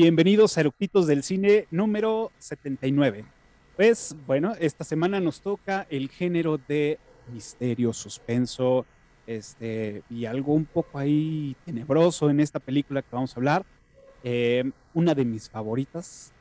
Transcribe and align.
Bienvenidos 0.00 0.56
a 0.56 0.60
Eructitos 0.60 1.08
del 1.08 1.24
Cine 1.24 1.66
número 1.72 2.30
79. 2.38 3.24
Pues 3.74 4.14
bueno, 4.28 4.52
esta 4.60 4.84
semana 4.84 5.18
nos 5.18 5.40
toca 5.40 5.88
el 5.90 6.08
género 6.08 6.56
de 6.56 7.00
misterio, 7.32 7.92
suspenso, 7.92 8.86
este, 9.26 10.04
y 10.08 10.26
algo 10.26 10.54
un 10.54 10.66
poco 10.66 11.00
ahí 11.00 11.56
tenebroso 11.64 12.30
en 12.30 12.38
esta 12.38 12.60
película 12.60 13.02
que 13.02 13.08
vamos 13.10 13.32
a 13.32 13.40
hablar. 13.40 13.66
Eh, 14.22 14.70
una 14.94 15.16
de 15.16 15.24
mis 15.24 15.50
favoritas 15.50 16.32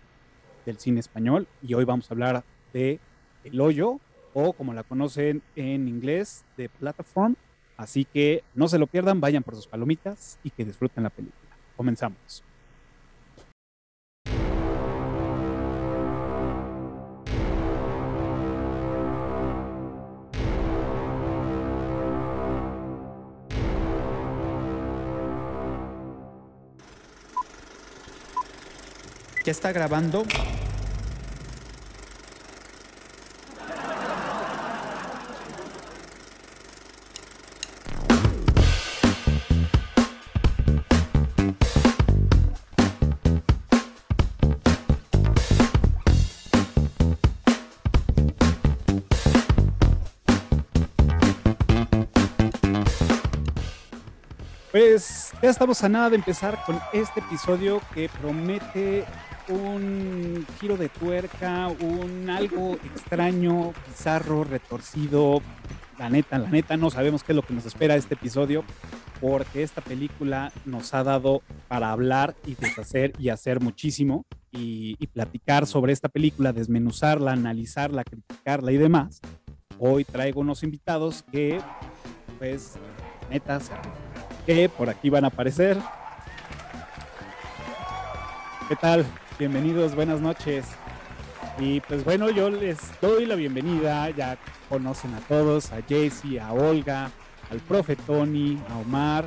del 0.64 0.78
cine 0.78 1.00
español, 1.00 1.48
y 1.64 1.74
hoy 1.74 1.84
vamos 1.84 2.12
a 2.12 2.14
hablar 2.14 2.44
de 2.74 3.00
El 3.44 3.60
Hoyo, 3.60 4.00
o 4.36 4.54
como 4.54 4.76
la 4.76 4.84
conocen 4.84 5.42
en 5.56 5.88
inglés, 5.88 6.46
de 6.58 6.70
Platform. 6.70 7.36
Así 7.76 8.06
que 8.06 8.44
no 8.54 8.68
se 8.68 8.78
lo 8.78 8.86
pierdan, 8.86 9.20
vayan 9.20 9.42
por 9.42 9.56
sus 9.56 9.66
palomitas 9.66 10.38
y 10.44 10.52
que 10.52 10.64
disfruten 10.64 11.02
la 11.02 11.10
película. 11.10 11.58
Comenzamos. 11.76 12.44
¿Ya 29.48 29.52
está 29.52 29.72
grabando? 29.72 30.26
Pues 54.74 55.32
ya 55.42 55.50
estamos 55.50 55.82
a 55.86 55.88
nada 55.88 56.10
de 56.10 56.18
empezar 56.18 56.62
con 56.66 56.78
este 56.92 57.22
episodio 57.22 57.82
que 57.94 58.10
promete 58.10 59.06
un 59.50 60.46
giro 60.60 60.78
de 60.78 60.90
tuerca, 60.90 61.68
un 61.68 62.30
algo 62.30 62.74
extraño, 62.74 63.74
bizarro, 63.88 64.44
retorcido. 64.44 65.42
La 65.98 66.10
neta, 66.10 66.38
la 66.38 66.50
neta, 66.50 66.78
no 66.78 66.90
sabemos 66.90 67.24
qué 67.24 67.32
es 67.32 67.36
lo 67.36 67.42
que 67.42 67.54
nos 67.54 67.66
espera 67.66 67.96
este 67.96 68.14
episodio, 68.14 68.64
porque 69.20 69.64
esta 69.64 69.82
película 69.82 70.52
nos 70.66 70.94
ha 70.94 71.04
dado 71.04 71.42
para 71.68 71.92
hablar 71.92 72.36
y 72.46 72.56
deshacer 72.56 73.14
y 73.18 73.30
hacer 73.30 73.62
muchísimo 73.62 74.26
y, 74.52 74.96
platicar 75.08 75.66
sobre 75.66 75.94
esta 75.94 76.10
película, 76.10 76.54
desmenuzarla, 76.54 77.32
analizarla, 77.32 78.04
criticarla 78.04 78.72
y 78.72 78.78
demás. 78.78 79.22
Hoy 79.80 80.04
traigo 80.04 80.42
unos 80.42 80.64
invitados 80.64 81.24
que, 81.32 81.60
pues, 82.38 82.76
netas, 83.30 83.72
que 84.46 84.70
por 84.70 84.90
aquí 84.90 85.10
van 85.10 85.26
a 85.26 85.28
aparecer. 85.28 85.78
¿Qué 88.68 88.76
tal? 88.76 89.06
Bienvenidos, 89.40 89.94
buenas 89.94 90.20
noches. 90.20 90.66
Y 91.60 91.80
pues 91.82 92.04
bueno, 92.04 92.32
yo 92.32 92.50
les 92.50 92.80
doy 93.00 93.28
la 93.28 93.36
bienvenida, 93.36 94.10
ya 94.10 94.36
conocen 94.68 95.14
a 95.14 95.20
todos, 95.20 95.72
a 95.72 95.84
Jaycee, 95.88 96.40
a 96.40 96.54
Olga, 96.54 97.12
al 97.52 97.60
profe 97.60 97.96
Tony, 97.96 98.58
a 98.68 98.80
Omar, 98.80 99.26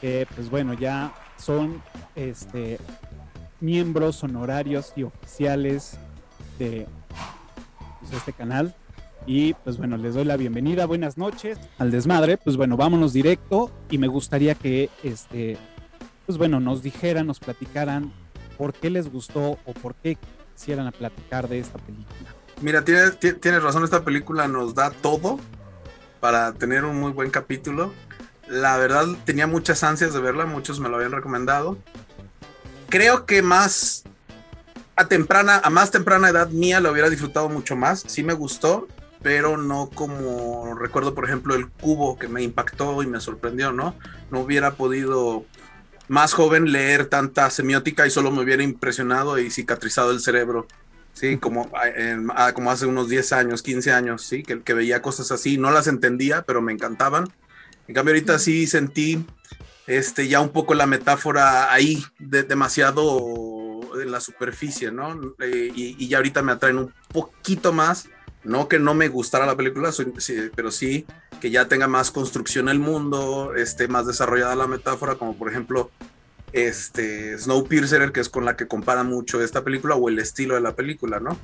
que 0.00 0.28
pues 0.32 0.48
bueno, 0.48 0.74
ya 0.74 1.12
son 1.36 1.82
este 2.14 2.78
miembros 3.60 4.22
honorarios 4.22 4.92
y 4.94 5.02
oficiales 5.02 5.98
de 6.60 6.86
pues, 7.98 8.12
este 8.12 8.32
canal. 8.32 8.76
Y 9.26 9.54
pues 9.54 9.76
bueno, 9.76 9.96
les 9.96 10.14
doy 10.14 10.24
la 10.24 10.36
bienvenida, 10.36 10.86
buenas 10.86 11.18
noches 11.18 11.58
al 11.78 11.90
desmadre. 11.90 12.36
Pues 12.36 12.56
bueno, 12.56 12.76
vámonos 12.76 13.12
directo 13.12 13.72
y 13.90 13.98
me 13.98 14.06
gustaría 14.06 14.54
que 14.54 14.88
este, 15.02 15.58
pues 16.26 16.38
bueno, 16.38 16.60
nos 16.60 16.80
dijeran, 16.80 17.26
nos 17.26 17.40
platicaran 17.40 18.12
por 18.58 18.74
qué 18.74 18.90
les 18.90 19.10
gustó 19.10 19.58
o 19.64 19.72
por 19.80 19.94
qué 19.94 20.18
quisieran 20.54 20.92
platicar 20.92 21.48
de 21.48 21.60
esta 21.60 21.78
película. 21.78 22.34
Mira, 22.60 22.84
tienes, 22.84 23.18
tienes 23.18 23.62
razón, 23.62 23.84
esta 23.84 24.04
película 24.04 24.48
nos 24.48 24.74
da 24.74 24.90
todo 24.90 25.38
para 26.20 26.52
tener 26.52 26.84
un 26.84 26.98
muy 26.98 27.12
buen 27.12 27.30
capítulo. 27.30 27.94
La 28.48 28.76
verdad 28.76 29.06
tenía 29.24 29.46
muchas 29.46 29.84
ansias 29.84 30.12
de 30.12 30.20
verla, 30.20 30.44
muchos 30.44 30.80
me 30.80 30.88
lo 30.88 30.96
habían 30.96 31.12
recomendado. 31.12 31.78
Creo 32.88 33.26
que 33.26 33.42
más 33.42 34.04
a 34.96 35.06
temprana, 35.06 35.60
a 35.62 35.70
más 35.70 35.92
temprana 35.92 36.30
edad 36.30 36.48
mía 36.48 36.80
lo 36.80 36.90
hubiera 36.90 37.08
disfrutado 37.08 37.48
mucho 37.48 37.76
más. 37.76 38.02
Sí 38.08 38.24
me 38.24 38.32
gustó, 38.34 38.88
pero 39.22 39.56
no 39.56 39.90
como 39.94 40.74
recuerdo, 40.74 41.14
por 41.14 41.24
ejemplo, 41.24 41.54
el 41.54 41.68
cubo 41.68 42.18
que 42.18 42.26
me 42.26 42.42
impactó 42.42 43.00
y 43.04 43.06
me 43.06 43.20
sorprendió, 43.20 43.70
¿no? 43.70 43.94
No 44.32 44.40
hubiera 44.40 44.72
podido 44.72 45.44
más 46.08 46.32
joven 46.32 46.72
leer 46.72 47.06
tanta 47.06 47.50
semiótica 47.50 48.06
y 48.06 48.10
solo 48.10 48.30
me 48.30 48.42
hubiera 48.42 48.62
impresionado 48.62 49.38
y 49.38 49.50
cicatrizado 49.50 50.10
el 50.10 50.20
cerebro. 50.20 50.66
Sí, 51.12 51.36
como, 51.36 51.70
ah, 52.34 52.52
como 52.52 52.70
hace 52.70 52.86
unos 52.86 53.08
10 53.08 53.32
años, 53.32 53.62
15 53.62 53.92
años, 53.92 54.22
sí, 54.22 54.42
que, 54.42 54.62
que 54.62 54.74
veía 54.74 55.02
cosas 55.02 55.32
así, 55.32 55.58
no 55.58 55.70
las 55.70 55.88
entendía, 55.88 56.42
pero 56.42 56.62
me 56.62 56.72
encantaban. 56.72 57.24
En 57.88 57.94
cambio, 57.94 58.14
ahorita 58.14 58.38
sí 58.38 58.66
sentí 58.66 59.24
este, 59.88 60.28
ya 60.28 60.40
un 60.40 60.50
poco 60.50 60.74
la 60.74 60.86
metáfora 60.86 61.72
ahí, 61.72 62.04
de, 62.18 62.42
demasiado 62.42 63.80
en 64.00 64.12
la 64.12 64.20
superficie, 64.20 64.92
¿no? 64.92 65.34
Eh, 65.40 65.72
y, 65.74 65.96
y, 65.98 66.08
ya 66.08 66.18
ahorita 66.18 66.42
me 66.42 66.52
atraen 66.52 66.78
un 66.78 66.94
poquito 67.08 67.72
más, 67.72 68.08
no 68.44 68.68
que 68.68 68.78
no 68.78 68.94
me 68.94 69.08
gustara 69.08 69.46
la 69.46 69.56
película, 69.56 69.90
pero 70.54 70.70
sí 70.70 71.06
que 71.40 71.50
ya 71.50 71.68
tenga 71.68 71.88
más 71.88 72.10
construcción 72.10 72.68
el 72.68 72.78
mundo, 72.78 73.54
esté 73.54 73.88
más 73.88 74.06
desarrollada 74.06 74.56
la 74.56 74.66
metáfora, 74.66 75.16
como 75.16 75.36
por 75.36 75.50
ejemplo 75.50 75.90
este 76.52 77.38
Snowpiercer, 77.38 78.12
que 78.12 78.20
es 78.20 78.28
con 78.28 78.44
la 78.44 78.56
que 78.56 78.66
compara 78.66 79.02
mucho 79.02 79.42
esta 79.42 79.64
película, 79.64 79.96
o 79.96 80.08
el 80.08 80.18
estilo 80.18 80.54
de 80.54 80.60
la 80.60 80.74
película, 80.74 81.20
¿no? 81.20 81.36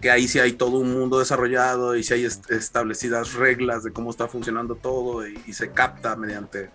Que 0.00 0.10
ahí 0.10 0.28
sí 0.28 0.38
hay 0.38 0.52
todo 0.52 0.78
un 0.78 0.92
mundo 0.92 1.18
desarrollado 1.18 1.96
y 1.96 2.02
sí 2.02 2.14
hay 2.14 2.24
establecidas 2.24 3.34
reglas 3.34 3.82
de 3.82 3.92
cómo 3.92 4.10
está 4.10 4.28
funcionando 4.28 4.74
todo 4.74 5.26
y, 5.26 5.52
se 5.52 5.70
capta 5.70 6.16
mediante 6.16 6.70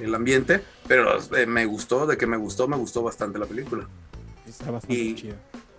el 0.00 0.14
ambiente, 0.14 0.62
pero 0.86 1.18
eh, 1.36 1.46
me 1.46 1.64
gustó, 1.64 2.06
de 2.06 2.16
que 2.16 2.26
me 2.26 2.36
gustó, 2.36 2.68
me 2.68 2.76
gustó 2.76 3.02
bastante 3.02 3.38
la 3.38 3.46
película. 3.46 3.88
Está 4.46 4.70
bastante 4.70 4.94
y, 4.94 5.32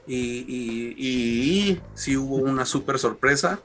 Y, 0.08 0.96
y, 0.98 1.82
sí 1.94 2.16
hubo 2.16 2.38
una 2.38 2.66
súper 2.66 2.98
sorpresa 2.98 3.60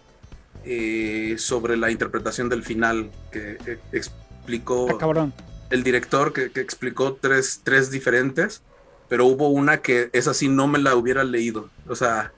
eh, 0.65 1.37
sobre 1.39 1.77
la 1.77 1.91
interpretación 1.91 2.49
del 2.49 2.65
final 2.65 3.13
que 3.31 3.79
explicó 3.93 4.99
ah, 5.01 5.29
el 5.71 5.85
director, 5.85 6.33
que, 6.33 6.51
explicó 6.61 7.15
tres, 7.15 7.61
tres 7.63 7.91
diferentes, 7.91 8.63
pero 9.09 9.27
hubo 9.27 9.49
una 9.49 9.79
que 9.79 10.11
esa 10.13 10.35
sí 10.35 10.49
no 10.49 10.67
me 10.67 10.79
la 10.79 10.97
hubiera 10.97 11.23
leído. 11.23 11.71
O 11.89 11.95
sea, 11.95 12.33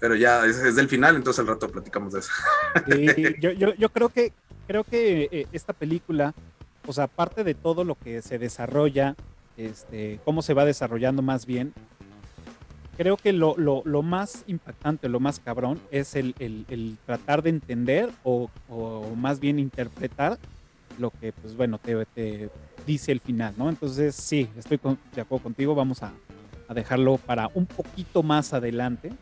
pero 0.00 0.14
ya 0.14 0.46
es, 0.46 0.74
del 0.74 0.88
final, 0.88 1.16
entonces 1.16 1.40
al 1.40 1.48
rato 1.48 1.68
platicamos 1.68 2.14
de 2.14 2.20
eso. 2.20 2.32
yo, 3.40 3.52
yo, 3.52 3.74
yo, 3.74 3.88
creo 3.90 4.08
que 4.08 4.32
creo 4.66 4.84
que 4.84 5.28
eh, 5.30 5.46
esta 5.52 5.72
película, 5.72 6.34
o 6.86 6.92
sea, 6.92 7.04
aparte 7.04 7.44
de 7.44 7.54
todo 7.54 7.84
lo 7.84 7.94
que 7.94 8.22
se 8.22 8.38
desarrolla, 8.38 9.16
este, 9.56 10.20
cómo 10.24 10.42
se 10.42 10.54
va 10.54 10.64
desarrollando 10.64 11.22
más 11.22 11.46
bien, 11.46 11.74
creo 12.98 13.16
que 13.16 13.32
lo, 13.32 13.54
lo, 13.56 14.02
más 14.02 14.42
impactante, 14.48 15.08
lo 15.08 15.20
más 15.20 15.38
cabrón, 15.38 15.80
es 15.92 16.16
el, 16.16 16.34
el, 16.40 16.98
tratar 17.06 17.42
de 17.42 17.50
entender 17.50 18.10
o, 18.24 18.50
o, 18.68 19.14
más 19.14 19.38
bien 19.38 19.60
interpretar 19.60 20.36
lo 20.98 21.12
que, 21.12 21.32
pues 21.32 21.56
bueno, 21.56 21.78
te, 21.78 22.04
te 22.06 22.50
dice 22.84 23.12
el 23.12 23.20
final, 23.20 23.54
¿no? 23.56 23.68
Entonces, 23.68 24.16
sí, 24.16 24.50
estoy 24.58 24.80
de 25.14 25.20
acuerdo 25.20 25.44
contigo, 25.44 25.76
vamos 25.76 26.02
a, 26.02 26.12
a, 26.66 26.74
dejarlo 26.74 27.18
para 27.18 27.48
un 27.54 27.66
poquito 27.66 28.24
más 28.24 28.52
adelante, 28.52 29.12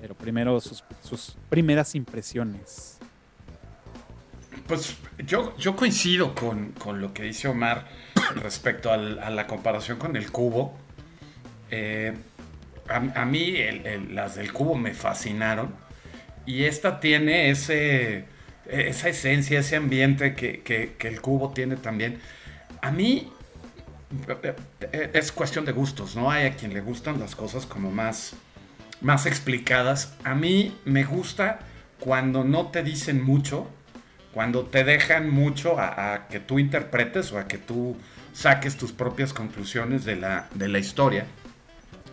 pero 0.00 0.16
primero 0.16 0.60
sus, 0.60 0.82
sus 1.00 1.36
primeras 1.48 1.94
impresiones. 1.94 2.98
Pues 4.66 4.96
yo, 5.24 5.56
yo 5.58 5.76
coincido 5.76 6.34
con, 6.34 6.72
con, 6.72 7.00
lo 7.00 7.14
que 7.14 7.22
dice 7.22 7.46
Omar 7.46 7.86
respecto 8.34 8.90
a 8.90 8.96
la 8.96 9.46
comparación 9.46 9.96
con 9.96 10.16
el 10.16 10.32
cubo. 10.32 10.76
Eh, 11.70 12.16
a, 12.90 13.24
mí 13.24 13.56
las 14.10 14.34
del 14.34 14.52
cubo 14.52 14.74
me 14.74 14.92
fascinaron. 14.92 15.74
Y 16.46 16.64
esta 16.64 17.00
tiene 17.00 17.50
ese, 17.50 18.24
esa 18.66 19.08
esencia, 19.08 19.60
ese 19.60 19.76
ambiente 19.76 20.34
que, 20.34 20.96
el 21.00 21.20
cubo 21.20 21.52
tiene 21.52 21.76
también. 21.76 22.18
A 22.82 22.90
mí 22.90 23.32
es 25.12 25.32
cuestión 25.32 25.64
de 25.64 25.72
gustos, 25.72 26.16
¿no? 26.16 26.30
Hay 26.30 26.46
a 26.46 26.56
quien 26.56 26.74
le 26.74 26.80
gustan 26.80 27.20
las 27.20 27.36
cosas 27.36 27.66
como 27.66 27.90
más, 27.90 28.34
más 29.00 29.26
explicadas. 29.26 30.16
A 30.24 30.34
mí 30.34 30.76
me 30.84 31.04
gusta 31.04 31.60
cuando 32.00 32.44
no 32.44 32.68
te 32.68 32.82
dicen 32.82 33.22
mucho, 33.22 33.68
cuando 34.32 34.64
te 34.64 34.84
dejan 34.84 35.30
mucho 35.30 35.78
a, 35.78 36.26
que 36.28 36.40
tú 36.40 36.58
interpretes 36.58 37.32
o 37.32 37.38
a 37.38 37.46
que 37.46 37.58
tú 37.58 37.96
saques 38.32 38.76
tus 38.76 38.92
propias 38.92 39.32
conclusiones 39.32 40.04
de 40.04 40.16
la, 40.16 40.48
de 40.54 40.68
la 40.68 40.78
historia. 40.78 41.26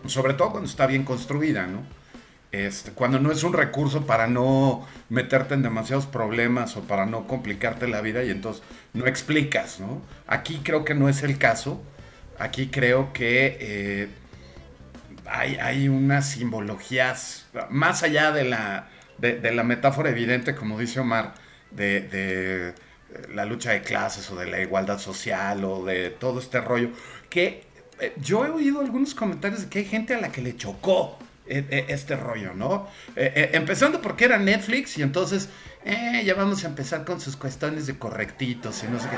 Sobre 0.08 0.34
todo 0.34 0.50
cuando 0.50 0.68
está 0.68 0.86
bien 0.86 1.04
construida, 1.04 1.66
¿no? 1.66 1.82
Este, 2.50 2.92
cuando 2.92 3.20
no 3.20 3.30
es 3.30 3.44
un 3.44 3.52
recurso 3.52 4.06
para 4.06 4.26
no 4.26 4.86
meterte 5.10 5.52
en 5.52 5.62
demasiados 5.62 6.06
problemas 6.06 6.76
o 6.78 6.82
para 6.82 7.04
no 7.04 7.26
complicarte 7.26 7.86
la 7.88 8.00
vida 8.00 8.24
y 8.24 8.30
entonces 8.30 8.62
no 8.94 9.06
explicas, 9.06 9.80
¿no? 9.80 10.00
Aquí 10.26 10.60
creo 10.64 10.84
que 10.84 10.94
no 10.94 11.08
es 11.08 11.22
el 11.22 11.36
caso. 11.36 11.82
Aquí 12.38 12.68
creo 12.68 13.12
que 13.12 13.58
eh, 13.60 14.08
hay, 15.26 15.56
hay, 15.56 15.88
unas 15.88 16.30
simbologías, 16.30 17.48
más 17.68 18.02
allá 18.02 18.32
de 18.32 18.44
la, 18.44 18.88
de, 19.18 19.52
la 19.52 19.64
metáfora 19.64 20.10
evidente, 20.10 20.54
como 20.54 20.78
dice 20.78 21.00
Omar, 21.00 21.34
de, 21.70 22.00
de, 22.00 22.74
la 23.34 23.44
lucha 23.44 23.72
de 23.72 23.82
clases 23.82 24.30
o 24.30 24.36
de 24.36 24.46
la 24.46 24.60
igualdad 24.60 24.98
social 24.98 25.64
o 25.64 25.84
de 25.84 26.10
todo 26.10 26.38
este 26.38 26.60
rollo, 26.60 26.90
que 27.28 27.46
eh, 27.46 27.67
yo 28.20 28.44
he 28.44 28.50
oído 28.50 28.80
algunos 28.80 29.14
comentarios 29.14 29.62
de 29.62 29.68
que 29.68 29.80
hay 29.80 29.84
gente 29.84 30.14
a 30.14 30.20
la 30.20 30.30
que 30.30 30.40
le 30.40 30.56
chocó 30.56 31.18
e, 31.46 31.64
e, 31.70 31.86
este 31.88 32.16
rollo, 32.16 32.54
¿no? 32.54 32.86
Eh, 33.16 33.50
empezando 33.54 34.00
porque 34.00 34.26
era 34.26 34.38
Netflix 34.38 34.98
y 34.98 35.02
entonces 35.02 35.48
ya 36.24 36.34
vamos 36.34 36.64
a 36.64 36.68
empezar 36.68 37.04
con 37.04 37.20
sus 37.20 37.36
cuestiones 37.36 37.86
de 37.86 37.98
correctitos 37.98 38.84
y 38.84 38.88
no 38.88 39.00
sé 39.00 39.08
qué. 39.08 39.16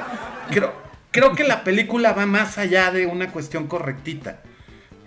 Creo, 0.54 0.72
creo 1.10 1.34
que 1.34 1.44
la 1.44 1.64
película 1.64 2.12
va 2.12 2.26
más 2.26 2.58
allá 2.58 2.90
de 2.92 3.06
una 3.06 3.32
cuestión 3.32 3.66
correctita. 3.66 4.40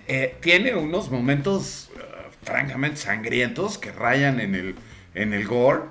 Eh, 0.07 0.37
tiene 0.41 0.75
unos 0.75 1.09
momentos 1.09 1.89
eh, 1.95 2.01
francamente 2.43 2.97
sangrientos 2.97 3.77
que 3.77 3.91
rayan 3.91 4.41
en 4.41 4.53
el, 4.55 4.75
en 5.15 5.33
el 5.33 5.47
gore, 5.47 5.83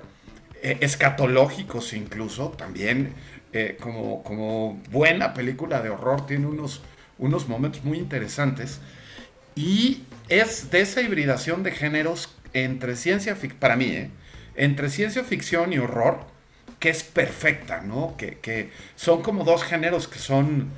eh, 0.61 0.77
escatológicos 0.81 1.93
incluso, 1.93 2.49
también 2.49 3.13
como, 3.79 4.23
como 4.23 4.81
buena 4.89 5.35
película 5.35 5.79
de 5.79 5.91
horror, 5.91 6.25
tiene 6.25 6.47
unos, 6.47 6.81
unos 7.17 7.47
momentos 7.47 7.83
muy 7.83 7.97
interesantes. 7.97 8.79
Y 9.55 10.03
es 10.29 10.71
de 10.71 10.81
esa 10.81 11.01
hibridación 11.01 11.63
de 11.63 11.71
géneros 11.71 12.35
entre 12.53 12.95
ciencia 12.95 13.35
ficción, 13.35 13.59
para 13.59 13.75
mí, 13.75 14.09
entre 14.55 14.89
ciencia 14.89 15.23
ficción 15.23 15.73
y 15.73 15.79
horror, 15.79 16.19
que 16.79 16.89
es 16.89 17.03
perfecta, 17.03 17.81
¿no? 17.81 18.15
Que, 18.17 18.39
que, 18.39 18.71
son 18.95 19.21
como 19.21 19.43
dos 19.43 19.63
géneros 19.63 20.07
que 20.07 20.19
son, 20.19 20.69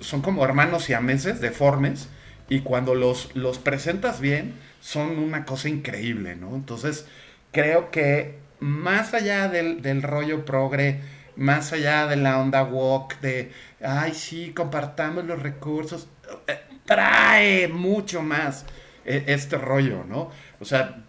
son 0.00 0.22
como 0.22 0.44
hermanos 0.44 0.88
y 0.90 0.94
ameses, 0.94 1.40
deformes, 1.40 2.08
y 2.48 2.60
cuando 2.60 2.94
los, 2.94 3.34
los 3.36 3.58
presentas 3.58 4.20
bien, 4.20 4.54
son 4.80 5.18
una 5.18 5.44
cosa 5.44 5.68
increíble, 5.68 6.36
¿no? 6.36 6.56
Entonces, 6.56 7.06
creo 7.52 7.90
que 7.90 8.38
más 8.60 9.14
allá 9.14 9.48
del, 9.48 10.02
rollo 10.02 10.44
progre, 10.44 11.00
más 11.36 11.72
allá 11.72 12.06
de 12.06 12.16
la 12.16 12.38
onda 12.38 12.62
walk, 12.64 13.20
de, 13.20 13.52
ay, 13.82 14.14
sí, 14.14 14.52
compartamos 14.54 15.24
los 15.24 15.42
recursos, 15.42 16.08
eh, 16.46 16.60
trae 16.84 17.68
mucho 17.68 18.22
más 18.22 18.66
eh, 19.04 19.24
este 19.28 19.56
rollo, 19.58 20.04
¿no? 20.04 20.30
O 20.58 20.64
sea, 20.64 21.04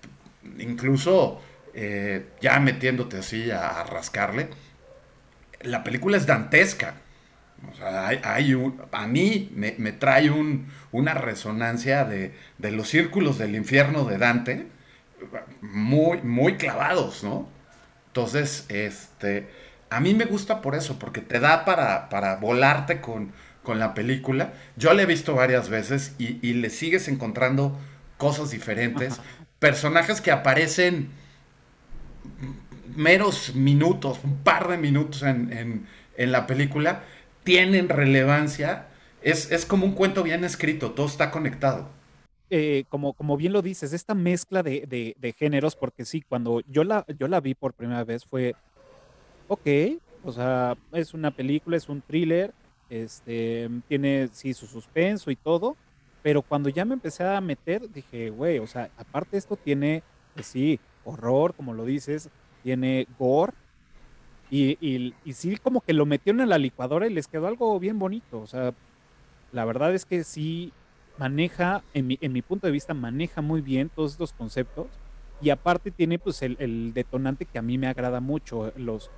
incluso 0.60 1.42
eh, 1.74 2.30
ya 2.42 2.60
metiéndote 2.60 3.18
así 3.18 3.50
a, 3.52 3.84
rascarle, 3.84 4.50
la 5.62 5.84
película 5.84 6.18
es 6.18 6.26
dantesca. 6.26 6.96
O 7.72 7.76
sea, 7.76 8.08
hay, 8.08 8.56
un, 8.56 8.82
a 8.92 9.06
mí 9.06 9.52
me, 9.54 9.92
trae 9.92 10.32
una 10.92 11.14
resonancia 11.14 12.06
de, 12.06 12.34
los 12.60 12.88
círculos 12.90 13.38
del 13.38 13.56
infierno 13.56 14.06
de 14.06 14.18
Dante, 14.18 14.68
muy, 15.62 16.22
muy 16.24 16.58
clavados, 16.58 17.24
¿no? 17.24 17.48
Entonces, 18.08 18.66
este, 18.70 19.48
a 19.92 20.00
mí 20.00 20.16
me 20.16 20.26
gusta 20.26 20.62
por 20.62 20.74
eso, 20.74 20.98
porque 20.98 21.22
te 21.22 21.40
da 21.40 21.66
para, 21.66 22.10
para 22.10 22.38
volarte 22.38 23.02
con, 23.02 23.34
con 23.62 23.78
la 23.78 23.94
película. 23.94 24.54
Yo 24.78 24.94
la 24.94 25.04
he 25.04 25.06
visto 25.06 25.36
varias 25.36 25.70
veces 25.70 26.16
y, 26.18 26.40
y 26.42 26.54
le 26.54 26.70
sigues 26.70 27.08
encontrando 27.08 27.78
cosas 28.18 28.52
diferentes, 28.52 29.20
personajes 29.60 30.22
que 30.22 30.32
aparecen 30.32 31.10
meros 32.96 33.54
minutos, 33.56 34.20
un 34.24 34.38
par 34.38 34.68
de 34.70 34.78
minutos 34.78 35.24
en, 35.24 35.88
la 36.18 36.48
película, 36.48 37.04
tienen 37.44 37.90
relevancia. 37.90 38.88
Es, 39.22 39.66
como 39.66 39.86
un 39.86 39.94
cuento 39.94 40.24
bien 40.24 40.44
escrito, 40.44 40.92
todo 40.92 41.08
está 41.08 41.32
conectado. 41.32 41.90
Eh, 42.50 42.84
como, 42.90 43.14
como 43.14 43.38
bien 43.38 43.54
lo 43.54 43.62
dices, 43.62 43.94
esta 43.94 44.14
mezcla 44.14 44.64
de, 44.64 45.36
géneros, 45.38 45.76
porque 45.76 46.06
sí, 46.06 46.22
cuando 46.22 46.62
yo 46.68 46.84
la, 46.84 47.06
yo 47.20 47.28
la 47.28 47.40
vi 47.40 47.56
por 47.56 47.74
primera 47.74 48.04
vez 48.04 48.26
fue, 48.26 48.56
ok, 49.52 49.68
o 50.24 50.32
sea, 50.32 50.78
es 50.94 51.14
una 51.14 51.30
película, 51.30 51.76
es 51.76 51.90
un 51.90 52.02
thriller, 52.02 52.54
este, 52.90 53.70
tiene 53.90 54.30
sí 54.32 54.54
su 54.54 54.66
suspenso 54.66 55.30
y 55.30 55.36
todo, 55.36 55.76
pero 56.24 56.42
cuando 56.42 56.70
ya 56.70 56.86
me 56.86 56.94
empecé 56.94 57.26
a 57.26 57.42
meter, 57.42 57.92
dije, 57.92 58.30
güey, 58.30 58.60
o 58.60 58.68
sea, 58.68 58.90
aparte 58.98 59.36
esto 59.36 59.58
tiene, 59.58 60.04
pues 60.34 60.48
sí, 60.48 60.80
horror, 61.04 61.54
como 61.54 61.74
lo 61.74 61.84
dices, 61.84 62.30
tiene 62.64 63.08
gore. 63.20 63.52
Y, 64.50 65.14
sí, 65.34 65.58
como 65.58 65.82
que 65.82 65.94
lo 65.94 66.06
metieron 66.06 66.42
en 66.42 66.50
la 66.50 66.58
licuadora 66.58 67.08
y 67.08 67.14
les 67.14 67.28
quedó 67.28 67.48
algo 67.48 67.78
bien 67.80 68.00
bonito. 68.00 68.40
O 68.40 68.48
sea, 68.48 68.74
la 69.52 69.66
verdad 69.66 69.94
es 69.94 70.06
que 70.06 70.24
sí 70.24 70.72
maneja, 71.18 71.84
en 71.94 72.08
mi, 72.08 72.18
en 72.22 72.32
mi 72.32 72.42
punto 72.42 72.68
de 72.68 72.74
vista, 72.74 72.94
maneja 72.94 73.42
muy 73.42 73.62
bien 73.62 73.90
todos 73.90 74.14
estos 74.14 74.32
conceptos. 74.32 74.88
Y 75.42 75.50
aparte 75.50 75.90
tiene 75.90 76.20
pues 76.20 76.42
el, 76.44 76.94
detonante 76.94 77.46
que 77.46 77.58
a 77.58 77.64
mí 77.64 77.78
me 77.78 77.88
agrada 77.88 78.20
mucho, 78.20 78.72
los, 78.76 79.10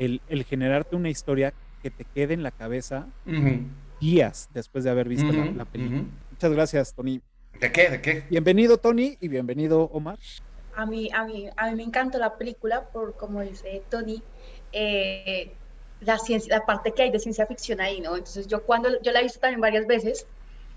el, 0.00 0.44
generarte 0.44 0.96
una 0.96 1.08
historia 1.08 1.54
que 1.82 1.90
te 1.90 2.04
quede 2.04 2.34
en 2.34 2.42
la 2.42 2.50
cabeza 2.50 3.06
días 4.00 4.48
después 4.52 4.84
de 4.84 4.90
haber 4.90 5.08
visto 5.08 5.30
la, 5.30 5.64
película. 5.64 6.04
Muchas 6.30 6.52
gracias, 6.52 6.94
Tony. 6.94 7.20
¿De 7.60 7.70
qué? 7.70 7.90
¿De 7.90 8.00
qué? 8.00 8.24
Bienvenido, 8.30 8.78
Tony, 8.78 9.16
y 9.20 9.28
bienvenido, 9.28 9.82
Omar 9.92 10.18
a 10.80 10.86
mí, 10.86 11.10
a 11.12 11.24
mí, 11.24 11.48
a 11.56 11.68
mí 11.68 11.76
me 11.76 11.82
encantó 11.82 12.18
la 12.18 12.36
película 12.36 12.88
por, 12.90 13.16
como 13.16 13.42
dice 13.42 13.82
Tony, 13.90 14.22
eh, 14.72 15.52
la, 16.00 16.18
ciencia, 16.18 16.58
la 16.58 16.66
parte 16.66 16.92
que 16.92 17.02
hay 17.02 17.10
de 17.10 17.18
ciencia 17.18 17.46
ficción 17.46 17.80
ahí, 17.80 18.00
¿no? 18.00 18.16
Entonces 18.16 18.46
yo 18.46 18.62
cuando, 18.62 19.00
yo 19.02 19.12
la 19.12 19.20
he 19.20 19.24
visto 19.24 19.40
también 19.40 19.60
varias 19.60 19.86
veces, 19.86 20.26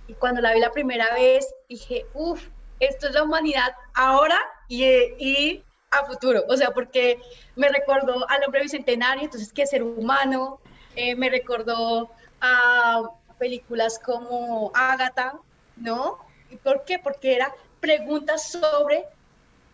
y 0.07 0.13
cuando 0.13 0.41
la 0.41 0.53
vi 0.53 0.59
la 0.59 0.71
primera 0.71 1.13
vez, 1.13 1.53
dije, 1.69 2.05
uff, 2.13 2.45
esto 2.79 3.07
es 3.07 3.13
la 3.13 3.23
humanidad 3.23 3.73
ahora 3.93 4.37
y, 4.67 4.83
y 4.83 5.63
a 5.99 6.05
futuro, 6.05 6.43
o 6.47 6.57
sea, 6.57 6.71
porque 6.71 7.19
me 7.55 7.69
recordó 7.69 8.29
al 8.29 8.43
hombre 8.43 8.61
bicentenario, 8.61 9.23
entonces, 9.23 9.51
¿qué 9.53 9.65
ser 9.65 9.83
humano? 9.83 10.59
Eh, 10.95 11.15
me 11.15 11.29
recordó 11.29 12.11
a 12.41 13.03
películas 13.37 13.99
como 13.99 14.71
Ágata, 14.73 15.39
¿no? 15.75 16.17
¿Y 16.49 16.57
por 16.57 16.85
qué? 16.85 16.99
Porque 16.99 17.35
era 17.35 17.53
preguntas 17.79 18.51
sobre 18.51 19.05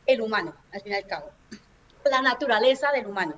el 0.05 0.22
humano, 0.22 0.55
al 0.72 0.82
fin 0.82 0.93
y 0.93 0.96
al 0.96 1.05
cabo. 1.05 1.29
La 2.05 2.22
naturaleza 2.22 2.91
del 2.91 3.08
humano. 3.08 3.36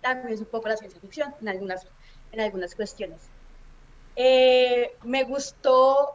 también 0.00 0.32
es 0.32 0.40
un 0.40 0.46
poco 0.46 0.68
la 0.68 0.76
ciencia 0.76 1.00
ficción 1.00 1.34
en 1.40 1.48
algunas, 1.48 1.86
en 2.32 2.40
algunas 2.40 2.74
cuestiones. 2.74 3.20
Eh, 4.16 4.96
me 5.04 5.24
gustó, 5.24 6.12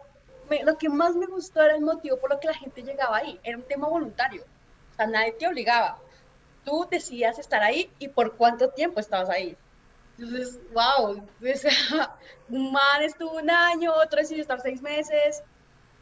lo 0.64 0.78
que 0.78 0.90
más 0.90 1.16
me 1.16 1.26
gustó 1.26 1.62
era 1.62 1.76
el 1.76 1.82
motivo 1.82 2.18
por 2.18 2.32
lo 2.32 2.40
que 2.40 2.48
la 2.48 2.54
gente 2.54 2.82
llegaba 2.82 3.18
ahí. 3.18 3.40
Era 3.44 3.58
un 3.58 3.64
tema 3.64 3.88
voluntario. 3.88 4.44
O 4.94 4.96
sea, 4.96 5.08
nadie 5.08 5.34
te 5.34 5.48
obligaba. 5.48 5.98
Tú 6.64 6.88
decías 6.90 7.40
estar 7.40 7.62
ahí 7.62 7.92
y 8.00 8.08
por 8.08 8.36
cuánto 8.36 8.70
tiempo 8.70 9.00
estabas 9.00 9.30
ahí. 9.30 9.58
Entonces, 10.18 10.60
wow, 10.74 11.28
un 12.50 12.72
man 12.72 13.02
estuvo 13.02 13.34
un 13.34 13.50
año, 13.50 13.92
otro 13.94 14.20
decidió 14.20 14.44
estar 14.44 14.62
seis 14.62 14.82
meses. 14.82 15.44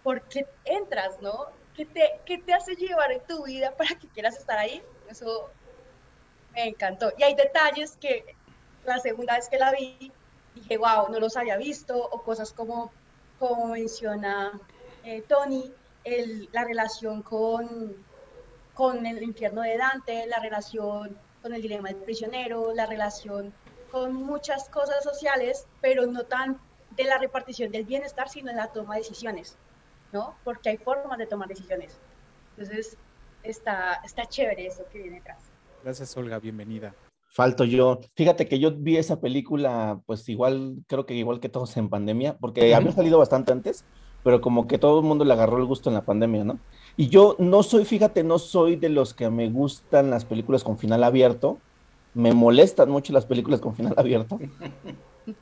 ¿Por 0.03 0.21
qué 0.23 0.45
entras, 0.65 1.21
no? 1.21 1.47
¿Qué 1.75 1.85
te, 1.85 2.37
te 2.37 2.53
hace 2.53 2.75
llevar 2.75 3.11
en 3.11 3.21
tu 3.21 3.45
vida 3.45 3.71
para 3.71 3.95
que 3.95 4.07
quieras 4.09 4.37
estar 4.37 4.57
ahí? 4.57 4.81
Eso 5.09 5.49
me 6.53 6.67
encantó. 6.67 7.13
Y 7.17 7.23
hay 7.23 7.35
detalles 7.35 7.97
que 7.97 8.35
la 8.85 8.99
segunda 8.99 9.35
vez 9.35 9.47
que 9.47 9.57
la 9.57 9.71
vi, 9.71 10.11
dije, 10.55 10.77
wow, 10.77 11.09
no 11.09 11.19
los 11.19 11.37
había 11.37 11.55
visto, 11.57 11.97
o 11.97 12.21
cosas 12.23 12.51
como, 12.51 12.91
como 13.39 13.67
menciona 13.67 14.59
eh, 15.03 15.23
Tony, 15.27 15.71
el, 16.03 16.49
la 16.51 16.65
relación 16.65 17.21
con, 17.21 17.95
con 18.73 19.05
el 19.05 19.21
infierno 19.23 19.61
de 19.61 19.77
Dante, 19.77 20.25
la 20.27 20.39
relación 20.39 21.17
con 21.41 21.53
el 21.53 21.61
dilema 21.61 21.89
del 21.89 21.97
prisionero, 21.97 22.73
la 22.73 22.85
relación 22.85 23.53
con 23.91 24.13
muchas 24.13 24.69
cosas 24.69 25.03
sociales, 25.03 25.65
pero 25.81 26.05
no 26.05 26.23
tan 26.23 26.59
de 26.95 27.03
la 27.03 27.17
repartición 27.17 27.71
del 27.71 27.85
bienestar, 27.85 28.29
sino 28.29 28.51
en 28.51 28.57
la 28.57 28.67
toma 28.67 28.95
de 28.95 29.01
decisiones. 29.01 29.57
¿no? 30.11 30.35
Porque 30.43 30.69
hay 30.69 30.77
formas 30.77 31.17
de 31.17 31.25
tomar 31.25 31.47
decisiones. 31.47 31.99
Entonces, 32.57 32.97
está, 33.43 34.01
está 34.03 34.25
chévere 34.25 34.67
eso 34.67 34.83
que 34.91 35.01
viene 35.01 35.19
atrás. 35.19 35.39
Gracias, 35.83 36.15
Olga, 36.17 36.39
bienvenida. 36.39 36.93
Falto 37.27 37.63
yo. 37.63 37.99
Fíjate 38.15 38.47
que 38.47 38.59
yo 38.59 38.71
vi 38.71 38.97
esa 38.97 39.21
película, 39.21 40.01
pues 40.05 40.27
igual, 40.27 40.83
creo 40.87 41.05
que 41.05 41.13
igual 41.13 41.39
que 41.39 41.49
todos 41.49 41.75
en 41.77 41.89
pandemia, 41.89 42.37
porque 42.37 42.75
había 42.75 42.91
salido 42.91 43.17
bastante 43.19 43.51
antes, 43.51 43.85
pero 44.23 44.41
como 44.41 44.67
que 44.67 44.77
todo 44.77 44.99
el 44.99 45.05
mundo 45.05 45.23
le 45.23 45.33
agarró 45.33 45.57
el 45.57 45.65
gusto 45.65 45.89
en 45.89 45.95
la 45.95 46.03
pandemia, 46.03 46.43
¿no? 46.43 46.59
Y 46.97 47.07
yo 47.07 47.35
no 47.39 47.63
soy, 47.63 47.85
fíjate, 47.85 48.23
no 48.23 48.39
soy 48.39 48.75
de 48.75 48.89
los 48.89 49.13
que 49.13 49.29
me 49.29 49.49
gustan 49.49 50.09
las 50.09 50.25
películas 50.25 50.63
con 50.63 50.77
final 50.77 51.03
abierto. 51.03 51.57
Me 52.13 52.33
molestan 52.33 52.89
mucho 52.89 53.13
las 53.13 53.25
películas 53.25 53.61
con 53.61 53.75
final 53.75 53.93
abierto. 53.97 54.39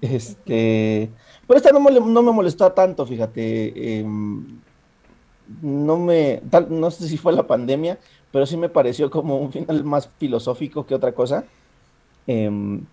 Este, 0.01 1.09
pero 1.47 1.57
esta 1.57 1.71
no 1.71 1.79
me, 1.79 1.89
no 1.91 2.21
me 2.21 2.33
molestó 2.33 2.69
tanto, 2.73 3.05
fíjate. 3.05 3.99
Em, 3.99 4.59
no 5.61 5.97
me, 5.97 6.41
tal, 6.49 6.67
no 6.69 6.91
sé 6.91 7.07
si 7.07 7.17
fue 7.17 7.33
la 7.33 7.47
pandemia, 7.47 7.97
pero 8.31 8.45
sí 8.45 8.57
me 8.57 8.69
pareció 8.69 9.09
como 9.09 9.37
un 9.37 9.51
final 9.51 9.83
más 9.83 10.09
filosófico 10.17 10.85
que 10.85 10.95
otra 10.95 11.13
cosa. 11.13 11.45
Em, 12.27 12.85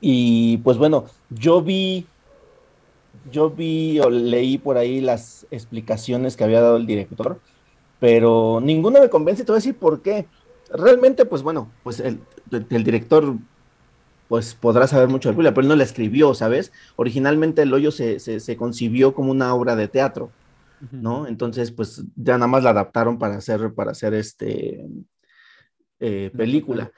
y 0.00 0.58
pues 0.58 0.76
bueno, 0.76 1.06
yo 1.30 1.62
vi, 1.62 2.06
yo 3.30 3.50
vi 3.50 4.00
o 4.00 4.10
leí 4.10 4.58
por 4.58 4.76
ahí 4.76 5.00
las 5.00 5.46
explicaciones 5.50 6.36
que 6.36 6.44
había 6.44 6.60
dado 6.60 6.76
el 6.76 6.86
director, 6.86 7.40
pero 8.02 8.58
ninguna 8.60 8.98
me 8.98 9.08
convence, 9.08 9.44
te 9.44 9.52
voy 9.52 9.58
a 9.58 9.62
decir 9.62 9.76
por 9.76 10.02
qué. 10.02 10.26
Realmente, 10.72 11.24
pues 11.24 11.44
bueno, 11.44 11.70
pues 11.84 12.00
el, 12.00 12.18
el 12.50 12.82
director 12.82 13.36
pues 14.26 14.56
podrá 14.56 14.88
saber 14.88 15.08
mucho 15.08 15.28
de 15.28 15.34
la 15.34 15.36
película, 15.36 15.54
pero 15.54 15.62
él 15.62 15.68
no 15.68 15.76
la 15.76 15.84
escribió, 15.84 16.34
¿sabes? 16.34 16.72
Originalmente 16.96 17.62
El 17.62 17.72
Hoyo 17.72 17.92
se, 17.92 18.18
se, 18.18 18.56
concibió 18.56 19.14
como 19.14 19.30
una 19.30 19.54
obra 19.54 19.76
de 19.76 19.86
teatro, 19.86 20.32
¿no? 20.90 21.28
Entonces, 21.28 21.70
pues 21.70 22.02
ya 22.16 22.38
nada 22.38 22.48
más 22.48 22.64
la 22.64 22.70
adaptaron 22.70 23.20
para 23.20 23.36
hacer, 23.36 23.72
para 23.72 23.92
hacer 23.92 24.14
este 24.14 24.84
eh, 26.00 26.32
película. 26.36 26.90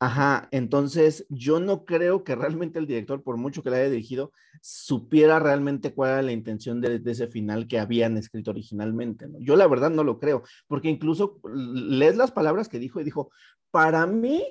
Ajá, 0.00 0.48
entonces 0.50 1.24
yo 1.28 1.60
no 1.60 1.84
creo 1.84 2.24
que 2.24 2.34
realmente 2.34 2.78
el 2.78 2.86
director, 2.86 3.22
por 3.22 3.36
mucho 3.36 3.62
que 3.62 3.70
la 3.70 3.76
haya 3.76 3.90
dirigido, 3.90 4.32
supiera 4.60 5.38
realmente 5.38 5.94
cuál 5.94 6.10
era 6.10 6.22
la 6.22 6.32
intención 6.32 6.80
de, 6.80 7.00
ese 7.06 7.28
final 7.28 7.68
que 7.68 7.78
habían 7.78 8.16
escrito 8.16 8.50
originalmente. 8.50 9.28
¿no? 9.28 9.38
Yo 9.40 9.56
la 9.56 9.66
verdad 9.68 9.90
no 9.90 10.04
lo 10.04 10.18
creo, 10.18 10.42
porque 10.66 10.88
incluso 10.88 11.40
lees 11.44 12.16
las 12.16 12.32
palabras 12.32 12.68
que 12.68 12.78
dijo 12.78 13.00
y 13.00 13.04
dijo, 13.04 13.30
para 13.70 14.06
mí 14.06 14.44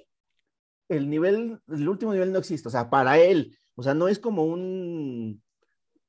el 0.89 1.09
nivel, 1.09 1.59
el 1.67 1.89
último 1.89 2.13
nivel 2.13 2.31
no 2.31 2.39
existe, 2.39 2.67
o 2.67 2.71
sea, 2.71 2.89
para 2.89 3.19
él, 3.19 3.57
o 3.75 3.83
sea, 3.83 3.93
no 3.93 4.07
es 4.07 4.19
como 4.19 4.45
un, 4.45 5.41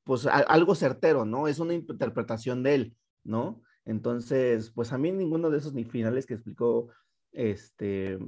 pues 0.05 0.27
algo 0.27 0.75
certero, 0.75 1.25
¿no? 1.25 1.49
Es 1.49 1.59
una 1.59 1.75
interpretación 1.75 2.63
de 2.63 2.75
él, 2.75 2.97
¿no? 3.25 3.63
Entonces, 3.85 4.71
pues 4.71 4.93
a 4.93 4.99
mí 4.99 5.13
ninguno 5.13 5.51
de 5.51 5.59
esos 5.59 5.75
ni 5.75 5.85
finales 5.85 6.27
que 6.27 6.35
explicó, 6.35 6.89
este, 7.33 8.19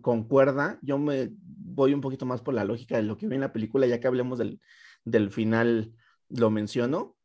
concuerda, 0.00 0.78
yo 0.82 0.98
me 0.98 1.30
voy 1.38 1.94
un 1.94 2.00
poquito 2.00 2.26
más 2.26 2.40
por 2.40 2.54
la 2.54 2.64
lógica 2.64 2.96
de 2.96 3.02
lo 3.02 3.16
que 3.16 3.26
vi 3.26 3.34
en 3.34 3.40
la 3.40 3.52
película, 3.52 3.86
ya 3.86 4.00
que 4.00 4.06
hablemos 4.06 4.38
del, 4.38 4.60
del 5.04 5.30
final, 5.30 5.92
lo 6.28 6.50
menciono, 6.50 7.16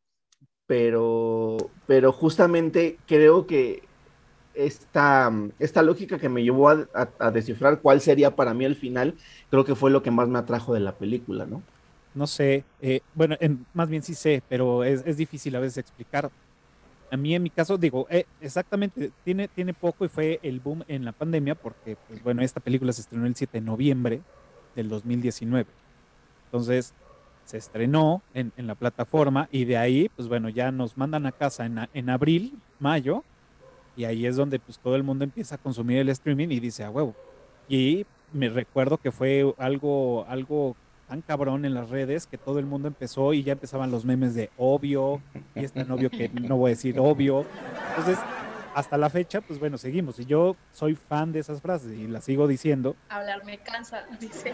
pero, 0.66 1.58
pero 1.88 2.12
justamente 2.12 3.00
creo 3.08 3.48
que 3.48 3.84
esta, 4.54 5.32
esta 5.58 5.82
lógica 5.82 6.20
que 6.20 6.30
me 6.30 6.44
llevó 6.44 6.70
a, 6.70 7.32
descifrar 7.32 7.82
cuál 7.82 8.02
sería 8.02 8.36
para 8.36 8.54
mí 8.54 8.66
el 8.66 8.76
final, 8.76 9.16
creo 9.50 9.64
que 9.64 9.76
fue 9.76 9.92
lo 9.92 10.04
que 10.04 10.12
más 10.12 10.28
me 10.28 10.40
atrajo 10.40 10.74
de 10.74 10.82
la 10.82 10.98
película, 10.98 11.46
¿no? 11.46 11.62
No 12.14 12.28
sé, 12.28 12.66
eh, 12.82 13.02
bueno, 13.14 13.38
más 13.74 13.88
bien 13.88 14.04
sí 14.04 14.14
sé, 14.16 14.44
pero 14.50 14.84
es, 14.84 15.16
difícil 15.16 15.56
a 15.56 15.60
veces 15.60 15.78
explicar. 15.78 16.30
A 17.12 17.18
mí 17.18 17.34
en 17.34 17.44
mi 17.44 17.50
caso, 17.50 17.78
digo, 17.78 18.08
eh, 18.10 18.26
exactamente, 18.40 19.12
tiene, 19.24 19.48
tiene 19.48 19.74
poco 19.74 20.06
y 20.06 20.10
fue 20.10 20.40
el 20.44 20.60
boom 20.60 20.84
en 20.88 21.06
la 21.06 21.12
pandemia 21.12 21.56
porque, 21.56 21.98
pues 22.08 22.24
bueno, 22.24 22.42
esta 22.42 22.60
película 22.60 22.94
se 22.94 23.02
estrenó 23.02 23.26
el 23.26 23.36
7 23.36 23.60
de 23.60 23.66
noviembre 23.66 24.22
del 24.76 24.90
2019. 24.90 25.68
Entonces, 26.46 26.94
se 27.46 27.58
estrenó 27.58 28.22
en, 28.36 28.52
en 28.58 28.68
la 28.68 28.76
plataforma 28.76 29.50
y 29.52 29.66
de 29.66 29.78
ahí, 29.78 30.10
pues 30.16 30.28
bueno, 30.28 30.50
ya 30.50 30.72
nos 30.72 30.98
mandan 30.98 31.26
a 31.26 31.32
casa 31.32 31.66
en, 31.66 31.80
en 31.94 32.10
abril, 32.12 32.54
mayo, 32.80 33.24
y 33.98 34.06
ahí 34.06 34.26
es 34.26 34.36
donde 34.36 34.60
pues 34.60 34.78
todo 34.78 34.96
el 34.96 35.04
mundo 35.04 35.24
empieza 35.24 35.56
a 35.56 35.58
consumir 35.58 35.98
el 35.98 36.10
streaming 36.10 36.50
y 36.50 36.60
dice 36.60 36.84
a 36.84 36.92
huevo. 36.92 37.16
Y 37.68 38.06
me 38.32 38.50
recuerdo 38.50 38.98
que 38.98 39.12
fue 39.12 39.54
algo, 39.58 40.26
algo 40.28 40.76
tan 41.10 41.22
cabrón 41.22 41.66
en 41.66 41.74
las 41.74 41.90
redes 41.90 42.28
que 42.28 42.38
todo 42.38 42.60
el 42.60 42.68
mundo 42.68 42.88
empezó 42.88 43.34
y 43.34 43.44
ya 43.44 43.54
empezaban 43.54 43.90
los 43.90 44.06
memes 44.06 44.36
de 44.36 44.52
obvio 44.58 45.22
y 45.56 45.66
este 45.66 45.84
novio 45.84 46.12
que 46.12 46.30
no 46.30 46.56
voy 46.56 46.70
a 46.70 46.76
decir 46.76 47.00
obvio. 47.00 47.46
Entonces, 47.90 48.20
hasta 48.76 48.96
la 48.96 49.10
fecha, 49.10 49.42
pues 49.42 49.60
bueno, 49.60 49.80
seguimos. 49.80 50.20
Y 50.20 50.26
yo 50.26 50.56
soy 50.72 50.94
fan 50.94 51.32
de 51.32 51.40
esas 51.40 51.62
frases 51.62 51.98
y 51.98 52.08
las 52.08 52.24
sigo 52.24 52.48
diciendo. 52.48 52.96
Hablar 53.10 53.44
me 53.44 53.58
cansa, 53.58 54.04
dice. 54.20 54.54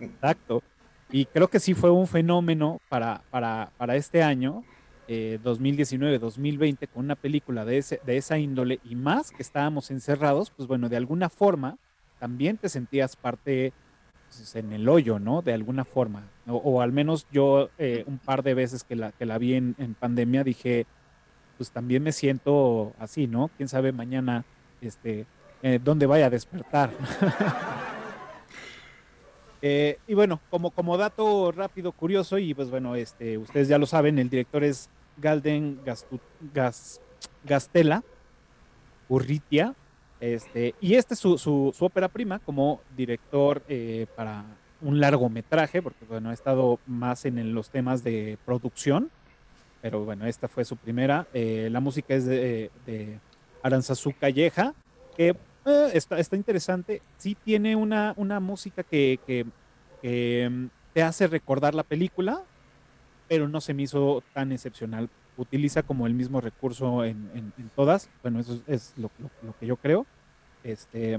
Exacto. 0.00 0.62
Y 1.10 1.24
creo 1.24 1.48
que 1.48 1.58
sí 1.58 1.72
fue 1.72 1.90
un 1.90 2.06
fenómeno 2.06 2.80
para, 2.90 3.22
para, 3.30 3.70
para 3.78 3.96
este 3.96 4.22
año 4.22 4.62
2019-2020 5.08 6.76
eh, 6.80 6.86
con 6.86 7.04
una 7.04 7.16
película 7.16 7.64
de, 7.64 7.78
ese, 7.78 8.00
de 8.04 8.18
esa 8.18 8.38
índole 8.38 8.78
y 8.84 8.94
más 8.94 9.30
que 9.30 9.42
estábamos 9.42 9.90
encerrados, 9.90 10.50
pues 10.50 10.68
bueno, 10.68 10.88
de 10.88 10.96
alguna 10.96 11.28
forma 11.28 11.78
también 12.18 12.56
te 12.56 12.68
sentías 12.68 13.16
parte 13.16 13.72
pues, 14.36 14.56
en 14.56 14.72
el 14.72 14.88
hoyo, 14.88 15.18
¿no? 15.18 15.42
De 15.42 15.52
alguna 15.52 15.84
forma. 15.84 16.22
O, 16.46 16.80
al 16.80 16.90
menos 16.90 17.26
yo 17.30 17.68
eh, 17.78 18.02
un 18.06 18.18
par 18.18 18.42
de 18.42 18.54
veces 18.54 18.82
que 18.82 18.96
la, 18.96 19.12
que 19.12 19.26
la 19.26 19.36
vi 19.38 19.54
en, 19.54 19.96
pandemia 19.98 20.42
dije, 20.42 20.86
pues 21.58 21.70
también 21.70 22.02
me 22.02 22.12
siento 22.12 22.94
así, 22.98 23.26
¿no? 23.26 23.50
Quién 23.56 23.68
sabe 23.68 23.92
mañana, 23.92 24.44
este, 24.80 25.26
eh, 25.62 25.78
dónde 25.82 26.06
vaya 26.06 26.26
a 26.26 26.30
despertar. 26.30 26.90
y 29.62 30.14
bueno, 30.14 30.40
como, 30.50 30.70
como 30.70 30.96
dato 30.96 31.52
rápido, 31.52 31.92
curioso, 31.92 32.38
y 32.38 32.54
pues 32.54 32.70
bueno, 32.70 32.96
este, 32.96 33.36
ustedes 33.38 33.68
ya 33.68 33.78
lo 33.78 33.86
saben, 33.86 34.18
el 34.18 34.30
director 34.30 34.64
es 34.64 34.88
Galden 35.18 35.80
Gastela, 37.44 38.02
Urritia, 39.08 39.74
este, 40.22 40.76
y 40.80 40.94
este 40.94 41.14
es 41.14 41.20
su, 41.20 41.36
su, 41.36 41.74
ópera 41.80 42.06
prima 42.06 42.38
como 42.38 42.80
director 42.96 43.60
eh, 43.68 44.06
para 44.14 44.44
un 44.80 45.00
largometraje, 45.00 45.82
porque 45.82 46.04
bueno, 46.04 46.30
ha 46.30 46.32
estado 46.32 46.78
más 46.86 47.24
en 47.24 47.52
los 47.52 47.70
temas 47.70 48.04
de 48.04 48.38
producción, 48.46 49.10
pero 49.80 50.04
bueno, 50.04 50.24
esta 50.24 50.46
fue 50.46 50.64
su 50.64 50.76
primera. 50.76 51.26
Eh, 51.34 51.68
la 51.72 51.80
música 51.80 52.14
es 52.14 52.24
de, 52.24 52.70
de 52.86 53.18
Aranzazú 53.64 54.14
Calleja, 54.16 54.74
que 55.16 55.34
eh, 55.64 55.90
está, 55.92 56.20
está, 56.20 56.36
interesante. 56.36 57.02
Sí 57.16 57.36
tiene 57.44 57.74
una, 57.74 58.14
una 58.16 58.38
música 58.38 58.84
que, 58.84 59.18
que, 59.26 59.44
que 60.02 60.48
mm, 60.48 60.66
te 60.92 61.02
hace 61.02 61.26
recordar 61.26 61.74
la 61.74 61.82
película, 61.82 62.44
pero 63.26 63.48
no 63.48 63.60
se 63.60 63.74
me 63.74 63.82
hizo 63.82 64.22
tan 64.32 64.52
excepcional. 64.52 65.10
Utiliza 65.36 65.82
como 65.82 66.06
el 66.06 66.14
mismo 66.14 66.40
recurso 66.40 67.04
en, 67.04 67.52
todas. 67.74 68.10
Bueno, 68.22 68.40
eso 68.40 68.60
es 68.66 68.92
lo, 68.96 69.10
que 69.58 69.66
yo 69.66 69.76
creo. 69.76 70.06
Este, 70.62 71.18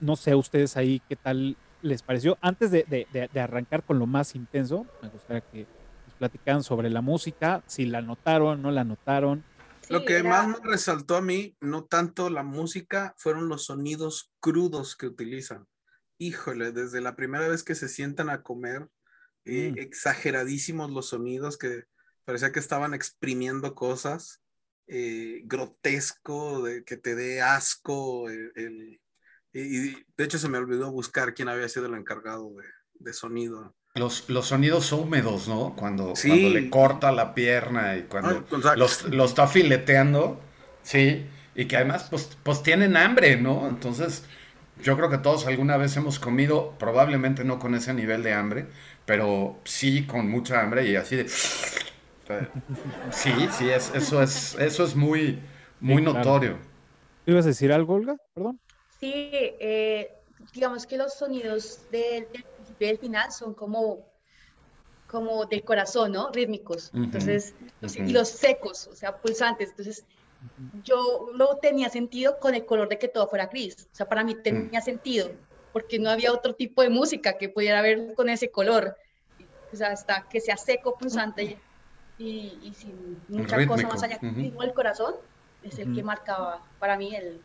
no 0.00 0.16
sé 0.16 0.34
ustedes 0.34 0.76
ahí 0.76 1.02
qué 1.08 1.16
tal 1.16 1.56
les 1.82 2.02
pareció. 2.02 2.38
Antes 2.40 2.70
de, 2.70 3.30
arrancar 3.40 3.84
con 3.84 3.98
lo 3.98 4.06
más 4.06 4.34
intenso, 4.34 4.86
me 5.02 5.08
gustaría 5.08 5.42
que 5.42 5.66
nos 6.06 6.14
platicaran 6.18 6.62
sobre 6.62 6.90
la 6.90 7.00
música, 7.00 7.62
si 7.66 7.86
la 7.86 8.02
notaron, 8.02 8.62
no 8.62 8.70
la 8.70 8.84
notaron. 8.84 9.44
lo 9.88 10.04
que 10.04 10.22
más 10.22 10.48
me 10.48 10.56
resaltó 10.62 11.16
a 11.16 11.22
mí, 11.22 11.56
no 11.60 11.84
tanto 11.84 12.30
la 12.30 12.42
música, 12.42 13.14
fueron 13.16 13.48
los 13.48 13.66
sonidos 13.66 14.32
crudos 14.40 14.96
que 14.96 15.06
utilizan. 15.06 15.66
Híjole, 16.18 16.72
desde 16.72 17.00
la 17.00 17.14
primera 17.14 17.48
vez 17.48 17.62
que 17.62 17.74
se 17.74 17.88
sientan 17.88 18.28
a 18.28 18.42
comer, 18.42 18.88
eh, 19.44 19.72
mm. 19.72 19.78
exageradísimos 19.78 20.90
los 20.90 21.08
sonidos 21.08 21.56
que 21.56 21.84
parecía 22.28 22.52
que 22.52 22.60
estaban 22.60 22.92
exprimiendo 22.92 23.74
cosas, 23.74 24.42
eh, 24.86 25.40
grotesco, 25.46 26.62
de, 26.62 26.84
que 26.84 26.98
te 26.98 27.14
dé 27.14 27.40
asco. 27.40 28.30
y, 28.30 29.00
de 29.54 30.24
hecho 30.24 30.38
se 30.38 30.50
me 30.50 30.58
olvidó 30.58 30.92
buscar 30.92 31.32
quién 31.32 31.48
había 31.48 31.70
sido 31.70 31.86
el 31.86 31.94
encargado 31.94 32.52
de, 32.98 33.12
sonido. 33.14 33.74
Los, 33.94 34.28
los, 34.28 34.46
sonidos 34.46 34.92
húmedos, 34.92 35.48
¿no? 35.48 35.74
Cuando, 35.74 36.12
cuando, 36.12 36.50
le 36.50 36.68
corta 36.68 37.12
la 37.12 37.32
pierna 37.32 37.96
y 37.96 38.02
cuando 38.02 38.44
los, 38.76 39.04
los, 39.04 39.30
está 39.30 39.48
fileteando, 39.48 40.38
sí, 40.82 41.24
y 41.54 41.64
que 41.64 41.76
además 41.76 42.08
pues, 42.10 42.36
pues 42.42 42.62
tienen 42.62 42.98
hambre, 42.98 43.38
¿no? 43.38 43.66
Entonces, 43.66 44.22
yo 44.82 44.98
creo 44.98 45.08
que 45.08 45.16
todos 45.16 45.46
alguna 45.46 45.78
vez 45.78 45.96
hemos 45.96 46.18
comido, 46.18 46.76
probablemente 46.78 47.42
no 47.42 47.58
con 47.58 47.74
ese 47.74 47.94
nivel 47.94 48.22
de 48.22 48.34
hambre, 48.34 48.66
pero 49.06 49.58
sí 49.64 50.06
con 50.06 50.28
mucha 50.28 50.60
hambre 50.60 50.86
y 50.86 50.96
así 50.96 51.16
de... 51.16 51.26
Sí, 53.10 53.32
sí, 53.50 53.70
es, 53.70 53.94
eso, 53.94 54.22
es, 54.22 54.54
eso 54.56 54.84
es 54.84 54.94
muy, 54.94 55.40
muy 55.80 56.02
notorio. 56.02 56.58
¿Ibas 57.26 57.44
a 57.44 57.48
decir 57.48 57.72
algo, 57.72 57.94
Olga? 57.94 58.16
Perdón. 58.34 58.60
Sí, 59.00 59.30
eh, 59.32 60.12
digamos 60.52 60.86
que 60.86 60.96
los 60.96 61.14
sonidos 61.14 61.80
del, 61.90 62.26
principio 62.26 62.74
y 62.80 62.86
del 62.86 62.98
final 62.98 63.32
son 63.32 63.54
como, 63.54 64.06
como 65.06 65.46
del 65.46 65.62
corazón, 65.62 66.12
¿no? 66.12 66.30
Rítmicos. 66.30 66.90
Entonces, 66.94 67.54
y 67.82 68.12
los 68.12 68.28
secos, 68.28 68.88
o 68.88 68.96
sea, 68.96 69.16
pulsantes. 69.16 69.70
Entonces, 69.70 70.04
yo 70.84 71.30
no 71.34 71.56
tenía 71.56 71.90
sentido 71.90 72.38
con 72.38 72.54
el 72.54 72.64
color 72.64 72.88
de 72.88 72.98
que 72.98 73.08
todo 73.08 73.28
fuera 73.28 73.46
gris. 73.46 73.88
O 73.92 73.94
sea, 73.94 74.08
para 74.08 74.24
mí 74.24 74.34
tenía 74.34 74.80
mm. 74.80 74.82
sentido 74.82 75.30
porque 75.72 75.98
no 75.98 76.10
había 76.10 76.32
otro 76.32 76.54
tipo 76.54 76.82
de 76.82 76.88
música 76.88 77.38
que 77.38 77.48
pudiera 77.48 77.78
haber 77.78 78.14
con 78.14 78.28
ese 78.28 78.50
color. 78.50 78.96
O 79.72 79.76
sea, 79.76 79.88
hasta 79.88 80.26
que 80.28 80.40
sea 80.40 80.56
seco, 80.56 80.96
pulsante 80.98 81.58
y, 82.18 82.58
y 82.62 82.72
sin 82.74 83.18
mucha 83.28 83.66
cosa 83.66 83.88
más 83.88 84.02
allá. 84.02 84.18
Uh 84.22 84.62
el 84.62 84.72
corazón 84.72 85.14
es 85.62 85.78
el 85.78 85.94
que 85.94 86.02
marcaba 86.02 86.62
para 86.78 86.96
mí 86.96 87.14
el... 87.14 87.40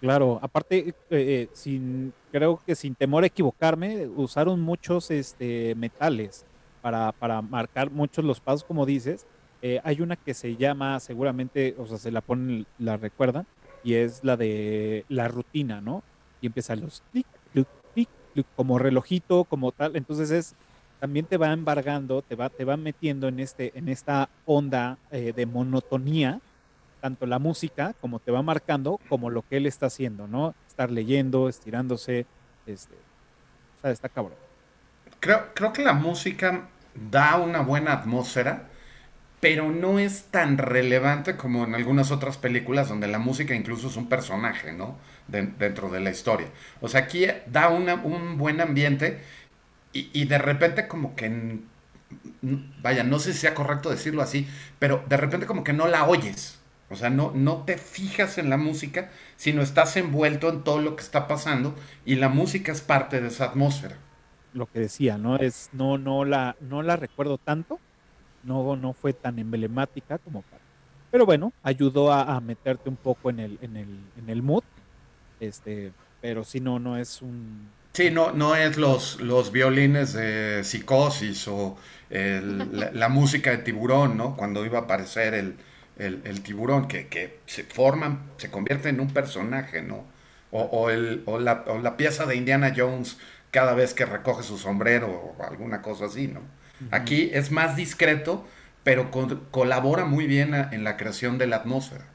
Claro, 0.00 0.38
aparte, 0.42 0.88
eh, 0.88 0.94
eh, 1.10 1.48
sin, 1.52 2.12
creo 2.32 2.60
que 2.66 2.74
sin 2.74 2.94
temor 2.94 3.22
a 3.22 3.28
equivocarme, 3.28 4.08
usaron 4.08 4.60
muchos 4.60 5.10
este, 5.10 5.74
metales. 5.76 6.44
para, 6.82 7.12
para 7.12 7.40
marcar 7.40 7.90
muchos 7.90 8.24
los 8.24 8.40
pasos, 8.40 8.64
como 8.64 8.84
dices. 8.84 9.24
Eh, 9.62 9.80
hay 9.84 10.02
una 10.02 10.16
que 10.16 10.34
se 10.34 10.56
llama, 10.56 10.98
seguramente, 10.98 11.74
o 11.78 11.86
sea, 11.86 11.96
se 11.96 12.10
la 12.10 12.20
ponen, 12.20 12.66
la 12.78 12.96
recuerdan, 12.96 13.46
y 13.84 13.94
es 13.94 14.24
la 14.24 14.36
de 14.36 15.06
la 15.08 15.28
rutina, 15.28 15.80
¿no? 15.80 16.02
Y 16.40 16.48
empieza 16.48 16.74
los 16.74 17.02
clic, 17.12 17.26
clic, 17.52 17.68
clic, 17.94 18.08
clic, 18.34 18.46
como 18.56 18.78
relojito, 18.78 19.44
como 19.44 19.70
tal. 19.70 19.94
Entonces 19.94 20.32
es, 20.32 20.56
también 21.02 21.26
te 21.26 21.36
va 21.36 21.52
embargando, 21.52 22.22
te 22.22 22.36
va, 22.36 22.48
te 22.48 22.64
va 22.64 22.76
metiendo 22.76 23.26
en, 23.26 23.40
este, 23.40 23.76
en 23.76 23.88
esta 23.88 24.28
onda 24.44 24.98
eh, 25.10 25.32
de 25.34 25.46
monotonía, 25.46 26.38
tanto 27.00 27.26
la 27.26 27.40
música 27.40 27.92
como 28.00 28.20
te 28.20 28.30
va 28.30 28.40
marcando, 28.42 29.00
como 29.08 29.28
lo 29.28 29.42
que 29.42 29.56
él 29.56 29.66
está 29.66 29.86
haciendo, 29.86 30.28
¿no? 30.28 30.54
Estar 30.68 30.92
leyendo, 30.92 31.48
estirándose, 31.48 32.24
este, 32.66 32.94
o 32.94 33.80
sea, 33.80 33.90
está 33.90 34.08
cabrón. 34.08 34.38
Creo, 35.18 35.52
creo 35.54 35.72
que 35.72 35.82
la 35.82 35.92
música 35.92 36.68
da 37.10 37.36
una 37.38 37.62
buena 37.62 37.94
atmósfera, 37.94 38.68
pero 39.40 39.72
no 39.72 39.98
es 39.98 40.26
tan 40.30 40.56
relevante 40.56 41.36
como 41.36 41.64
en 41.64 41.74
algunas 41.74 42.12
otras 42.12 42.38
películas 42.38 42.88
donde 42.88 43.08
la 43.08 43.18
música 43.18 43.56
incluso 43.56 43.88
es 43.88 43.96
un 43.96 44.08
personaje, 44.08 44.72
¿no? 44.72 44.98
De- 45.26 45.46
dentro 45.58 45.90
de 45.90 45.98
la 45.98 46.10
historia. 46.10 46.46
O 46.80 46.86
sea, 46.86 47.00
aquí 47.00 47.26
da 47.46 47.70
una- 47.70 47.96
un 47.96 48.38
buen 48.38 48.60
ambiente 48.60 49.20
y, 49.92 50.24
de 50.24 50.38
repente 50.38 50.88
como 50.88 51.14
que, 51.14 51.60
vaya, 52.82 53.04
no 53.04 53.18
sé 53.18 53.32
si 53.32 53.40
sea 53.40 53.54
correcto 53.54 53.90
decirlo 53.90 54.22
así, 54.22 54.46
pero 54.78 55.04
de 55.08 55.16
repente 55.16 55.46
como 55.46 55.64
que 55.64 55.72
no 55.72 55.86
la 55.86 56.06
oyes. 56.06 56.58
O 56.88 56.96
sea, 56.96 57.08
no, 57.08 57.32
no 57.34 57.64
te 57.64 57.78
fijas 57.78 58.36
en 58.36 58.50
la 58.50 58.58
música, 58.58 59.10
sino 59.36 59.62
estás 59.62 59.96
envuelto 59.96 60.50
en 60.50 60.62
todo 60.62 60.78
lo 60.78 60.94
que 60.94 61.02
está 61.02 61.26
pasando 61.26 61.74
y 62.04 62.16
la 62.16 62.28
música 62.28 62.70
es 62.70 62.82
parte 62.82 63.20
de 63.20 63.28
esa 63.28 63.46
atmósfera. 63.46 63.96
Lo 64.52 64.66
que 64.66 64.80
decía, 64.80 65.16
¿no? 65.16 65.36
Es, 65.36 65.70
no, 65.72 65.96
no 65.96 66.26
la, 66.26 66.56
no 66.60 66.82
la 66.82 66.96
recuerdo 66.96 67.38
tanto, 67.38 67.80
no, 68.42 68.76
no 68.76 68.92
fue 68.92 69.14
tan 69.14 69.38
emblemática 69.38 70.18
como 70.18 70.42
para. 70.42 70.62
Pero 71.10 71.24
bueno, 71.24 71.52
ayudó 71.62 72.12
a, 72.12 72.36
a 72.36 72.40
meterte 72.40 72.88
un 72.88 72.96
poco 72.96 73.30
en 73.30 73.40
el, 73.40 73.58
en 73.62 73.76
el, 73.76 74.00
en 74.18 74.28
el 74.28 74.42
mood. 74.42 74.64
Este, 75.40 75.92
pero 76.20 76.44
si 76.44 76.60
no, 76.60 76.78
no 76.78 76.96
es 76.96 77.20
un. 77.20 77.68
Sí, 77.92 78.10
no, 78.10 78.32
no 78.32 78.56
es 78.56 78.78
los, 78.78 79.20
los 79.20 79.52
violines 79.52 80.14
de 80.14 80.64
psicosis 80.64 81.46
o 81.48 81.76
el- 82.10 82.68
la, 82.78 82.90
la 82.92 83.08
música 83.08 83.50
de 83.50 83.58
tiburón, 83.58 84.16
¿no? 84.16 84.36
Cuando 84.36 84.64
iba 84.64 84.78
a 84.78 84.82
aparecer 84.82 85.34
el, 85.34 85.56
el- 85.98 86.22
el 86.24 86.42
tiburón, 86.42 86.88
que, 86.88 87.08
que 87.08 87.40
se 87.46 87.64
forman, 87.64 88.32
se 88.38 88.50
convierte 88.50 88.88
en 88.88 89.00
un 89.00 89.12
personaje, 89.12 89.82
¿no? 89.82 90.06
O, 90.50 90.62
o 90.62 90.90
el, 90.90 91.22
o, 91.26 91.38
la, 91.38 91.64
o 91.66 91.78
la 91.78 91.96
pieza 91.98 92.24
de 92.26 92.36
Indiana 92.36 92.72
Jones 92.76 93.18
cada 93.50 93.74
vez 93.74 93.92
que 93.94 94.06
recoge 94.06 94.42
su 94.42 94.56
sombrero 94.58 95.08
o 95.38 95.42
alguna 95.42 95.82
cosa 95.82 96.06
así, 96.06 96.28
¿no? 96.28 96.40
Aquí 96.90 97.30
es 97.34 97.50
más 97.50 97.76
discreto, 97.76 98.46
pero 98.84 99.10
con- 99.10 99.46
colabora 99.50 100.04
muy 100.06 100.26
bien 100.26 100.54
a- 100.54 100.70
en 100.72 100.82
la 100.84 100.96
creación 100.96 101.36
de 101.38 101.46
la 101.46 101.56
atmósfera. 101.56 102.06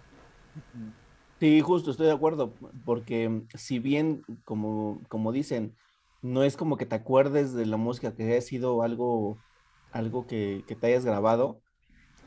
Sí, 1.40 1.62
justo, 1.62 1.92
estoy 1.92 2.08
de 2.08 2.14
acuerdo, 2.14 2.56
porque 2.84 3.44
si 3.54 3.78
bien, 3.78 4.24
como, 4.44 5.04
como 5.08 5.32
dicen, 5.32 5.76
no 6.22 6.42
es 6.44 6.58
como 6.58 6.78
que 6.78 6.88
te 6.88 6.96
acuerdes 6.96 7.54
de 7.54 7.68
la 7.68 7.78
música 7.78 8.16
que 8.16 8.24
haya 8.24 8.42
sido 8.42 8.82
algo, 8.82 9.44
algo 9.92 10.26
que, 10.26 10.66
que 10.68 10.76
te 10.76 10.88
hayas 10.88 11.06
grabado, 11.06 11.62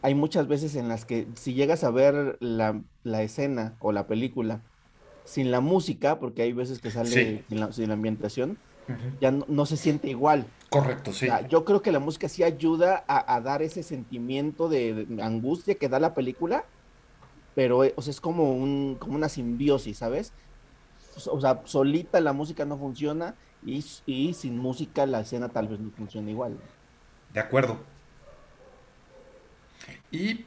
hay 0.02 0.14
muchas 0.14 0.48
veces 0.48 0.76
en 0.76 0.88
las 0.88 1.06
que 1.06 1.28
si 1.36 1.54
llegas 1.54 1.84
a 1.84 1.90
ver 1.90 2.38
la, 2.40 2.84
la 3.04 3.22
escena 3.22 3.76
o 3.80 3.92
la 3.92 4.06
película 4.08 4.66
sin 5.24 5.50
la 5.50 5.60
música, 5.60 6.20
porque 6.20 6.42
hay 6.42 6.52
veces 6.54 6.80
que 6.80 6.90
sale 6.92 7.14
Sí. 7.14 7.44
sin 7.48 7.60
la, 7.60 7.72
sin 7.72 7.88
la 7.88 7.94
ambientación, 7.94 8.62
ya 9.20 9.32
no, 9.32 9.46
no 9.48 9.66
se 9.66 9.76
siente 9.78 10.08
igual. 10.08 10.54
Correcto, 10.70 11.12
sí. 11.12 11.26
O 11.26 11.32
sea, 11.32 11.46
yo 11.48 11.64
creo 11.64 11.82
que 11.82 11.92
la 11.92 12.00
música 12.00 12.28
sí 12.28 12.42
ayuda 12.44 13.04
a, 13.08 13.34
a 13.36 13.40
dar 13.40 13.62
ese 13.62 13.82
sentimiento 13.82 14.68
de, 14.68 15.06
de 15.06 15.22
angustia 15.22 15.76
que 15.78 15.88
da 15.88 16.00
la 16.00 16.14
película, 16.14 16.70
pero 17.54 17.84
eh, 17.84 17.94
o 17.96 18.02
sea, 18.02 18.10
es 18.12 18.20
como, 18.20 18.52
un, 18.54 18.96
como 18.98 19.16
una 19.16 19.28
simbiosis, 19.28 19.98
¿sabes? 19.98 20.34
O 21.26 21.40
sea, 21.40 21.62
solita 21.64 22.20
la 22.20 22.32
música 22.32 22.64
no 22.64 22.78
funciona 22.78 23.36
y, 23.62 23.84
y 24.06 24.34
sin 24.34 24.58
música 24.58 25.06
la 25.06 25.20
escena 25.20 25.50
tal 25.50 25.68
vez 25.68 25.80
no 25.80 25.90
funciona 25.90 26.30
igual. 26.30 26.58
De 27.32 27.40
acuerdo. 27.40 27.78
Y 30.10 30.46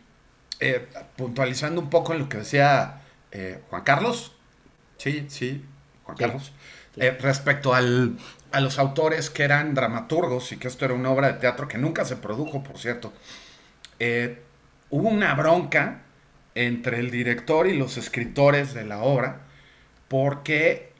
eh, 0.60 0.90
puntualizando 1.16 1.82
un 1.82 1.90
poco 1.90 2.14
en 2.14 2.20
lo 2.20 2.30
que 2.30 2.38
decía 2.38 3.02
eh, 3.32 3.62
Juan 3.70 3.84
Carlos, 3.84 4.36
sí, 4.98 5.26
sí, 5.30 5.66
Juan 6.04 6.18
Sí, 6.18 6.26
Carlos, 6.26 6.54
eh, 6.98 7.18
respecto 7.20 7.74
al, 7.74 8.18
a 8.52 8.60
los 8.62 8.80
autores 8.80 9.30
que 9.30 9.44
eran 9.44 9.74
dramaturgos 9.74 10.52
y 10.52 10.58
que 10.58 10.68
esto 10.68 10.86
era 10.86 10.94
una 10.94 11.12
obra 11.12 11.28
de 11.34 11.40
teatro 11.40 11.68
que 11.68 11.78
nunca 11.78 12.06
se 12.06 12.18
produjo, 12.18 12.64
por 12.64 12.78
cierto, 12.78 13.14
hubo 14.90 15.10
una 15.10 15.34
bronca 15.36 16.04
entre 16.56 17.00
el 17.00 17.12
director 17.12 17.68
y 17.68 17.78
los 17.78 17.98
escritores 17.98 18.74
de 18.74 18.86
la 18.86 19.02
obra 19.04 19.42
porque 20.08 20.92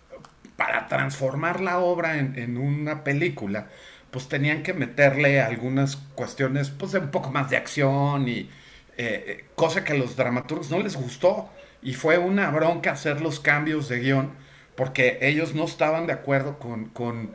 para 0.56 0.88
transformar 0.88 1.62
la 1.62 1.80
obra 1.80 2.18
en, 2.18 2.58
una 2.58 3.04
película, 3.04 3.68
pues 4.12 4.28
tenían 4.28 4.64
que 4.64 4.74
meterle 4.74 5.42
algunas 5.42 5.98
cuestiones, 6.16 6.70
pues 6.70 6.94
de 6.94 7.00
un 7.00 7.12
poco 7.12 7.30
más 7.32 7.50
de 7.50 7.58
acción 7.58 8.28
y 8.28 8.50
eh, 8.98 9.46
cosa 9.56 9.84
que 9.84 9.94
a 9.94 9.98
los 9.98 10.16
dramaturgos 10.16 10.72
no 10.72 10.80
les 10.80 10.96
gustó. 10.96 11.50
Y 11.82 11.94
fue 11.94 12.18
una 12.18 12.50
bronca 12.50 12.92
hacer 12.94 13.22
los 13.22 13.40
cambios 13.40 13.90
de 13.90 14.00
guion 14.00 14.32
porque 14.76 15.20
ellos 15.22 15.54
no 15.54 15.66
estaban 15.66 16.08
de 16.08 16.14
acuerdo 16.14 16.58
con, 16.58 16.86
con 16.86 17.32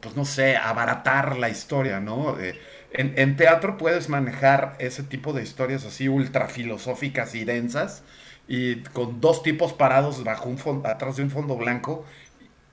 pues 0.00 0.14
no 0.16 0.24
sé, 0.24 0.56
abaratar 0.56 1.36
la 1.36 1.48
historia, 1.48 2.00
¿no? 2.00 2.38
Eh, 2.38 2.54
en, 2.92 3.14
en 3.16 3.36
teatro 3.36 3.76
puedes 3.78 4.08
manejar 4.08 4.76
ese 4.78 5.02
tipo 5.02 5.32
de 5.32 5.42
historias 5.42 5.84
así 5.84 6.08
ultra 6.08 6.48
filosóficas 6.48 7.34
y 7.34 7.44
densas 7.44 8.02
y 8.48 8.76
con 8.82 9.20
dos 9.20 9.42
tipos 9.42 9.72
parados 9.72 10.24
bajo 10.24 10.48
un 10.48 10.58
fondo, 10.58 10.88
atrás 10.88 11.16
de 11.16 11.22
un 11.22 11.30
fondo 11.30 11.56
blanco 11.56 12.04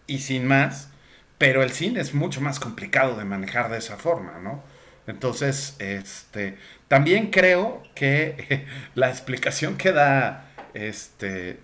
y 0.07 0.19
sin 0.19 0.47
más, 0.47 0.89
pero 1.37 1.63
el 1.63 1.71
cine 1.71 1.99
es 2.01 2.13
mucho 2.13 2.41
más 2.41 2.59
complicado 2.59 3.15
de 3.17 3.25
manejar 3.25 3.69
de 3.69 3.77
esa 3.77 3.97
forma, 3.97 4.39
¿no? 4.41 4.63
Entonces, 5.07 5.75
este, 5.79 6.57
también 6.87 7.31
creo 7.31 7.83
que 7.95 8.65
la 8.95 9.09
explicación 9.09 9.77
que 9.77 9.91
da 9.91 10.51
este 10.73 11.59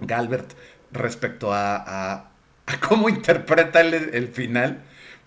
Galbert 0.00 0.52
respecto 0.92 1.52
a, 1.52 1.76
a- 1.76 2.30
a 2.66 2.80
cómo 2.80 3.08
interpreta 3.10 3.80
el, 3.80 3.94
el 3.94 4.28
final, 4.28 4.82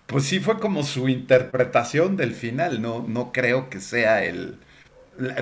pues 0.06 0.24
sí 0.24 0.40
fue 0.40 0.58
como 0.60 0.82
su 0.82 1.08
interpretación 1.08 2.16
del 2.16 2.32
final, 2.32 2.80
no, 2.80 3.04
no 3.06 3.32
creo 3.32 3.68
que 3.70 3.80
sea 3.80 4.24
el, 4.24 4.58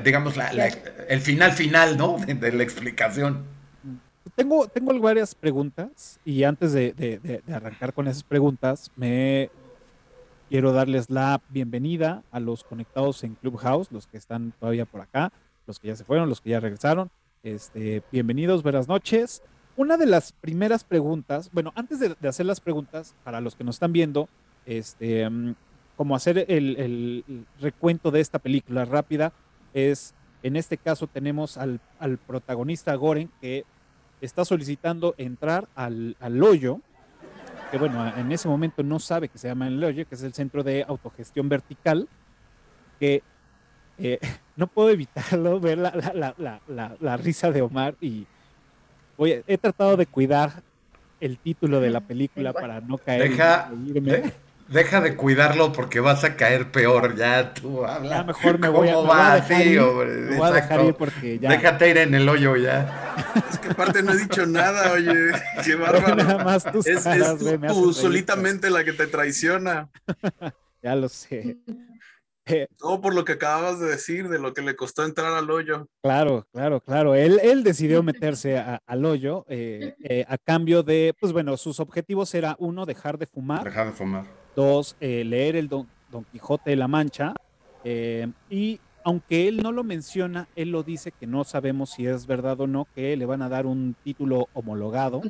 digamos, 0.03 0.37
la- 0.37 0.51
el 1.09 1.21
final 1.21 1.53
final, 1.53 1.97
¿no? 1.97 2.17
De, 2.27 2.53
la 2.53 2.63
explicación. 2.63 3.45
Tengo, 4.37 4.67
tengo 4.69 4.99
varias 5.01 5.35
preguntas 5.35 6.19
y 6.25 6.45
antes 6.45 6.73
de, 6.73 6.93
de- 6.93 7.43
arrancar 7.55 7.93
con 7.93 8.09
esas 8.09 8.23
preguntas, 8.23 8.91
me 8.97 9.51
quiero 10.49 10.73
darles 10.73 11.11
la 11.11 11.41
bienvenida 11.51 12.23
a 12.31 12.41
los 12.41 12.65
conectados 12.65 13.23
en 13.25 13.35
Clubhouse, 13.35 13.93
los 13.93 14.07
que 14.07 14.17
están 14.17 14.53
todavía 14.59 14.87
por 14.87 15.03
acá, 15.03 15.33
los 15.67 15.79
que 15.79 15.89
ya 15.89 15.97
se 15.97 16.05
fueron, 16.05 16.29
los 16.29 16.41
que 16.41 16.51
ya 16.51 16.61
regresaron. 16.61 17.11
Este, 17.43 18.03
bienvenidos, 18.11 18.63
buenas 18.63 18.89
noches. 18.89 19.43
Una 19.77 19.97
de 19.97 20.07
las 20.07 20.33
primeras 20.33 20.85
preguntas, 20.85 21.51
bueno, 21.53 21.73
antes 21.75 21.99
de 22.01 22.17
hacer 22.29 22.47
las 22.47 22.61
preguntas, 22.61 23.15
para 23.25 23.41
los 23.41 23.57
que 23.57 23.65
nos 23.65 23.77
están 23.77 23.93
viendo, 23.93 24.29
este, 24.67 25.29
mm, 25.29 25.55
como 25.97 26.17
hacer 26.17 26.45
el, 26.49 27.45
recuento 27.61 28.11
de 28.11 28.21
esta 28.21 28.39
película 28.39 28.85
rápida, 28.85 29.33
es, 29.73 30.15
en 30.43 30.57
este 30.57 30.77
caso 30.77 31.07
tenemos 31.07 31.57
al, 31.57 31.81
al 31.99 32.19
protagonista 32.19 32.95
Goren, 32.95 33.31
que 33.41 33.65
está 34.21 34.45
solicitando 34.45 35.15
entrar 35.19 35.69
al, 35.75 36.17
al 36.21 36.43
hoyo, 36.43 36.81
que 37.71 37.79
bueno, 37.79 38.07
en 38.17 38.31
ese 38.33 38.49
momento 38.49 38.83
no 38.83 38.99
sabe 38.99 39.29
que 39.29 39.39
se 39.39 39.49
llama 39.49 39.69
el 39.69 39.83
hoyo, 39.83 40.07
que 40.09 40.15
es 40.15 40.23
el 40.23 40.33
centro 40.33 40.63
de 40.63 40.85
autogestión 40.87 41.49
vertical, 41.49 42.09
que 43.01 43.23
eh, 43.99 44.19
no 44.57 44.67
puedo 44.67 44.91
evitarlo, 44.91 45.61
ver 45.61 45.79
la, 45.79 45.91
la- 45.95 46.13
la- 46.15 46.35
la- 46.39 46.61
la- 46.69 46.97
la 47.01 47.17
risa 47.17 47.51
de 47.51 47.63
Omar 47.63 47.95
y 48.01 48.27
voy 49.17 49.33
a- 49.33 49.43
he 49.47 49.59
tratado 49.59 49.97
de 49.97 50.07
cuidar 50.07 50.63
el 51.21 51.39
título 51.39 51.81
de 51.81 51.91
la 51.91 52.01
película 52.07 52.53
para 52.53 52.81
no 52.81 52.99
caer. 52.99 53.31
Deja, 53.31 53.71
de- 53.73 54.33
deja 54.69 55.01
de 55.01 55.17
cuidarlo 55.17 55.73
porque 55.73 56.01
vas 56.01 56.25
a 56.25 56.37
caer 56.37 56.71
peor, 56.73 57.17
ya 57.17 57.55
tú 57.55 57.85
habla. 57.85 58.09
Ya 58.19 58.25
mejor 58.25 58.59
me 58.59 58.69
voy 58.69 58.89
a, 58.89 58.95
¿Cómo 58.95 59.07
me 59.07 59.13
voy 59.15 59.21
a 59.21 59.29
va? 59.29 59.35
dejar 59.37 59.63
Sí, 59.63 59.69
ir, 59.69 59.81
hombre, 59.81 60.07
me 60.07 60.37
voy 60.37 60.47
a 60.49 60.53
dejar 60.53 60.63
exacto. 60.63 60.89
ir 60.89 60.95
porque 60.95 61.39
ya 61.39 61.49
Déjate 61.51 61.91
ir 61.91 61.99
en 61.99 62.15
el 62.15 62.29
hoyo 62.29 62.57
ya. 62.57 63.15
Es 63.51 63.59
que 63.59 63.69
aparte 63.69 64.03
no 64.03 64.13
he 64.13 64.17
dicho 64.17 64.47
nada, 64.47 64.93
oye. 64.93 65.13
Qué 65.65 65.77
nada 65.77 65.93
bárbaro. 65.93 66.45
más 66.45 66.65
tus 66.73 66.87
Es, 66.87 67.05
caras, 67.05 67.33
es 67.33 67.39
tú, 67.39 67.47
reír. 67.85 67.95
solitamente 67.95 68.71
la 68.71 68.85
que 68.85 68.93
te 68.93 69.07
traiciona. 69.07 69.89
Ya 70.83 70.95
lo 70.95 71.09
sé. 71.09 71.57
Eh, 72.45 72.67
Todo 72.77 73.01
por 73.01 73.15
lo 73.15 73.25
que 73.25 73.33
acababas 73.33 73.81
de 73.81 73.87
decir, 73.87 74.29
de 74.29 74.39
lo 74.39 74.53
que 74.53 74.61
le 74.61 74.77
costó 74.77 75.03
entrar 75.03 75.33
al 75.33 75.51
hoyo. 75.51 75.89
Claro, 76.03 76.47
claro, 76.53 76.79
claro. 76.83 77.15
Él, 77.15 77.41
él 77.43 77.65
decidió 77.65 78.03
meterse 78.03 78.59
a- 78.59 78.83
al 78.87 79.07
hoyo 79.07 79.47
eh, 79.49 79.95
eh, 80.05 80.27
a 80.29 80.37
cambio 80.37 80.83
de, 80.83 81.15
pues 81.19 81.33
bueno, 81.33 81.57
sus 81.57 81.81
objetivos 81.81 82.35
era 82.35 82.55
uno, 82.59 82.85
dejar 82.85 83.17
de 83.17 83.25
fumar, 83.25 83.65
Deja 83.65 83.87
de 83.87 83.93
fumar. 83.93 84.27
Dos, 84.55 84.97
eh, 85.01 85.25
leer 85.25 85.57
el 85.57 85.69
Don, 85.69 85.87
Don 86.11 86.25
Quijote 86.25 86.71
de 86.71 86.77
la 86.77 86.89
Mancha. 86.89 87.35
Eh, 87.85 88.29
y 88.49 88.81
aunque 89.05 89.49
él 89.49 89.59
no 89.63 89.71
lo 89.71 89.85
menciona, 89.85 90.49
él 90.57 90.71
lo 90.71 90.83
dice 90.83 91.13
que 91.13 91.27
no 91.27 91.45
sabemos 91.45 91.91
si 91.91 92.07
es 92.07 92.27
verdad 92.27 92.61
o 92.61 92.67
no, 92.67 92.87
que 92.95 93.17
le 93.17 93.27
van 93.27 93.43
a 93.43 93.49
dar 93.49 93.67
un 93.67 93.95
título 94.03 94.49
homologado. 94.55 95.21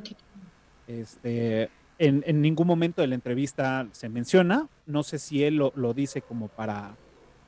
Este, 0.87 1.69
en, 1.99 2.41
ningún 2.41 2.67
momento 2.67 3.01
de 3.01 3.07
la 3.07 3.15
entrevista 3.15 3.87
se 3.91 4.09
menciona, 4.09 4.67
no 4.85 5.03
sé 5.03 5.19
si 5.19 5.43
él 5.43 5.55
lo, 5.57 5.93
dice 5.93 6.21
como 6.21 6.47
para, 6.47 6.95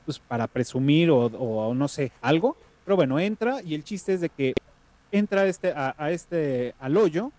pues, 0.04 0.18
para 0.18 0.46
presumir 0.46 1.10
o, 1.10 1.74
no 1.74 1.88
sé, 1.88 2.12
algo, 2.20 2.56
pero 2.84 2.96
bueno, 2.96 3.18
entra 3.18 3.62
y 3.62 3.74
el 3.74 3.84
chiste 3.84 4.14
es 4.14 4.20
de 4.20 4.28
que 4.28 4.54
entra 5.12 5.46
este, 5.46 5.72
a, 5.74 6.10
este, 6.10 6.74
al 6.78 6.96
hoyo 6.96 7.30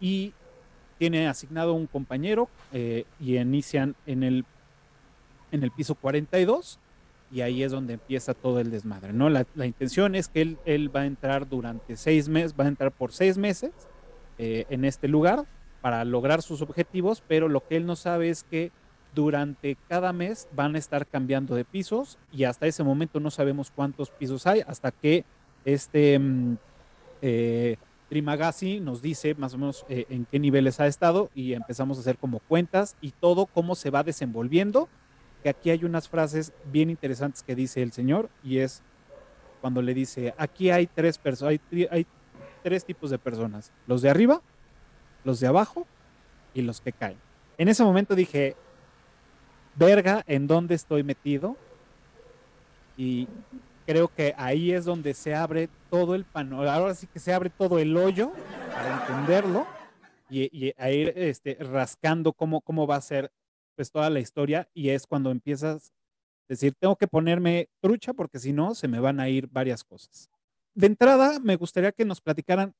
y 0.00 0.32
tiene 0.98 1.28
asignado 1.28 1.74
un 1.74 1.86
compañero 1.86 2.48
eh, 2.72 3.04
y 3.20 3.36
inician 3.36 3.94
en 4.06 4.22
el, 4.22 4.44
en 5.52 5.62
el 5.62 5.70
piso 5.70 5.94
42 5.94 6.78
y 7.30 7.42
ahí 7.42 7.62
es 7.62 7.72
donde 7.72 7.94
empieza 7.94 8.34
todo 8.34 8.58
el 8.60 8.70
desmadre, 8.70 9.12
¿no? 9.12 9.28
La, 9.28 9.44
intención 9.64 10.14
es 10.14 10.28
que 10.28 10.56
él, 10.64 10.96
va 10.96 11.00
a 11.00 11.06
entrar 11.06 11.48
durante 11.48 11.96
seis 11.96 12.28
meses, 12.28 12.54
va 12.58 12.64
a 12.64 12.68
entrar 12.68 12.90
por 12.90 13.12
seis 13.12 13.36
meses 13.36 13.70
eh, 14.38 14.64
en 14.70 14.84
este 14.84 15.08
lugar 15.08 15.44
para 15.80 16.04
lograr 16.04 16.42
sus 16.42 16.62
objetivos, 16.62 17.22
pero 17.26 17.48
lo 17.48 17.66
que 17.66 17.76
él 17.76 17.86
no 17.86 17.96
sabe 17.96 18.30
es 18.30 18.44
que 18.44 18.72
durante 19.14 19.76
cada 19.88 20.12
mes 20.12 20.48
van 20.52 20.74
a 20.74 20.78
estar 20.78 21.06
cambiando 21.06 21.54
de 21.54 21.64
pisos 21.64 22.18
y 22.32 22.44
hasta 22.44 22.66
ese 22.66 22.82
momento 22.82 23.20
no 23.20 23.30
sabemos 23.30 23.70
cuántos 23.70 24.10
pisos 24.10 24.46
hay 24.46 24.62
hasta 24.66 24.90
que 24.90 25.24
este 25.64 26.18
mm, 26.18 26.56
eh, 27.22 27.76
Trimagasi 28.08 28.80
nos 28.80 29.02
dice 29.02 29.34
más 29.34 29.54
o 29.54 29.58
menos 29.58 29.84
eh, 29.88 30.06
en 30.08 30.24
qué 30.24 30.38
niveles 30.38 30.80
ha 30.80 30.86
estado 30.86 31.30
y 31.34 31.52
empezamos 31.52 31.98
a 31.98 32.00
hacer 32.00 32.16
como 32.16 32.38
cuentas 32.40 32.96
y 33.00 33.10
todo 33.10 33.46
cómo 33.46 33.74
se 33.74 33.90
va 33.90 34.02
desenvolviendo. 34.02 34.88
Que 35.42 35.50
aquí 35.50 35.70
hay 35.70 35.84
unas 35.84 36.08
frases 36.08 36.52
bien 36.72 36.90
interesantes 36.90 37.42
que 37.42 37.54
dice 37.54 37.82
el 37.82 37.92
señor 37.92 38.28
y 38.42 38.58
es 38.58 38.82
cuando 39.60 39.82
le 39.82 39.94
dice 39.94 40.34
aquí 40.36 40.70
hay 40.70 40.86
tres 40.86 41.18
personas, 41.18 41.60
hay 41.90 42.06
tres 42.62 42.84
tipos 42.84 43.10
de 43.10 43.18
personas, 43.18 43.72
los 43.86 44.02
de 44.02 44.10
arriba, 44.10 44.40
los 45.24 45.40
de 45.40 45.46
abajo 45.46 45.86
y 46.54 46.62
los 46.62 46.80
que 46.80 46.92
caen. 46.92 47.18
En 47.56 47.68
ese 47.68 47.84
momento 47.84 48.14
dije, 48.14 48.56
verga, 49.74 50.24
¿en 50.26 50.46
dónde 50.46 50.74
estoy 50.74 51.02
metido? 51.02 51.56
Y 52.96 53.28
creo 53.88 54.08
que 54.08 54.34
ahí 54.36 54.72
es 54.72 54.84
donde 54.84 55.14
se 55.14 55.34
abre 55.34 55.70
todo 55.88 56.14
el 56.14 56.26
panorama, 56.26 56.74
ahora 56.74 56.94
sí 56.94 57.06
que 57.06 57.18
se 57.18 57.32
abre 57.32 57.48
todo 57.48 57.78
el 57.78 57.96
hoyo 57.96 58.30
para 58.70 59.00
entenderlo 59.00 59.66
y, 60.28 60.42
y 60.52 60.74
a 60.76 60.90
ir 60.90 61.14
este, 61.16 61.56
rascando 61.58 62.34
cómo, 62.34 62.60
cómo 62.60 62.86
va 62.86 62.96
a 62.96 63.00
ser 63.00 63.32
pues 63.74 63.90
toda 63.90 64.10
la 64.10 64.20
historia 64.20 64.68
y 64.74 64.90
es 64.90 65.06
cuando 65.06 65.30
empiezas 65.30 65.90
a 65.90 66.44
decir, 66.50 66.74
tengo 66.78 66.96
que 66.96 67.08
ponerme 67.08 67.70
trucha 67.80 68.12
porque 68.12 68.38
si 68.38 68.52
no 68.52 68.74
se 68.74 68.88
me 68.88 69.00
van 69.00 69.20
a 69.20 69.30
ir 69.30 69.48
varias 69.48 69.82
cosas. 69.84 70.28
De 70.74 70.86
entrada, 70.86 71.38
me 71.40 71.56
gustaría 71.56 71.92
que 71.92 72.04
nos 72.04 72.20
platicaran 72.20 72.74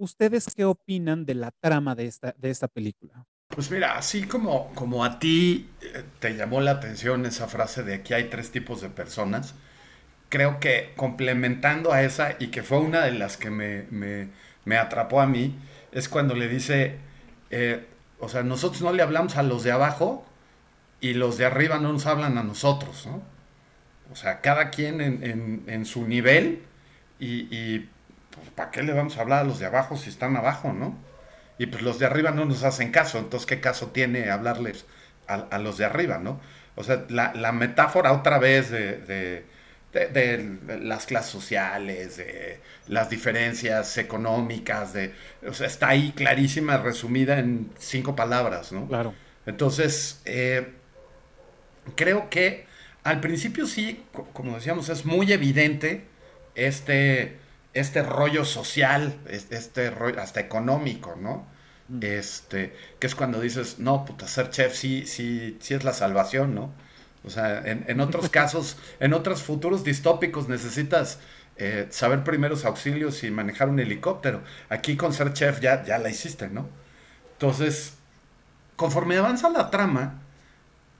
¿Ustedes 0.00 0.46
qué 0.56 0.64
opinan 0.64 1.26
de 1.26 1.34
la 1.34 1.50
trama 1.50 1.94
de 1.94 2.06
esta, 2.06 2.34
de 2.38 2.48
esta 2.48 2.68
película? 2.68 3.26
Pues 3.48 3.70
mira, 3.70 3.98
así 3.98 4.22
como, 4.22 4.72
como 4.74 5.04
a 5.04 5.18
ti 5.18 5.68
eh, 5.82 6.04
te 6.18 6.34
llamó 6.34 6.62
la 6.62 6.70
atención 6.70 7.26
esa 7.26 7.48
frase 7.48 7.82
de 7.82 8.02
que 8.02 8.14
hay 8.14 8.30
tres 8.30 8.50
tipos 8.50 8.80
de 8.80 8.88
personas, 8.88 9.54
creo 10.30 10.60
que 10.60 10.92
complementando 10.96 11.92
a 11.92 12.02
esa 12.02 12.36
y 12.38 12.48
que 12.48 12.62
fue 12.62 12.78
una 12.78 13.02
de 13.02 13.12
las 13.12 13.36
que 13.36 13.50
me, 13.50 14.76
atrapó 14.78 15.20
a 15.20 15.26
mí, 15.26 15.58
es 15.92 16.08
cuando 16.08 16.34
le 16.34 16.48
dice, 16.48 16.96
eh, 17.50 17.86
o 18.18 18.28
sea, 18.28 18.42
nosotros 18.42 18.80
no 18.80 18.92
le 18.92 19.02
hablamos 19.02 19.36
a 19.36 19.42
los 19.42 19.62
de 19.62 19.72
abajo 19.72 20.24
y 21.00 21.12
los 21.12 21.36
de 21.36 21.44
arriba 21.44 21.78
no 21.78 21.92
nos 21.92 22.06
hablan 22.06 22.38
a 22.38 22.42
nosotros, 22.42 23.06
¿no? 23.06 23.22
O 24.12 24.16
sea, 24.16 24.40
cada 24.40 24.70
quien 24.70 25.00
en, 25.00 25.84
su 25.84 26.06
nivel 26.08 26.62
y 27.18 27.86
pues, 28.30 28.48
¿para 28.54 28.70
qué 28.70 28.82
le 28.82 28.92
vamos 28.92 29.18
a 29.18 29.22
hablar 29.22 29.40
a 29.40 29.44
los 29.44 29.58
de 29.58 29.66
abajo 29.66 29.96
si 29.96 30.08
están 30.08 30.36
abajo, 30.36 30.72
no? 30.72 30.96
Y 31.58 31.66
pues 31.66 31.82
los 31.82 31.98
de 31.98 32.06
arriba 32.06 32.30
no 32.30 32.44
nos 32.44 32.62
hacen 32.64 32.90
caso, 32.90 33.18
entonces 33.18 33.46
¿qué 33.46 33.60
caso 33.60 33.88
tiene 33.88 34.30
hablarles 34.30 34.86
a, 35.26 35.58
los 35.58 35.76
de 35.78 35.84
arriba, 35.84 36.18
no? 36.18 36.40
O 36.74 36.82
sea, 36.82 37.04
la, 37.08 37.52
metáfora 37.52 38.12
otra 38.12 38.38
vez 38.38 38.70
de, 38.70 39.44
las 39.92 41.06
clases 41.06 41.30
sociales, 41.30 42.16
de 42.16 42.60
las 42.88 43.10
diferencias 43.10 43.98
económicas, 43.98 44.92
de, 44.92 45.12
o 45.46 45.52
sea, 45.52 45.66
está 45.66 45.88
ahí 45.88 46.12
clarísima, 46.12 46.78
resumida 46.78 47.38
en 47.38 47.70
cinco 47.78 48.14
palabras, 48.14 48.72
¿no? 48.72 48.86
Claro. 48.86 49.14
Entonces, 49.46 50.20
eh, 50.26 50.74
creo 51.96 52.30
que 52.30 52.66
al 53.02 53.20
principio 53.20 53.66
sí, 53.66 54.04
como 54.32 54.54
decíamos, 54.54 54.88
es 54.88 55.04
muy 55.04 55.32
evidente 55.32 56.04
este 56.54 57.40
este 57.72 58.02
rollo 58.02 58.44
social, 58.44 59.16
este 59.28 59.90
rollo 59.90 60.20
hasta 60.20 60.40
económico, 60.40 61.16
¿no? 61.16 61.46
Mm. 61.88 62.02
Este, 62.02 62.74
que 62.98 63.06
es 63.06 63.14
cuando 63.14 63.40
dices, 63.40 63.78
no, 63.78 64.04
puta, 64.04 64.26
ser 64.26 64.50
chef 64.50 64.74
sí, 64.74 65.06
sí, 65.06 65.56
sí 65.60 65.74
es 65.74 65.84
la 65.84 65.92
salvación, 65.92 66.54
¿no? 66.54 66.72
O 67.24 67.30
sea, 67.30 67.62
en, 67.64 68.00
otros 68.00 68.28
casos, 68.30 68.76
en 68.98 69.12
otros 69.12 69.42
futuros 69.42 69.84
distópicos 69.84 70.48
necesitas 70.48 71.18
eh, 71.56 71.86
saber 71.90 72.24
primeros 72.24 72.64
auxilios 72.64 73.22
y 73.24 73.30
manejar 73.30 73.68
un 73.68 73.78
helicóptero. 73.78 74.42
Aquí 74.68 74.96
con 74.96 75.12
ser 75.12 75.32
chef 75.32 75.60
ya, 75.60 75.84
ya 75.84 75.98
la 75.98 76.10
hiciste, 76.10 76.48
¿no? 76.48 76.68
Entonces, 77.32 77.94
conforme 78.76 79.16
avanza 79.16 79.50
la 79.50 79.70
trama, 79.70 80.22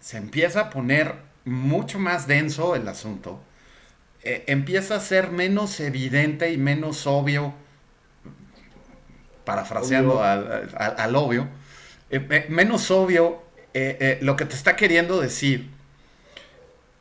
se 0.00 0.18
empieza 0.18 0.60
a 0.60 0.70
poner 0.70 1.14
mucho 1.44 1.98
más 1.98 2.26
denso 2.26 2.76
el 2.76 2.86
asunto 2.88 3.40
eh, 4.22 4.44
empieza 4.48 4.96
a 4.96 5.00
ser 5.00 5.30
menos 5.30 5.80
evidente 5.80 6.52
y 6.52 6.58
menos 6.58 7.06
obvio, 7.06 7.54
parafraseando 9.44 10.22
Al, 10.22 11.16
obvio, 11.16 11.48
eh, 12.10 12.46
menos 12.50 12.90
obvio 12.90 13.42
eh, 13.72 14.18
lo 14.20 14.36
que 14.36 14.44
te 14.44 14.54
está 14.54 14.76
queriendo 14.76 15.20
decir. 15.20 15.70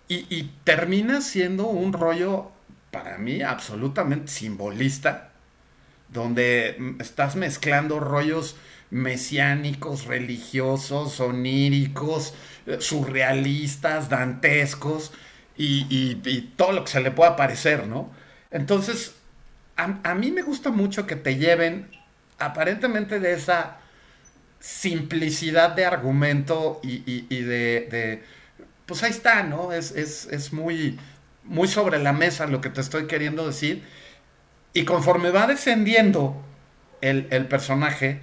Y, 0.09 0.25
y, 0.29 0.51
termina 0.65 1.21
siendo 1.21 1.67
un 1.67 1.93
rollo, 1.93 2.51
para 2.91 3.17
mí, 3.17 3.41
absolutamente 3.41 4.27
simbolista, 4.27 5.29
donde 6.09 6.95
estás 6.99 7.35
mezclando 7.37 8.01
rollos 8.01 8.57
mesiánicos, 8.91 10.05
religiosos, 10.05 11.19
oníricos, 11.19 12.33
surrealistas, 12.79 14.09
dantescos, 14.09 15.11
y, 15.59 16.41
todo 16.55 16.71
lo 16.71 16.83
que 16.85 16.91
se 16.91 17.01
le 17.01 17.11
pueda 17.11 17.35
parecer, 17.35 17.87
¿no? 17.87 18.11
Entonces, 18.51 19.15
a, 19.75 20.15
mí 20.15 20.31
me 20.31 20.41
gusta 20.41 20.71
mucho 20.71 21.05
que 21.05 21.15
te 21.15 21.35
lleven 21.35 21.89
aparentemente 22.37 23.19
de 23.19 23.33
esa 23.33 23.77
simplicidad 24.59 25.71
de 25.71 25.85
argumento 25.85 26.79
y, 26.83 27.41
de, 27.41 28.23
Pues 28.89 29.03
ahí 29.03 29.11
está, 29.11 29.43
¿no? 29.43 29.71
Es, 29.71 30.51
muy, 30.51 30.99
muy 31.45 31.67
sobre 31.67 31.99
la 31.99 32.11
mesa 32.11 32.47
lo 32.47 32.59
que 32.59 32.69
te 32.69 32.81
estoy 32.81 33.07
queriendo 33.07 33.47
decir. 33.47 33.83
Y 34.73 34.83
conforme 34.83 35.29
va 35.29 35.47
descendiendo 35.47 36.43
el, 36.99 37.47
personaje, 37.47 38.19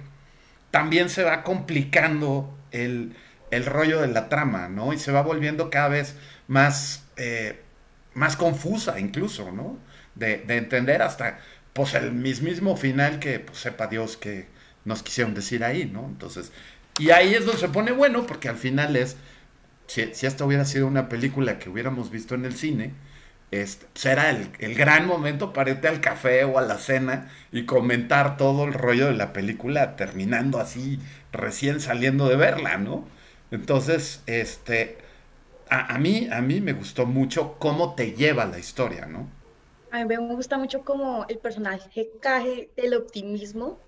también 0.69 1.09
se 1.09 1.23
va 1.23 1.41
complicando 1.43 2.55
el, 2.71 3.15
el 3.49 3.65
rollo 3.65 4.01
de 4.01 4.09
la 4.09 4.29
trama, 4.29 4.67
¿no? 4.67 4.93
Y 4.93 4.99
se 4.99 5.11
va 5.11 5.21
volviendo 5.21 5.69
cada 5.69 5.87
vez 5.87 6.15
más 6.47 7.05
eh, 7.17 7.61
más 8.13 8.35
confusa 8.35 8.99
incluso, 8.99 9.51
¿no? 9.51 9.77
De, 10.15 10.43
entender 10.49 11.01
hasta, 11.03 11.39
pues, 11.73 11.93
el 11.93 12.11
mismo 12.11 12.75
final 12.75 13.19
que 13.19 13.39
pues, 13.39 13.59
sepa 13.59 13.87
Dios 13.87 14.17
que 14.17 14.47
nos 14.85 15.03
quisieron 15.03 15.35
decir 15.35 15.63
ahí, 15.63 15.85
¿no? 15.85 16.05
Entonces, 16.05 16.51
y 16.99 17.11
ahí 17.11 17.35
es 17.35 17.45
donde 17.45 17.61
se 17.61 17.69
pone 17.69 17.91
bueno, 17.91 18.25
porque 18.25 18.49
al 18.49 18.57
final 18.57 18.95
es, 18.95 19.17
si, 19.87 20.13
si 20.13 20.25
esta 20.25 20.45
hubiera 20.45 20.65
sido 20.65 20.87
una 20.87 21.09
película 21.09 21.59
que 21.59 21.69
hubiéramos 21.69 22.11
visto 22.11 22.35
en 22.35 22.45
el 22.45 22.55
cine, 22.55 22.93
este, 23.51 23.85
será 23.93 24.29
el, 24.29 24.49
el, 24.59 24.75
gran 24.75 25.07
momento 25.07 25.53
para 25.53 25.71
irte 25.71 25.87
al 25.87 26.01
café 26.01 26.43
o 26.43 26.59
a 26.59 26.61
la 26.61 26.77
cena 26.77 27.31
y 27.51 27.65
comentar 27.65 28.35
todo 28.37 28.65
el 28.65 28.73
rollo 28.73 29.07
de 29.07 29.13
la 29.13 29.31
película 29.31 29.95
terminando 29.95 30.59
así, 30.59 30.99
recién 31.31 31.79
saliendo 31.79 32.27
de 32.27 32.35
verla, 32.35 32.77
¿no? 32.77 33.07
Entonces, 33.51 34.21
este, 34.25 34.97
a, 35.69 35.97
mí, 35.97 36.27
a 36.31 36.41
mí 36.41 36.61
me 36.61 36.73
gustó 36.73 37.05
mucho 37.05 37.55
cómo 37.59 37.95
te 37.95 38.13
lleva 38.13 38.45
la 38.45 38.59
historia, 38.59 39.05
¿no? 39.05 39.27
A 39.91 40.03
mí 40.03 40.05
me 40.05 40.17
gusta 40.17 40.57
mucho 40.57 40.83
como 40.83 41.25
el 41.29 41.37
personaje 41.39 42.09
cae 42.21 42.69
del 42.75 42.93
optimismo 42.93 43.79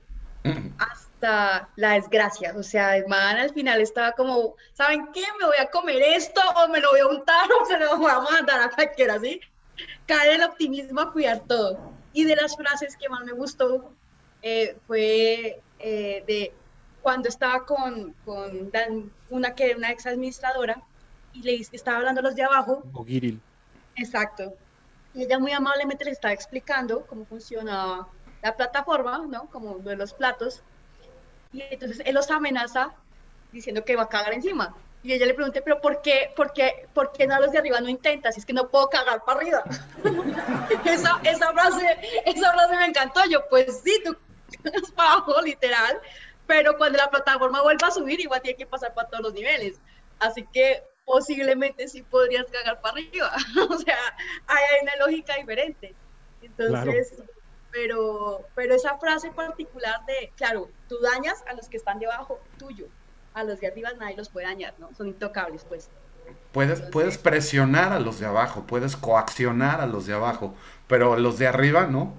hasta 1.20 1.70
la 1.76 1.94
desgracia. 1.94 2.54
O 2.56 2.64
sea, 2.64 2.96
el 2.98 3.08
man 3.08 3.38
al 3.38 3.54
final 3.54 3.82
estaba 3.82 4.14
como, 4.14 4.56
¿saben 4.74 5.12
qué? 5.14 5.24
Me 5.40 5.46
voy 5.46 5.58
a 5.60 5.70
comer 5.70 6.02
esto 6.02 6.42
o 6.56 6.70
me 6.70 6.80
lo 6.80 6.92
voy 6.92 7.02
a 7.02 7.08
untar 7.08 7.50
o 7.62 7.66
se 7.66 7.78
lo 7.78 7.98
voy 7.98 8.12
a 8.12 8.20
mandar 8.20 8.62
a 8.62 8.70
cualquiera, 8.70 9.20
¿sí? 9.20 9.40
Cae 10.06 10.30
del 10.30 10.44
optimismo 10.44 11.02
a 11.02 11.12
cuidar 11.12 11.42
todo. 11.42 11.78
Y 12.14 12.24
de 12.24 12.36
las 12.36 12.56
frases 12.56 12.96
que 12.98 13.10
más 13.10 13.24
me 13.24 13.34
gustó 13.34 13.92
eh, 14.42 14.78
fue 14.88 15.62
eh, 15.80 16.24
de 16.26 16.54
cuando 17.02 17.30
estaba 17.30 17.66
con, 17.66 18.14
con 18.26 18.72
una 19.30 19.56
que 19.56 19.76
una 19.76 19.92
ex 19.92 20.06
administradora 20.06 20.82
y 21.34 21.44
le 21.44 21.56
estaba 21.56 21.98
hablando 21.98 22.22
a 22.22 22.24
los 22.24 22.36
de 22.36 22.44
abajo. 22.44 22.84
O 22.94 23.06
Giril. 23.06 23.42
Exacto. 23.96 24.54
Y 25.14 25.24
ella 25.24 25.40
muy 25.40 25.52
amablemente 25.52 26.06
le 26.06 26.12
estaba 26.12 26.34
explicando 26.34 27.06
cómo 27.08 27.26
funciona 27.26 28.08
la 28.42 28.56
plataforma, 28.56 29.26
¿no? 29.30 29.50
Como 29.50 29.80
de 29.80 29.96
los 29.96 30.14
platos. 30.14 30.64
Y 31.52 31.62
entonces 31.70 32.02
él 32.06 32.16
los 32.16 32.30
amenaza 32.30 32.94
diciendo 33.52 33.84
que 33.84 33.96
va 33.96 34.04
a 34.04 34.10
cagar 34.10 34.34
encima. 34.34 34.76
Y 35.02 35.14
ella 35.14 35.26
le 35.26 35.34
pregunta, 35.34 35.62
pero 35.64 35.80
¿por 35.80 36.02
qué, 36.02 36.32
por 36.36 36.52
qué, 36.52 36.88
por 36.94 37.14
qué 37.14 37.26
no 37.26 37.40
los 37.40 37.52
de 37.52 37.58
arriba 37.58 37.80
no 37.80 37.88
intentas? 37.88 38.36
Si 38.36 38.42
es 38.42 38.46
que 38.46 38.54
no 38.54 38.68
puedo 38.68 38.90
cagar 38.90 39.24
para 39.24 39.40
arriba. 39.40 39.64
esa, 40.86 41.22
esa, 41.24 41.54
frase, 41.54 41.98
esa 42.26 42.52
frase 42.52 42.76
me 42.76 42.86
encantó. 42.86 43.22
Yo, 43.30 43.48
pues 43.50 43.82
sí, 43.82 44.02
tú 44.04 44.16
cagas 44.62 44.92
para 44.92 45.14
abajo, 45.14 45.42
literal. 45.42 46.02
Pero 46.46 46.78
cuando 46.78 46.98
la 46.98 47.10
plataforma 47.10 47.62
vuelva 47.62 47.88
a 47.88 47.92
subir, 47.92 48.20
igual 48.20 48.42
tiene 48.42 48.58
que 48.58 48.66
pasar 48.66 48.94
para 48.94 49.08
todos 49.08 49.24
los 49.24 49.34
niveles. 49.34 49.80
Así 50.20 50.46
que 50.52 50.84
posiblemente 51.06 51.88
sí 51.88 52.04
podrías 52.04 52.46
cagar 52.52 52.82
para 52.82 52.96
arriba. 52.96 53.32
o 53.70 53.78
sea, 53.78 53.98
hay 54.48 54.64
una 54.82 54.96
lógica 54.98 55.36
diferente. 55.38 55.96
Entonces, 56.42 57.24
pero, 57.72 58.46
pero 58.56 58.76
esa 58.76 58.98
frase 58.98 59.32
particular 59.32 60.06
de, 60.06 60.32
claro, 60.36 60.70
tú 60.88 60.98
dañas 61.00 61.44
a 61.48 61.54
los 61.54 61.70
que 61.70 61.78
están 61.78 62.00
debajo 62.00 62.40
tuyo, 62.58 62.88
a 63.34 63.44
los 63.44 63.60
de 63.60 63.68
arriba 63.68 63.94
nadie 63.94 64.18
los 64.18 64.30
puede 64.30 64.48
dañar, 64.48 64.74
¿no? 64.80 64.94
Son 64.96 65.08
intocables, 65.08 65.66
pues. 65.66 65.90
Puedes, 66.52 66.82
puedes 66.82 67.18
presionar 67.18 67.92
a 67.92 68.00
los 68.00 68.20
de 68.20 68.26
abajo, 68.26 68.66
puedes 68.68 68.96
coaccionar 68.96 69.82
a 69.82 69.88
los 69.88 70.06
de 70.06 70.14
abajo, 70.14 70.54
pero 70.88 71.18
los 71.18 71.40
de 71.40 71.48
arriba 71.48 71.88
no. 71.88 72.14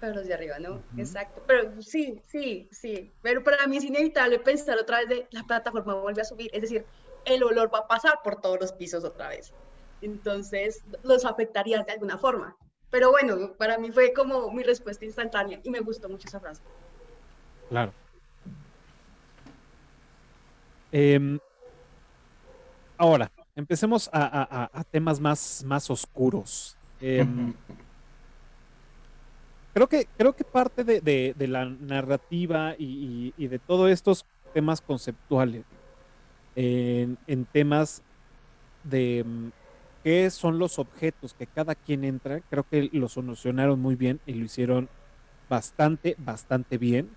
Pero 0.00 0.14
los 0.14 0.26
de 0.26 0.34
arriba 0.34 0.58
no, 0.58 0.82
exacto. 0.96 1.42
Pero 1.46 1.80
sí, 1.80 2.20
sí, 2.26 2.68
sí. 2.72 3.12
Pero 3.22 3.44
para 3.44 3.66
mí 3.66 3.76
es 3.76 3.84
inevitable 3.84 4.38
pensar 4.38 4.78
otra 4.78 4.98
vez 4.98 5.08
de 5.08 5.26
la 5.30 5.44
plataforma 5.44 5.94
vuelve 5.94 6.22
a 6.22 6.24
subir. 6.24 6.50
Es 6.52 6.62
decir, 6.62 6.84
el 7.24 7.42
olor 7.42 7.72
va 7.72 7.80
a 7.80 7.86
pasar 7.86 8.20
por 8.24 8.40
todos 8.40 8.60
los 8.60 8.72
pisos 8.72 9.04
otra 9.04 9.28
vez. 9.28 9.52
Entonces, 10.00 10.82
los 11.04 11.24
afectaría 11.24 11.82
de 11.82 11.92
alguna 11.92 12.18
forma. 12.18 12.56
Pero 12.92 13.10
bueno, 13.10 13.54
para 13.54 13.78
mí 13.78 13.90
fue 13.90 14.12
como 14.12 14.52
mi 14.52 14.62
respuesta 14.62 15.06
instantánea 15.06 15.58
y 15.64 15.70
me 15.70 15.80
gustó 15.80 16.10
mucho 16.10 16.28
esa 16.28 16.38
frase. 16.38 16.60
Claro. 17.70 17.90
Em, 20.92 21.38
ahora, 22.98 23.32
empecemos 23.56 24.10
a, 24.12 24.84
temas 24.90 25.18
más, 25.18 25.64
más 25.64 25.88
oscuros. 25.88 26.76
Em, 27.00 27.54
creo, 29.72 29.88
que, 29.88 30.06
creo 30.18 30.36
que 30.36 30.44
parte 30.44 30.84
de, 30.84 31.34
la 31.48 31.64
narrativa 31.64 32.74
y, 32.78 33.32
de 33.38 33.58
todos 33.58 33.90
estos 33.90 34.26
temas 34.52 34.82
conceptuales 34.82 35.64
en, 36.54 37.16
en 37.26 37.46
temas 37.46 38.02
de 38.84 39.24
qué 40.02 40.30
son 40.30 40.58
los 40.58 40.78
objetos 40.78 41.34
que 41.34 41.46
cada 41.46 41.74
quien 41.74 42.04
entra, 42.04 42.40
creo 42.50 42.64
que 42.64 42.90
lo 42.92 43.08
solucionaron 43.08 43.80
muy 43.80 43.94
bien 43.94 44.20
y 44.26 44.34
lo 44.34 44.44
hicieron 44.44 44.88
bastante, 45.48 46.16
bastante 46.18 46.78
bien. 46.78 47.10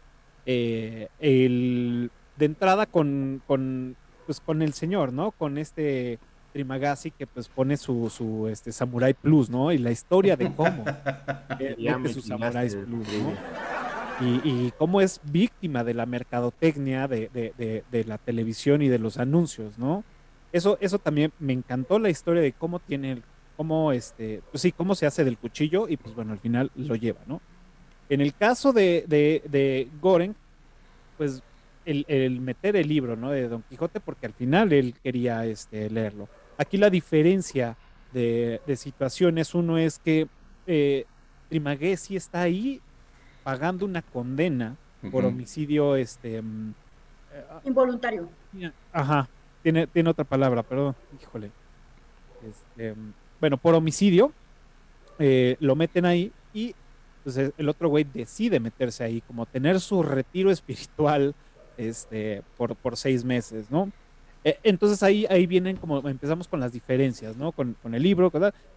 Eh, 0.45 1.07
el, 1.19 2.11
de 2.37 2.45
entrada 2.45 2.85
con, 2.85 3.41
con, 3.47 3.95
pues 4.25 4.39
con 4.39 4.61
el 4.61 4.73
señor, 4.73 5.13
¿no? 5.13 5.31
Con 5.31 5.57
este 5.57 6.19
Trimagasi 6.53 7.11
que 7.11 7.27
pues 7.27 7.49
pone 7.49 7.77
su, 7.77 8.09
su 8.09 8.47
este 8.47 8.71
Samurai 8.71 9.13
Plus, 9.13 9.49
¿no? 9.49 9.71
Y 9.71 9.77
la 9.77 9.91
historia 9.91 10.35
de 10.37 10.53
cómo 10.53 10.85
eh, 11.59 11.75
su 12.13 12.21
Samurai 12.21 12.69
Plus, 12.69 13.07
¿no? 13.07 13.33
Y, 14.21 14.41
y, 14.49 14.73
cómo 14.77 15.01
es 15.01 15.19
víctima 15.25 15.83
de 15.83 15.93
la 15.93 16.05
mercadotecnia 16.05 17.09
de, 17.09 17.29
de, 17.33 17.83
de, 17.91 18.03
la 18.05 18.17
televisión 18.17 18.81
y 18.81 18.87
de 18.87 18.97
los 18.97 19.17
anuncios, 19.17 19.77
¿no? 19.77 20.05
Eso, 20.55 20.77
eso 20.79 20.99
también 20.99 21.33
me 21.37 21.51
encantó 21.51 21.99
la 21.99 22.09
historia 22.09 22.41
de 22.41 22.53
cómo 22.53 22.79
tiene, 22.79 23.21
cómo 23.57 23.91
este, 23.91 24.41
pues 24.51 24.61
sí, 24.61 24.71
cómo 24.71 24.95
se 24.95 25.05
hace 25.05 25.25
del 25.25 25.37
cuchillo 25.37 25.89
y 25.89 25.97
pues 25.97 26.15
bueno, 26.15 26.31
al 26.31 26.39
final 26.39 26.71
lo 26.75 26.95
lleva, 26.95 27.19
¿no? 27.27 27.41
En 28.07 28.21
el 28.21 28.33
caso 28.33 28.71
de, 28.71 29.03
de, 29.05 29.43
de 29.49 29.89
Goren, 29.99 30.33
pues 31.17 31.43
el, 31.83 32.05
el, 32.07 32.39
meter 32.39 32.77
el 32.77 32.87
libro, 32.87 33.17
¿no? 33.17 33.31
De 33.31 33.49
Don 33.49 33.63
Quijote, 33.63 33.99
porque 33.99 34.27
al 34.27 34.31
final 34.31 34.71
él 34.71 34.95
quería 35.03 35.45
este, 35.45 35.89
leerlo. 35.89 36.29
Aquí 36.57 36.77
la 36.77 36.89
diferencia 36.89 37.75
de, 38.13 38.61
de 38.65 38.77
situaciones, 38.77 39.55
uno 39.55 39.77
es 39.77 39.99
que 39.99 40.29
eh, 40.67 41.03
Trimagesi 41.49 42.15
está 42.15 42.43
ahí 42.43 42.79
pagando 43.43 43.83
una 43.83 44.01
condena 44.01 44.77
por 45.11 45.25
homicidio 45.25 45.97
este 45.97 46.41
mm, 46.41 46.73
involuntario. 47.65 48.29
Ajá, 48.93 49.27
tiene, 49.65 49.87
tiene 49.87 50.11
otra 50.11 50.23
palabra, 50.23 50.61
perdón, 50.61 50.95
híjole. 51.19 51.49
Este, 52.47 52.93
bueno, 53.41 53.57
por 53.57 53.73
homicidio, 53.73 54.31
eh, 55.17 55.57
lo 55.59 55.75
meten 55.75 56.05
ahí 56.05 56.31
y 56.53 56.75
entonces 57.17 57.51
el 57.57 57.67
otro 57.67 57.89
güey 57.89 58.03
decide 58.03 58.59
meterse 58.59 59.03
ahí, 59.03 59.21
como 59.21 59.47
tener 59.47 59.79
su 59.79 60.03
retiro 60.03 60.51
espiritual 60.51 61.33
este, 61.77 62.43
por, 62.57 62.75
por 62.75 62.95
seis 62.95 63.25
meses, 63.25 63.71
¿no? 63.71 63.91
E, 64.43 64.59
entonces 64.61 65.01
ahí, 65.01 65.25
ahí 65.31 65.47
vienen 65.47 65.77
como 65.77 66.07
empezamos 66.07 66.47
con 66.47 66.59
las 66.59 66.71
diferencias, 66.71 67.35
¿no? 67.35 67.51
Con, 67.51 67.75
con 67.81 67.95
el 67.95 68.03
libro. 68.03 68.31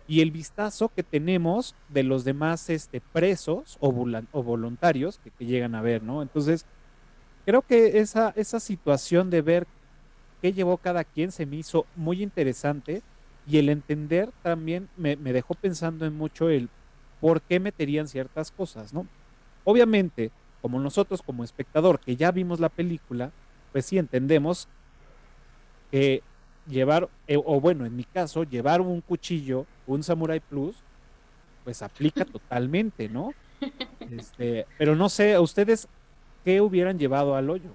Y 0.07 0.22
el 0.22 0.31
vistazo 0.31 0.88
que 0.88 1.03
tenemos 1.03 1.74
de 1.90 2.03
los 2.03 2.24
demás 2.24 2.70
este, 2.70 3.03
presos 3.03 3.77
o, 3.79 3.88
o 4.33 4.42
voluntarios 4.42 5.18
que, 5.18 5.31
que, 5.33 5.44
llegan 5.44 5.74
a 5.74 5.83
ver, 5.83 6.03
¿no? 6.03 6.22
Entonces, 6.22 6.64
creo 7.44 7.61
que 7.61 7.98
esa, 7.98 8.33
esa 8.37 8.59
situación 8.59 9.29
de 9.29 9.42
ver 9.42 9.66
qué 10.40 10.53
llevó 10.53 10.77
cada 10.77 11.05
quien 11.05 11.33
se 11.33 11.46
me 11.46 11.57
hizo 11.57 11.87
muy 11.96 12.22
interesante 12.22 13.03
y 13.46 13.59
el 13.59 13.68
entender 13.68 14.31
también 14.42 14.88
me, 14.96 15.16
dejó 15.16 15.55
pensando 15.55 16.05
en 16.05 16.16
mucho 16.16 16.51
el 16.51 16.68
por 17.20 17.40
qué 17.40 17.59
meterían 17.61 18.07
ciertas 18.07 18.51
cosas, 18.51 18.92
¿no? 18.92 19.07
Obviamente, 19.64 20.31
como 20.61 20.79
nosotros 20.79 21.22
como 21.22 21.44
espectador 21.44 21.98
que 21.98 22.16
ya 22.16 22.31
vimos 22.31 22.61
la 22.61 22.68
película, 22.68 23.33
pues 23.72 23.87
sí 23.87 23.98
entendemos 23.98 24.68
que 25.90 26.22
llevar, 26.68 27.09
eh, 27.27 27.40
o 27.42 27.61
bueno, 27.61 27.87
en 27.87 27.96
mi 27.96 28.05
caso, 28.05 28.44
llevar 28.44 28.81
un 28.81 29.01
cuchillo, 29.01 29.66
un 29.87 30.03
Samurai 30.03 30.40
Plus, 30.40 30.77
pues 31.64 31.83
aplica 31.83 32.24
totalmente, 32.24 33.09
¿no? 33.09 33.33
Este, 34.11 34.66
pero 34.77 34.94
no 34.94 35.09
sé, 35.09 35.35
¿a 35.35 35.40
ustedes 35.40 35.88
qué 36.44 36.61
hubieran 36.61 36.98
llevado 36.98 37.35
al 37.35 37.51
hoyo? 37.51 37.74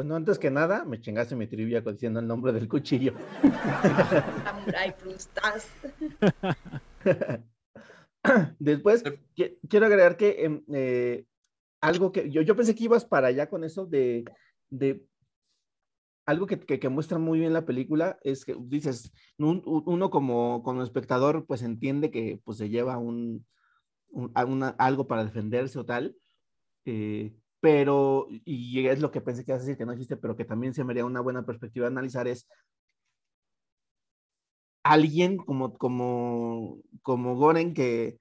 Bueno, 0.00 0.16
antes 0.16 0.38
que 0.38 0.50
nada, 0.50 0.86
me 0.86 0.98
chingaste 0.98 1.36
mi 1.36 1.46
trivia 1.46 1.82
diciendo 1.82 2.20
el 2.20 2.26
nombre 2.26 2.54
del 2.54 2.66
cuchillo. 2.66 3.12
Samurai 4.44 4.94
Frustas. 4.96 5.68
Después, 8.58 9.04
quiero 9.68 9.84
agregar 9.84 10.16
que 10.16 10.42
em, 10.42 10.62
eh, 10.72 11.26
algo 11.82 12.12
que 12.12 12.30
yo, 12.30 12.40
yo, 12.40 12.56
pensé 12.56 12.74
que 12.74 12.84
ibas 12.84 13.04
para 13.04 13.26
allá 13.26 13.50
con 13.50 13.62
eso 13.62 13.84
de, 13.84 14.24
de 14.70 15.04
algo 16.24 16.46
que, 16.46 16.58
que, 16.58 16.88
muestra 16.88 17.18
muy 17.18 17.38
bien 17.38 17.52
la 17.52 17.66
película 17.66 18.18
es 18.22 18.46
que 18.46 18.56
dices, 18.58 19.12
uno 19.36 20.08
como, 20.08 20.62
como 20.62 20.82
espectador 20.82 21.44
pues 21.44 21.60
entiende 21.60 22.10
que 22.10 22.40
pues 22.42 22.56
se 22.56 22.70
lleva 22.70 22.96
un, 22.96 23.44
algo 24.32 25.06
para 25.06 25.26
defenderse 25.26 25.78
o 25.78 25.84
tal, 25.84 26.16
eh, 26.86 27.34
pero, 27.60 28.26
y 28.44 28.86
es 28.86 29.00
lo 29.00 29.10
que 29.10 29.20
pensé 29.20 29.44
que 29.44 29.52
ibas 29.52 29.62
a 29.62 29.64
decir 29.64 29.76
que 29.76 29.84
no 29.84 29.92
existe, 29.92 30.16
pero 30.16 30.36
que 30.36 30.44
también 30.44 30.74
se 30.74 30.82
me 30.82 30.92
haría 30.92 31.04
una 31.04 31.20
buena 31.20 31.44
perspectiva 31.44 31.84
de 31.84 31.92
analizar 31.92 32.26
es 32.26 32.48
alguien 34.82 35.36
como, 35.36 35.76
como, 35.76 36.78
como 37.02 37.36
Goren 37.36 37.74
que, 37.74 38.18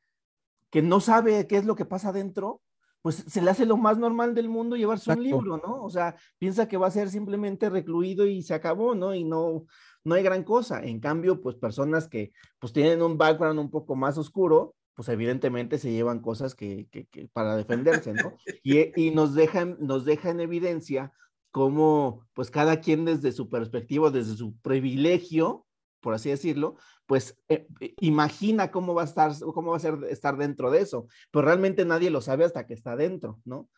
que 0.70 0.82
no 0.82 1.00
sabe 1.00 1.48
qué 1.48 1.58
es 1.58 1.66
lo 1.66 1.76
que 1.76 1.86
pasa 1.86 2.10
adentro, 2.10 2.62
pues 3.02 3.16
se 3.16 3.42
le 3.42 3.50
hace 3.50 3.66
lo 3.66 3.78
más 3.78 3.98
normal 3.98 4.36
del 4.36 4.50
mundo 4.50 4.76
llevarse 4.76 5.14
un 5.14 5.24
libro, 5.24 5.58
¿no? 5.58 5.84
O 5.84 5.90
sea, 5.90 6.18
piensa 6.38 6.68
que 6.68 6.76
va 6.78 6.88
a 6.88 6.92
ser 6.92 7.10
simplemente 7.10 7.70
recluido 7.70 8.26
y 8.26 8.42
se 8.42 8.54
acabó, 8.54 8.94
¿no? 8.94 9.16
Y 9.16 9.24
no, 9.24 9.66
no 10.04 10.16
hay 10.16 10.24
gran 10.24 10.44
cosa. 10.44 10.84
En 10.84 11.00
cambio, 11.00 11.42
pues 11.42 11.56
personas 11.56 12.10
que 12.10 12.34
pues 12.60 12.74
tienen 12.74 13.02
un 13.02 13.18
background 13.18 13.58
un 13.58 13.72
poco 13.72 13.96
más 13.96 14.18
oscuro, 14.18 14.76
pues 15.00 15.08
evidentemente 15.08 15.78
se 15.78 15.94
llevan 15.94 16.20
cosas 16.20 16.56
que, 16.56 16.90
para 17.32 17.56
defenderse, 18.04 18.12
¿no? 18.12 18.36
Y, 18.64 18.92
y, 19.02 19.12
nos, 19.12 19.34
dejan, 19.34 19.78
nos 19.80 20.04
deja 20.04 20.30
en 20.30 20.42
evidencia 20.42 21.14
cómo, 21.52 22.28
pues 22.34 22.52
cada 22.52 22.82
quien 22.82 23.06
desde 23.06 23.32
su 23.32 23.48
perspectiva, 23.48 24.12
desde 24.12 24.36
su 24.36 24.58
privilegio, 24.58 25.66
por 26.02 26.16
así 26.16 26.32
decirlo, 26.32 26.76
pues 27.06 27.40
eh, 27.48 27.66
eh, 27.80 27.96
imagina 28.02 28.72
cómo 28.72 28.94
va 28.94 29.04
a 29.04 29.06
estar, 29.06 29.32
cómo 29.40 29.72
va 29.72 29.78
a 29.78 29.80
ser 29.80 30.00
estar 30.10 30.36
dentro 30.36 30.70
de 30.70 30.82
eso, 30.82 31.08
pero 31.32 31.46
realmente 31.46 31.86
nadie 31.86 32.10
lo 32.10 32.20
sabe 32.20 32.44
hasta 32.44 32.68
que 32.68 32.74
está 32.74 32.98
dentro, 32.98 33.40
¿no? 33.46 33.70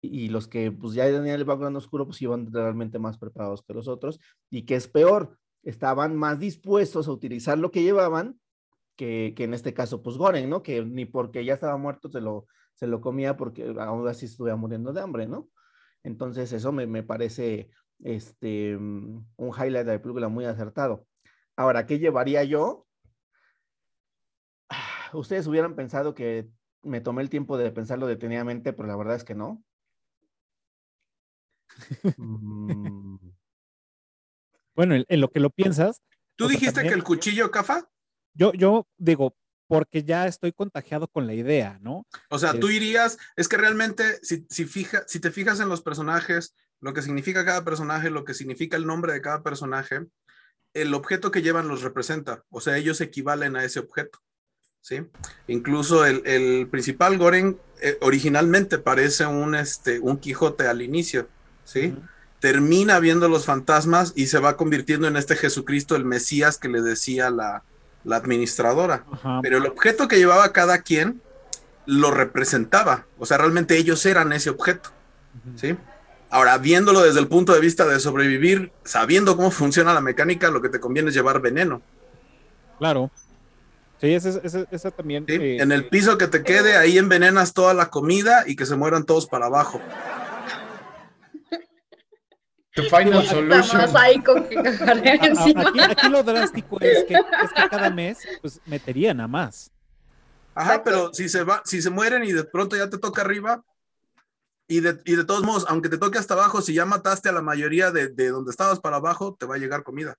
Y, 0.00 0.28
los 0.28 0.46
que 0.46 0.70
pues 0.70 0.94
ya 0.94 1.06
tenían 1.06 1.34
el 1.34 1.44
background 1.44 1.78
oscuro, 1.78 2.06
pues 2.06 2.22
iban 2.22 2.52
realmente 2.52 3.00
más 3.00 3.18
preparados 3.18 3.64
que 3.64 3.74
los 3.74 3.88
otros, 3.88 4.20
y 4.50 4.66
que 4.66 4.76
es 4.76 4.86
peor, 4.86 5.36
estaban 5.64 6.14
más 6.14 6.38
dispuestos 6.38 7.08
a 7.08 7.10
utilizar 7.10 7.58
lo 7.58 7.72
que 7.72 7.82
llevaban 7.82 8.38
que, 8.96 9.34
en 9.36 9.54
este 9.54 9.74
caso, 9.74 10.02
pues 10.02 10.16
Goren, 10.16 10.48
¿no? 10.48 10.62
Que 10.62 10.84
ni 10.84 11.04
porque 11.04 11.44
ya 11.44 11.54
estaba 11.54 11.76
muerto 11.76 12.08
se 12.08 12.20
lo, 12.20 12.46
se 12.74 12.86
lo 12.86 13.00
comía 13.00 13.36
porque 13.36 13.74
aún 13.78 14.06
así 14.08 14.26
estuviera 14.26 14.56
muriendo 14.56 14.92
de 14.92 15.00
hambre, 15.00 15.26
¿no? 15.26 15.48
Entonces 16.02 16.52
eso 16.52 16.72
me, 16.72 17.02
parece 17.02 17.70
este, 18.00 18.76
un 18.76 19.26
highlight 19.38 19.86
de 19.86 19.94
la 19.94 20.02
película 20.02 20.28
muy 20.28 20.44
acertado. 20.44 21.06
Ahora, 21.56 21.86
¿qué 21.86 21.98
llevaría 21.98 22.44
yo? 22.44 22.86
Ustedes 25.12 25.46
hubieran 25.46 25.74
pensado 25.76 26.14
que 26.14 26.48
me 26.82 27.00
tomé 27.00 27.22
el 27.22 27.30
tiempo 27.30 27.56
de 27.56 27.70
pensarlo 27.70 28.06
detenidamente, 28.06 28.72
pero 28.72 28.88
la 28.88 28.96
verdad 28.96 29.16
es 29.16 29.24
que 29.24 29.34
no. 29.34 29.64
Mm. 32.18 33.32
Bueno, 34.74 34.96
en, 34.96 35.20
lo 35.20 35.28
que 35.28 35.40
lo 35.40 35.50
piensas. 35.50 36.02
¿Tú 36.36 36.48
dijiste 36.48 36.82
que 36.82 36.88
el 36.88 37.04
cuchillo, 37.04 37.50
Cafa? 37.50 37.88
Yo, 38.34 38.52
yo 38.52 38.86
digo, 38.98 39.34
porque 39.66 40.04
ya 40.04 40.26
estoy 40.26 40.52
contagiado 40.52 41.08
con 41.08 41.26
la 41.26 41.34
idea, 41.34 41.78
¿no? 41.80 42.06
O 42.28 42.38
sea, 42.38 42.58
tú 42.58 42.68
irías, 42.68 43.18
es 43.36 43.48
que 43.48 43.56
realmente, 43.56 44.04
si, 44.22 44.46
si, 44.50 44.66
fija, 44.66 45.04
si 45.06 45.20
te 45.20 45.30
fijas 45.30 45.60
en 45.60 45.68
los 45.68 45.80
personajes, 45.80 46.54
lo 46.80 46.92
que 46.92 47.02
significa 47.02 47.44
cada 47.44 47.64
personaje, 47.64 48.10
lo 48.10 48.24
que 48.24 48.34
significa 48.34 48.76
el 48.76 48.86
nombre 48.86 49.12
de 49.12 49.22
cada 49.22 49.42
personaje, 49.42 50.06
el 50.74 50.92
objeto 50.92 51.30
que 51.30 51.42
llevan 51.42 51.68
los 51.68 51.82
representa, 51.82 52.44
o 52.50 52.60
sea, 52.60 52.76
ellos 52.76 53.00
equivalen 53.00 53.56
a 53.56 53.64
ese 53.64 53.80
objeto. 53.80 54.18
¿Sí? 54.80 55.00
Incluso 55.46 56.04
el, 56.04 56.68
principal 56.70 57.16
Goren 57.16 57.58
eh, 57.80 57.96
originalmente 58.02 58.76
parece 58.76 59.24
un, 59.24 59.54
este, 59.54 59.98
un 59.98 60.18
Quijote 60.18 60.66
al 60.66 60.82
inicio, 60.82 61.26
¿sí? 61.64 61.96
Termina 62.38 63.00
viendo 63.00 63.30
los 63.30 63.46
fantasmas 63.46 64.12
y 64.14 64.26
se 64.26 64.40
va 64.40 64.58
convirtiendo 64.58 65.08
en 65.08 65.16
este 65.16 65.36
Jesucristo, 65.36 65.96
el 65.96 66.04
Mesías 66.04 66.58
que 66.58 66.68
le 66.68 66.82
decía 66.82 67.30
la, 67.30 67.64
la 68.04 68.16
administradora. 68.16 69.04
Pero 69.42 69.58
el 69.58 69.66
objeto 69.66 70.08
que 70.08 70.18
llevaba 70.18 70.52
cada 70.52 70.82
quien 70.82 71.20
lo 71.86 72.10
representaba, 72.10 73.06
o 73.18 73.26
sea, 73.26 73.38
realmente 73.38 73.76
ellos 73.76 74.04
eran 74.06 74.32
ese 74.32 74.50
objeto, 74.50 74.90
¿sí? 75.56 75.76
Ahora, 76.30 76.58
viéndolo 76.58 77.02
desde 77.02 77.20
el 77.20 77.28
punto 77.28 77.52
de 77.54 77.60
vista 77.60 77.86
de 77.86 78.00
sobrevivir, 78.00 78.72
sabiendo 78.82 79.36
cómo 79.36 79.50
funciona 79.50 79.94
la 79.94 80.00
mecánica, 80.00 80.50
lo 80.50 80.60
que 80.60 80.68
te 80.68 80.80
conviene 80.80 81.10
es 81.10 81.14
llevar 81.14 81.40
veneno. 81.40 81.80
Claro. 82.78 83.10
Sí, 84.00 84.12
esa, 84.12 84.90
también. 84.90 85.24
Eh, 85.28 85.58
en 85.60 85.70
el 85.70 85.86
piso 85.86 86.18
que 86.18 86.26
te 86.26 86.42
quede, 86.42 86.76
ahí 86.76 86.98
envenenas 86.98 87.52
toda 87.54 87.72
la 87.72 87.88
comida 87.88 88.44
y 88.46 88.56
que 88.56 88.66
se 88.66 88.74
mueran 88.74 89.04
todos 89.04 89.26
para 89.26 89.46
abajo. 89.46 89.80
The 92.74 92.82
final 92.84 93.24
solution. 93.24 93.80
aquí, 95.90 96.08
lo 96.08 96.22
drástico 96.22 96.80
es 96.80 97.04
que, 97.04 97.14
es 97.14 97.52
que 97.54 97.68
cada 97.68 97.90
mes 97.90 98.18
pues 98.40 98.60
meterían 98.66 99.20
a 99.20 99.28
más. 99.28 99.70
Ajá, 100.54 100.82
pero 100.82 101.14
si 101.14 101.28
se 101.28 101.44
va, 101.44 101.62
si 101.64 101.80
se 101.80 101.90
mueren 101.90 102.24
y 102.24 102.32
de 102.32 102.44
pronto 102.44 102.76
ya 102.76 102.90
te 102.90 102.98
toca 102.98 103.22
arriba, 103.22 103.64
y 104.66 104.80
de, 104.80 105.24
todos 105.24 105.42
modos, 105.42 105.66
aunque 105.68 105.90
te 105.90 105.98
toque 105.98 106.18
hasta 106.18 106.34
abajo, 106.34 106.62
si 106.62 106.72
ya 106.72 106.86
mataste 106.86 107.28
a 107.28 107.32
la 107.32 107.42
mayoría 107.42 107.90
de, 107.90 108.08
donde 108.08 108.50
estabas 108.50 108.80
para 108.80 108.96
abajo, 108.96 109.36
te 109.38 109.46
va 109.46 109.56
a 109.56 109.58
llegar 109.58 109.82
comida. 109.82 110.16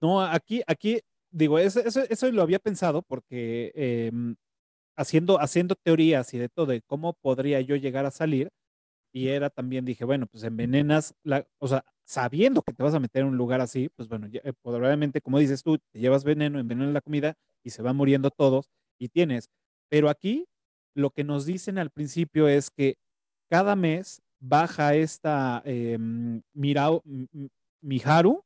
No, 0.00 0.20
aquí, 0.20 0.62
aquí, 0.66 1.00
digo, 1.30 1.60
eso, 1.60 1.80
eso, 1.80 2.32
lo 2.32 2.42
había 2.42 2.58
pensado 2.58 3.02
porque 3.02 3.70
em, 3.76 4.34
haciendo, 4.96 5.40
haciendo 5.40 5.76
teorías 5.76 6.34
y 6.34 6.38
de 6.38 6.48
todo 6.48 6.66
de 6.66 6.82
cómo 6.82 7.12
podría 7.12 7.60
yo 7.60 7.76
llegar 7.76 8.04
a 8.04 8.10
salir, 8.10 8.50
y 9.12 9.28
era 9.28 9.50
también, 9.50 9.84
dije, 9.84 10.04
bueno, 10.04 10.26
pues 10.26 10.42
envenenas, 10.44 11.14
la, 11.22 11.46
o 11.58 11.68
sea, 11.68 11.84
sabiendo 12.04 12.62
que 12.62 12.72
te 12.72 12.82
vas 12.82 12.94
a 12.94 13.00
meter 13.00 13.22
en 13.22 13.28
un 13.28 13.36
lugar 13.36 13.60
así, 13.60 13.90
pues 13.90 14.08
bueno, 14.08 14.28
eh, 14.32 14.52
probablemente, 14.62 15.20
como 15.20 15.38
dices 15.38 15.62
tú, 15.62 15.78
te 15.78 16.00
llevas 16.00 16.24
veneno, 16.24 16.58
envenenas 16.58 16.92
la 16.92 17.00
comida 17.00 17.34
y 17.62 17.70
se 17.70 17.82
van 17.82 17.96
muriendo 17.96 18.30
todos 18.30 18.70
y 18.98 19.08
tienes. 19.08 19.50
Pero 19.88 20.08
aquí 20.08 20.46
lo 20.94 21.10
que 21.10 21.24
nos 21.24 21.46
dicen 21.46 21.78
al 21.78 21.90
principio 21.90 22.48
es 22.48 22.70
que 22.70 22.96
cada 23.48 23.76
mes 23.76 24.22
baja 24.40 24.94
esta 24.94 25.62
eh, 25.64 25.98
Miharu, 27.82 28.44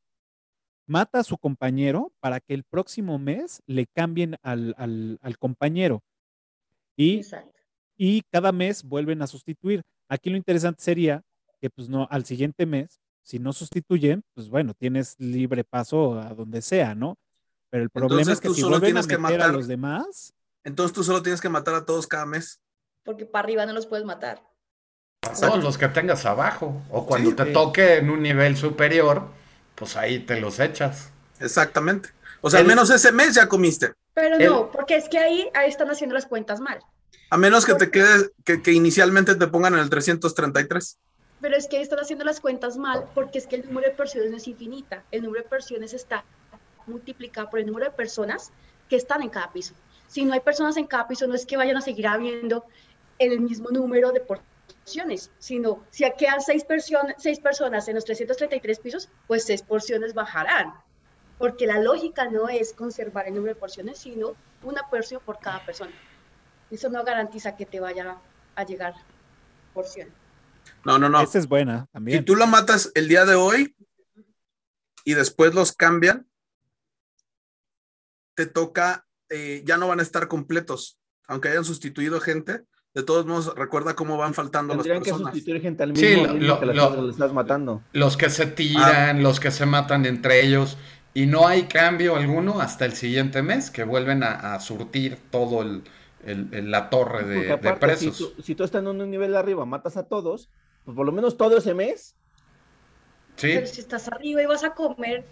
mata 0.86 1.20
a 1.20 1.24
su 1.24 1.38
compañero 1.38 2.12
para 2.20 2.40
que 2.40 2.54
el 2.54 2.64
próximo 2.64 3.18
mes 3.18 3.62
le 3.66 3.86
cambien 3.86 4.36
al, 4.42 5.36
compañero. 5.38 6.02
Y, 6.96 7.22
y 7.96 8.22
cada 8.30 8.52
mes 8.52 8.82
vuelven 8.82 9.22
a 9.22 9.26
sustituir. 9.26 9.82
Aquí 10.08 10.30
lo 10.30 10.36
interesante 10.36 10.82
sería 10.82 11.22
que, 11.60 11.70
pues 11.70 11.88
no, 11.88 12.06
al 12.10 12.24
siguiente 12.24 12.66
mes, 12.66 13.00
si 13.22 13.38
no 13.38 13.52
sustituyen, 13.52 14.22
pues 14.34 14.48
bueno, 14.48 14.74
tienes 14.74 15.16
libre 15.18 15.64
paso 15.64 16.20
a 16.20 16.34
donde 16.34 16.62
sea, 16.62 16.94
¿no? 16.94 17.18
Pero 17.70 17.82
el 17.82 17.90
problema 17.90 18.32
es 18.32 18.40
que 18.40 18.50
si 18.50 18.62
vuelven 18.62 18.96
a 18.96 19.02
meter 19.02 19.42
a 19.42 19.48
los 19.48 19.66
demás. 19.66 20.32
Entonces 20.64 20.94
tú 20.94 21.02
solo 21.02 21.22
tienes 21.22 21.40
que 21.40 21.48
matar 21.48 21.74
a 21.74 21.84
todos 21.84 22.06
cada 22.06 22.26
mes. 22.26 22.60
Porque 23.04 23.26
para 23.26 23.44
arriba 23.44 23.66
no 23.66 23.72
los 23.72 23.86
puedes 23.86 24.04
matar. 24.04 24.42
Todos 25.20 25.62
los 25.62 25.76
que 25.76 25.88
tengas 25.88 26.24
abajo. 26.24 26.82
O 26.90 27.06
cuando 27.06 27.34
te 27.34 27.46
toque 27.46 27.96
en 27.96 28.10
un 28.10 28.22
nivel 28.22 28.56
superior, 28.56 29.28
pues 29.74 29.96
ahí 29.96 30.20
te 30.20 30.40
los 30.40 30.60
echas. 30.60 31.10
Exactamente. 31.40 32.10
O 32.40 32.50
sea, 32.50 32.60
al 32.60 32.66
menos 32.66 32.90
ese 32.90 33.12
mes 33.12 33.34
ya 33.34 33.48
comiste. 33.48 33.92
Pero 34.14 34.38
no, 34.38 34.70
porque 34.70 34.96
es 34.96 35.08
que 35.08 35.18
ahí, 35.18 35.50
ahí 35.54 35.68
están 35.68 35.90
haciendo 35.90 36.14
las 36.14 36.26
cuentas 36.26 36.60
mal. 36.60 36.78
A 37.28 37.36
menos 37.36 37.66
que 37.66 37.74
te 37.74 37.90
quede, 37.90 38.30
que, 38.44 38.72
inicialmente 38.72 39.34
te 39.34 39.46
pongan 39.48 39.74
en 39.74 39.80
el 39.80 39.90
333. 39.90 40.98
Pero 41.40 41.56
es 41.56 41.66
que 41.66 41.80
están 41.80 41.98
haciendo 41.98 42.24
las 42.24 42.40
cuentas 42.40 42.76
mal 42.76 43.08
porque 43.14 43.38
es 43.38 43.46
que 43.46 43.56
el 43.56 43.66
número 43.66 43.88
de 43.88 43.94
personas 43.94 44.30
no 44.30 44.36
es 44.36 44.46
infinita. 44.46 45.04
El 45.10 45.22
número 45.22 45.42
de 45.42 45.48
personas 45.48 45.92
está 45.92 46.24
multiplicado 46.86 47.50
por 47.50 47.58
el 47.58 47.66
número 47.66 47.86
de 47.86 47.90
personas 47.90 48.52
que 48.88 48.96
están 48.96 49.22
en 49.22 49.30
cada 49.30 49.52
piso. 49.52 49.74
Si 50.06 50.24
no 50.24 50.34
hay 50.34 50.40
personas 50.40 50.76
en 50.76 50.86
cada 50.86 51.08
piso, 51.08 51.26
no 51.26 51.34
es 51.34 51.44
que 51.46 51.56
vayan 51.56 51.76
a 51.76 51.80
seguir 51.80 52.06
habiendo 52.06 52.64
el 53.18 53.40
mismo 53.40 53.70
número 53.70 54.12
de 54.12 54.20
porciones, 54.20 55.32
sino 55.40 55.82
si 55.90 56.04
quedan 56.16 56.40
seis, 56.40 56.64
seis 57.18 57.40
personas 57.40 57.88
en 57.88 57.96
los 57.96 58.04
333 58.04 58.78
pisos, 58.78 59.08
pues 59.26 59.44
seis 59.44 59.62
porciones 59.62 60.14
bajarán. 60.14 60.74
Porque 61.38 61.66
la 61.66 61.80
lógica 61.80 62.30
no 62.30 62.48
es 62.48 62.72
conservar 62.72 63.26
el 63.26 63.34
número 63.34 63.54
de 63.54 63.60
porciones, 63.60 63.98
sino 63.98 64.36
una 64.62 64.88
porción 64.88 65.20
por 65.24 65.40
cada 65.40 65.64
persona. 65.66 65.92
Eso 66.70 66.90
no 66.90 67.04
garantiza 67.04 67.56
que 67.56 67.66
te 67.66 67.80
vaya 67.80 68.18
a 68.54 68.64
llegar 68.64 68.94
porción. 69.72 70.08
No, 70.84 70.98
no, 70.98 71.08
no. 71.08 71.20
Esa 71.20 71.38
es 71.38 71.48
buena 71.48 71.86
también. 71.92 72.18
Si 72.18 72.24
tú 72.24 72.36
lo 72.36 72.46
matas 72.46 72.90
el 72.94 73.08
día 73.08 73.24
de 73.24 73.34
hoy 73.34 73.76
y 75.04 75.14
después 75.14 75.54
los 75.54 75.72
cambian, 75.72 76.26
te 78.34 78.46
toca, 78.46 79.06
eh, 79.28 79.62
ya 79.64 79.76
no 79.76 79.88
van 79.88 80.00
a 80.00 80.02
estar 80.02 80.28
completos, 80.28 80.98
aunque 81.26 81.48
hayan 81.48 81.64
sustituido 81.64 82.20
gente, 82.20 82.64
de 82.94 83.02
todos 83.02 83.26
modos, 83.26 83.54
recuerda 83.54 83.94
cómo 83.94 84.16
van 84.16 84.32
faltando 84.32 84.74
las 84.74 84.86
personas. 84.86 85.18
que 85.18 85.24
sustituir 85.24 85.60
gente 85.60 85.82
al 85.82 85.92
mismo 85.92 86.32
sí, 86.32 86.38
lo, 86.38 86.60
que 86.60 87.10
estás 87.10 87.32
matando. 87.32 87.82
Los 87.92 88.16
que 88.16 88.30
se 88.30 88.46
tiran, 88.46 89.16
ah. 89.18 89.20
los 89.20 89.38
que 89.38 89.50
se 89.50 89.66
matan 89.66 90.06
entre 90.06 90.42
ellos, 90.42 90.78
y 91.12 91.26
no 91.26 91.46
hay 91.46 91.64
cambio 91.64 92.16
alguno 92.16 92.60
hasta 92.60 92.86
el 92.86 92.94
siguiente 92.94 93.42
mes, 93.42 93.70
que 93.70 93.84
vuelven 93.84 94.22
a, 94.22 94.58
surtir 94.60 95.18
todo 95.30 95.62
el, 95.62 95.82
la 96.26 96.90
torre 96.90 97.24
de, 97.24 97.56
presos. 97.74 98.34
Si 98.42 98.54
tú, 98.54 98.64
estás 98.64 98.80
en 98.80 98.88
un 98.88 99.10
nivel 99.10 99.36
arriba, 99.36 99.64
matas 99.64 99.96
a 99.96 100.04
todos, 100.04 100.50
pues 100.84 100.96
por 100.96 101.06
lo 101.06 101.12
menos 101.12 101.36
todo 101.36 101.58
ese 101.58 101.74
mes. 101.74 102.14
Sí. 103.36 103.52
Pero 103.54 103.66
si 103.66 103.80
estás 103.80 104.08
arriba 104.08 104.42
y 104.42 104.46
vas 104.46 104.64
a 104.64 104.70
comer, 104.70 105.24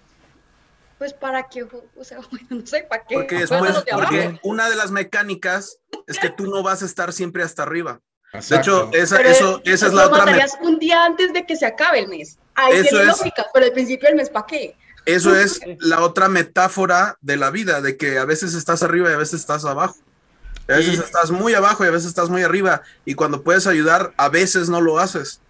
pues 0.98 1.12
para 1.12 1.48
qué, 1.48 1.66
o 1.96 2.04
sea, 2.04 2.18
no 2.50 2.66
sé, 2.66 2.86
para 2.88 3.04
qué. 3.04 3.14
Porque 3.14 3.38
después, 3.38 3.84
porque 3.90 4.38
una 4.42 4.68
de 4.68 4.76
las 4.76 4.90
mecánicas 4.90 5.78
es 6.06 6.18
que 6.18 6.30
tú 6.30 6.46
no 6.46 6.62
vas 6.62 6.82
a 6.82 6.86
estar 6.86 7.12
siempre 7.12 7.42
hasta 7.42 7.62
arriba. 7.62 8.00
De 8.32 8.56
hecho, 8.56 8.90
esa, 8.92 9.20
eso, 9.22 9.60
esa 9.64 9.86
es 9.86 9.92
la 9.92 10.06
otra. 10.06 10.26
un 10.62 10.78
día 10.80 11.04
antes 11.04 11.32
de 11.32 11.46
que 11.46 11.54
se 11.54 11.66
acabe 11.66 12.00
el 12.00 12.08
mes. 12.08 12.36
Ahí 12.56 12.74
eso 12.74 12.90
tiene 12.90 13.04
lógica, 13.06 13.46
pero 13.54 13.66
al 13.66 13.72
principio 13.72 14.08
del 14.08 14.16
mes, 14.16 14.28
¿para 14.28 14.46
qué? 14.46 14.76
Eso 15.06 15.36
es 15.38 15.60
la 15.78 16.02
otra 16.02 16.28
metáfora 16.28 17.16
de 17.20 17.36
la 17.36 17.50
vida, 17.50 17.80
de 17.80 17.96
que 17.96 18.18
a 18.18 18.24
veces 18.24 18.54
estás 18.54 18.82
arriba 18.82 19.10
y 19.10 19.14
a 19.14 19.18
veces 19.18 19.40
estás 19.40 19.64
abajo. 19.64 19.96
A 20.68 20.76
veces 20.76 20.98
estás 20.98 21.30
muy 21.30 21.54
abajo 21.54 21.84
y 21.84 21.88
a 21.88 21.90
veces 21.90 22.08
estás 22.08 22.30
muy 22.30 22.42
arriba. 22.42 22.82
Y 23.04 23.14
cuando 23.14 23.42
puedes 23.42 23.66
ayudar, 23.66 24.12
a 24.16 24.28
veces 24.28 24.68
no 24.68 24.80
lo 24.80 24.98
haces. 24.98 25.40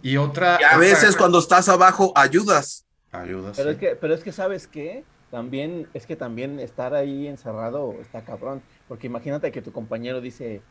Y 0.00 0.16
otra. 0.16 0.56
a 0.56 0.78
veces 0.78 1.16
cuando 1.16 1.38
estás 1.38 1.68
abajo, 1.68 2.12
ayudas. 2.16 2.86
Ayudas. 3.10 3.56
Pero, 3.56 3.70
es 3.70 3.76
que, 3.76 3.96
pero 3.96 4.14
es 4.14 4.24
que, 4.24 4.32
¿sabes 4.32 4.66
qué? 4.66 5.04
También, 5.30 5.86
es 5.92 6.06
que 6.06 6.16
también 6.16 6.60
estar 6.60 6.94
ahí 6.94 7.26
encerrado 7.26 7.94
está 8.00 8.22
cabrón. 8.22 8.62
Porque 8.88 9.06
imagínate 9.06 9.52
que 9.52 9.60
tu 9.60 9.72
compañero 9.72 10.20
dice, 10.20 10.62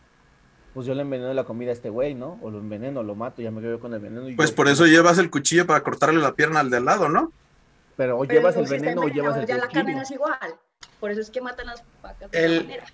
pues 0.73 0.87
yo 0.87 0.95
le 0.95 1.01
enveneno 1.01 1.33
la 1.33 1.43
comida 1.43 1.69
a 1.69 1.73
este 1.73 1.89
güey, 1.89 2.15
¿no? 2.15 2.39
O 2.41 2.49
lo 2.49 2.59
enveneno, 2.59 3.03
lo 3.03 3.15
mato, 3.15 3.41
ya 3.41 3.51
me 3.51 3.61
quedo 3.61 3.79
con 3.79 3.93
el 3.93 3.99
veneno. 3.99 4.27
pues 4.35 4.51
por 4.51 4.67
eso 4.67 4.85
llevas 4.87 5.17
el 5.19 5.29
cuchillo 5.29 5.67
para 5.67 5.81
cortarle 5.81 6.19
la 6.19 6.33
pierna 6.33 6.61
al 6.61 6.69
de 6.69 6.77
al 6.77 6.85
lado, 6.85 7.09
¿no? 7.09 7.31
Pero 7.95 8.17
o 8.17 8.25
llevas 8.25 8.55
el 8.55 8.65
veneno 8.65 9.01
o 9.01 9.07
llevas 9.07 9.37
el 9.37 9.45
Ya 9.45 9.57
la 9.57 9.67
carne 9.67 9.93
no 9.93 10.01
es 10.01 10.11
igual. 10.11 10.55
Por 10.99 11.11
eso 11.11 11.21
es 11.21 11.29
que 11.29 11.41
matan 11.41 11.67
las 11.67 11.83
vacas 12.01 12.31
de 12.31 12.45
el... 12.45 12.61
manera. 12.61 12.85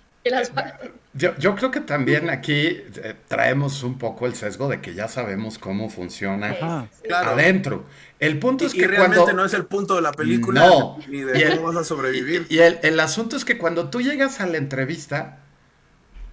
Yo, 1.14 1.36
yo, 1.38 1.56
creo 1.56 1.70
que 1.70 1.80
también 1.80 2.30
aquí 2.30 2.66
eh, 2.66 3.14
traemos 3.26 3.82
un 3.82 3.98
poco 3.98 4.26
el 4.26 4.34
sesgo 4.34 4.68
de 4.68 4.80
que 4.80 4.94
ya 4.94 5.08
sabemos 5.08 5.58
cómo 5.58 5.88
funciona 5.88 6.88
adentro. 7.12 7.86
El 8.18 8.38
punto 8.38 8.66
es 8.66 8.74
que 8.74 8.86
realmente 8.86 9.32
no 9.32 9.44
es 9.44 9.54
el 9.54 9.64
punto 9.64 9.96
de 9.96 10.02
la 10.02 10.12
película 10.12 10.96
ni 11.08 11.20
de 11.22 11.56
cómo 11.56 11.68
vas 11.68 11.76
a 11.76 11.84
sobrevivir. 11.84 12.46
Y, 12.48 12.58
el, 12.58 12.78
el, 12.82 13.00
asunto 13.00 13.36
es 13.36 13.44
que 13.44 13.58
cuando 13.58 13.90
tú 13.90 14.00
llegas 14.00 14.40
a 14.40 14.46
la 14.46 14.58
entrevista, 14.58 15.38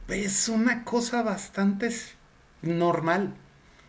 es 0.08 0.50
una 0.50 0.84
cosa 0.84 1.24
bastante 1.24 1.90
normal. 2.62 3.34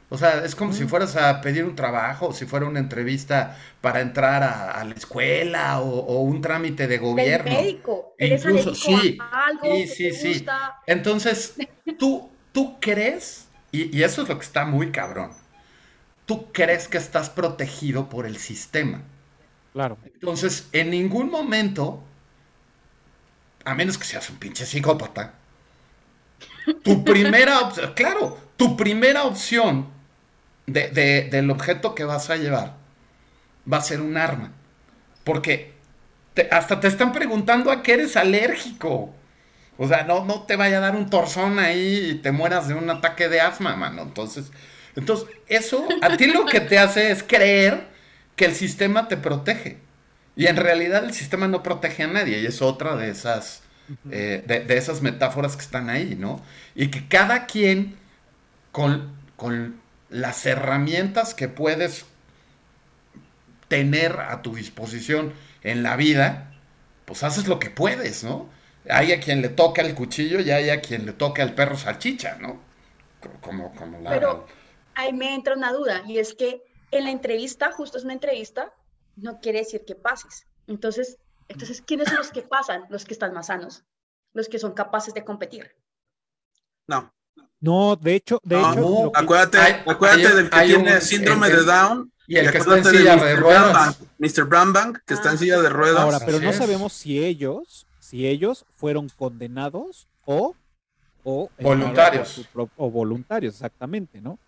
O 0.08 0.16
sea, 0.16 0.44
es 0.44 0.54
como 0.54 0.72
si 0.72 0.84
fueras 0.84 1.16
a 1.16 1.40
pedir 1.40 1.64
un 1.64 1.74
trabajo, 1.74 2.32
si 2.32 2.46
fuera 2.46 2.66
una 2.66 2.78
entrevista 2.78 3.58
para 3.80 4.00
entrar 4.00 4.42
a, 4.44 4.84
la 4.84 4.94
escuela 4.94 5.80
o, 5.80 6.20
un 6.20 6.40
trámite 6.40 6.86
de 6.86 6.98
gobierno. 6.98 7.50
médico. 7.50 8.14
Incluso, 8.18 8.74
sí, 8.74 9.18
sí, 9.62 9.86
sí, 9.88 10.12
sí. 10.12 10.46
Entonces, 10.86 11.56
tú, 11.98 12.30
tú 12.52 12.78
crees, 12.78 13.48
y, 13.72 13.96
y 13.96 14.04
eso 14.04 14.22
es 14.22 14.28
lo 14.28 14.38
que 14.38 14.44
está 14.44 14.64
muy 14.64 14.92
cabrón, 14.92 15.32
tú 16.24 16.52
crees 16.52 16.86
que 16.86 16.98
estás 16.98 17.28
protegido 17.28 18.08
por 18.08 18.26
el 18.26 18.36
sistema. 18.36 19.02
Claro. 19.72 19.98
Entonces, 20.04 20.68
en 20.72 20.90
ningún 20.90 21.30
momento, 21.30 22.00
a 23.64 23.74
menos 23.74 23.98
que 23.98 24.04
seas 24.04 24.30
un 24.30 24.36
pinche 24.36 24.64
psicópata, 24.66 25.34
tu 26.84 27.04
primera 27.04 27.60
opción, 27.60 27.92
claro, 27.94 28.38
tu 28.56 28.76
primera 28.76 29.24
opción 29.24 29.95
del 30.66 31.50
objeto 31.50 31.94
que 31.94 32.04
vas 32.04 32.30
a 32.30 32.36
llevar 32.36 32.74
va 33.70 33.78
a 33.78 33.82
ser 33.82 34.00
un 34.00 34.16
arma. 34.16 34.52
Porque 35.24 35.72
hasta 36.50 36.80
te 36.80 36.88
están 36.88 37.12
preguntando 37.12 37.70
a 37.70 37.82
qué 37.82 37.94
eres 37.94 38.16
alérgico. 38.16 39.14
O 39.78 39.88
sea, 39.88 40.04
no, 40.04 40.24
no 40.24 40.42
te 40.42 40.56
vaya 40.56 40.78
a 40.78 40.80
dar 40.80 40.96
un 40.96 41.10
torzón 41.10 41.58
ahí 41.58 42.10
y 42.10 42.14
te 42.16 42.32
mueras 42.32 42.68
de 42.68 42.74
un 42.74 42.88
ataque 42.88 43.28
de 43.28 43.40
asma, 43.40 43.76
mano. 43.76 44.02
Entonces, 44.02 44.50
entonces, 44.94 45.28
eso 45.48 45.86
a 46.00 46.16
ti 46.16 46.26
lo 46.26 46.46
que 46.46 46.60
te 46.60 46.78
hace 46.78 47.10
es 47.10 47.22
creer 47.22 47.86
que 48.34 48.46
el 48.46 48.54
sistema 48.54 49.08
te 49.08 49.16
protege. 49.16 49.78
Y 50.34 50.46
en 50.46 50.56
realidad 50.56 51.04
el 51.04 51.14
sistema 51.14 51.48
no 51.48 51.62
protege 51.62 52.04
a 52.04 52.08
nadie. 52.08 52.40
Y 52.40 52.46
es 52.46 52.62
otra 52.62 52.96
de 52.96 53.10
esas, 53.10 53.62
eh, 54.10 54.42
de, 54.46 54.76
esas 54.76 55.02
metáforas 55.02 55.56
que 55.56 55.62
están 55.62 55.90
ahí, 55.90 56.14
¿no? 56.14 56.42
Y 56.74 56.88
que 56.88 57.08
cada 57.08 57.46
quien 57.46 57.96
con, 58.72 59.14
con 59.36 59.80
las 60.08 60.46
herramientas 60.46 61.34
que 61.34 61.48
puedes 61.48 62.06
tener 63.68 64.20
a 64.20 64.42
tu 64.42 64.54
disposición 64.54 65.32
en 65.62 65.82
la 65.82 65.96
vida, 65.96 66.52
pues 67.04 67.22
haces 67.22 67.48
lo 67.48 67.58
que 67.58 67.70
puedes, 67.70 68.22
¿no? 68.24 68.48
Hay 68.88 69.12
a 69.12 69.20
quien 69.20 69.42
le 69.42 69.48
toca 69.48 69.82
el 69.82 69.94
cuchillo 69.94 70.40
y 70.40 70.50
hay 70.50 70.70
a 70.70 70.80
quien 70.80 71.06
le 71.06 71.12
toca 71.12 71.42
el 71.42 71.54
perro 71.54 71.76
salchicha, 71.76 72.36
¿no? 72.36 72.60
Como, 73.40 73.74
como 73.74 73.98
la... 74.00 74.10
Pero 74.10 74.46
ahí 74.94 75.12
me 75.12 75.34
entra 75.34 75.54
una 75.54 75.72
duda 75.72 76.02
y 76.06 76.18
es 76.18 76.34
que 76.34 76.62
en 76.92 77.04
la 77.04 77.10
entrevista, 77.10 77.72
justo 77.72 77.98
es 77.98 78.04
una 78.04 78.12
entrevista, 78.12 78.72
no 79.16 79.40
quiere 79.40 79.60
decir 79.60 79.84
que 79.84 79.96
pases. 79.96 80.46
Entonces, 80.68 81.18
entonces, 81.48 81.82
¿quiénes 81.82 82.08
son 82.08 82.18
los 82.18 82.30
que 82.30 82.42
pasan? 82.42 82.86
Los 82.88 83.04
que 83.04 83.14
están 83.14 83.32
más 83.32 83.46
sanos, 83.46 83.84
los 84.32 84.48
que 84.48 84.58
son 84.58 84.72
capaces 84.72 85.14
de 85.14 85.24
competir. 85.24 85.76
No. 86.86 87.12
No, 87.60 87.96
de 87.96 88.14
hecho, 88.14 88.40
de 88.44 88.58
hecho. 88.58 89.12
Acuérdate, 89.14 89.58
acuérdate 89.86 90.34
del 90.34 90.50
que 90.50 90.60
tiene 90.60 91.00
síndrome 91.00 91.48
de 91.48 91.64
Down. 91.64 92.12
Y 92.28 92.36
el 92.36 92.50
que 92.50 92.58
está 92.58 92.78
en 92.78 92.84
silla 92.84 93.16
de, 93.16 93.36
ruedas. 93.36 94.00
Mr. 94.18 94.44
Brambang, 94.44 95.00
que 95.06 95.14
está 95.14 95.30
en 95.30 95.36
ah. 95.36 95.38
silla 95.38 95.62
de 95.62 95.68
ruedas. 95.68 96.00
Ahora, 96.00 96.18
pero 96.24 96.40
no 96.40 96.52
sabemos 96.52 96.92
si 96.92 97.24
ellos, 97.24 97.86
si 98.00 98.26
ellos 98.26 98.66
fueron 98.74 99.08
condenados 99.16 100.08
o, 100.24 100.56
o 101.22 101.48
voluntarios. 101.60 102.44
o 102.54 102.90
voluntarios, 102.90 103.54
exactamente, 103.54 104.20
¿no? 104.20 104.40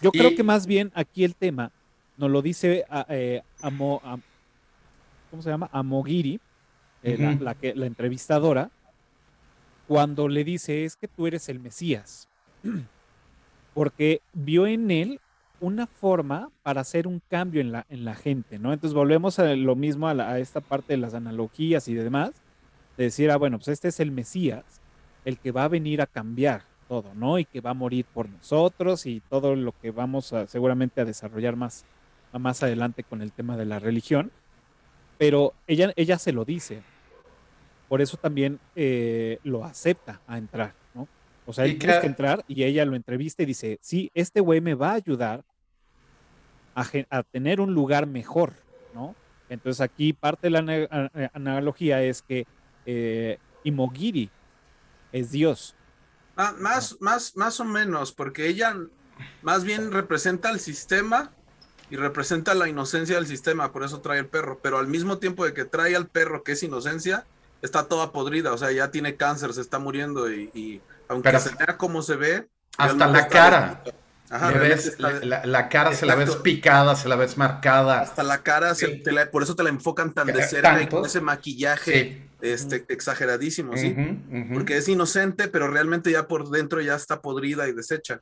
Yo 0.00 0.12
creo 0.12 0.34
que 0.34 0.42
más 0.42 0.66
bien 0.66 0.92
aquí 0.94 1.24
el 1.24 1.34
tema 1.34 1.72
nos 2.16 2.30
lo 2.30 2.42
dice 2.42 2.84
eh, 3.08 3.42
Amo, 3.62 4.00
¿cómo 5.30 5.42
se 5.42 5.50
llama? 5.50 5.68
Amogiri, 5.72 6.40
eh, 7.02 7.38
la, 7.40 7.54
que, 7.54 7.74
la 7.74 7.86
entrevistadora, 7.86 8.70
cuando 9.86 10.28
le 10.28 10.44
dice 10.44 10.84
es 10.84 10.96
que 10.96 11.08
tú 11.08 11.26
eres 11.26 11.48
el 11.48 11.60
Mesías, 11.60 12.28
porque 13.74 14.22
vio 14.32 14.66
en 14.66 14.90
él 14.90 15.20
una 15.60 15.86
forma 15.86 16.50
para 16.62 16.80
hacer 16.80 17.06
un 17.06 17.20
cambio 17.28 17.60
en 17.60 17.72
la, 17.72 17.86
en 17.88 18.04
la 18.04 18.14
gente, 18.14 18.58
¿no? 18.58 18.72
Entonces 18.72 18.94
volvemos 18.94 19.38
a 19.38 19.54
lo 19.54 19.74
mismo 19.76 20.08
a, 20.08 20.38
esta 20.38 20.60
parte 20.60 20.92
de 20.92 20.98
las 20.98 21.14
analogías 21.14 21.88
y 21.88 21.94
demás, 21.94 22.32
de 22.96 23.04
decir, 23.04 23.30
ah, 23.30 23.36
bueno, 23.36 23.58
pues 23.58 23.68
este 23.68 23.88
es 23.88 24.00
el 24.00 24.10
Mesías, 24.10 24.80
el 25.24 25.38
que 25.38 25.52
va 25.52 25.64
a 25.64 25.68
venir 25.68 26.00
a 26.00 26.06
cambiar 26.06 26.62
todo, 26.88 27.12
¿no? 27.14 27.38
Y 27.38 27.44
que 27.44 27.60
va 27.60 27.70
a 27.70 27.74
morir 27.74 28.04
por 28.06 28.28
nosotros 28.28 29.06
y 29.06 29.20
todo 29.28 29.54
lo 29.56 29.72
que 29.72 29.90
vamos 29.90 30.32
a, 30.32 30.46
seguramente 30.46 31.00
a 31.00 31.04
desarrollar 31.04 31.56
más, 31.56 31.84
más 32.32 32.62
adelante 32.62 33.04
con 33.04 33.20
el 33.20 33.32
tema 33.32 33.56
de 33.56 33.66
la 33.66 33.78
religión. 33.78 34.30
Pero 35.18 35.52
ella, 35.66 35.92
ella 35.96 36.18
se 36.18 36.32
lo 36.32 36.44
dice. 36.44 36.82
Por 37.88 38.00
eso 38.00 38.16
también 38.16 38.60
eh, 38.76 39.38
lo 39.42 39.64
acepta 39.64 40.20
a 40.26 40.38
entrar. 40.38 40.74
O 41.48 41.54
sea, 41.54 41.64
él 41.64 41.76
busca 41.76 42.02
entrar 42.02 42.44
y 42.46 42.62
ella 42.64 42.84
lo 42.84 42.94
entrevista 42.94 43.42
y 43.42 43.46
dice, 43.46 43.78
sí, 43.80 44.10
este 44.12 44.40
güey 44.40 44.60
me 44.60 44.74
va 44.74 44.90
a 44.90 44.94
ayudar 44.96 45.46
a, 46.74 47.22
tener 47.22 47.62
un 47.62 47.72
lugar 47.72 48.06
mejor, 48.06 48.52
¿no? 48.94 49.16
Entonces 49.48 49.80
aquí 49.80 50.12
parte 50.12 50.50
de 50.50 50.50
la 50.50 51.30
analogía 51.32 52.02
es 52.02 52.20
que 52.20 52.46
eh, 52.84 53.38
Imogiri 53.64 54.28
es 55.10 55.30
Dios. 55.30 55.74
Ah, 56.36 56.54
más, 56.58 56.98
más, 57.00 57.34
más 57.34 57.58
o 57.60 57.64
menos, 57.64 58.12
porque 58.12 58.46
ella 58.46 58.76
más 59.40 59.64
bien 59.64 59.90
representa 59.90 60.50
el 60.50 60.60
sistema 60.60 61.32
y 61.88 61.96
representa 61.96 62.52
la 62.52 62.68
inocencia 62.68 63.16
del 63.16 63.26
sistema, 63.26 63.72
por 63.72 63.84
eso 63.84 64.02
trae 64.02 64.18
el 64.18 64.26
perro, 64.26 64.60
pero 64.62 64.76
al 64.76 64.86
mismo 64.86 65.16
tiempo 65.16 65.46
de 65.46 65.54
que 65.54 65.64
trae 65.64 65.96
al 65.96 66.08
perro 66.08 66.44
que 66.44 66.52
es 66.52 66.62
inocencia, 66.62 67.24
está 67.62 67.88
toda 67.88 68.12
podrida, 68.12 68.52
o 68.52 68.58
sea, 68.58 68.70
ya 68.70 68.90
tiene 68.90 69.16
cáncer, 69.16 69.54
se 69.54 69.62
está 69.62 69.78
muriendo 69.78 70.30
y 70.30 70.82
aunque 71.08 71.38
se 71.40 71.54
vea 71.54 71.76
como 71.76 72.02
se 72.02 72.16
ve. 72.16 72.48
Hasta 72.76 73.06
la 73.06 73.28
cara. 73.28 73.82
la, 75.44 75.68
cara 75.68 75.92
se 75.92 76.06
la 76.06 76.14
ves 76.14 76.36
picada, 76.36 76.94
se 76.94 77.08
la 77.08 77.16
ves 77.16 77.36
marcada. 77.36 78.00
Hasta 78.00 78.22
la 78.22 78.42
cara, 78.42 78.74
por 79.32 79.42
eso 79.42 79.56
te 79.56 79.62
la 79.62 79.70
enfocan 79.70 80.12
tan 80.12 80.28
de 80.28 80.42
cerca 80.42 80.80
y 80.82 80.86
con 80.86 81.04
ese 81.04 81.20
maquillaje 81.20 82.28
este, 82.40 82.84
exageradísimo, 82.88 83.76
¿sí? 83.76 83.96
Porque 84.52 84.76
es 84.76 84.88
inocente, 84.88 85.48
pero 85.48 85.68
realmente 85.68 86.10
ya 86.12 86.28
por 86.28 86.50
dentro 86.50 86.80
ya 86.80 86.94
está 86.94 87.20
podrida 87.20 87.68
y 87.68 87.72
deshecha. 87.72 88.20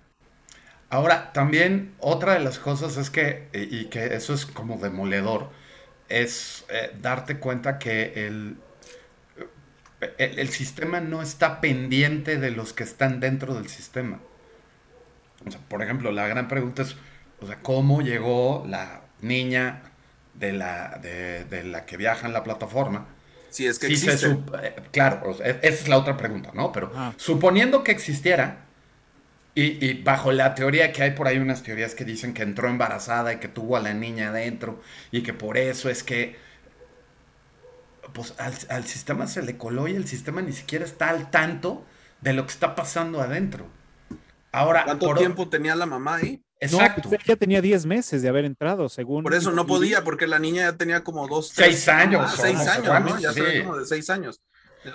Ahora, 0.88 1.32
también 1.32 1.94
otra 1.98 2.34
de 2.34 2.40
las 2.40 2.58
cosas 2.58 2.96
es 2.96 3.10
que, 3.10 3.48
y 3.52 3.86
que 3.86 4.14
eso 4.14 4.32
es 4.32 4.46
como 4.46 4.78
demoledor, 4.78 5.50
es 6.08 6.64
eh, 6.68 6.92
darte 7.00 7.38
cuenta 7.38 7.78
que 7.78 8.26
el, 8.26 8.56
el, 10.00 10.48
sistema 10.48 11.00
no 11.00 11.22
está 11.22 11.60
pendiente 11.60 12.38
de 12.38 12.50
los 12.50 12.72
que 12.72 12.84
están 12.84 13.20
dentro 13.20 13.54
del 13.54 13.68
sistema. 13.68 14.20
por 15.68 15.82
ejemplo, 15.82 16.12
la 16.12 16.26
gran 16.26 16.48
pregunta 16.48 16.82
es, 16.82 16.96
o 17.40 17.46
sea, 17.46 17.60
¿cómo 17.62 18.02
llegó 18.02 18.64
la 18.68 19.02
niña 19.20 19.82
de 20.34 20.52
la, 20.52 20.98
de, 21.00 21.64
la 21.64 21.86
que 21.86 21.96
viaja 21.96 22.26
en 22.26 22.32
la 22.32 22.44
plataforma? 22.44 23.06
Si 23.50 23.66
es 23.66 23.78
que 23.78 23.86
existe. 23.86 24.26
Eh, 24.62 24.76
claro, 24.90 25.30
esa 25.32 25.58
es 25.62 25.88
la 25.88 25.96
otra 25.96 26.16
pregunta, 26.16 26.50
¿no? 26.52 26.72
Pero 26.72 26.92
suponiendo 27.16 27.82
que 27.82 27.92
existiera, 27.92 28.64
y, 29.54 29.86
y, 29.86 30.02
bajo 30.02 30.32
la 30.32 30.54
teoría 30.54 30.92
que 30.92 31.02
hay 31.02 31.12
por 31.12 31.26
ahí 31.26 31.38
unas 31.38 31.62
teorías 31.62 31.94
que 31.94 32.04
dicen 32.04 32.34
que 32.34 32.42
entró 32.42 32.68
embarazada 32.68 33.32
y 33.32 33.36
que 33.38 33.48
tuvo 33.48 33.78
a 33.78 33.80
la 33.80 33.94
niña 33.94 34.28
adentro, 34.28 34.82
y 35.10 35.22
que 35.22 35.32
por 35.32 35.56
eso 35.56 35.88
es 35.88 36.02
que 36.02 36.36
pues 38.16 38.32
al, 38.38 38.84
sistema 38.84 39.26
se 39.26 39.42
le 39.42 39.58
coló 39.58 39.88
y 39.88 39.94
el 39.94 40.08
sistema 40.08 40.40
ni 40.40 40.52
siquiera 40.52 40.86
está 40.86 41.10
al 41.10 41.30
tanto 41.30 41.84
de 42.22 42.32
lo 42.32 42.46
que 42.46 42.52
está 42.52 42.74
pasando 42.74 43.20
adentro. 43.20 43.66
Ahora, 44.52 44.84
¿cuánto 44.84 45.14
tiempo 45.14 45.50
tenía 45.50 45.76
la 45.76 45.84
mamá 45.84 46.16
ahí? 46.16 46.42
Exacto. 46.58 47.10
No, 47.10 47.18
ya 47.26 47.36
tenía 47.36 47.60
10 47.60 47.84
meses 47.84 48.22
de 48.22 48.30
haber 48.30 48.46
entrado, 48.46 48.88
según. 48.88 49.22
Por 49.22 49.34
eso 49.34 49.52
no 49.52 49.66
podía, 49.66 50.02
porque 50.02 50.26
la 50.26 50.38
niña 50.38 50.62
ya 50.62 50.78
tenía 50.78 51.04
como 51.04 51.28
dos. 51.28 51.50
Seis 51.50 51.86
años. 51.88 52.32
seis 52.34 52.58
años, 52.66 52.86
¿no? 53.02 53.18
Ya 53.18 53.34
como 53.62 53.76
de 53.76 53.84
seis 53.84 54.08
años. 54.08 54.40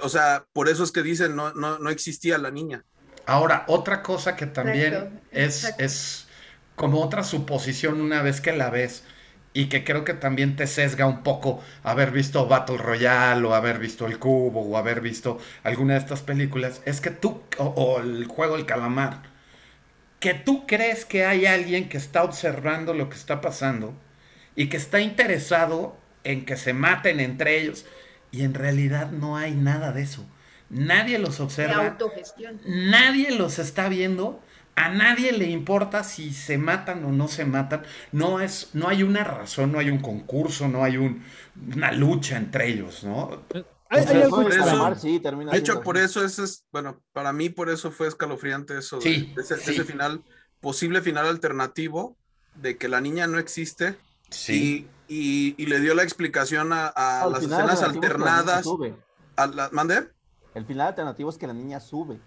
O 0.01 0.09
sea, 0.09 0.47
por 0.51 0.67
eso 0.67 0.83
es 0.83 0.91
que 0.91 1.03
dicen 1.03 1.35
no, 1.35 1.53
no, 1.53 1.77
no 1.77 1.91
existía 1.91 2.39
la 2.39 2.49
niña. 2.49 2.85
Ahora, 3.27 3.65
otra 3.67 4.01
cosa 4.01 4.35
que 4.35 4.47
también 4.47 5.21
es, 5.29 5.75
es 5.77 6.25
como 6.75 7.03
otra 7.03 7.23
suposición 7.23 8.01
una 8.01 8.23
vez 8.23 8.41
que 8.41 8.51
la 8.51 8.71
ves 8.71 9.03
y 9.53 9.65
que 9.65 9.83
creo 9.83 10.05
que 10.05 10.13
también 10.13 10.55
te 10.55 10.67
sesga 10.67 11.05
un 11.05 11.23
poco 11.23 11.61
haber 11.83 12.11
visto 12.11 12.47
Battle 12.47 12.77
Royale 12.77 13.45
o 13.45 13.53
haber 13.53 13.79
visto 13.79 14.05
El 14.07 14.17
Cubo 14.17 14.61
o 14.61 14.77
haber 14.77 15.01
visto 15.01 15.39
alguna 15.63 15.93
de 15.93 15.99
estas 15.99 16.21
películas, 16.21 16.81
es 16.85 17.01
que 17.01 17.09
tú, 17.09 17.41
o, 17.57 17.99
el 17.99 18.25
juego 18.25 18.55
El 18.55 18.65
Calamar, 18.65 19.23
que 20.19 20.33
tú 20.33 20.65
crees 20.67 21.03
que 21.03 21.25
hay 21.25 21.45
alguien 21.45 21.89
que 21.89 21.97
está 21.97 22.23
observando 22.23 22.93
lo 22.93 23.09
que 23.09 23.15
está 23.15 23.41
pasando 23.41 23.93
y 24.55 24.67
que 24.67 24.77
está 24.77 25.01
interesado 25.01 25.97
en 26.23 26.45
que 26.45 26.55
se 26.55 26.73
maten 26.73 27.19
entre 27.19 27.59
ellos 27.59 27.85
y 28.31 28.43
en 28.43 28.53
realidad 28.53 29.11
no 29.11 29.35
hay 29.35 29.53
nada 29.53 29.91
de 29.91 30.03
eso. 30.03 30.25
Nadie 30.69 31.19
los 31.19 31.41
observa. 31.41 31.97
Nadie 32.65 33.31
los 33.31 33.59
está 33.59 33.89
viendo 33.89 34.41
a 34.75 34.89
nadie 34.89 35.31
le 35.31 35.45
importa 35.49 36.03
si 36.03 36.33
se 36.33 36.57
matan 36.57 37.03
o 37.05 37.11
no 37.11 37.27
se 37.27 37.45
matan. 37.45 37.83
No, 38.11 38.39
es, 38.39 38.69
no 38.73 38.87
hay 38.87 39.03
una 39.03 39.23
razón, 39.23 39.71
no 39.71 39.79
hay 39.79 39.89
un 39.89 39.99
concurso, 39.99 40.67
no 40.67 40.83
hay 40.83 40.97
un, 40.97 41.23
una 41.75 41.91
lucha 41.91 42.37
entre 42.37 42.67
ellos, 42.69 43.03
¿no? 43.03 43.41
de 43.91 45.57
hecho, 45.57 45.81
por 45.81 45.97
eso 45.97 46.23
ese 46.23 46.43
es, 46.43 46.65
bueno, 46.71 47.01
para 47.11 47.33
mí 47.33 47.49
por 47.49 47.69
eso 47.69 47.91
fue 47.91 48.07
escalofriante 48.07 48.77
eso, 48.77 48.99
ese, 48.99 49.83
final, 49.83 50.23
posible 50.59 51.01
final 51.01 51.27
alternativo 51.27 52.17
de 52.55 52.77
que 52.77 52.87
la 52.87 53.01
niña 53.01 53.27
no 53.27 53.37
existe 53.39 53.97
Sí. 54.29 54.87
y, 55.09 55.13
y- 55.13 55.55
y 55.61 55.65
le 55.65 55.81
dio 55.81 55.93
la 55.93 56.03
explicación 56.03 56.71
a, 56.71 56.93
las 57.29 57.41
final 57.41 57.59
escenas 57.69 57.83
alternativo 57.83 58.05
es 58.05 58.11
que 58.13 58.17
la 58.17 58.25
niña 58.25 58.37
alternadas. 58.39 58.63
sube. 58.63 58.95
A 59.35 59.47
la- 59.47 59.69
¿Mande? 59.73 60.07
El 60.55 60.65
final 60.65 60.87
alternativo 60.87 61.29
es 61.29 61.37
que 61.37 61.47
la 61.47 61.53
niña 61.53 61.79
sube. 61.81 62.17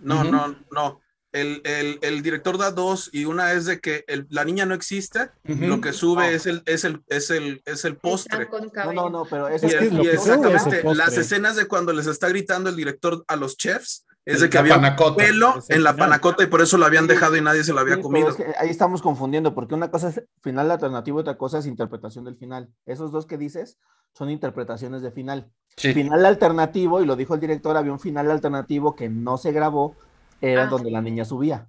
No, 0.00 0.24
no, 0.24 0.56
no. 0.72 1.00
El, 1.32 1.62
el- 1.64 1.98
el 2.02 2.22
director 2.22 2.58
da 2.58 2.70
dos 2.70 3.08
y 3.12 3.24
una 3.24 3.52
es 3.52 3.64
de 3.64 3.80
que 3.80 4.04
el- 4.06 4.26
la 4.30 4.44
niña 4.44 4.66
no 4.66 4.74
existe 4.74 5.30
y 5.44 5.52
Ujú. 5.54 5.66
lo 5.66 5.80
que 5.80 5.92
sube 5.94 6.24
No. 6.24 6.30
es 6.36 6.46
el, 6.46 6.62
es 6.66 6.84
el, 6.84 7.02
es 7.08 7.30
el, 7.30 7.62
es 7.64 7.84
el 7.86 7.96
postre. 7.96 8.48
No, 8.84 8.92
no, 8.92 9.10
no, 9.10 9.24
pero 9.24 9.50
Y, 9.50 9.54
ese 9.54 9.66
Es 9.66 9.74
que 9.76 9.86
y 9.86 10.00
es 10.08 10.14
exactamente 10.14 10.94
las 10.94 11.16
escenas 11.16 11.56
de 11.56 11.66
cuando 11.66 11.92
les 11.94 12.06
está 12.06 12.28
gritando 12.28 12.68
el 12.68 12.76
director 12.76 13.24
a 13.28 13.36
los 13.36 13.56
chefs 13.56 14.04
es 14.24 14.40
de 14.40 14.48
que 14.50 14.56
había 14.58 14.76
un 14.76 14.82
panacota. 14.82 15.16
pelo 15.16 15.54
en 15.68 15.82
la 15.82 15.96
panacota 15.96 16.44
y 16.44 16.46
por 16.46 16.60
eso 16.60 16.78
lo 16.78 16.86
habían 16.86 17.06
dejado 17.08 17.34
y 17.36 17.40
nadie 17.40 17.64
se 17.64 17.72
lo 17.72 17.80
había 17.80 17.96
Sí, 17.96 18.02
comido. 18.02 18.28
es 18.28 18.36
que 18.36 18.44
ahí 18.58 18.68
estamos 18.70 19.02
confundiendo, 19.02 19.52
porque 19.54 19.74
una 19.74 19.90
cosa 19.90 20.10
es 20.10 20.22
final 20.42 20.70
alternativo 20.70 21.18
y 21.18 21.22
otra 21.22 21.36
cosa 21.38 21.58
es 21.58 21.66
interpretación 21.66 22.24
del 22.26 22.36
final. 22.36 22.68
Esos 22.86 23.10
dos 23.10 23.26
que 23.26 23.36
dices 23.36 23.78
son 24.12 24.30
interpretaciones 24.30 25.02
de 25.02 25.10
final. 25.10 25.50
Sí. 25.76 25.92
Final 25.94 26.24
alternativo, 26.26 27.00
y 27.02 27.06
lo 27.06 27.16
dijo 27.16 27.34
el 27.34 27.40
director, 27.40 27.76
había 27.76 27.90
un 27.92 27.98
final 27.98 28.30
alternativo 28.30 28.94
que 28.94 29.08
no 29.08 29.38
se 29.38 29.50
grabó, 29.50 29.96
era 30.42 30.64
Ah. 30.64 30.66
donde 30.66 30.90
la 30.90 31.00
niña 31.00 31.24
subía. 31.24 31.68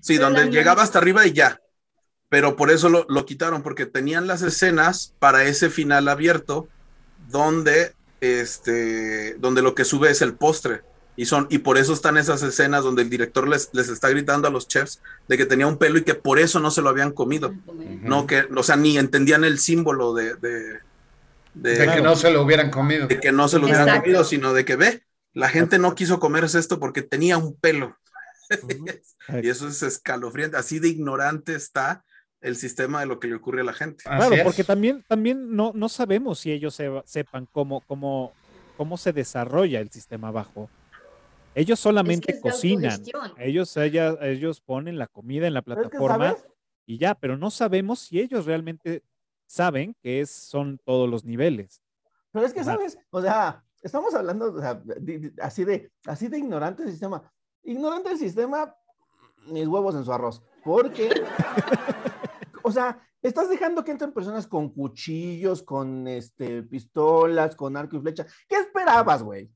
Sí, 0.00 0.14
Pero 0.14 0.26
donde 0.26 0.44
niña- 0.44 0.52
llegaba 0.60 0.82
hasta 0.84 0.98
arriba 1.00 1.26
y 1.26 1.32
ya. 1.32 1.58
Pero 2.28 2.54
por 2.56 2.70
eso 2.70 2.88
lo, 2.88 3.04
lo 3.08 3.26
quitaron, 3.26 3.62
porque 3.62 3.84
tenían 3.86 4.26
las 4.28 4.42
escenas 4.42 5.14
para 5.18 5.42
ese 5.44 5.68
final 5.70 6.06
abierto, 6.08 6.68
donde 7.28 7.94
este, 8.20 9.34
donde 9.40 9.62
lo 9.62 9.74
que 9.74 9.84
sube 9.84 10.10
es 10.10 10.22
el 10.22 10.34
postre. 10.34 10.82
Y 11.16 11.26
son, 11.26 11.46
y 11.50 11.58
por 11.58 11.76
eso 11.76 11.92
están 11.92 12.16
esas 12.16 12.42
escenas 12.42 12.84
donde 12.84 13.02
el 13.02 13.10
director 13.10 13.46
les, 13.48 13.68
les 13.72 13.88
está 13.88 14.08
gritando 14.08 14.46
a 14.48 14.50
los 14.50 14.66
chefs 14.68 15.02
de 15.28 15.36
que 15.36 15.44
tenía 15.44 15.66
un 15.66 15.76
pelo 15.76 15.98
y 15.98 16.04
que 16.04 16.14
por 16.14 16.38
eso 16.38 16.58
no 16.60 16.70
se 16.70 16.80
lo 16.82 16.88
habían 16.88 17.10
comido. 17.12 17.52
No, 18.02 18.26
que, 18.28 18.46
o 18.56 18.62
sea, 18.62 18.76
ni 18.76 18.96
entendían 18.96 19.42
el 19.44 19.58
símbolo 19.58 20.14
de, 20.14 20.36
de, 20.36 20.78
de- 21.54 21.78
De 21.78 21.92
que 21.92 22.00
no 22.00 22.14
se 22.16 22.30
lo 22.30 22.42
hubieran 22.42 22.70
comido. 22.70 23.08
de 23.08 23.20
que 23.20 23.32
no 23.32 23.48
se 23.48 23.58
lo 23.58 23.64
hubieran 23.64 23.88
Exacto. 23.88 24.04
comido, 24.04 24.24
sino 24.24 24.54
de 24.54 24.64
que 24.64 24.76
ve, 24.76 25.02
la 25.34 25.48
gente 25.50 25.78
no 25.78 25.94
quiso 25.94 26.18
comerse 26.20 26.58
esto 26.58 26.78
porque 26.78 27.02
tenía 27.02 27.36
un 27.36 27.54
pelo. 27.56 27.96
Y 29.42 29.48
eso 29.48 29.68
es 29.68 29.82
escalofriante, 29.82 30.56
así 30.56 30.78
de 30.78 30.88
ignorante 30.88 31.54
está 31.54 32.04
el 32.40 32.56
sistema 32.56 33.00
de 33.00 33.06
lo 33.06 33.20
que 33.20 33.28
le 33.28 33.36
ocurre 33.36 33.60
a 33.60 33.64
la 33.64 33.72
gente. 33.72 34.02
Así 34.06 34.16
Claro, 34.18 34.34
es. 34.34 34.42
porque 34.44 34.64
también, 34.64 35.04
también 35.08 35.54
no, 35.54 35.72
no 35.74 35.88
sabemos 35.88 36.40
si 36.40 36.50
ellos 36.52 36.74
se- 36.74 37.02
sepan 37.04 37.46
cómo, 37.52 37.82
cómo, 37.82 38.32
cómo 38.76 38.96
se 38.96 39.12
desarrolla 39.12 39.80
el 39.80 39.90
sistema 39.90 40.30
bajo. 40.32 40.68
Ellos 41.54 41.78
solamente 41.78 42.32
Es 42.32 42.36
que 42.36 42.38
es 42.38 42.42
de 42.42 42.50
cocinan. 42.50 43.02
Ellos, 43.38 43.76
ella- 43.76 44.16
ellos 44.22 44.60
ponen 44.60 44.98
la 44.98 45.06
comida 45.06 45.46
en 45.46 45.54
la 45.54 45.62
Pero 45.62 45.82
es 45.82 45.88
que, 45.90 45.98
plataforma 45.98 46.36
y 46.86 46.98
ya, 46.98 47.14
pero 47.14 47.36
no 47.36 47.50
sabemos 47.50 48.00
si 48.00 48.20
ellos 48.20 48.44
realmente 48.46 49.02
saben 49.46 49.94
que 50.02 50.20
es, 50.20 50.30
son 50.30 50.78
todos 50.84 51.08
los 51.08 51.24
niveles. 51.24 51.80
Pero 52.32 52.46
es 52.46 52.54
que. 52.54 52.64
¿sabes? 52.64 52.98
O 53.10 53.20
sea, 53.20 53.62
estamos 53.82 54.14
hablando 54.14 54.52
o 54.52 54.60
sea, 54.60 54.74
de- 54.74 55.18
de- 55.18 55.42
así, 55.42 55.64
de, 55.64 55.92
así 56.06 56.26
de 56.28 56.38
ignorante 56.38 56.82
del 56.82 56.90
sistema. 56.90 57.30
Ignorante 57.64 58.10
del 58.10 58.18
sistema, 58.18 58.74
mis 59.46 59.66
huevos 59.66 59.94
en 59.94 60.04
su 60.04 60.12
arroz. 60.12 60.42
Porque, 60.64 61.10
o 62.62 62.70
sea, 62.72 63.00
estás 63.22 63.48
dejando 63.48 63.84
que 63.84 63.90
entren 63.92 64.12
personas 64.12 64.46
con 64.46 64.70
cuchillos, 64.70 65.62
con 65.62 66.06
este, 66.08 66.62
pistolas, 66.62 67.54
con 67.56 67.76
arco 67.76 67.96
y 67.96 68.00
flecha. 68.00 68.26
¿Qué 68.48 68.56
esperabas, 68.56 69.22
güey? 69.22 69.50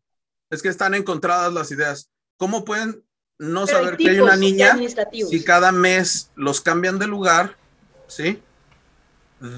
Es 0.50 0.62
que 0.62 0.68
están 0.68 0.94
encontradas 0.94 1.52
las 1.52 1.70
ideas. 1.72 2.10
¿Cómo 2.36 2.64
pueden 2.64 3.04
no 3.38 3.66
Pero 3.66 3.78
saber 3.78 3.96
que 3.96 4.10
hay 4.10 4.20
una 4.20 4.36
niña 4.36 4.78
si 5.10 5.44
cada 5.44 5.72
mes 5.72 6.30
los 6.36 6.60
cambian 6.60 6.98
de 6.98 7.06
lugar? 7.06 7.56
¿Sí? 8.06 8.40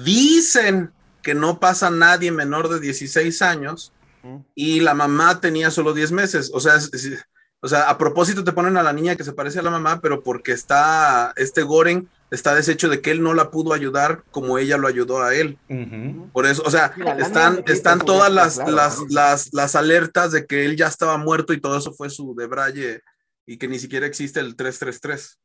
Dicen 0.03 0.91
que 1.21 1.33
no 1.33 1.59
pasa 1.59 1.89
nadie 1.89 2.31
menor 2.31 2.69
de 2.69 2.79
16 2.79 3.41
años 3.41 3.93
y 4.55 4.79
la 4.81 4.93
mamá 4.93 5.39
tenía 5.39 5.71
solo 5.71 5.93
10 5.93 6.11
meses. 6.11 6.51
O 6.53 6.59
sea, 6.59 6.75
es- 6.75 6.93
es- 6.93 7.25
o 7.61 7.67
sea, 7.67 7.89
a 7.89 7.97
propósito 7.97 8.43
te 8.43 8.53
ponen 8.53 8.77
a 8.77 8.83
la 8.83 8.93
niña 8.93 9.15
que 9.15 9.23
se 9.23 9.33
parece 9.33 9.59
a 9.59 9.63
la 9.63 9.69
mamá, 9.69 9.99
pero 10.01 10.23
porque 10.23 10.51
está, 10.51 11.33
este 11.35 11.61
Goren 11.63 12.09
está 12.31 12.55
deshecho 12.55 12.89
de 12.89 13.01
que 13.01 13.11
él 13.11 13.21
no 13.21 13.33
la 13.33 13.51
pudo 13.51 13.73
ayudar 13.73 14.23
como 14.31 14.57
ella 14.57 14.77
lo 14.77 14.87
ayudó 14.87 15.21
a 15.21 15.35
él. 15.35 15.57
Ujú. 15.69 16.29
Por 16.31 16.45
eso, 16.45 16.63
o 16.65 16.71
sea, 16.71 16.93
están, 17.17 17.63
están 17.67 17.99
todas 17.99 18.31
las, 18.31 18.57
las, 18.57 18.99
¿no? 18.99 19.07
las, 19.09 19.53
las 19.53 19.75
alertas 19.75 20.31
de 20.31 20.45
que 20.45 20.65
él 20.65 20.77
ya 20.77 20.87
estaba 20.87 21.17
muerto 21.17 21.53
y 21.53 21.59
todo 21.59 21.77
eso 21.77 21.91
fue 21.93 22.09
su 22.09 22.35
debraye 22.35 23.01
y 23.45 23.57
que 23.57 23.67
ni 23.67 23.79
siquiera 23.79 24.05
existe 24.05 24.39
el 24.39 24.55
333. 24.55 25.39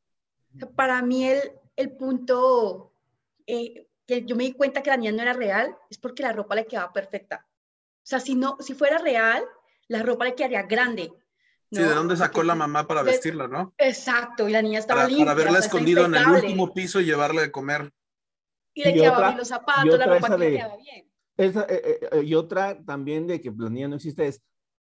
Para 0.76 1.02
mí 1.02 1.26
el, 1.26 1.52
el 1.74 1.90
punto 1.92 2.92
eh, 3.46 3.88
que 4.06 4.24
yo 4.24 4.36
me 4.36 4.44
di 4.44 4.52
cuenta 4.52 4.82
que 4.82 4.90
la 4.90 4.96
niña 4.96 5.12
no 5.12 5.22
era 5.22 5.32
real 5.32 5.76
es 5.90 5.98
porque 5.98 6.22
la 6.22 6.32
ropa 6.32 6.54
le 6.54 6.66
quedaba 6.66 6.92
perfecta. 6.92 7.46
O 8.04 8.06
sea, 8.06 8.20
si, 8.20 8.34
no, 8.34 8.58
si 8.60 8.74
fuera 8.74 8.98
real, 8.98 9.42
la 9.88 10.02
ropa 10.02 10.26
le 10.26 10.34
quedaría 10.34 10.62
grande. 10.62 11.12
Sí, 11.74 11.82
¿no? 11.82 11.88
¿de 11.88 11.94
dónde 11.94 12.16
sacó 12.16 12.34
Porque- 12.34 12.46
la 12.48 12.54
mamá 12.54 12.86
para 12.86 13.02
vestirla, 13.02 13.48
no? 13.48 13.74
Exacto, 13.78 14.48
y 14.48 14.52
la 14.52 14.62
niña 14.62 14.78
estaba 14.78 15.02
Para, 15.02 15.08
limpia. 15.08 15.34
para 15.34 15.46
está 15.50 15.58
escondido 15.60 16.04
en 16.06 16.14
el 16.14 16.26
último 16.28 16.72
piso 16.72 17.00
y 17.00 17.04
llevarle 17.04 17.42
de 17.42 17.50
comer. 17.50 17.92
Y 18.74 18.82
le 18.84 18.90
Y 18.90 18.94
quedaban 18.94 19.12
otra- 19.14 19.28
bien 19.28 19.38
los 19.38 19.48
zapatos, 19.48 19.98
la 19.98 20.06
ropa 20.06 20.28
que 20.30 20.38
le 20.38 20.52
quedaba 20.56 20.76
bien. 20.76 21.10
Esa, 21.36 21.62
eh, 21.62 21.82
eh, 21.84 22.08
eh, 22.12 22.22
y 22.22 22.34
otra 22.34 22.78
también 22.84 23.26
de 23.26 23.40
que 23.40 23.52
la 23.56 23.68
niña 23.68 23.88
no 23.88 23.96
existe 23.96 24.26
es, 24.26 24.40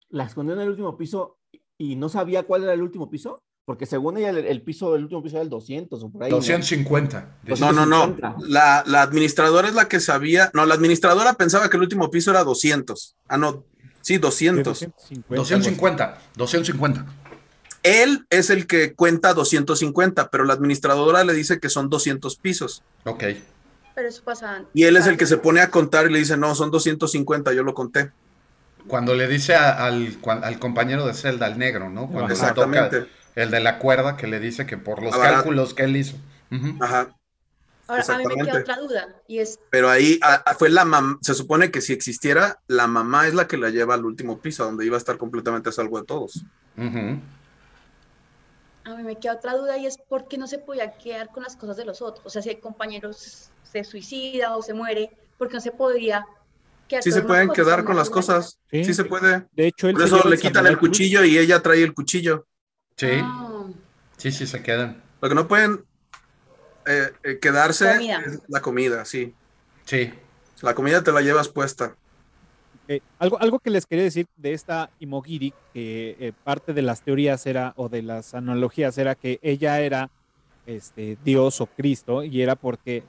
la 0.09 0.25
escondió 0.25 0.53
en 0.55 0.61
el 0.61 0.69
último 0.69 0.97
piso 0.97 1.37
y 1.77 1.95
no 1.95 2.09
sabía 2.09 2.43
cuál 2.43 2.63
era 2.63 2.73
el 2.73 2.81
último 2.83 3.09
piso, 3.09 3.41
porque 3.65 3.85
según 3.85 4.17
ella 4.17 4.29
el, 4.29 4.37
el 4.39 4.61
piso, 4.61 4.95
el 4.95 5.03
último 5.03 5.23
piso 5.23 5.37
era 5.37 5.43
el 5.43 5.49
200 5.49 6.03
o 6.03 6.11
por 6.11 6.23
ahí. 6.23 6.29
¿no? 6.29 6.35
250. 6.37 7.39
Pues 7.47 7.59
No, 7.59 7.71
no, 7.71 7.85
no. 7.85 8.07
250. 8.07 8.35
La, 8.49 8.83
la 8.85 9.01
administradora 9.01 9.67
es 9.69 9.73
la 9.73 9.87
que 9.87 9.99
sabía. 9.99 10.51
No, 10.53 10.65
la 10.65 10.75
administradora 10.75 11.33
pensaba 11.33 11.69
que 11.69 11.77
el 11.77 11.83
último 11.83 12.11
piso 12.11 12.29
era 12.31 12.43
200. 12.43 13.15
Ah, 13.27 13.37
no. 13.37 13.65
Sí, 14.03 14.15
De 14.15 14.19
200. 14.19 14.63
250. 15.29 15.29
250. 15.35 16.17
250. 16.35 17.05
Él 17.83 18.25
es 18.29 18.49
el 18.49 18.67
que 18.67 18.93
cuenta 18.93 19.33
250, 19.33 20.29
pero 20.29 20.43
la 20.45 20.53
administradora 20.53 21.23
le 21.23 21.33
dice 21.33 21.59
que 21.59 21.69
son 21.69 21.89
200 21.89 22.35
pisos. 22.37 22.83
Ok. 23.05 23.23
Pero 23.95 24.07
eso 24.07 24.23
pasa. 24.23 24.63
Y 24.73 24.83
él 24.83 24.97
es 24.97 25.07
el 25.07 25.17
que 25.17 25.25
se 25.25 25.37
pone 25.37 25.61
a 25.61 25.69
contar 25.69 26.09
y 26.09 26.13
le 26.13 26.19
dice, 26.19 26.37
no, 26.37 26.53
son 26.53 26.69
250, 26.69 27.53
yo 27.53 27.63
lo 27.63 27.73
conté. 27.73 28.11
Cuando 28.87 29.15
le 29.15 29.27
dice 29.27 29.55
a- 29.55 29.85
al, 29.85 30.17
compañero 30.59 31.05
de 31.07 31.13
celda, 31.13 31.45
al 31.45 31.57
negro, 31.57 31.89
¿no? 31.89 32.07
Cuando 32.09 32.33
Exactamente. 32.33 32.99
toca 33.01 33.11
el 33.35 33.51
de 33.51 33.59
la 33.61 33.79
cuerda 33.79 34.17
que 34.17 34.27
le 34.27 34.39
dice 34.39 34.65
que 34.65 34.77
por 34.77 35.01
los 35.01 35.15
cálculos 35.15 35.73
que 35.73 35.83
él 35.83 35.95
hizo. 35.95 36.17
Ajá. 36.81 37.15
Ahora, 37.87 38.03
a 38.07 38.17
mí 38.17 38.23
me 38.25 38.35
queda 38.45 38.59
otra 38.59 38.77
duda 38.77 39.15
y 39.27 39.39
es, 39.39 39.59
Pero 39.69 39.89
ahí 39.89 40.17
ah, 40.21 40.41
ah, 40.45 40.55
fue 40.55 40.69
la 40.69 40.85
mamá, 40.85 41.17
se 41.21 41.33
supone 41.33 41.69
que 41.69 41.81
si 41.81 41.91
existiera, 41.91 42.61
la 42.67 42.87
mamá 42.87 43.27
es 43.27 43.33
la 43.33 43.47
que 43.47 43.57
la 43.57 43.69
lleva 43.69 43.93
al 43.95 44.05
último 44.05 44.39
piso, 44.39 44.63
donde 44.63 44.85
iba 44.85 44.95
a 44.95 44.99
estar 44.99 45.17
completamente 45.17 45.69
a 45.69 45.71
salvo 45.73 45.99
de 45.99 46.05
todos. 46.05 46.45
A 48.85 48.95
mí 48.95 49.03
me 49.03 49.17
queda 49.17 49.35
otra 49.35 49.55
duda 49.55 49.77
y 49.77 49.85
es 49.85 49.97
por 49.97 50.27
qué 50.27 50.37
no 50.37 50.47
se 50.47 50.59
podía 50.59 50.93
quedar 50.97 51.29
con 51.29 51.43
las 51.43 51.55
cosas 51.55 51.77
de 51.77 51.85
los 51.85 52.01
otros. 52.01 52.25
O 52.25 52.29
sea, 52.29 52.41
si 52.41 52.49
el 52.49 52.59
compañero 52.59 53.11
se 53.13 53.83
suicida 53.83 54.55
o 54.57 54.61
se 54.61 54.73
muere, 54.73 55.11
¿por 55.37 55.47
qué 55.47 55.55
no 55.55 55.61
se 55.61 55.71
podría 55.71 56.25
quedar 56.87 57.03
Sí 57.03 57.09
con 57.09 57.15
se 57.15 57.19
las 57.19 57.27
pueden 57.27 57.47
cosas? 57.47 57.65
quedar 57.65 57.83
con 57.85 57.95
las 57.95 58.09
cosas. 58.09 58.59
Sí. 58.71 58.83
Sí 58.83 58.93
se 58.93 59.05
puede. 59.05 59.45
De 59.53 59.67
hecho, 59.67 59.87
él 59.87 59.95
Por 59.95 60.03
eso 60.03 60.27
le 60.27 60.37
quitan 60.37 60.67
el 60.67 60.77
cuchillo 60.77 61.23
y 61.23 61.37
ella 61.37 61.61
trae 61.61 61.81
el 61.83 61.93
cuchillo. 61.93 62.45
Sí, 62.97 63.07
Ah, 63.21 63.65
sí, 64.17 64.31
sí, 64.31 64.45
se 64.47 64.61
quedan. 64.61 65.01
Lo 65.21 65.29
que 65.29 65.35
no 65.35 65.47
pueden 65.47 65.85
eh, 66.85 67.11
eh, 67.23 67.39
quedarse 67.39 67.93
Comida. 67.93 68.21
es 68.25 68.39
la 68.47 68.61
comida, 68.61 69.05
sí. 69.05 69.33
Sí. 69.85 70.13
La 70.61 70.73
comida 70.75 71.03
te 71.03 71.11
la 71.11 71.21
llevas 71.21 71.49
puesta. 71.49 71.95
Eh, 72.87 73.01
algo, 73.19 73.39
algo 73.39 73.59
que 73.59 73.69
les 73.69 73.85
quería 73.85 74.03
decir 74.03 74.27
de 74.37 74.53
esta 74.53 74.89
Imogiri, 74.99 75.53
que 75.73 76.15
eh, 76.19 76.33
parte 76.43 76.73
de 76.73 76.81
las 76.81 77.01
teorías 77.01 77.45
era, 77.45 77.73
o 77.77 77.89
de 77.89 78.01
las 78.01 78.33
analogías 78.33 78.97
era 78.97 79.15
que 79.15 79.39
ella 79.41 79.79
era 79.81 80.09
este, 80.65 81.17
Dios 81.23 81.59
o 81.61 81.65
Cristo, 81.65 82.23
y 82.23 82.41
era 82.41 82.55
porque 82.55 83.03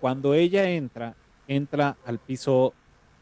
cuando 0.00 0.34
ella 0.34 0.68
entra, 0.70 1.14
entra 1.48 1.96
al 2.04 2.18
piso 2.18 2.74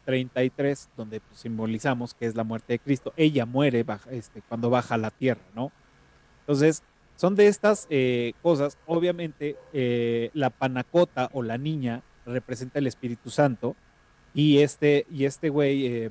33, 0.05 0.89
donde 0.97 1.21
pues, 1.21 1.41
simbolizamos 1.41 2.15
que 2.15 2.27
es 2.27 2.35
la 2.35 2.45
muerte 2.45 2.75
de 2.75 2.79
Cristo, 2.79 3.13
ella 3.17 3.45
muere 3.47 3.83
baja- 3.83 4.11
este, 4.11 4.43
cuando 4.49 4.71
baja 4.71 4.95
a 4.95 4.99
la 4.99 5.11
tierra, 5.11 5.43
¿no? 5.55 5.73
Entonces, 6.41 6.83
son 7.17 7.35
de 7.35 7.49
estas 7.49 7.87
eh, 7.91 8.35
cosas, 8.43 8.79
obviamente, 8.87 9.57
eh, 9.73 10.31
la 10.35 10.51
panacota 10.51 11.31
o 11.33 11.43
la 11.43 11.59
niña 11.59 12.03
representa 12.25 12.79
el 12.79 12.87
Espíritu 12.87 13.31
Santo, 13.31 13.75
y 14.35 14.59
este, 14.59 15.07
y 15.11 15.25
este 15.25 15.49
güey, 15.49 15.87
eh, 15.87 16.11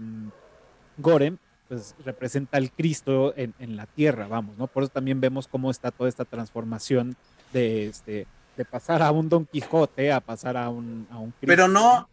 Gorem, 0.97 1.37
pues 1.67 1.95
representa 2.03 2.57
al 2.57 2.71
Cristo 2.71 3.33
en, 3.37 3.53
en 3.59 3.75
la 3.75 3.85
tierra, 3.85 4.27
vamos, 4.27 4.57
¿no? 4.57 4.67
Por 4.67 4.83
eso 4.83 4.91
también 4.91 5.21
vemos 5.21 5.47
cómo 5.47 5.71
está 5.71 5.91
toda 5.91 6.09
esta 6.09 6.25
transformación 6.25 7.15
de, 7.53 7.87
este, 7.87 8.27
de 8.57 8.65
pasar 8.65 9.01
a 9.01 9.11
un 9.11 9.29
Don 9.29 9.45
Quijote 9.45 10.11
a 10.11 10.19
pasar 10.21 10.57
a 10.57 10.69
un, 10.69 11.07
a 11.11 11.17
un 11.17 11.31
Cristo. 11.31 11.47
Pero 11.47 11.67
no, 11.67 12.07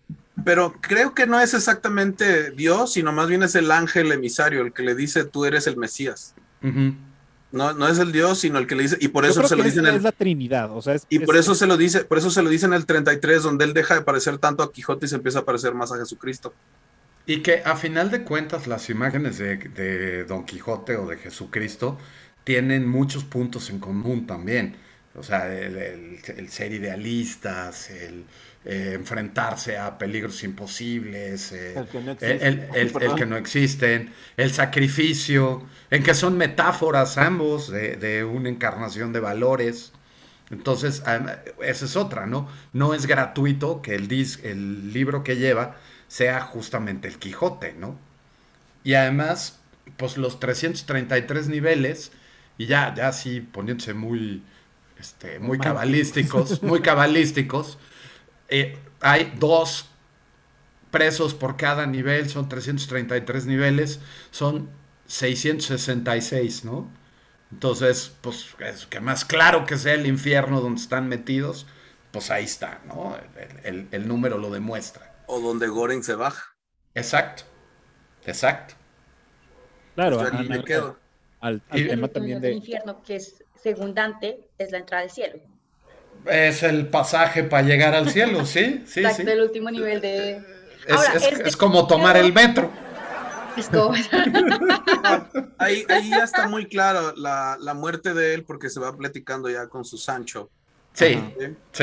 pero 0.44 0.74
creo 0.80 1.14
que 1.14 1.26
no 1.26 1.40
es 1.40 1.54
exactamente 1.54 2.50
Dios, 2.50 2.92
sino 2.92 3.12
más 3.12 3.28
bien 3.28 3.42
es 3.42 3.54
el 3.54 3.70
ángel 3.70 4.10
emisario, 4.12 4.62
el 4.62 4.72
que 4.72 4.82
le 4.82 4.94
dice 4.94 5.24
tú 5.24 5.44
eres 5.44 5.66
el 5.66 5.76
Mesías. 5.76 6.34
No, 7.52 7.72
no 7.74 7.86
es 7.86 7.98
el 7.98 8.12
Dios, 8.12 8.38
sino 8.40 8.58
el 8.58 8.66
que 8.66 8.74
le 8.74 8.82
dice, 8.84 8.96
y 9.00 9.08
por 9.08 9.24
eso 9.26 9.46
se 9.46 9.56
lo 9.56 9.62
dicen 9.62 9.86
es, 9.86 10.02
la 10.02 10.12
Trinidad, 10.12 10.70
o 10.76 10.80
sea, 10.82 10.94
es- 10.94 11.06
y 11.10 11.18
es- 11.18 11.22
por 11.24 11.36
eso 11.36 11.54
se 11.54 11.66
lo 11.66 11.76
dice, 11.76 12.04
por 12.04 12.16
eso 12.18 12.30
se 12.30 12.42
lo 12.42 12.48
dice 12.48 12.66
en 12.66 12.72
el 12.72 12.86
33, 12.86 13.42
donde 13.42 13.64
él 13.66 13.74
deja 13.74 13.94
de 13.94 14.00
parecer 14.02 14.38
tanto 14.38 14.62
a 14.62 14.72
Quijote 14.72 15.06
y 15.06 15.08
se 15.10 15.16
empieza 15.16 15.40
a 15.40 15.44
parecer 15.44 15.74
más 15.74 15.92
a 15.92 15.98
Jesucristo. 15.98 16.54
Y 17.26 17.40
que 17.42 17.62
a 17.64 17.76
final 17.76 18.10
de 18.10 18.22
cuentas 18.24 18.66
las 18.66 18.90
imágenes 18.90 19.38
de, 19.38 19.56
de 19.56 20.24
Don 20.24 20.44
Quijote 20.44 20.96
o 20.96 21.06
de 21.06 21.18
Jesucristo 21.18 21.98
tienen 22.44 22.88
muchos 22.88 23.22
puntos 23.24 23.70
en 23.70 23.78
común 23.78 24.26
también. 24.26 24.74
O 25.14 25.22
sea, 25.22 25.46
el, 25.54 25.76
el- 25.76 26.18
el 26.36 26.48
ser 26.48 26.72
idealistas, 26.72 27.90
el 27.90 28.24
eh, 28.64 28.92
enfrentarse 28.94 29.78
a 29.78 29.98
peligros 29.98 30.42
imposibles, 30.44 31.52
eh, 31.52 31.74
El 31.74 31.86
que 31.88 32.00
no 32.00 32.10
el, 32.20 32.32
existe. 32.32 32.46
el- 32.48 32.58
el- 32.74 32.92
el 32.92 32.92
Perdón. 32.92 33.16
que 33.16 33.26
no 33.26 33.36
existen, 33.36 34.12
el 34.36 34.52
sacrificio, 34.52 35.66
en 35.90 36.02
que 36.02 36.14
son 36.14 36.36
metáforas 36.38 37.18
ambos 37.18 37.70
de, 37.70 37.96
de 37.96 38.24
una 38.24 38.48
encarnación 38.48 39.12
de 39.12 39.20
valores. 39.20 39.92
Entonces, 40.50 41.02
adem- 41.04 41.38
esa 41.62 41.84
es 41.86 41.96
otra, 41.96 42.26
¿no? 42.26 42.48
No 42.72 42.94
es 42.94 43.06
gratuito 43.06 43.82
que 43.82 43.94
el, 43.94 44.08
dis- 44.08 44.40
el 44.44 44.92
libro 44.92 45.24
que 45.24 45.36
lleva 45.36 45.76
sea 46.08 46.40
justamente 46.42 47.08
el 47.08 47.18
Quijote, 47.18 47.72
¿no? 47.74 47.98
Y 48.84 48.94
además, 48.94 49.60
pues 49.96 50.16
los 50.16 50.40
333 50.40 51.48
niveles, 51.48 52.12
y 52.58 52.66
ya, 52.66 52.94
ya 52.94 53.08
así 53.08 53.40
poniéndose 53.40 53.94
muy, 53.94 54.42
este, 54.98 55.38
muy 55.38 55.58
cabalísticos, 55.58 56.62
muy 56.62 56.80
cabalísticos, 56.82 57.78
eh, 58.52 58.78
hay 59.00 59.32
dos 59.38 59.86
presos 60.90 61.34
por 61.34 61.56
cada 61.56 61.86
nivel, 61.86 62.28
son 62.28 62.48
333 62.48 63.46
niveles, 63.46 64.00
son 64.30 64.68
666, 65.06 66.64
¿no? 66.64 66.90
Entonces, 67.50 68.12
pues, 68.22 68.54
es 68.60 68.86
que 68.86 69.00
más 69.00 69.24
claro 69.24 69.66
que 69.66 69.76
sea 69.76 69.94
el 69.94 70.06
infierno 70.06 70.60
donde 70.60 70.80
están 70.80 71.08
metidos, 71.08 71.66
pues 72.10 72.30
ahí 72.30 72.44
está, 72.44 72.80
¿no? 72.86 73.16
El, 73.36 73.60
el- 73.64 73.88
el 73.92 74.08
número 74.08 74.38
lo 74.38 74.50
demuestra. 74.50 75.12
O 75.26 75.40
donde 75.40 75.68
Goren 75.68 76.02
se 76.02 76.14
baja. 76.14 76.56
Exacto, 76.94 77.44
exacto. 78.26 78.74
claro, 79.94 80.18
Yo 80.18 80.26
al, 80.26 80.34
aquí 80.34 80.48
me 80.48 80.54
al- 80.56 80.64
quedo. 80.64 80.98
al- 81.40 81.62
al 81.68 81.78
Y- 81.78 81.82
El 81.82 81.88
tema 81.88 82.08
también 82.08 82.40
del 82.40 82.50
de... 82.50 82.52
infierno, 82.52 83.02
que 83.02 83.16
es 83.16 83.44
según 83.54 83.94
Dante, 83.94 84.50
es 84.58 84.70
la 84.72 84.78
entrada 84.78 85.02
al 85.04 85.10
cielo. 85.10 85.40
Es 86.26 86.62
el 86.62 86.86
pasaje 86.86 87.42
para 87.44 87.62
llegar 87.66 87.94
al 87.94 88.10
cielo, 88.10 88.44
sí, 88.46 88.82
sí, 88.86 89.00
Exacto, 89.00 89.22
sí. 89.24 89.30
el 89.30 89.40
último 89.42 89.70
nivel 89.70 90.00
de... 90.00 90.30
Es, 90.86 90.94
Ahora, 90.96 91.12
es- 91.14 91.22
este- 91.26 91.48
es 91.48 91.56
como 91.56 91.86
tomar 91.86 92.16
el 92.16 92.32
metro. 92.32 92.70
Es 93.56 93.68
como- 93.68 93.94
Ahí, 95.58 95.84
ahí 95.88 96.10
ya 96.10 96.24
está 96.24 96.48
muy 96.48 96.66
claro 96.66 97.12
la, 97.16 97.56
la 97.60 97.74
muerte 97.74 98.14
de 98.14 98.34
él 98.34 98.44
porque 98.44 98.70
se 98.70 98.80
va 98.80 98.96
platicando 98.96 99.48
ya 99.50 99.66
con 99.68 99.84
su 99.84 99.98
Sancho. 99.98 100.50
Sí. 100.92 101.18
¿sí? 101.38 101.46
sí. 101.72 101.82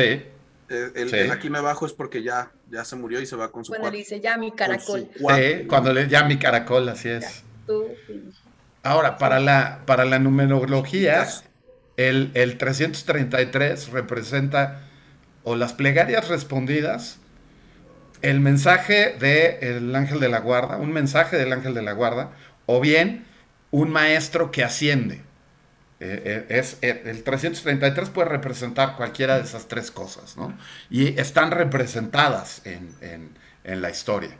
Eh, 0.71 0.91
El, 0.95 1.09
Sí. 1.09 1.15
el 1.17 1.31
aquí 1.31 1.49
me 1.49 1.61
bajo 1.61 1.85
es 1.85 1.93
porque 1.93 2.21
ya, 2.21 2.51
ya 2.69 2.85
se 2.85 2.95
murió 2.95 3.19
y 3.21 3.25
se 3.25 3.35
va 3.35 3.51
con 3.51 3.65
su 3.65 3.71
Cuando 3.71 3.89
le 3.91 3.97
dice 3.97 4.19
ya 4.19 4.37
mi 4.37 4.51
caracol. 4.51 5.09
Sí, 5.15 5.65
cuando 5.67 5.93
le 5.93 6.07
ya 6.07 6.23
mi 6.23 6.37
caracol, 6.37 6.89
así 6.89 7.09
es. 7.09 7.43
Tú. 7.65 7.87
Ahora, 8.83 9.17
para 9.17 9.39
la, 9.39 9.79
para 9.85 10.05
la 10.05 10.19
numerología. 10.19 11.27
El, 12.07 12.31
el 12.33 12.57
333 12.57 13.89
representa 13.89 14.81
o 15.43 15.55
las 15.55 15.73
plegarias 15.73 16.27
respondidas, 16.29 17.19
el 18.21 18.39
mensaje 18.39 19.15
del 19.19 19.95
ángel 19.95 20.19
de 20.19 20.29
la 20.29 20.39
guarda, 20.39 20.77
un 20.77 20.91
mensaje 20.91 21.37
del 21.37 21.53
ángel 21.53 21.73
de 21.73 21.81
la 21.81 21.93
guarda, 21.93 22.31
o 22.65 22.81
bien 22.81 23.25
un 23.71 23.89
maestro 23.91 24.51
que 24.51 24.63
asciende. 24.63 25.21
Eh, 26.01 26.45
eh, 26.49 26.59
es, 26.59 26.77
eh, 26.81 27.03
el 27.05 27.23
333 27.23 28.09
puede 28.09 28.29
representar 28.29 28.95
cualquiera 28.95 29.37
de 29.37 29.43
esas 29.43 29.67
tres 29.67 29.91
cosas, 29.91 30.37
¿no? 30.37 30.57
Y 30.89 31.19
están 31.19 31.51
representadas 31.51 32.61
en, 32.65 32.89
en- 33.01 33.29
en 33.65 33.81
la 33.81 33.89
historia. 33.89 34.31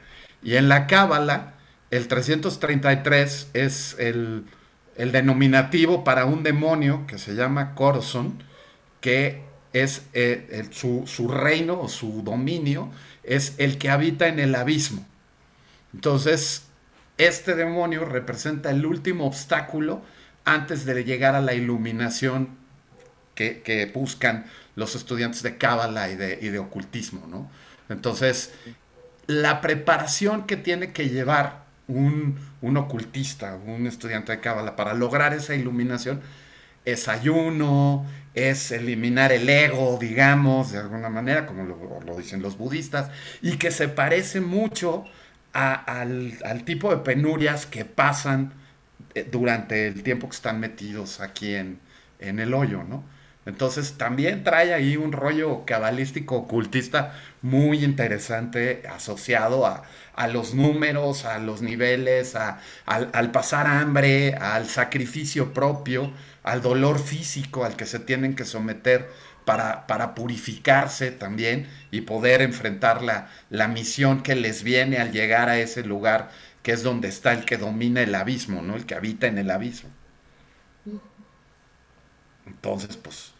Y 0.41 0.55
en 0.55 0.69
la 0.69 0.87
Cábala, 0.87 1.53
el 1.91 2.07
333 2.07 3.49
es 3.53 3.95
el, 3.99 4.45
el 4.99 5.13
denominativo 5.13 6.03
para 6.03 6.25
un 6.25 6.43
demonio 6.43 7.07
que 7.07 7.17
se 7.17 7.33
llama 7.33 7.73
Corson, 7.73 8.43
que 8.99 9.41
es 9.71 10.03
eh, 10.13 10.67
su, 10.71 11.03
su 11.07 11.29
reino 11.29 11.79
o 11.79 11.87
su 11.87 12.21
dominio, 12.21 12.91
es 13.23 13.55
el 13.59 13.77
que 13.77 13.89
habita 13.89 14.27
en 14.27 14.39
el 14.39 14.53
abismo. 14.55 15.05
Entonces, 15.93 16.63
este 17.17 17.55
demonio 17.55 18.03
representa 18.03 18.71
el 18.71 18.85
último 18.85 19.25
obstáculo 19.25 20.01
antes 20.43 20.83
de 20.85 21.01
llegar 21.05 21.33
a 21.33 21.41
la 21.41 21.53
iluminación 21.53 22.49
que, 23.35 23.61
que 23.61 23.85
buscan 23.85 24.47
los 24.75 24.95
estudiantes 24.95 25.43
de 25.43 25.57
Cábala 25.57 26.09
y 26.09 26.17
de, 26.17 26.39
y 26.41 26.49
de 26.49 26.59
ocultismo, 26.59 27.25
¿no? 27.25 27.49
Entonces, 27.87 28.53
la 29.27 29.61
preparación 29.61 30.45
que 30.45 30.57
tiene 30.57 30.91
que 30.91 31.07
llevar 31.07 31.68
un, 31.89 32.39
un 32.61 32.77
ocultista, 32.77 33.55
un 33.65 33.87
estudiante 33.87 34.31
de 34.33 34.39
Cábala 34.41 34.75
para 34.77 34.93
lograr 34.93 35.33
esa 35.33 35.55
iluminación 35.55 36.21
es 36.85 37.07
ayuno, 37.07 38.05
es 38.33 38.71
eliminar 38.71 39.31
el 39.31 39.49
ego, 39.49 39.97
digamos, 39.99 40.71
de 40.71 40.79
alguna 40.79 41.09
manera, 41.09 41.45
como 41.45 41.63
lo, 41.65 42.17
dicen 42.17 42.41
los 42.41 42.57
budistas, 42.57 43.11
y 43.41 43.57
que 43.57 43.71
se 43.71 43.87
parece 43.89 44.41
mucho 44.41 45.05
a- 45.53 45.73
al, 45.75 46.33
al 46.45 46.63
tipo 46.65 46.89
de 46.91 46.97
penurias 47.03 47.65
que 47.65 47.85
pasan 47.85 48.53
eh, 49.15 49.27
durante 49.29 49.87
el 49.87 50.03
tiempo 50.03 50.29
que 50.29 50.35
están 50.35 50.59
metidos 50.59 51.19
aquí 51.21 51.55
en, 51.55 51.79
en 52.19 52.39
el 52.39 52.53
hoyo, 52.53 52.83
¿no? 52.83 53.03
Entonces 53.45 53.97
también 53.97 54.43
trae 54.43 54.73
ahí 54.73 54.95
un 54.97 55.11
rollo 55.11 55.65
cabalístico 55.65 56.35
ocultista 56.35 57.13
muy 57.41 57.83
interesante 57.83 58.83
asociado 58.89 59.65
a, 59.65 59.83
a 60.15 60.27
los 60.27 60.53
números, 60.53 61.25
a 61.25 61.39
los 61.39 61.61
niveles, 61.61 62.35
a- 62.35 62.59
al, 62.85 63.31
pasar 63.31 63.65
hambre, 63.67 64.35
al 64.35 64.67
sacrificio 64.67 65.53
propio, 65.53 66.11
al 66.43 66.61
dolor 66.61 66.99
físico 66.99 67.65
al 67.65 67.75
que 67.75 67.85
se 67.85 67.99
tienen 67.99 68.35
que 68.35 68.45
someter 68.45 69.09
para, 69.45 69.87
para 69.87 70.13
purificarse 70.15 71.11
también 71.11 71.67
y 71.91 72.01
poder 72.01 72.41
enfrentar 72.41 73.01
la, 73.01 73.29
la 73.49 73.67
misión 73.67 74.21
que 74.21 74.35
les 74.35 74.63
viene 74.63 74.97
al 74.99 75.11
llegar 75.11 75.49
a 75.49 75.59
ese 75.59 75.83
lugar 75.83 76.29
que 76.61 76.71
es 76.73 76.83
donde 76.83 77.07
está 77.07 77.33
el 77.33 77.45
que 77.45 77.57
domina 77.57 78.01
el 78.01 78.13
abismo, 78.15 78.61
¿no? 78.61 78.75
El 78.75 78.85
que 78.85 78.95
habita 78.95 79.27
en 79.27 79.37
el 79.37 79.49
abismo. 79.49 79.89
Entonces, 82.49 82.97
pues, 82.97 83.33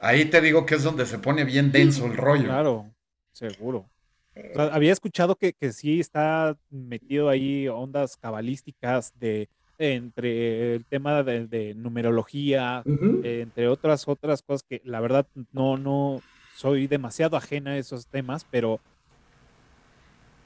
ahí 0.00 0.24
te 0.26 0.40
digo 0.40 0.64
que 0.64 0.76
es 0.76 0.82
donde 0.82 1.06
se 1.06 1.18
pone 1.18 1.44
bien 1.44 1.72
denso 1.72 2.06
el 2.06 2.16
rollo. 2.16 2.44
Claro, 2.44 2.94
seguro. 3.32 3.90
O 4.34 4.54
sea, 4.54 4.74
había 4.74 4.92
escuchado 4.92 5.36
que, 5.36 5.52
que 5.52 5.72
sí 5.72 6.00
está 6.00 6.56
metido 6.70 7.28
ahí 7.28 7.68
ondas 7.68 8.16
cabalísticas 8.16 9.12
de 9.18 9.48
entre 9.78 10.76
el 10.76 10.84
tema 10.86 11.22
de, 11.22 11.46
de 11.46 11.74
numerología, 11.74 12.82
eh, 12.86 13.40
entre 13.42 13.68
otras 13.68 14.06
otras 14.06 14.42
cosas 14.42 14.62
que 14.62 14.80
la 14.84 15.00
verdad 15.00 15.26
no 15.52 15.76
no 15.76 16.22
soy 16.54 16.86
demasiado 16.86 17.36
ajena 17.36 17.72
a 17.72 17.78
esos 17.78 18.06
temas, 18.06 18.46
pero 18.50 18.80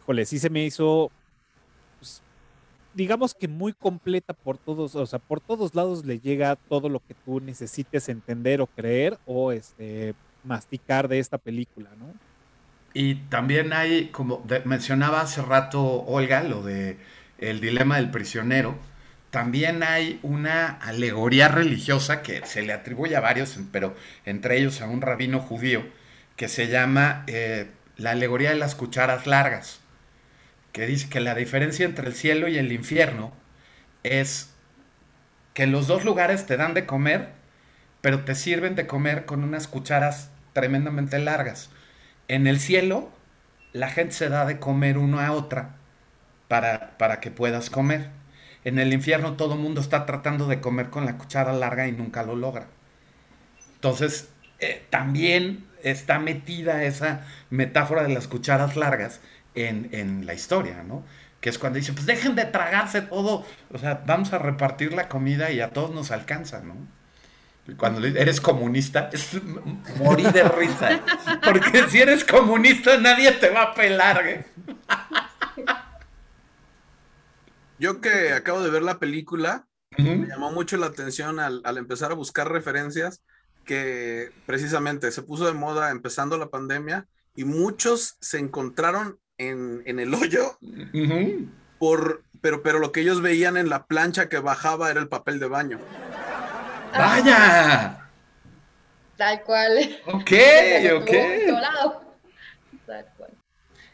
híjole, 0.00 0.24
sí 0.24 0.38
se 0.38 0.48
me 0.48 0.64
hizo 0.64 1.10
digamos 2.96 3.34
que 3.34 3.46
muy 3.46 3.74
completa 3.74 4.32
por 4.32 4.56
todos, 4.56 4.96
o 4.96 5.06
sea, 5.06 5.18
por 5.18 5.40
todos 5.40 5.74
lados 5.74 6.04
le 6.06 6.18
llega 6.18 6.56
todo 6.56 6.88
lo 6.88 7.00
que 7.00 7.14
tú 7.14 7.40
necesites 7.40 8.08
entender 8.08 8.62
o 8.62 8.66
creer 8.66 9.18
o 9.26 9.52
este 9.52 10.14
masticar 10.44 11.06
de 11.06 11.18
esta 11.18 11.36
película, 11.36 11.90
¿no? 11.98 12.06
Y 12.94 13.16
también 13.28 13.74
hay, 13.74 14.06
como 14.06 14.42
mencionaba 14.64 15.20
hace 15.20 15.42
rato 15.42 15.82
Olga, 15.82 16.42
lo 16.42 16.62
de 16.62 16.96
el 17.38 17.60
dilema 17.60 17.96
del 17.96 18.10
prisionero, 18.10 18.74
también 19.30 19.82
hay 19.82 20.18
una 20.22 20.68
alegoría 20.68 21.48
religiosa 21.48 22.22
que 22.22 22.46
se 22.46 22.62
le 22.62 22.72
atribuye 22.72 23.14
a 23.14 23.20
varios, 23.20 23.58
pero 23.70 23.94
entre 24.24 24.56
ellos 24.56 24.80
a 24.80 24.86
un 24.86 25.02
rabino 25.02 25.40
judío, 25.40 25.84
que 26.36 26.48
se 26.48 26.68
llama 26.68 27.24
eh, 27.26 27.66
la 27.98 28.12
alegoría 28.12 28.50
de 28.50 28.56
las 28.56 28.74
cucharas 28.74 29.26
largas, 29.26 29.80
que 30.76 30.86
dice 30.86 31.08
que 31.08 31.20
la 31.20 31.34
diferencia 31.34 31.86
entre 31.86 32.06
el 32.06 32.12
cielo 32.12 32.48
y 32.48 32.58
el 32.58 32.70
infierno 32.70 33.32
es 34.02 34.52
que 35.54 35.66
los 35.66 35.86
dos 35.86 36.04
lugares 36.04 36.44
te 36.44 36.58
dan 36.58 36.74
de 36.74 36.84
comer, 36.84 37.30
pero 38.02 38.26
te 38.26 38.34
sirven 38.34 38.74
de 38.74 38.86
comer 38.86 39.24
con 39.24 39.42
unas 39.42 39.68
cucharas 39.68 40.28
tremendamente 40.52 41.18
largas. 41.18 41.70
En 42.28 42.46
el 42.46 42.60
cielo, 42.60 43.08
la 43.72 43.88
gente 43.88 44.12
se 44.12 44.28
da 44.28 44.44
de 44.44 44.58
comer 44.58 44.98
uno 44.98 45.18
a 45.18 45.32
otra 45.32 45.76
para, 46.46 46.98
para 46.98 47.20
que 47.20 47.30
puedas 47.30 47.70
comer. 47.70 48.10
En 48.62 48.78
el 48.78 48.92
infierno 48.92 49.32
todo 49.32 49.54
el 49.54 49.60
mundo 49.60 49.80
está 49.80 50.04
tratando 50.04 50.46
de 50.46 50.60
comer 50.60 50.90
con 50.90 51.06
la 51.06 51.16
cuchara 51.16 51.54
larga 51.54 51.88
y 51.88 51.92
nunca 51.92 52.22
lo 52.22 52.36
logra. 52.36 52.66
Entonces, 53.76 54.28
eh, 54.58 54.84
también 54.90 55.64
está 55.82 56.18
metida 56.18 56.84
esa 56.84 57.24
metáfora 57.48 58.02
de 58.02 58.12
las 58.12 58.28
cucharas 58.28 58.76
largas 58.76 59.22
en, 59.56 59.88
en 59.92 60.26
la 60.26 60.34
historia, 60.34 60.82
¿no? 60.84 61.04
Que 61.40 61.50
es 61.50 61.58
cuando 61.58 61.78
dice, 61.78 61.92
pues 61.92 62.06
dejen 62.06 62.34
de 62.34 62.44
tragarse 62.46 63.02
todo, 63.02 63.44
o 63.72 63.78
sea, 63.78 64.02
vamos 64.06 64.32
a 64.32 64.38
repartir 64.38 64.92
la 64.94 65.08
comida 65.08 65.50
y 65.50 65.60
a 65.60 65.70
todos 65.72 65.90
nos 65.92 66.10
alcanza, 66.12 66.60
¿no? 66.62 66.76
Cuando 67.76 68.00
le- 68.00 68.20
eres 68.20 68.40
comunista, 68.40 69.10
es 69.12 69.34
m- 69.34 69.60
morir 69.98 70.30
de 70.32 70.44
risa. 70.44 71.00
Porque 71.44 71.88
si 71.88 72.00
eres 72.00 72.24
comunista, 72.24 72.96
nadie 72.98 73.32
te 73.32 73.50
va 73.50 73.62
a 73.62 73.74
pelar, 73.74 74.26
¿eh? 74.26 74.46
Yo 77.78 78.00
que 78.00 78.32
acabo 78.32 78.62
de 78.62 78.70
ver 78.70 78.82
la 78.82 78.98
película, 78.98 79.66
Ujú. 79.98 80.08
me 80.08 80.28
llamó 80.28 80.50
mucho 80.52 80.76
la 80.76 80.86
atención 80.86 81.40
al, 81.40 81.60
al 81.64 81.78
empezar 81.78 82.12
a 82.12 82.14
buscar 82.14 82.50
referencias 82.50 83.22
que 83.64 84.30
precisamente 84.46 85.10
se 85.10 85.22
puso 85.22 85.46
de 85.46 85.52
moda 85.52 85.90
empezando 85.90 86.38
la 86.38 86.48
pandemia 86.50 87.06
y 87.34 87.44
muchos 87.44 88.16
se 88.20 88.38
encontraron 88.38 89.18
en, 89.38 89.82
en 89.86 89.98
el 89.98 90.14
hoyo 90.14 90.58
por, 91.78 92.24
pero, 92.40 92.62
pero 92.62 92.78
lo 92.78 92.92
que 92.92 93.00
ellos 93.00 93.20
veían 93.20 93.56
en 93.56 93.68
la 93.68 93.86
plancha 93.86 94.28
que 94.28 94.38
bajaba 94.38 94.90
era 94.90 95.00
el 95.00 95.08
papel 95.08 95.38
de 95.38 95.46
baño. 95.46 95.78
¡Vaya! 96.92 98.10
Tal 99.16 99.42
cual. 99.44 99.98
Ok, 100.06 100.32
ok. 100.96 101.10
Tal 102.86 103.06
cual. 103.16 103.30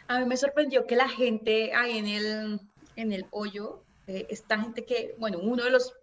A 0.08 0.18
mí 0.18 0.26
me 0.26 0.36
sorprendió 0.36 0.86
que 0.86 0.96
la 0.96 1.08
gente 1.08 1.72
ahí 1.74 1.98
en 1.98 2.06
el, 2.06 2.60
en 2.96 3.12
el 3.12 3.26
hoyo, 3.30 3.82
eh, 4.06 4.26
esta 4.30 4.58
gente 4.58 4.84
que, 4.84 5.14
bueno, 5.18 5.38
uno 5.38 5.64
de 5.64 5.70
los, 5.70 5.94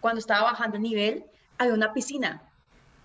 cuando 0.00 0.20
estaba 0.20 0.50
bajando 0.50 0.76
el 0.76 0.82
nivel, 0.82 1.26
había 1.58 1.74
una 1.74 1.92
piscina, 1.92 2.45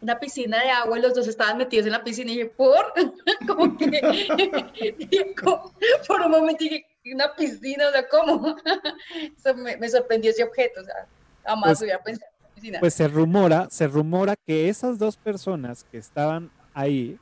una 0.02 0.20
piscina 0.20 0.60
de 0.64 0.70
agua 0.72 0.97
y 0.97 1.02
los 1.02 1.14
dos 1.14 1.28
estaban 1.28 1.58
metidos 1.58 1.86
en 1.86 1.91
la 1.91 2.04
piscina 2.04 2.32
y 2.32 2.38
dije, 2.38 2.49
¿por? 2.49 2.93
Como 3.47 3.78
que, 3.78 5.36
como- 5.41 5.74
por 6.08 6.22
un 6.22 6.32
momento 6.32 6.64
dije, 6.64 6.86
una 7.14 7.34
piscina, 7.36 7.88
o 7.88 7.91
sea, 7.91 8.08
¿cómo? 8.08 8.56
Eso 9.38 9.56
me, 9.56 9.78
me 9.78 9.89
sorprendió 9.89 10.32
ese 10.32 10.43
objeto, 10.43 10.82
o 10.82 10.84
sea, 10.84 11.08
jamás 11.45 11.70
Pues- 11.70 11.82
hubiera 11.82 12.04
pensado 12.04 12.32
en 12.47 12.54
piscina. 12.56 12.80
Pues 12.80 12.93
se 12.93 13.08
rumora, 13.08 13.68
se 13.70 13.88
rumora 13.88 14.36
que 14.36 14.70
esas 14.70 14.97
dos 14.99 15.18
personas 15.18 15.84
que 15.91 15.97
estaban 15.97 16.52
ahí 16.74 17.18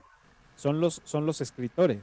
son 0.56 0.80
los, 0.80 1.02
son 1.06 1.26
los 1.26 1.42
escritores, 1.42 2.02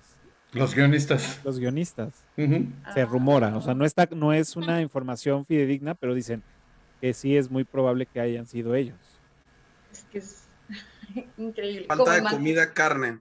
Los 0.53 0.75
guionistas. 0.75 1.41
los 1.45 1.59
guionistas. 1.59 2.25
Se 2.37 3.01
Ah. 3.03 3.05
rumora, 3.05 3.57
o 3.57 3.61
sea, 3.63 3.75
no 3.75 3.85
está, 3.85 4.09
no 4.13 4.33
es 4.33 4.57
una 4.57 4.81
información 4.81 5.45
fidedigna, 5.45 5.95
pero 5.95 6.15
dicen 6.15 6.43
que 7.01 7.13
sí 7.13 7.37
es 7.37 7.51
muy 7.51 7.65
probable 7.65 8.07
que 8.07 8.21
hayan 8.21 8.47
sido 8.47 8.75
ellos. 8.75 8.97
Es 9.93 10.05
que 10.11 10.19
es 10.19 10.46
increíble. 11.39 11.87
Falta 11.87 12.13
de 12.13 12.19
el 12.19 12.25
comida, 12.25 12.73
carne. 12.73 13.21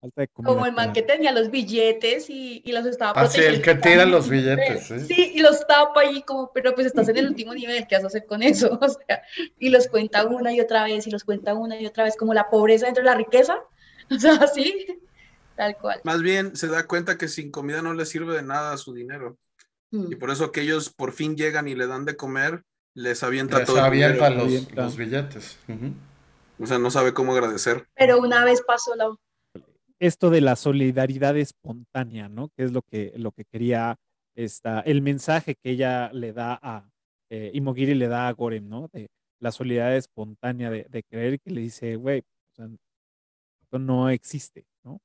Falta 0.00 0.20
de 0.20 0.28
comida. 0.28 0.52
Como 0.52 0.66
el 0.66 0.72
man 0.72 0.92
que 0.92 1.02
tenía 1.02 1.32
los 1.32 1.50
billetes 1.50 2.28
y, 2.28 2.62
y 2.64 2.72
los 2.72 2.84
estaba 2.86 3.12
Ah, 3.20 3.26
sí, 3.26 3.40
el 3.40 3.62
que 3.62 3.74
tira 3.74 4.04
los 4.04 4.28
billetes, 4.28 4.86
sí. 4.86 5.00
Sí, 5.00 5.32
y 5.34 5.40
los 5.40 5.66
tapa 5.66 6.00
ahí 6.02 6.22
como, 6.22 6.52
pero 6.52 6.74
pues 6.74 6.86
estás 6.86 7.08
en 7.08 7.16
el 7.16 7.28
último 7.28 7.54
nivel, 7.54 7.86
¿qué 7.86 7.96
vas 7.96 8.04
a 8.04 8.08
hacer 8.08 8.26
con 8.26 8.42
eso? 8.42 8.78
O 8.82 8.88
sea, 8.88 9.22
y 9.58 9.70
los 9.70 9.88
cuenta 9.88 10.26
una 10.26 10.52
y 10.52 10.60
otra 10.60 10.84
vez, 10.84 11.06
y 11.06 11.10
los 11.10 11.24
cuenta 11.24 11.54
una 11.54 11.80
y 11.80 11.86
otra 11.86 12.04
vez, 12.04 12.16
como 12.16 12.34
la 12.34 12.50
pobreza 12.50 12.86
dentro 12.86 13.02
de 13.02 13.10
la 13.10 13.16
riqueza. 13.16 13.58
O 14.10 14.18
sea, 14.18 14.34
así, 14.34 14.86
tal 15.56 15.78
cual. 15.78 15.98
Más 16.04 16.20
bien 16.20 16.54
se 16.56 16.68
da 16.68 16.86
cuenta 16.86 17.16
que 17.16 17.26
sin 17.26 17.50
comida 17.50 17.80
no 17.80 17.94
le 17.94 18.04
sirve 18.04 18.36
de 18.36 18.42
nada 18.42 18.76
su 18.76 18.92
dinero. 18.92 19.38
Mm. 19.90 20.12
Y 20.12 20.16
por 20.16 20.30
eso 20.30 20.52
que 20.52 20.60
ellos 20.60 20.90
por 20.90 21.12
fin 21.12 21.36
llegan 21.36 21.68
y 21.68 21.74
le 21.74 21.86
dan 21.86 22.04
de 22.04 22.14
comer, 22.14 22.64
les 22.92 23.22
avienta 23.22 23.60
Les 23.60 23.66
todo 23.66 23.78
el 23.78 23.84
avienta 23.84 24.28
dinero. 24.28 24.46
los, 24.46 24.72
los 24.72 24.96
billetes. 24.98 25.58
Ujú. 25.68 25.94
O 26.64 26.66
sea, 26.66 26.78
no 26.78 26.90
sabe 26.90 27.14
cómo 27.14 27.32
agradecer. 27.32 27.86
Pero 27.94 28.18
una 28.18 28.44
vez 28.44 28.62
pasó 28.66 28.94
la... 28.96 29.14
Esto 30.00 30.28
de 30.30 30.40
la 30.40 30.56
solidaridad 30.56 31.36
espontánea, 31.36 32.28
¿no? 32.28 32.48
Que 32.56 32.64
es 32.64 32.72
lo 32.72 32.82
que, 32.82 33.12
lo 33.16 33.30
que 33.32 33.44
quería 33.44 33.96
esta, 34.34 34.80
el 34.80 35.00
mensaje 35.02 35.54
que 35.54 35.70
ella 35.70 36.10
le 36.12 36.32
da 36.32 36.58
a, 36.60 36.90
eh, 37.30 37.50
Imogiri 37.54 37.94
le 37.94 38.08
da 38.08 38.26
a 38.28 38.32
Gorem, 38.32 38.68
¿no? 38.68 38.88
De 38.92 39.06
la 39.40 39.52
solidaridad 39.52 39.96
espontánea 39.96 40.70
de, 40.70 40.86
de 40.90 41.02
creer 41.04 41.38
que 41.40 41.50
le 41.50 41.60
dice, 41.60 41.94
güey, 41.96 42.20
o 42.20 42.54
sea, 42.56 42.66
esto 43.62 43.78
no 43.78 44.10
existe, 44.10 44.66
¿no? 44.82 45.00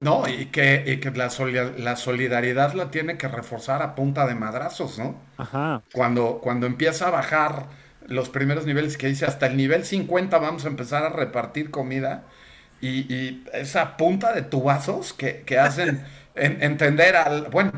No, 0.00 0.28
y 0.28 0.46
que, 0.46 0.84
y 0.86 1.00
que 1.00 1.10
la, 1.10 1.30
soli- 1.30 1.78
la 1.78 1.96
solidaridad 1.96 2.74
la 2.74 2.90
tiene 2.90 3.16
que 3.18 3.26
reforzar 3.28 3.82
a 3.82 3.94
punta 3.94 4.26
de 4.26 4.34
madrazos, 4.34 4.98
¿no? 4.98 5.16
Ajá, 5.38 5.82
Cuando, 5.92 6.40
cuando 6.40 6.66
empieza 6.66 7.08
a 7.08 7.10
bajar 7.10 7.68
los 8.06 8.28
primeros 8.30 8.66
niveles, 8.66 8.96
que 8.98 9.08
dice 9.08 9.26
hasta 9.26 9.46
el 9.46 9.56
nivel 9.56 9.84
50 9.84 10.38
vamos 10.38 10.64
a 10.64 10.68
empezar 10.68 11.04
a 11.04 11.08
repartir 11.10 11.70
comida, 11.70 12.24
y, 12.80 13.12
y 13.14 13.44
esa 13.52 13.96
punta 13.96 14.32
de 14.32 14.42
tubazos 14.42 15.12
que, 15.12 15.42
que 15.42 15.58
hacen 15.58 16.04
en- 16.34 16.62
entender 16.62 17.16
al, 17.16 17.48
bueno, 17.50 17.72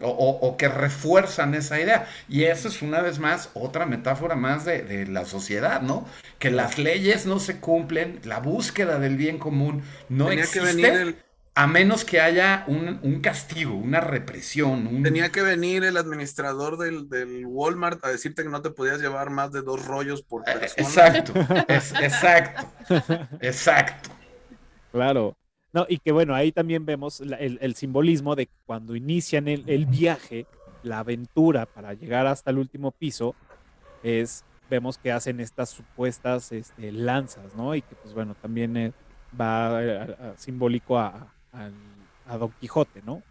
o, 0.00 0.08
o- 0.10 0.48
o 0.48 0.56
que 0.56 0.68
refuerzan 0.68 1.54
esa 1.54 1.80
idea. 1.80 2.06
Y 2.28 2.44
esa 2.44 2.68
es 2.68 2.82
una 2.82 3.00
vez 3.00 3.18
más 3.18 3.50
otra 3.54 3.86
metáfora 3.86 4.36
más 4.36 4.64
de, 4.64 4.82
de 4.82 5.06
la 5.06 5.24
sociedad, 5.24 5.80
¿no? 5.82 6.06
Que 6.38 6.50
las 6.50 6.78
leyes 6.78 7.26
no 7.26 7.38
se 7.40 7.60
cumplen, 7.60 8.20
la 8.24 8.40
búsqueda 8.40 8.98
del 8.98 9.16
bien 9.16 9.38
común 9.38 9.82
no 10.08 10.32
tenía 10.32 10.50
que 10.50 10.60
existe. 10.60 10.60
venir 10.60 10.94
el, 10.94 11.16
A 11.58 11.66
menos 11.66 12.04
que 12.04 12.20
haya 12.20 12.64
un, 12.68 13.00
un 13.02 13.20
castigo, 13.22 13.74
una 13.74 14.00
represión, 14.00 14.86
un... 14.86 15.02
tenía 15.02 15.32
que 15.32 15.40
venir 15.40 15.84
el 15.84 15.96
administrador 15.96 16.76
del, 16.76 17.08
del 17.08 17.46
Walmart 17.46 18.04
a 18.04 18.10
decirte 18.10 18.42
que 18.42 18.50
no 18.50 18.60
te 18.60 18.70
podías 18.70 19.00
llevar 19.00 19.30
más 19.30 19.52
de 19.52 19.62
dos 19.62 19.86
rollos 19.86 20.22
por 20.22 20.42
Eh, 20.46 20.52
persona. 20.52 20.86
Exacto, 20.86 21.32
es- 21.68 21.94
exacto, 22.02 22.66
exacto. 23.40 24.10
claro. 24.92 25.36
No, 25.72 25.84
y 25.88 25.98
que 25.98 26.12
bueno, 26.12 26.34
ahí 26.34 26.52
también 26.52 26.86
vemos 26.86 27.20
la- 27.20 27.36
el, 27.36 27.58
el 27.60 27.74
simbolismo 27.74 28.34
de 28.36 28.46
que 28.46 28.54
cuando 28.66 28.94
inician 28.96 29.48
el, 29.48 29.64
el 29.68 29.86
viaje, 29.86 30.46
la 30.82 31.00
aventura 31.00 31.66
para 31.66 31.92
llegar 31.94 32.26
hasta 32.26 32.50
el 32.50 32.58
último 32.58 32.92
piso, 32.92 33.34
es, 34.02 34.44
vemos 34.70 34.98
que 34.98 35.12
hacen 35.12 35.40
estas 35.40 35.70
supuestas 35.70 36.52
este, 36.52 36.92
lanzas, 36.92 37.54
¿no? 37.54 37.74
Y 37.74 37.82
que 37.82 37.94
pues 37.96 38.14
bueno, 38.14 38.34
también 38.40 38.76
eh, 38.76 38.92
va 39.38 39.82
eh, 39.82 39.98
a- 40.18 40.28
a- 40.32 40.36
simbólico 40.38 40.98
a- 40.98 41.32
al- 41.56 42.08
a 42.24 42.36
Don 42.38 42.52
Quijote, 42.58 43.02
¿no? 43.02 43.24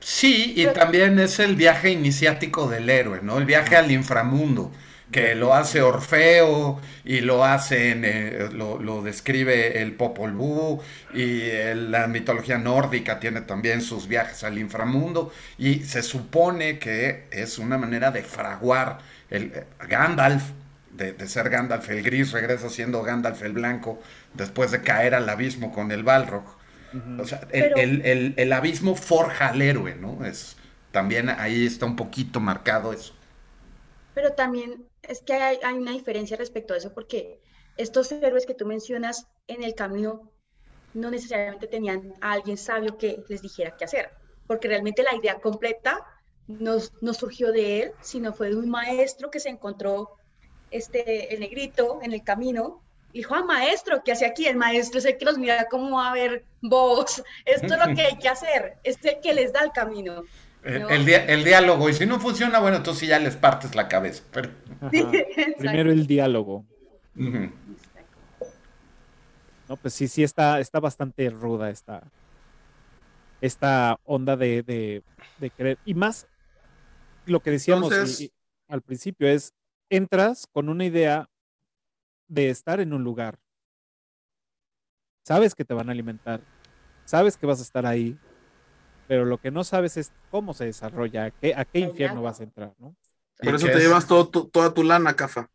Sí, 0.00 0.54
y 0.56 0.68
también 0.68 1.18
es 1.18 1.38
el 1.40 1.56
viaje 1.56 1.90
iniciático 1.90 2.68
del 2.68 2.88
héroe, 2.88 3.20
¿no? 3.22 3.38
El 3.38 3.46
viaje 3.46 3.76
al 3.76 3.90
inframundo, 3.90 4.72
que 5.10 5.34
lo 5.34 5.54
hace 5.54 5.82
Orfeo 5.82 6.80
y 7.04 7.20
lo 7.20 7.44
hacen, 7.44 8.04
eh, 8.04 8.48
lo, 8.52 8.78
lo 8.78 9.02
describe 9.02 9.82
el 9.82 9.94
Popol 9.96 10.32
Vuh 10.34 10.80
y 11.12 11.40
la 11.74 12.06
mitología 12.06 12.58
nórdica 12.58 13.18
tiene 13.18 13.40
también 13.40 13.80
sus 13.82 14.06
viajes 14.06 14.44
al 14.44 14.58
inframundo 14.58 15.32
y 15.58 15.80
se 15.84 16.02
supone 16.02 16.78
que 16.78 17.26
es 17.32 17.58
una 17.58 17.76
manera 17.78 18.10
de 18.12 18.22
fraguar 18.22 18.98
el 19.30 19.52
eh, 19.54 19.66
Gandalf, 19.88 20.44
de, 20.92 21.12
de 21.12 21.28
ser 21.28 21.48
Gandalf 21.50 21.88
el 21.90 22.02
gris, 22.02 22.32
regresa 22.32 22.68
siendo 22.68 23.02
Gandalf 23.02 23.42
el 23.42 23.52
blanco 23.52 24.00
después 24.34 24.70
de 24.70 24.82
caer 24.82 25.14
al 25.14 25.28
abismo 25.28 25.72
con 25.72 25.90
el 25.90 26.04
Balrog. 26.04 26.57
O 27.16 27.24
sea, 27.24 27.40
el, 27.52 27.64
Pero- 27.64 27.76
el- 27.76 28.02
el- 28.06 28.34
el 28.36 28.52
abismo 28.52 28.94
forja 28.96 29.48
al 29.48 29.62
héroe, 29.62 29.94
¿no? 29.96 30.24
Es, 30.24 30.56
también 30.90 31.28
ahí 31.28 31.66
está 31.66 31.86
un 31.86 31.96
poquito 31.96 32.40
marcado 32.40 32.92
eso. 32.92 33.14
Pero 34.14 34.34
también 34.34 34.88
es 35.02 35.22
que 35.22 35.34
hay, 35.34 35.58
hay 35.62 35.74
una 35.78 35.92
diferencia 35.92 36.36
respecto 36.36 36.74
a 36.74 36.76
eso, 36.76 36.92
porque 36.94 37.40
estos 37.76 38.10
héroes 38.12 38.46
que 38.46 38.54
tú 38.54 38.66
mencionas 38.66 39.28
en 39.46 39.62
el 39.62 39.74
camino 39.74 40.32
no 40.94 41.10
necesariamente 41.10 41.68
tenían 41.68 42.14
a 42.20 42.32
alguien 42.32 42.56
sabio 42.58 42.98
que 42.98 43.24
les 43.28 43.42
dijera 43.42 43.76
qué 43.76 43.84
hacer, 43.84 44.10
porque 44.46 44.68
realmente 44.68 45.02
la 45.02 45.14
idea 45.14 45.40
completa 45.40 46.04
no, 46.46 46.78
no 47.02 47.14
surgió 47.14 47.52
de 47.52 47.82
él, 47.82 47.92
sino 48.02 48.32
fue 48.34 48.50
de 48.50 48.56
un 48.56 48.70
maestro 48.70 49.30
que 49.30 49.40
se 49.40 49.50
encontró 49.50 50.16
este, 50.70 51.34
el 51.34 51.40
negrito 51.40 52.00
en 52.02 52.12
el 52.12 52.24
camino. 52.24 52.87
Y 53.12 53.18
Dijo, 53.18 53.34
ah, 53.34 53.42
maestro, 53.44 54.02
¿qué 54.04 54.12
hace 54.12 54.26
aquí? 54.26 54.46
El 54.46 54.56
maestro 54.56 54.98
es 54.98 55.04
el 55.06 55.16
que 55.16 55.24
los 55.24 55.38
mira 55.38 55.66
como 55.68 56.00
a 56.00 56.12
ver, 56.12 56.44
vos, 56.60 57.22
esto 57.44 57.74
es 57.74 57.86
lo 57.86 57.94
que 57.94 58.02
hay 58.02 58.18
que 58.18 58.28
hacer, 58.28 58.76
es 58.84 58.98
el 59.04 59.20
que 59.20 59.32
les 59.34 59.52
da 59.52 59.60
el 59.60 59.72
camino. 59.72 60.24
El, 60.62 60.82
¿no? 60.82 60.88
el 60.90 61.44
diálogo, 61.44 61.88
y 61.88 61.94
si 61.94 62.04
no 62.04 62.18
funciona, 62.20 62.58
bueno, 62.58 62.78
entonces 62.78 63.00
sí 63.00 63.06
ya 63.06 63.18
les 63.18 63.36
partes 63.36 63.74
la 63.74 63.88
cabeza. 63.88 64.22
Pero. 64.32 64.50
Primero 65.58 65.90
el 65.90 66.06
diálogo. 66.06 66.64
No, 69.68 69.76
pues 69.76 69.94
sí, 69.94 70.08
sí 70.08 70.22
está, 70.22 70.60
está 70.60 70.80
bastante 70.80 71.28
ruda 71.30 71.70
esta, 71.70 72.02
esta 73.40 73.98
onda 74.04 74.36
de, 74.36 74.62
de, 74.62 75.02
de 75.38 75.50
querer. 75.50 75.78
Y 75.84 75.94
más 75.94 76.26
lo 77.26 77.40
que 77.40 77.50
decíamos 77.50 77.92
Entonces- 77.92 78.20
y- 78.22 78.24
y 78.24 78.32
al 78.68 78.82
principio 78.82 79.28
es, 79.28 79.52
entras 79.90 80.46
con 80.52 80.68
una 80.68 80.84
idea 80.84 81.28
de 82.28 82.50
estar 82.50 82.80
en 82.80 82.92
un 82.92 83.02
lugar. 83.02 83.38
Sabes 85.24 85.54
que 85.54 85.64
te 85.64 85.74
van 85.74 85.88
a 85.88 85.92
alimentar, 85.92 86.40
sabes 87.04 87.36
que 87.36 87.46
vas 87.46 87.58
a 87.58 87.62
estar 87.62 87.84
ahí, 87.84 88.18
pero 89.06 89.24
lo 89.24 89.38
que 89.38 89.50
no 89.50 89.64
sabes 89.64 89.96
es 89.96 90.12
cómo 90.30 90.54
se 90.54 90.66
desarrolla, 90.66 91.26
a 91.26 91.30
qué, 91.30 91.54
a 91.54 91.64
qué 91.64 91.78
El 91.78 91.90
infierno 91.90 92.22
vas 92.22 92.40
a 92.40 92.44
entrar, 92.44 92.74
¿no? 92.78 92.94
Por 93.38 93.54
eso 93.54 93.66
te 93.66 93.72
es- 93.72 93.82
llevas 93.82 94.06
todo 94.06 94.28
tu- 94.28 94.46
toda 94.48 94.72
tu 94.72 94.82
lana, 94.82 95.14
Cafa. 95.14 95.50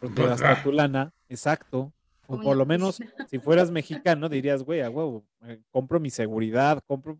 Porque 0.00 0.22
hasta 0.22 0.52
ah. 0.52 0.62
tu 0.62 0.72
lana, 0.72 1.12
exacto. 1.28 1.92
O 2.26 2.40
por 2.40 2.56
lo 2.56 2.64
menos, 2.64 3.00
si 3.28 3.38
fueras 3.40 3.72
mexicano, 3.72 4.28
dirías, 4.28 4.62
güey, 4.62 4.80
a 4.82 4.88
huevo, 4.88 5.24
eh, 5.42 5.60
compro 5.72 5.98
mi 5.98 6.10
seguridad, 6.10 6.80
compro 6.86 7.18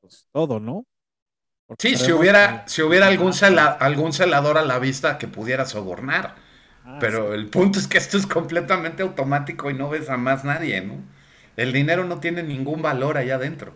pues, 0.00 0.28
todo, 0.32 0.60
¿no? 0.60 0.86
Sí, 1.78 1.96
si 1.96 2.12
hubiera, 2.12 2.66
si 2.66 2.80
hubiera 2.82 3.08
algún, 3.08 3.32
algún 3.80 4.12
celador 4.12 4.56
a 4.56 4.64
la 4.64 4.78
vista 4.78 5.18
que 5.18 5.26
pudiera 5.26 5.66
sobornar. 5.66 6.36
Ah, 6.90 6.96
pero 6.98 7.34
el 7.34 7.48
punto 7.48 7.78
es 7.78 7.86
que 7.86 7.98
esto 7.98 8.16
es 8.16 8.26
completamente 8.26 9.02
automático 9.02 9.70
y 9.70 9.74
no 9.74 9.90
ves 9.90 10.08
a 10.08 10.16
más 10.16 10.42
nadie, 10.42 10.80
¿no? 10.80 10.94
El 11.54 11.74
dinero 11.74 12.04
no 12.04 12.18
tiene 12.18 12.42
ningún 12.42 12.80
valor 12.80 13.18
allá 13.18 13.34
adentro. 13.34 13.74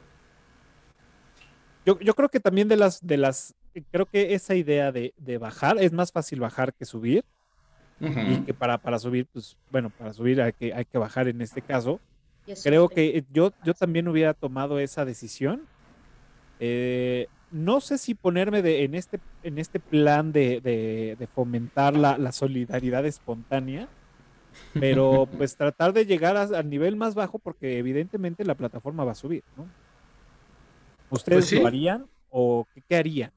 Yo, 1.85 1.99
yo 2.01 2.15
creo 2.15 2.31
que 2.31 2.41
también 2.41 2.69
de 2.69 2.79
las, 2.79 3.07
de 3.07 3.19
las, 3.19 3.55
creo 3.91 4.07
que 4.07 4.33
esa 4.33 4.55
idea 4.55 4.93
de, 4.93 5.13
de 5.19 5.37
bajar, 5.37 5.77
es 5.79 5.93
más 5.93 6.11
fácil 6.11 6.41
bajar 6.41 6.73
que 6.73 6.87
subir. 6.87 7.23
Y 8.01 8.39
que 8.39 8.55
para, 8.55 8.79
para 8.79 8.99
subir, 8.99 9.27
pues, 9.31 9.57
bueno, 9.71 9.91
para 9.91 10.13
subir 10.13 10.41
hay 10.41 10.55
que, 10.55 10.73
hay 10.73 10.85
que 10.87 10.99
bajar 10.99 11.29
en 11.29 11.41
este 11.43 11.61
caso. 11.61 12.01
Creo 12.65 12.89
que 12.89 13.25
yo, 13.31 13.53
yo 13.63 13.75
también 13.75 14.09
hubiera 14.09 14.33
tomado 14.35 14.81
esa 14.81 15.05
decisión. 15.05 15.63
Eh, 16.59 17.29
no 17.53 17.81
sé 17.81 17.99
si 17.99 18.15
ponerme 18.15 18.63
de, 18.63 18.85
en, 18.85 18.95
este, 18.95 19.21
en 19.43 19.59
este 19.59 19.79
plan 19.79 20.33
de, 20.33 20.61
de, 20.61 21.27
fomentar 21.27 21.95
la, 21.95 22.19
la, 22.19 22.33
solidaridad 22.33 23.07
espontánea, 23.07 23.89
pero 24.73 25.29
pues 25.39 25.57
tratar 25.57 25.93
de 25.93 26.07
llegar 26.07 26.37
al 26.37 26.69
nivel 26.69 26.97
más 26.97 27.15
bajo 27.15 27.39
porque 27.39 27.79
evidentemente 27.79 28.45
la 28.45 28.55
plataforma 28.55 29.05
va 29.05 29.13
a 29.13 29.17
subir, 29.17 29.45
¿no? 29.57 29.67
¿Ustedes 31.11 31.51
pues 31.51 31.61
lo 31.61 31.69
harían 31.69 32.07
o 32.31 32.67
qué, 32.89 32.97
harían? 32.97 33.33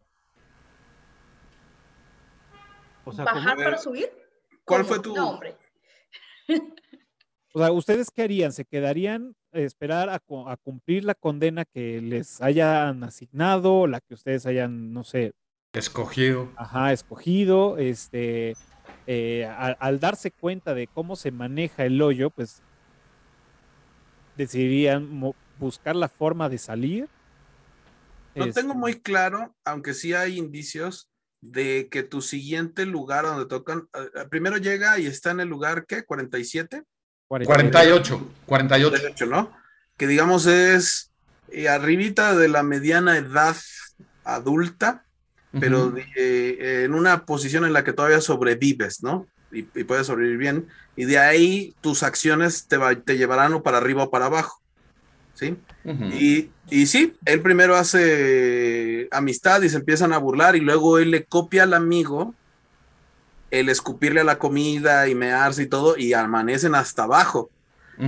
¿Bajar 3.05 3.57
para 3.57 3.77
subir? 3.77 4.09
¿Cuál 4.63 4.85
fue 4.85 4.99
tu 4.99 5.13
nombre? 5.13 5.57
O 7.53 7.59
sea, 7.59 7.71
¿ustedes 7.71 8.09
qué 8.11 8.23
harían? 8.23 8.53
¿Se 8.53 8.65
quedarían 8.65 9.35
esperar 9.55 10.09
a, 10.09 10.19
cumplir 10.57 11.03
la 11.03 11.15
condena 11.15 11.65
que 11.65 12.01
les 12.01 12.41
hayan 12.41 13.03
asignado, 13.03 13.87
la 13.87 14.01
que 14.01 14.13
ustedes 14.13 14.45
hayan, 14.45 14.93
no 14.93 15.03
sé, 15.03 15.33
escogido? 15.73 16.51
Ajá, 16.55 16.93
escogido. 16.93 17.77
Este, 17.77 18.55
eh, 19.07 19.45
al, 19.45 19.99
darse 19.99 20.31
cuenta 20.31 20.73
de 20.73 20.87
cómo 20.87 21.15
se 21.15 21.31
maneja 21.31 21.85
el 21.85 22.01
hoyo, 22.01 22.29
pues 22.29 22.61
decidirían 24.37 25.33
buscar 25.59 25.95
la 25.95 26.09
forma 26.09 26.49
de 26.49 26.57
salir 26.57 27.09
no 28.35 28.51
tengo 28.51 28.75
muy 28.75 28.91
este 28.91 29.03
claro, 29.03 29.55
aunque 29.63 29.93
sí 29.93 30.13
hay 30.13 30.37
indicios 30.37 31.09
de 31.41 31.87
que 31.89 32.03
tu 32.03 32.21
siguiente 32.21 32.85
lugar 32.85 33.25
donde 33.25 33.45
tocan, 33.45 33.87
eh, 33.93 34.09
eh, 34.15 34.25
primero 34.29 34.57
llega 34.57 34.99
y 34.99 35.05
está 35.05 35.31
en 35.31 35.39
el 35.39 35.47
lugar, 35.47 35.85
¿qué? 35.85 36.05
¿47? 36.05 36.83
48, 37.27 38.31
48. 38.45 39.25
¿no? 39.25 39.51
Que 39.97 40.07
digamos 40.07 40.45
es 40.45 41.11
eh, 41.51 41.69
arribita 41.69 42.35
de 42.35 42.47
la 42.47 42.63
mediana 42.63 43.17
edad 43.17 43.55
adulta, 44.23 45.03
pero 45.57 45.93
en 46.17 46.93
una 46.93 47.25
posición 47.25 47.63
en 47.63 47.71
la 47.71 47.85
que 47.85 47.93
todavía 47.93 48.19
sobrevives, 48.19 49.01
¿no? 49.03 49.25
Y, 49.53 49.63
puedes 49.63 50.07
sobrevivir 50.07 50.37
bien. 50.37 50.67
Y 50.97 51.05
de 51.05 51.17
ahí 51.17 51.73
tus 51.79 52.03
acciones 52.03 52.67
te, 52.67 52.77
te 53.05 53.17
llevarán 53.17 53.53
o 53.53 53.63
para 53.63 53.77
arriba 53.77 54.03
o 54.03 54.09
para 54.09 54.25
abajo. 54.25 54.61
¿sí? 55.35 55.57
y, 56.19 56.49
y, 56.69 56.87
sí, 56.87 57.15
él 57.25 57.41
primero 57.41 57.75
hace 57.75 59.07
amistad 59.11 59.61
y 59.61 59.69
se 59.69 59.77
empiezan 59.77 60.13
a 60.13 60.17
burlar 60.17 60.55
y 60.55 60.61
luego 60.61 60.97
él 60.97 61.11
le 61.11 61.25
copia 61.25 61.63
al 61.63 61.73
amigo 61.73 62.33
el 63.51 63.69
escupirle 63.69 64.21
a 64.21 64.25
la 64.25 64.37
comida 64.37 65.07
y 65.07 65.15
mearse 65.15 65.63
y 65.63 65.67
todo 65.67 65.97
y 65.97 66.13
amanecen 66.13 66.75
hasta 66.75 67.03
abajo. 67.03 67.49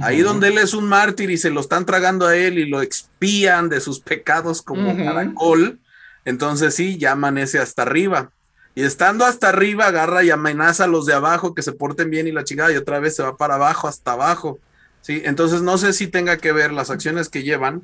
Ahí 0.02 0.22
donde 0.22 0.50
él 0.50 0.58
es 0.58 0.74
un 0.74 0.86
mártir 0.86 1.30
y 1.30 1.38
se 1.38 1.50
lo 1.50 1.62
están 1.62 1.86
tragando 1.86 2.28
a 2.28 2.36
él 2.36 2.60
y 2.60 2.66
lo 2.66 2.82
expían 2.82 3.70
de 3.70 3.80
sus 3.80 4.02
pecados 4.02 4.62
como 4.62 4.98
caracol, 4.98 5.80
entonces 6.26 6.76
sí, 6.76 6.98
ya 6.98 7.14
amanece 7.14 7.58
hasta 7.60 7.84
arriba. 7.84 8.32
Y 8.76 8.84
estando 8.84 9.26
hasta 9.26 9.50
arriba, 9.50 9.88
agarra 9.88 10.24
y 10.24 10.30
amenaza 10.30 10.84
a 10.84 10.88
los 10.88 11.06
de 11.06 11.14
abajo 11.14 11.56
que 11.56 11.62
se 11.62 11.72
porten 11.72 12.10
bien 12.10 12.28
y 12.28 12.34
la 12.34 12.44
chingada, 12.44 12.72
y 12.72 12.76
otra 12.76 13.00
vez 13.00 13.16
se 13.16 13.24
va 13.24 13.38
para 13.38 13.56
abajo, 13.56 13.88
hasta 13.88 14.12
abajo. 14.12 14.60
¿sí? 15.02 15.22
Entonces 15.24 15.62
no 15.62 15.78
sé 15.78 15.94
si 15.94 16.08
tenga 16.08 16.38
que 16.38 16.52
ver 16.52 16.74
las 16.74 16.90
acciones 16.90 17.30
que 17.30 17.44
llevan, 17.44 17.84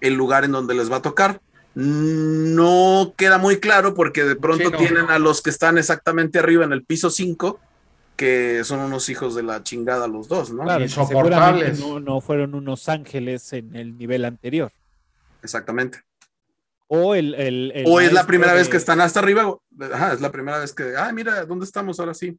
el 0.00 0.14
lugar 0.14 0.44
en 0.44 0.52
donde 0.52 0.74
les 0.74 0.90
va 0.90 0.96
a 0.96 1.02
tocar. 1.02 1.40
No 1.74 3.14
queda 3.16 3.38
muy 3.38 3.60
claro 3.60 3.94
porque 3.94 4.24
de 4.24 4.36
pronto 4.36 4.70
tienen 4.72 5.10
a 5.10 5.18
los 5.18 5.40
que 5.40 5.50
están 5.50 5.78
exactamente 5.78 6.38
arriba 6.38 6.64
en 6.64 6.72
el 6.72 6.84
piso 6.84 7.10
5, 7.10 7.60
que 8.16 8.62
son 8.64 8.80
unos 8.80 9.08
hijos 9.08 9.34
de 9.34 9.42
la 9.42 9.62
chingada 9.62 10.08
los 10.08 10.28
dos, 10.28 10.52
¿no? 10.52 10.64
Claro, 10.64 10.88
seguramente 10.88 11.80
no, 11.80 12.00
no 12.00 12.20
fueron 12.20 12.54
unos 12.54 12.88
ángeles 12.88 13.52
en 13.52 13.76
el 13.76 13.96
nivel 13.96 14.24
anterior. 14.24 14.72
Exactamente. 15.42 16.02
O, 16.88 17.14
el, 17.14 17.34
el, 17.34 17.84
o 17.86 18.00
es 18.00 18.12
la 18.12 18.26
primera 18.26 18.52
vez 18.52 18.68
que 18.68 18.76
están 18.76 19.00
hasta 19.00 19.20
arriba. 19.20 19.56
Ajá, 19.92 20.12
es 20.12 20.20
la 20.20 20.32
primera 20.32 20.58
vez 20.58 20.72
que, 20.72 20.94
ah, 20.98 21.12
mira, 21.12 21.44
¿dónde 21.44 21.64
estamos 21.64 22.00
ahora 22.00 22.14
sí? 22.14 22.36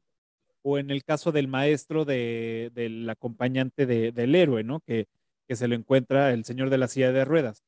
o 0.64 0.78
en 0.78 0.92
el 0.92 1.04
caso 1.04 1.32
del 1.32 1.48
maestro 1.48 2.06
de, 2.06 2.72
del 2.74 3.10
acompañante 3.10 3.86
del 3.86 4.36
héroe, 4.36 4.64
¿no? 4.64 4.80
Que, 4.82 5.08
que, 5.48 5.56
se 5.56 5.68
lo 5.68 5.76
encuentra 5.76 6.32
el 6.32 6.46
señor 6.46 6.70
de 6.70 6.78
la 6.78 6.88
silla 6.88 7.12
de 7.12 7.26
ruedas. 7.26 7.64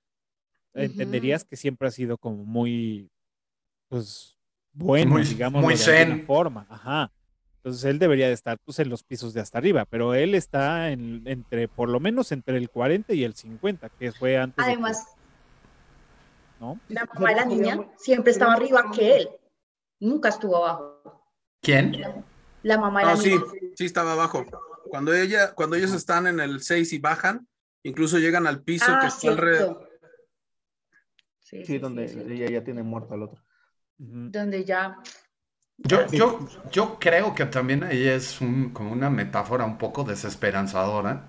Entenderías 0.74 1.46
que 1.46 1.56
siempre 1.56 1.88
ha 1.88 1.92
sido 1.92 2.18
como 2.18 2.44
muy, 2.44 3.10
pues, 3.90 4.38
bueno, 4.72 5.18
digamos, 5.20 5.62
muy 5.62 5.76
de 5.76 5.98
alguna 5.98 6.26
forma. 6.26 6.66
Ajá. 6.70 7.12
Entonces 7.58 7.86
él 7.86 7.98
debería 7.98 8.28
de 8.28 8.34
estar 8.34 8.58
pues, 8.66 8.80
en 8.80 8.90
los 8.90 9.04
pisos 9.04 9.34
de 9.34 9.40
hasta 9.40 9.58
arriba, 9.58 9.86
pero 9.86 10.14
él 10.16 10.36
está 10.36 10.90
en, 10.90 11.22
entre, 11.26 11.70
por 11.70 11.88
lo 11.88 12.02
menos 12.02 12.34
entre 12.34 12.58
el 12.58 12.70
40 12.70 13.14
y 13.14 13.24
el 13.24 13.36
50, 13.36 13.88
que 13.88 14.12
fue 14.12 14.38
antes. 14.38 14.66
Además, 14.66 15.08
¿no? 16.60 16.78
la 16.90 17.06
mamá 17.06 17.30
de 17.30 17.36
la 17.36 17.46
niña 17.46 17.80
siempre 17.98 18.32
estaba 18.32 18.54
arriba 18.54 18.92
que 18.94 19.16
él, 19.16 19.30
nunca 20.02 20.28
estuvo 20.28 20.58
abajo. 20.58 21.24
¿Quién? 21.62 22.02
La 22.64 22.78
mamá 22.78 23.00
de 23.00 23.06
no, 23.06 23.18
sí, 23.18 23.40
sí 23.76 23.86
estaba 23.86 24.12
abajo. 24.12 24.46
Cuando 24.90 25.14
ella, 25.14 25.54
cuando 25.54 25.78
ellos 25.78 25.94
están 25.94 26.28
en 26.28 26.42
el 26.42 26.62
6 26.62 26.92
y 26.92 27.00
bajan, 27.00 27.48
incluso 27.84 28.20
llegan 28.20 28.46
al 28.46 28.62
piso 28.62 28.88
ah, 28.90 29.00
que 29.00 29.08
está 29.08 29.30
alrededor. 29.30 29.90
Sí, 31.66 31.78
donde 31.78 32.06
ella 32.06 32.50
ya 32.50 32.64
tiene 32.64 32.84
muerto 32.84 33.14
al 33.14 33.24
otro. 33.24 33.42
Donde 33.98 34.66
ya. 34.66 34.98
Yo, 35.78 36.08
yo, 36.08 36.48
yo 36.72 36.98
creo 37.00 37.34
que 37.34 37.46
también 37.46 37.84
ahí 37.84 38.08
es 38.08 38.40
como 38.74 38.92
una 38.92 39.10
metáfora 39.10 39.66
un 39.66 39.78
poco 39.78 40.04
desesperanzadora 40.04 41.28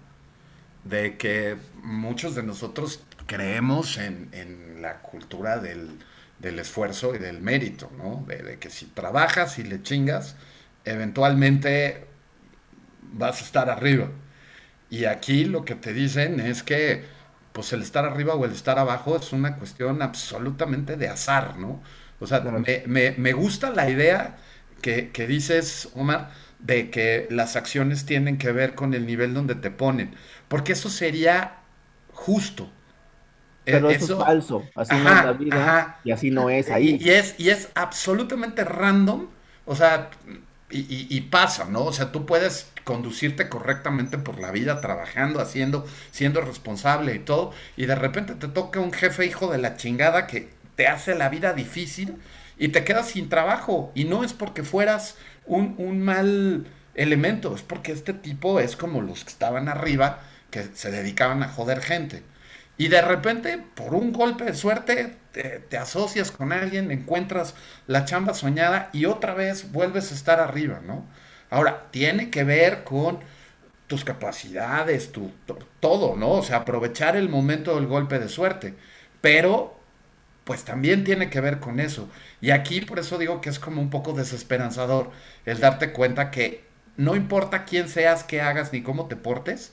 de 0.85 1.17
que 1.17 1.57
muchos 1.83 2.35
de 2.35 2.43
nosotros 2.43 3.03
creemos 3.27 3.97
en, 3.99 4.29
en 4.33 4.83
la 4.83 5.01
cultura 5.01 5.59
del, 5.59 5.99
del, 6.39 6.59
esfuerzo 6.59 7.15
y 7.15 7.19
del 7.19 7.41
mérito, 7.41 7.91
¿no? 7.97 8.25
De, 8.27 8.43
de, 8.43 8.59
que 8.59 8.71
si 8.71 8.87
trabajas 8.87 9.59
y 9.59 9.65
le 9.65 9.83
chingas, 9.83 10.37
eventualmente 10.85 12.07
vas 13.13 13.41
a 13.41 13.45
estar 13.45 13.71
arriba. 13.71 14.11
Y 14.91 15.07
aquí 15.07 15.45
lo 15.47 15.65
que 15.65 15.75
te 15.75 15.93
dicen 15.93 16.41
es 16.41 16.63
que 16.63 17.05
pues 17.55 17.73
el 17.73 17.83
estar 17.83 18.05
arriba 18.05 18.35
o 18.35 18.45
el 18.45 18.51
estar 18.51 18.81
abajo 18.81 19.17
es 19.17 19.33
una 19.33 19.57
cuestión 19.57 20.03
absolutamente 20.03 20.97
de 20.97 21.09
azar, 21.09 21.57
¿no? 21.57 21.81
O 22.19 22.27
sea, 22.27 22.41
me, 22.41 23.33
gusta 23.33 23.71
la 23.71 23.89
idea 23.89 24.39
que, 24.83 25.27
dices, 25.29 25.89
Omar, 25.95 26.31
de 26.59 26.91
que 26.91 27.29
las 27.31 27.55
acciones 27.55 28.07
tienen 28.07 28.39
que 28.39 28.51
ver 28.51 28.75
con 28.75 28.93
el 28.93 29.07
nivel 29.07 29.35
donde 29.35 29.55
te 29.55 29.71
ponen, 29.71 30.17
porque 30.49 30.73
eso 30.73 30.91
sería 30.91 31.59
justo. 32.13 32.69
Pero 33.65 33.89
eso, 33.89 34.19
es 34.19 34.25
falso, 34.25 34.65
así 34.75 34.97
no 34.97 35.09
es 35.17 35.25
la 35.25 35.33
vida 35.33 36.01
y 36.03 36.11
así 36.11 36.31
no 36.33 36.51
es 36.51 36.69
ahí. 36.71 36.99
Y, 37.01 37.11
es, 37.11 37.37
y 37.39 37.51
es 37.51 37.69
absolutamente 37.77 38.65
random, 38.65 39.29
o 39.65 39.77
sea, 39.77 40.11
y, 40.71 41.21
pasa, 41.21 41.67
¿no? 41.67 41.85
O 41.85 41.93
sea, 41.93 42.11
tú 42.11 42.27
puedes 42.27 42.73
conducirte 42.85 43.49
correctamente 43.49 44.19
por 44.19 44.39
la 44.39 44.51
vida, 44.51 44.81
trabajando, 44.81 45.41
haciendo, 45.41 45.87
siendo 46.11 46.41
responsable 46.41 47.15
y 47.15 47.19
todo, 47.19 47.53
y 47.77 47.87
de 47.87 47.95
repente 47.95 48.35
te 48.35 48.49
toca 48.49 48.81
un 48.81 48.93
jefe 48.93 49.27
hijo 49.27 49.51
de 49.51 49.59
la 49.59 49.77
chingada 49.77 50.27
que 50.27 50.51
te 50.77 50.87
hace 50.87 51.15
la 51.15 51.29
vida 51.29 51.53
difícil 51.53 52.17
y 52.59 52.69
te 52.69 52.85
quedas 52.85 53.09
sin 53.09 53.29
trabajo. 53.29 53.91
Y 53.95 54.05
no 54.05 54.25
es 54.25 54.33
porque 54.33 54.63
fueras 54.63 55.17
un, 55.47 55.75
un 55.79 56.03
mal 56.03 56.67
elemento, 56.95 57.55
es 57.55 57.63
porque 57.63 57.93
este 57.93 58.13
tipo 58.13 58.61
es 58.61 58.77
como 58.77 59.03
los 59.03 59.25
que 59.25 59.31
estaban 59.31 59.69
arriba, 59.69 60.21
que 60.51 60.65
se 60.75 60.91
dedicaban 60.91 61.43
a 61.43 61.49
joder 61.49 61.81
gente. 61.81 62.23
Y 62.77 62.89
de 62.89 63.03
repente, 63.03 63.59
por 63.75 63.95
un 63.95 64.13
golpe 64.13 64.45
de 64.45 64.55
suerte, 64.55 65.17
te, 65.33 65.79
asocias 65.79 66.31
con 66.31 66.53
alguien, 66.53 66.91
encuentras 66.91 67.55
la 67.87 68.05
chamba 68.05 68.35
soñada 68.35 68.91
y 68.93 69.05
otra 69.07 69.35
vez 69.35 69.73
vuelves 69.73 70.11
a 70.11 70.15
estar 70.15 70.41
arriba, 70.41 70.81
¿no? 70.85 71.07
Ahora, 71.55 71.87
tiene 71.93 72.31
que 72.31 72.45
ver 72.45 72.85
con 72.85 73.21
tus 73.87 74.05
capacidades, 74.05 75.13
tu, 75.13 75.31
todo, 75.81 76.17
¿no? 76.17 76.33
O 76.33 76.43
sea, 76.43 76.59
aprovechar 76.59 77.17
el 77.17 77.29
momento 77.29 77.77
del 77.77 77.87
golpe 77.87 78.19
de 78.19 78.29
suerte. 78.29 78.75
Pero, 79.21 79.79
pues 80.45 80.65
también 80.65 81.05
tiene 81.05 81.31
que 81.31 81.41
ver 81.41 81.61
con 81.61 81.81
eso. 81.81 82.09
Y 82.41 82.51
aquí 82.51 82.81
por 82.81 82.99
eso 82.99 83.19
digo 83.19 83.41
que 83.41 83.51
es 83.51 83.59
como 83.61 83.81
un 83.81 83.91
poco 83.91 84.13
desesperanzador 84.15 85.11
el 85.47 85.61
darte 85.61 85.93
cuenta 85.93 86.31
que 86.33 86.65
no 86.97 87.15
importa 87.17 87.65
quién 87.65 87.89
seas, 87.89 88.25
qué 88.25 88.41
hagas 88.41 88.73
ni 88.73 88.83
cómo 88.83 89.07
te 89.07 89.17
portes, 89.17 89.73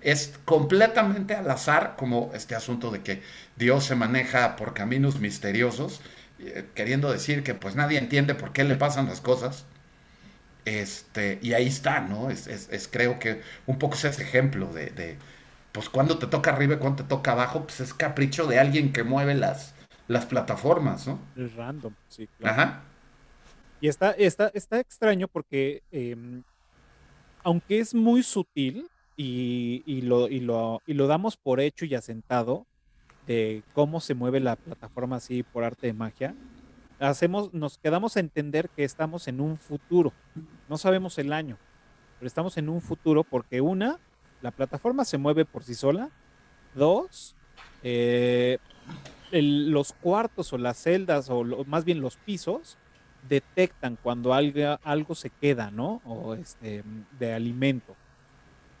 es 0.00 0.38
completamente 0.44 1.34
al 1.34 1.50
azar, 1.50 1.96
como 1.96 2.30
este 2.34 2.54
asunto 2.54 2.90
de 2.90 3.02
que 3.02 3.22
Dios 3.56 3.84
se 3.84 3.96
maneja 3.96 4.56
por 4.56 4.74
caminos 4.74 5.20
misteriosos, 5.20 6.00
eh, 6.38 6.66
queriendo 6.74 7.12
decir 7.12 7.42
que 7.42 7.54
pues 7.54 7.74
nadie 7.76 7.98
entiende 7.98 8.34
por 8.34 8.52
qué 8.52 8.64
le 8.64 8.76
pasan 8.76 9.08
las 9.08 9.20
cosas. 9.20 9.66
Este, 10.68 11.38
y 11.40 11.54
ahí 11.54 11.66
está, 11.66 12.02
¿no? 12.02 12.28
Es, 12.28 12.46
es, 12.46 12.88
creo 12.88 13.18
que 13.18 13.40
un 13.66 13.78
poco 13.78 13.94
ese 13.94 14.08
ejemplo 14.08 14.66
de, 14.66 14.90
de, 14.90 15.16
pues 15.72 15.88
cuando 15.88 16.18
te 16.18 16.26
toca 16.26 16.50
arriba 16.50 16.74
y 16.74 16.76
cuando 16.76 17.04
te 17.04 17.08
toca 17.08 17.32
abajo, 17.32 17.62
pues 17.62 17.80
es 17.80 17.94
capricho 17.94 18.46
de 18.46 18.58
alguien 18.58 18.92
que 18.92 19.02
mueve 19.02 19.34
las, 19.34 19.74
las 20.08 20.26
plataformas, 20.26 21.06
¿no? 21.06 21.18
Es 21.36 21.54
random, 21.54 21.94
sí, 22.08 22.28
claro. 22.38 22.60
Ajá. 22.60 22.82
Y 23.80 23.88
está, 23.88 24.10
está, 24.10 24.50
está 24.52 24.78
extraño 24.78 25.26
porque, 25.26 25.82
em, 25.90 26.42
aunque 27.42 27.78
es 27.78 27.94
muy 27.94 28.22
sutil 28.22 28.90
y, 29.16 29.82
y, 29.86 30.02
lo, 30.02 30.28
y, 30.28 30.40
lo, 30.40 30.82
y 30.86 30.92
lo 30.92 31.06
damos 31.06 31.38
por 31.38 31.60
hecho 31.60 31.86
y 31.86 31.94
asentado 31.94 32.66
de 33.26 33.62
cómo 33.72 34.00
se 34.00 34.12
mueve 34.12 34.40
la 34.40 34.56
plataforma 34.56 35.16
así 35.16 35.42
por 35.44 35.64
arte 35.64 35.86
de 35.86 35.94
magia, 35.94 36.34
hacemos, 36.98 37.54
nos 37.54 37.78
quedamos 37.78 38.18
a 38.18 38.20
entender 38.20 38.68
que 38.68 38.84
estamos 38.84 39.28
en 39.28 39.40
un 39.40 39.56
futuro. 39.56 40.12
No 40.68 40.78
sabemos 40.78 41.18
el 41.18 41.32
año, 41.32 41.56
pero 42.18 42.26
estamos 42.26 42.56
en 42.58 42.68
un 42.68 42.80
futuro 42.80 43.24
porque 43.24 43.60
una, 43.60 43.98
la 44.42 44.50
plataforma 44.50 45.04
se 45.04 45.18
mueve 45.18 45.44
por 45.44 45.64
sí 45.64 45.74
sola. 45.74 46.10
Dos, 46.74 47.34
eh, 47.82 48.58
los 49.32 49.92
cuartos 49.92 50.52
o 50.52 50.58
las 50.58 50.78
celdas 50.78 51.28
o 51.30 51.44
más 51.66 51.84
bien 51.84 52.00
los 52.00 52.16
pisos 52.16 52.78
detectan 53.28 53.98
cuando 54.02 54.34
algo, 54.34 54.78
algo 54.82 55.14
se 55.14 55.30
queda, 55.30 55.70
¿no? 55.70 56.00
O 56.04 56.34
este, 56.34 56.82
de 57.18 57.32
alimento. 57.32 57.96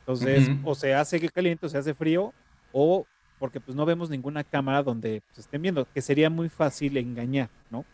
Entonces, 0.00 0.48
o 0.64 0.74
se 0.74 0.94
hace 0.94 1.20
caliente 1.28 1.66
o 1.66 1.68
se 1.68 1.76
hace 1.76 1.92
frío, 1.94 2.32
o 2.72 3.06
porque 3.38 3.60
pues 3.60 3.76
no 3.76 3.84
vemos 3.84 4.08
ninguna 4.08 4.42
cámara 4.42 4.82
donde 4.82 5.22
se 5.32 5.42
estén 5.42 5.60
viendo, 5.60 5.86
que 5.92 6.00
sería 6.00 6.30
muy 6.30 6.48
fácil 6.48 6.96
engañar, 6.96 7.50
¿no? 7.70 7.84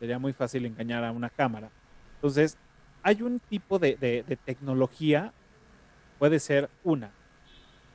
Sería 0.00 0.18
muy 0.18 0.32
fácil 0.32 0.66
engañar 0.66 1.04
a 1.04 1.12
una 1.12 1.30
cámara. 1.30 1.70
Entonces, 2.16 2.58
hay 3.04 3.20
un 3.20 3.38
tipo 3.38 3.78
de, 3.78 4.24
tecnología, 4.44 5.32
puede 6.18 6.40
ser 6.40 6.70
una, 6.82 7.12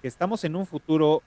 que 0.01 0.07
estamos 0.07 0.43
en 0.43 0.55
un 0.55 0.67
futuro 0.67 1.23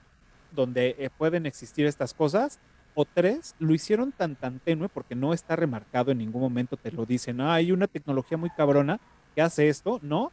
donde 0.53 0.95
eh, 0.99 1.11
pueden 1.11 1.47
existir 1.47 1.85
estas 1.87 2.15
cosas, 2.15 2.61
o 2.95 3.05
tres, 3.05 3.57
lo 3.59 3.75
hicieron 3.75 4.13
tan 4.13 4.37
tan 4.37 4.61
tenue 4.61 4.89
porque 4.89 5.15
no 5.15 5.33
está 5.33 5.57
remarcado 5.57 6.13
en 6.13 6.19
ningún 6.19 6.43
momento, 6.43 6.77
te 6.77 6.93
lo 6.93 7.07
dicen, 7.07 7.41
ah, 7.41 7.55
hay 7.55 7.73
una 7.73 7.89
tecnología 7.89 8.39
muy 8.39 8.51
cabrona 8.51 9.01
que 9.35 9.43
hace 9.43 9.69
esto, 9.69 9.99
no, 10.03 10.31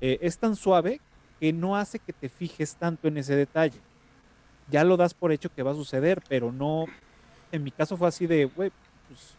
eh, 0.00 0.18
es 0.20 0.38
tan 0.38 0.54
suave 0.54 1.00
que 1.40 1.52
no 1.52 1.76
hace 1.76 1.98
que 1.98 2.12
te 2.12 2.28
fijes 2.28 2.76
tanto 2.76 3.08
en 3.08 3.16
ese 3.16 3.34
detalle. 3.34 3.80
Ya 4.70 4.84
lo 4.84 4.96
das 4.96 5.14
por 5.14 5.32
hecho 5.32 5.52
que 5.52 5.62
va 5.62 5.72
a 5.72 5.74
suceder, 5.74 6.22
pero 6.28 6.52
no, 6.52 6.84
en 7.50 7.64
mi 7.64 7.70
caso 7.70 7.96
fue 7.96 8.06
así 8.06 8.26
de, 8.26 8.44
güey, 8.44 8.70
pues 9.08 9.36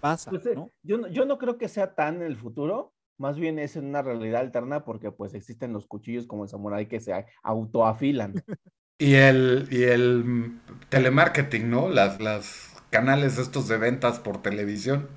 pasa, 0.00 0.30
pues, 0.30 0.46
eh, 0.46 0.54
¿no? 0.54 0.70
Yo, 0.82 1.06
yo 1.08 1.24
no 1.24 1.38
creo 1.38 1.58
que 1.58 1.68
sea 1.68 1.94
tan 1.94 2.16
en 2.16 2.22
el 2.22 2.36
futuro, 2.36 2.92
más 3.18 3.38
bien 3.38 3.58
es 3.58 3.76
en 3.76 3.86
una 3.86 4.02
realidad 4.02 4.40
alterna 4.40 4.84
porque 4.84 5.10
pues 5.10 5.34
existen 5.34 5.72
los 5.72 5.86
cuchillos 5.86 6.26
como 6.26 6.44
el 6.44 6.48
samurai 6.48 6.86
que 6.86 7.00
se 7.00 7.26
autoafilan. 7.42 8.34
Y 9.00 9.14
el, 9.14 9.68
y 9.70 9.84
el 9.84 10.58
telemarketing, 10.88 11.70
¿no? 11.70 11.88
Las, 11.88 12.20
las 12.20 12.74
canales 12.90 13.38
estos 13.38 13.68
de 13.68 13.78
ventas 13.78 14.18
por 14.18 14.42
televisión. 14.42 15.08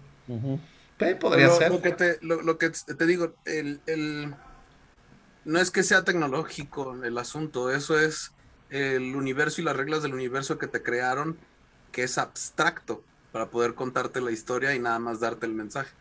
podría 1.20 1.50
ser. 1.50 1.72
Lo 1.72 1.82
que 1.82 1.92
te, 1.92 2.20
lo, 2.22 2.60
que 2.60 2.70
te 2.70 3.06
digo, 3.08 3.34
el, 3.46 3.82
el, 3.88 4.36
no 5.46 5.60
es 5.60 5.72
que 5.72 5.82
sea 5.82 6.04
tecnológico 6.04 6.94
el 7.04 7.18
asunto, 7.18 7.72
eso 7.72 8.00
es 8.00 8.32
el 8.70 9.16
universo 9.16 9.62
y 9.62 9.64
las 9.64 9.76
reglas 9.76 10.04
del 10.04 10.14
universo 10.14 10.60
que 10.60 10.68
te 10.68 10.84
crearon, 10.84 11.40
que 11.92 12.04
es 12.04 12.20
abstracto 12.20 13.04
para 13.32 13.50
poder 13.50 13.76
contarte 13.76 14.22
la 14.22 14.32
historia 14.32 14.76
y 14.76 14.80
nada 14.80 15.00
más 15.00 15.20
darte 15.20 15.46
el 15.46 15.54
mensaje. 15.54 15.94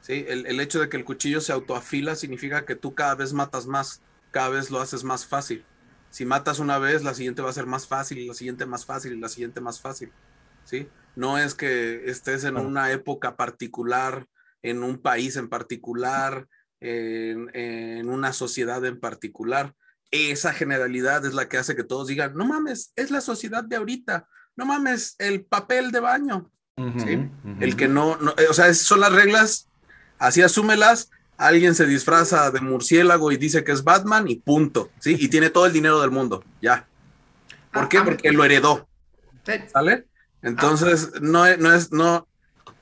¿Sí? 0.00 0.24
El, 0.28 0.46
el 0.46 0.60
hecho 0.60 0.80
de 0.80 0.88
que 0.88 0.96
el 0.96 1.04
cuchillo 1.04 1.40
se 1.40 1.52
autoafila 1.52 2.16
significa 2.16 2.64
que 2.64 2.74
tú 2.74 2.94
cada 2.94 3.14
vez 3.14 3.32
matas 3.32 3.66
más, 3.66 4.02
cada 4.32 4.48
vez 4.48 4.70
lo 4.70 4.80
haces 4.80 5.04
más 5.04 5.26
fácil 5.26 5.64
si 6.12 6.26
matas 6.26 6.58
una 6.58 6.78
vez, 6.78 7.02
la 7.02 7.14
siguiente 7.14 7.40
va 7.40 7.48
a 7.48 7.54
ser 7.54 7.64
más 7.64 7.86
fácil, 7.86 8.18
y 8.18 8.28
la 8.28 8.34
siguiente 8.34 8.66
más 8.66 8.84
fácil, 8.84 9.14
y 9.14 9.18
la 9.18 9.30
siguiente 9.30 9.62
más 9.62 9.80
fácil. 9.80 10.12
¿Sí? 10.64 10.86
No 11.16 11.38
es 11.38 11.54
que 11.54 12.04
estés 12.04 12.44
en 12.44 12.58
una 12.58 12.92
época 12.92 13.34
particular, 13.34 14.26
en 14.60 14.82
un 14.82 14.98
país 14.98 15.36
en 15.36 15.48
particular, 15.48 16.46
en, 16.80 18.08
una 18.10 18.34
sociedad 18.34 18.84
en 18.84 19.00
particular. 19.00 19.74
Esa 20.10 20.52
generalidad 20.52 21.24
es 21.24 21.32
la 21.32 21.48
que 21.48 21.56
hace 21.56 21.74
que 21.74 21.82
todos 21.82 22.08
digan, 22.08 22.34
no 22.34 22.44
mames, 22.44 22.92
es 22.94 23.10
la 23.10 23.22
sociedad 23.22 23.64
de 23.64 23.76
ahorita, 23.76 24.28
no 24.54 24.66
mames, 24.66 25.14
el 25.18 25.46
papel 25.46 25.92
de 25.92 26.00
baño. 26.00 26.52
¿Sí? 26.76 27.28
El 27.60 27.76
que 27.76 27.86
no, 27.88 28.16
no, 28.16 28.34
o 28.48 28.54
sea, 28.54 28.72
son 28.74 29.00
las 29.00 29.12
reglas, 29.12 29.68
así 30.18 30.42
asúmelas 30.42 31.10
alguien 31.36 31.74
se 31.74 31.86
disfraza 31.86 32.50
de 32.50 32.60
murciélago 32.60 33.32
y 33.32 33.36
dice 33.36 33.64
que 33.64 33.72
es 33.72 33.84
Batman 33.84 34.28
y 34.28 34.36
punto, 34.36 34.90
¿sí? 34.98 35.16
Y 35.18 35.28
tiene 35.28 35.50
todo 35.50 35.66
el 35.66 35.72
dinero 35.72 36.00
del 36.00 36.10
mundo, 36.10 36.44
ya. 36.60 36.86
¿Por 37.72 37.88
qué? 37.88 37.98
Ah, 37.98 38.04
Porque 38.04 38.32
lo 38.32 38.44
heredó. 38.44 38.86
¿Sale? 39.72 40.06
Entonces, 40.42 41.20
no, 41.20 41.44
no 41.56 41.74
es, 41.74 41.92
no, 41.92 42.26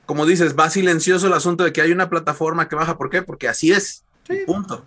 como 0.05 0.25
dices, 0.25 0.55
va 0.57 0.69
silencioso 0.69 1.27
el 1.27 1.33
asunto 1.33 1.63
de 1.63 1.73
que 1.73 1.81
hay 1.81 1.91
una 1.91 2.09
plataforma 2.09 2.67
que 2.67 2.75
baja. 2.75 2.97
¿Por 2.97 3.09
qué? 3.09 3.21
Porque 3.21 3.47
así 3.47 3.71
es. 3.71 4.03
Punto. 4.45 4.85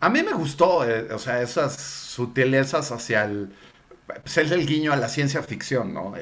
A 0.00 0.08
mí 0.08 0.22
me 0.22 0.32
gustó, 0.32 0.88
eh, 0.88 1.12
o 1.12 1.18
sea, 1.18 1.42
esas 1.42 1.76
sutilezas 1.76 2.92
hacia 2.92 3.24
el. 3.24 3.50
Pues 4.06 4.36
es 4.36 4.50
el 4.50 4.66
guiño 4.66 4.92
a 4.92 4.96
la 4.96 5.08
ciencia 5.08 5.42
ficción, 5.42 5.94
¿no? 5.94 6.14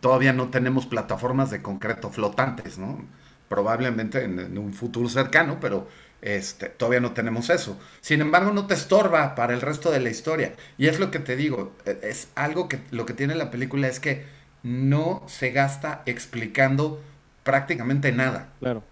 Todavía 0.00 0.32
no 0.32 0.50
tenemos 0.50 0.86
plataformas 0.86 1.50
de 1.50 1.62
concreto 1.62 2.10
flotantes, 2.10 2.78
¿no? 2.78 3.04
Probablemente 3.48 4.24
en 4.24 4.58
un 4.58 4.72
futuro 4.72 5.08
cercano, 5.08 5.58
pero 5.60 5.86
este, 6.22 6.68
todavía 6.68 7.00
no 7.00 7.12
tenemos 7.12 7.50
eso. 7.50 7.76
Sin 8.00 8.20
embargo, 8.20 8.52
no 8.52 8.66
te 8.68 8.74
estorba 8.74 9.34
para 9.34 9.54
el 9.54 9.60
resto 9.60 9.90
de 9.90 9.98
la 9.98 10.08
historia. 10.08 10.54
Y 10.78 10.86
es 10.86 11.00
lo 11.00 11.10
que 11.10 11.18
te 11.18 11.34
digo, 11.34 11.74
e, 11.84 11.98
es 12.04 12.28
algo 12.36 12.68
que 12.68 12.78
lo 12.92 13.04
que 13.04 13.12
tiene 13.12 13.34
la 13.34 13.50
película 13.50 13.88
es 13.88 13.98
que 13.98 14.24
no 14.62 15.24
se 15.26 15.50
gasta 15.50 16.02
explicando 16.06 17.02
prácticamente 17.42 18.12
nada. 18.12 18.52
Claro. 18.60 18.84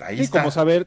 ahí 0.00 0.20
está. 0.20 0.40
como 0.40 0.50
saber, 0.50 0.86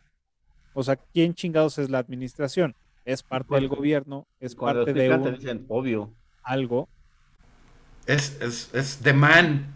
o 0.76 0.84
sea, 0.84 0.96
quién 0.96 1.34
chingados 1.34 1.80
es 1.80 1.90
la 1.90 1.98
administración. 1.98 2.76
Es 3.06 3.22
parte 3.22 3.54
del 3.54 3.68
gobierno, 3.68 4.28
es 4.40 4.56
parte 4.56 4.92
de 4.92 5.14
un, 5.14 5.66
obvio. 5.70 6.12
algo. 6.42 6.90
Es, 8.08 8.42
es, 8.42 8.74
es 8.74 8.98
the 9.04 9.14
man, 9.14 9.68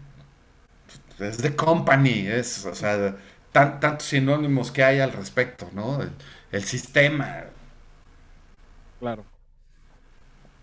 es 1.20 1.36
the 1.38 1.54
company, 1.54 2.26
es, 2.26 2.66
o 2.66 2.74
sea, 2.74 3.16
tantos 3.52 4.02
sinónimos 4.02 4.72
que 4.72 4.82
hay 4.82 4.98
al 4.98 5.12
respecto, 5.12 5.70
¿no? 5.72 6.00
El, 6.50 6.64
sistema. 6.64 7.44
Claro. 8.98 9.24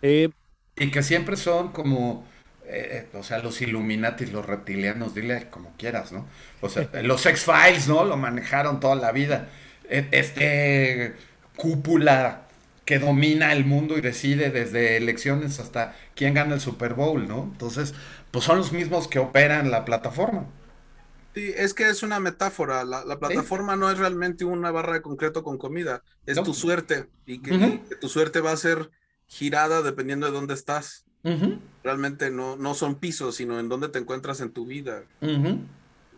Eh, 0.01 0.29
y 0.75 0.91
que 0.91 1.03
siempre 1.03 1.37
son 1.37 1.71
como, 1.71 2.25
eh, 2.65 3.07
o 3.13 3.23
sea, 3.23 3.39
los 3.39 3.61
Illuminati, 3.61 4.25
los 4.25 4.45
reptilianos, 4.45 5.15
dile 5.15 5.49
como 5.49 5.71
quieras, 5.77 6.11
¿no? 6.11 6.25
O 6.59 6.67
sea, 6.67 6.89
los 7.01 7.25
X-Files, 7.25 7.87
¿no? 7.87 8.03
Lo 8.03 8.17
manejaron 8.17 8.81
toda 8.81 8.95
la 8.95 9.13
vida. 9.13 9.47
E, 9.89 10.07
este 10.11 11.15
cúpula 11.55 12.46
que 12.87 12.99
domina 12.99 13.51
el 13.51 13.65
mundo 13.65 13.97
y 13.97 14.01
decide 14.01 14.49
desde 14.49 14.95
elecciones 14.95 15.59
hasta 15.59 15.93
quién 16.15 16.33
gana 16.33 16.55
el 16.55 16.61
Super 16.61 16.93
Bowl, 16.93 17.27
¿no? 17.27 17.43
Entonces, 17.43 17.93
pues 18.31 18.45
son 18.45 18.57
los 18.57 18.71
mismos 18.71 19.09
que 19.09 19.19
operan 19.19 19.69
la 19.69 19.83
plataforma. 19.83 20.45
Sí, 21.35 21.51
es 21.57 21.73
que 21.73 21.89
es 21.89 22.01
una 22.01 22.21
metáfora. 22.21 22.85
La, 22.85 23.19
plataforma 23.19 23.75
no 23.75 23.91
es 23.91 23.97
realmente 23.97 24.45
una 24.45 24.71
barra 24.71 24.93
de 24.93 25.01
concreto 25.01 25.43
con 25.43 25.57
comida, 25.57 26.01
es 26.25 26.41
tu 26.41 26.53
suerte 26.53 27.09
y 27.25 27.39
que, 27.39 27.81
tu 27.99 28.07
suerte 28.07 28.39
va 28.39 28.53
a 28.53 28.57
ser 28.57 28.89
girada 29.27 29.81
dependiendo 29.81 30.25
de 30.25 30.31
dónde 30.31 30.53
estás. 30.53 31.03
Realmente 31.83 32.31
no, 32.31 32.55
no 32.55 32.73
son 32.73 32.95
pisos, 32.95 33.35
sino 33.35 33.59
en 33.59 33.67
dónde 33.67 33.89
te 33.89 33.99
encuentras 33.99 34.39
en 34.39 34.51
tu 34.51 34.65
vida. 34.65 35.03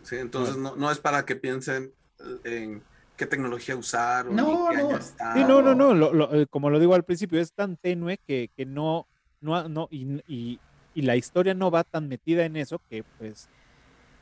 sí, 0.04 0.16
entonces 0.16 0.56
no, 0.56 0.76
no, 0.76 0.92
es 0.92 0.98
para 0.98 1.24
que 1.26 1.34
piensen 1.34 1.92
eh, 2.20 2.38
en 2.44 2.82
qué 3.20 3.26
tecnología 3.26 3.76
usar 3.76 4.28
o 4.28 4.32
no, 4.32 4.68
qué 4.70 4.78
no. 4.78 4.98
Sí, 4.98 5.44
no, 5.46 5.60
no, 5.60 5.74
no, 5.74 6.34
eh, 6.34 6.46
como 6.48 6.70
lo 6.70 6.80
digo 6.80 6.94
al 6.94 7.04
principio, 7.04 7.38
es 7.38 7.52
tan 7.52 7.76
tenue 7.76 8.16
que, 8.26 8.48
que 8.56 8.64
no, 8.64 9.06
no, 9.42 9.68
no 9.68 9.88
y, 9.90 10.22
y, 10.26 10.58
y 10.94 11.02
la 11.02 11.16
historia 11.16 11.52
no 11.52 11.70
va 11.70 11.84
tan 11.84 12.08
metida 12.08 12.46
en 12.46 12.56
eso 12.56 12.80
que 12.88 13.04
pues 13.18 13.46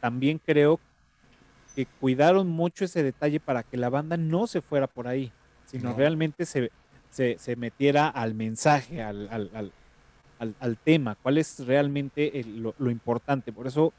también 0.00 0.40
creo 0.44 0.80
que 1.76 1.86
cuidaron 2.00 2.48
mucho 2.48 2.86
ese 2.86 3.04
detalle 3.04 3.38
para 3.38 3.62
que 3.62 3.76
la 3.76 3.88
banda 3.88 4.16
no 4.16 4.48
se 4.48 4.62
fuera 4.62 4.88
por 4.88 5.06
ahí, 5.06 5.30
sino 5.66 5.94
realmente 5.94 6.44
se, 6.44 6.72
se, 7.10 7.54
metiera 7.54 8.08
al 8.08 8.34
mensaje, 8.34 9.00
al, 9.00 9.28
al, 9.30 9.72
al, 10.58 10.76
tema, 10.78 11.16
cuál 11.22 11.38
es 11.38 11.64
realmente 11.64 12.44
lo, 12.44 12.90
importante. 12.90 13.52
Por 13.52 13.68
eso 13.68 13.92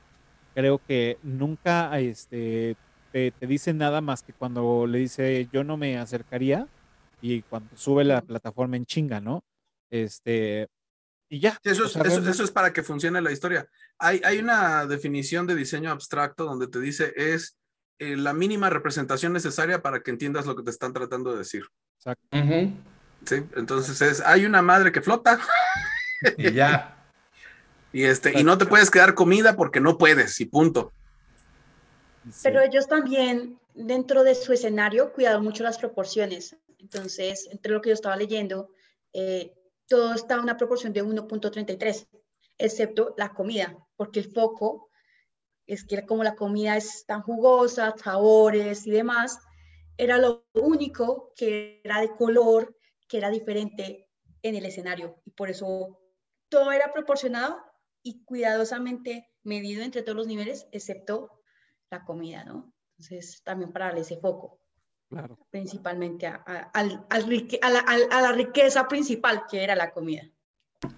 creo 0.54 0.82
que 0.86 1.20
nunca 1.24 1.97
este, 2.02 2.76
te, 3.12 3.32
te 3.32 3.47
dicen 3.47 3.78
nada 3.78 4.01
más 4.01 4.22
que 4.24 4.34
cuando 4.34 4.86
le 4.88 4.99
dice 4.99 5.47
yo 5.51 5.64
no 5.64 5.78
me 5.78 5.97
acercaría 5.97 6.68
y 7.22 7.41
cuando 7.43 7.76
sube 7.76 8.03
la 8.03 8.22
plataforma 8.22 8.78
en 8.78 8.86
chinga, 8.86 9.20
¿no? 9.20 9.43
Este, 9.91 10.68
y 11.30 11.39
ya. 11.39 11.60
Sí, 11.64 11.70
eso, 11.70 11.84
o 11.84 11.86
es, 11.86 11.91
sea, 11.93 12.03
eso- 12.03 12.43
es 12.43 12.51
para 12.51 12.74
que 12.74 12.84
funcione 12.84 13.22
la 13.22 13.32
historia. 13.32 13.68
Hay, 13.97 14.22
hay 14.24 14.39
una 14.39 14.86
definición 14.86 15.45
de 15.47 15.55
diseño 15.55 15.91
abstracto 15.91 16.45
donde 16.45 16.68
te 16.68 16.80
dice 16.80 17.14
es 17.16 17.57
eh, 17.99 18.16
la 18.16 18.34
mínima 18.34 18.70
representación 18.70 19.34
necesaria 19.34 19.82
para 19.82 20.01
que 20.01 20.12
entiendas 20.12 20.45
lo 20.45 20.55
que 20.55 20.64
te 20.64 20.70
están 20.72 20.93
tratando 20.93 21.32
de 21.34 21.39
decir. 21.39 21.66
Ujú. 22.32 22.74
¿sí? 23.26 23.43
Entonces 23.55 24.01
es, 24.01 24.22
hay 24.22 24.45
una 24.45 24.62
madre 24.62 24.91
que 24.91 25.01
flota 25.01 25.39
Y 26.38 26.51
ya. 26.53 26.95
y, 27.93 28.03
este, 28.03 28.39
y 28.39 28.43
no 28.43 28.57
te 28.57 28.66
puedes 28.66 28.89
quedar 28.89 29.16
comida 29.16 29.55
porque 29.57 29.82
no 29.82 29.97
puedes 29.97 30.39
y 30.39 30.45
punto. 30.45 30.93
Pero 32.43 32.61
ellos 32.61 32.88
también, 32.88 33.59
dentro 33.74 34.24
de 34.24 34.36
su 34.36 34.53
escenario, 34.53 35.13
cuidaron 35.13 35.43
mucho 35.43 35.63
las 35.63 35.78
proporciones. 35.78 36.55
Entonces, 36.78 37.47
entre 37.51 37.74
lo 37.74 37.82
que 37.82 37.89
yo 37.89 37.93
estaba 37.93 38.15
leyendo, 38.15 38.70
eh, 39.13 39.53
todo 39.88 40.13
está 40.13 40.36
en 40.36 40.41
una 40.41 40.57
proporción 40.57 40.93
de 40.93 41.03
1.33, 41.03 42.07
excepto 42.57 43.13
la 43.17 43.34
comida, 43.34 43.76
porque 43.95 44.20
el 44.20 44.32
foco 44.32 44.89
es 45.65 45.84
que 45.84 46.05
como 46.05 46.24
la 46.24 46.36
comida 46.36 46.78
es 46.78 47.05
tan 47.05 47.22
jugosa, 47.22 47.95
sabores 47.97 48.88
y 48.88 48.91
demás, 48.91 49.39
era 49.97 50.17
lo 50.17 50.45
único 50.53 51.34
que 51.36 51.82
era 51.84 52.01
de 52.01 52.15
color, 52.15 52.76
que 53.07 53.17
era 53.17 53.30
diferente 53.30 54.07
en 54.41 54.55
el 54.55 54.65
escenario. 54.65 55.22
Y 55.26 55.32
por 55.32 55.49
eso 55.49 55.99
todo 56.49 56.72
era 56.72 56.93
proporcionado 56.93 57.57
y 58.01 58.24
cuidadosamente 58.24 59.30
medido 59.43 59.84
entre 59.84 60.01
todos 60.01 60.15
los 60.15 60.28
niveles, 60.28 60.67
excepto 60.72 61.39
la 61.92 62.04
comida, 62.04 62.44
¿no? 62.44 62.74
Entonces, 62.98 63.42
también 63.44 63.72
para 63.72 63.86
darle 63.88 64.02
ese 64.02 64.18
foco, 64.20 64.60
Claro. 65.10 65.38
principalmente 65.52 66.28
a, 66.28 66.44
a- 66.46 66.72
al- 66.74 67.06
al 67.10 67.24
rique- 67.28 67.60
a 67.62 67.70
la, 67.72 67.80
al- 67.82 68.10
a 68.12 68.22
la 68.22 68.32
riqueza 68.34 68.88
principal, 68.88 69.44
que 69.50 69.64
era 69.64 69.76
la 69.76 69.92
comida. 69.92 70.24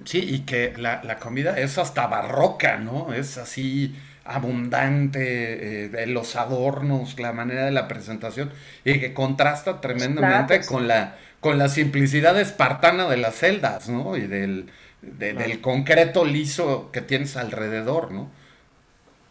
Sí, 0.05 0.19
y 0.19 0.39
que 0.41 0.73
la, 0.77 1.03
la 1.03 1.17
comida 1.19 1.57
es 1.59 1.77
hasta 1.77 2.07
barroca, 2.07 2.77
¿no? 2.77 3.13
Es 3.13 3.37
así 3.37 3.95
abundante, 4.23 5.85
eh, 5.85 5.89
de 5.89 6.05
los 6.07 6.35
adornos, 6.35 7.19
la 7.19 7.33
manera 7.33 7.65
de 7.65 7.71
la 7.71 7.87
presentación, 7.87 8.51
y 8.85 8.99
que 8.99 9.13
contrasta 9.13 9.81
tremendamente 9.81 10.65
con 10.65 10.87
la, 10.87 11.17
con 11.39 11.57
la 11.57 11.67
simplicidad 11.69 12.39
espartana 12.39 13.09
de 13.09 13.17
las 13.17 13.35
celdas, 13.35 13.89
¿no? 13.89 14.17
Y 14.17 14.21
del, 14.27 14.69
de- 15.01 15.33
Claro. 15.33 15.33
del 15.33 15.61
concreto 15.61 16.25
liso 16.25 16.91
que 16.91 17.01
tienes 17.01 17.35
alrededor, 17.37 18.11
¿no? 18.11 18.29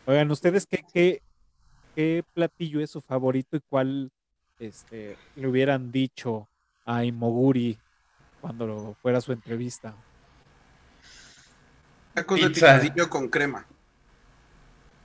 Oigan, 0.06 0.30
¿ustedes 0.30 0.66
qué, 0.66 0.82
qué, 0.92 1.22
qué 1.94 2.24
platillo 2.34 2.80
es 2.80 2.90
su 2.90 3.00
favorito 3.00 3.56
y 3.56 3.60
cuál 3.68 4.10
este, 4.58 5.16
le 5.36 5.46
hubieran 5.48 5.90
dicho 5.92 6.48
a 6.84 7.04
Imoguri 7.04 7.78
cuando 8.40 8.66
lo- 8.66 8.94
fuera 9.02 9.20
su 9.20 9.32
entrevista? 9.32 9.94
Tacos 12.14 12.40
de 12.40 12.48
Pizza. 12.48 12.80
picadillo 12.80 13.08
con 13.08 13.28
crema. 13.28 13.66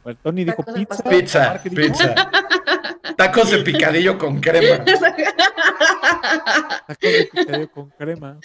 Bueno, 0.03 0.19
Tony 0.21 0.43
dijo 0.45 0.63
pizza. 0.63 1.03
Pizza, 1.09 1.63
pizza. 1.63 2.15
Tacos 3.17 3.51
de 3.51 3.59
picadillo 3.63 4.17
con 4.17 4.39
crema. 4.41 4.83
Tacos 6.87 6.97
de 7.01 7.29
picadillo 7.31 7.71
con 7.71 7.89
crema. 7.91 8.37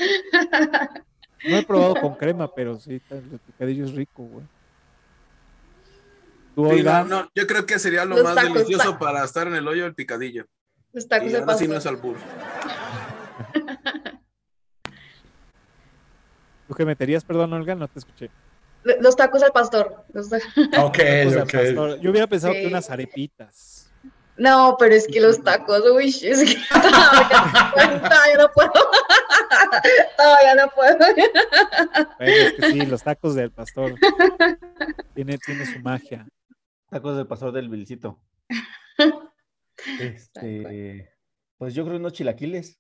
No 1.49 1.57
he 1.57 1.65
probado 1.65 1.95
con 1.97 2.15
crema, 2.15 2.53
pero 2.55 2.79
sí, 2.79 3.01
el 3.11 3.41
picadillo 3.47 3.85
es 3.87 3.93
rico, 3.93 4.23
güey. 4.25 4.45
¿Tú, 6.63 6.71
Sí, 6.71 6.81
Olga? 6.81 7.05
no, 7.05 7.23
no, 7.23 7.31
yo 7.35 7.47
creo 7.47 7.65
que 7.67 7.79
sería 7.79 8.05
lo 8.05 8.17
Los 8.17 8.25
más 8.25 8.35
tacos, 8.35 8.55
delicioso 8.55 8.99
para 8.99 9.25
estar 9.25 9.47
en 9.47 9.55
el 9.55 9.67
hoyo 9.69 9.85
del 9.85 9.95
picadillo. 9.95 10.47
Los 10.93 11.07
tacos 11.09 11.29
y 11.29 11.33
de 11.33 11.39
ahora 11.39 11.55
sí 11.57 11.69
no 11.69 11.77
es 11.77 11.87
albur. 11.87 12.17
¿Tú 16.69 16.75
qué 16.75 16.85
meterías, 16.85 17.25
perdón, 17.25 17.53
Olga? 17.53 17.75
No 17.75 17.89
te 17.89 17.99
escuché. 17.99 18.31
Los 19.01 19.17
tacos 19.17 19.43
al 19.43 19.53
pastor. 19.53 20.05
los 20.13 20.29
ta- 20.31 20.39
Ok, 20.85 20.97
Tacos 20.99 21.33
de 21.35 21.43
ok. 21.43 21.53
pastor. 21.53 22.01
Yo 22.01 22.11
hubiera 22.11 22.27
pensado 22.27 22.53
que 22.53 22.61
Sí. 22.63 22.67
unas 22.67 22.91
arepitas. 22.91 23.91
No, 24.37 24.77
pero 24.79 24.95
es 24.95 25.07
que 25.07 25.21
los 25.21 25.43
tacos, 25.43 25.83
uy, 25.95 26.09
es 26.09 26.23
que 26.45 26.57
todavía 26.71 28.37
no 28.39 28.51
puedo. 28.55 28.73
Todavía 30.17 30.55
no 30.55 30.71
puedo. 30.75 30.97
Bueno, 32.19 32.35
es 32.37 32.53
que 32.55 32.71
sí, 32.71 32.87
los 32.87 33.03
tacos 33.03 33.35
del 33.35 33.51
pastor. 33.51 33.95
Tiene, 35.15 35.37
tiene 35.39 35.67
su 35.67 35.79
magia. 35.81 36.27
Tacos 36.91 37.17
del 37.17 37.27
pastor 37.27 37.53
del 37.53 37.69
Vilcito. 37.69 38.21
Este, 39.99 41.11
pues 41.57 41.73
yo 41.75 41.85
creo 41.87 41.97
unos 41.97 42.13
chilaquiles. 42.13 42.79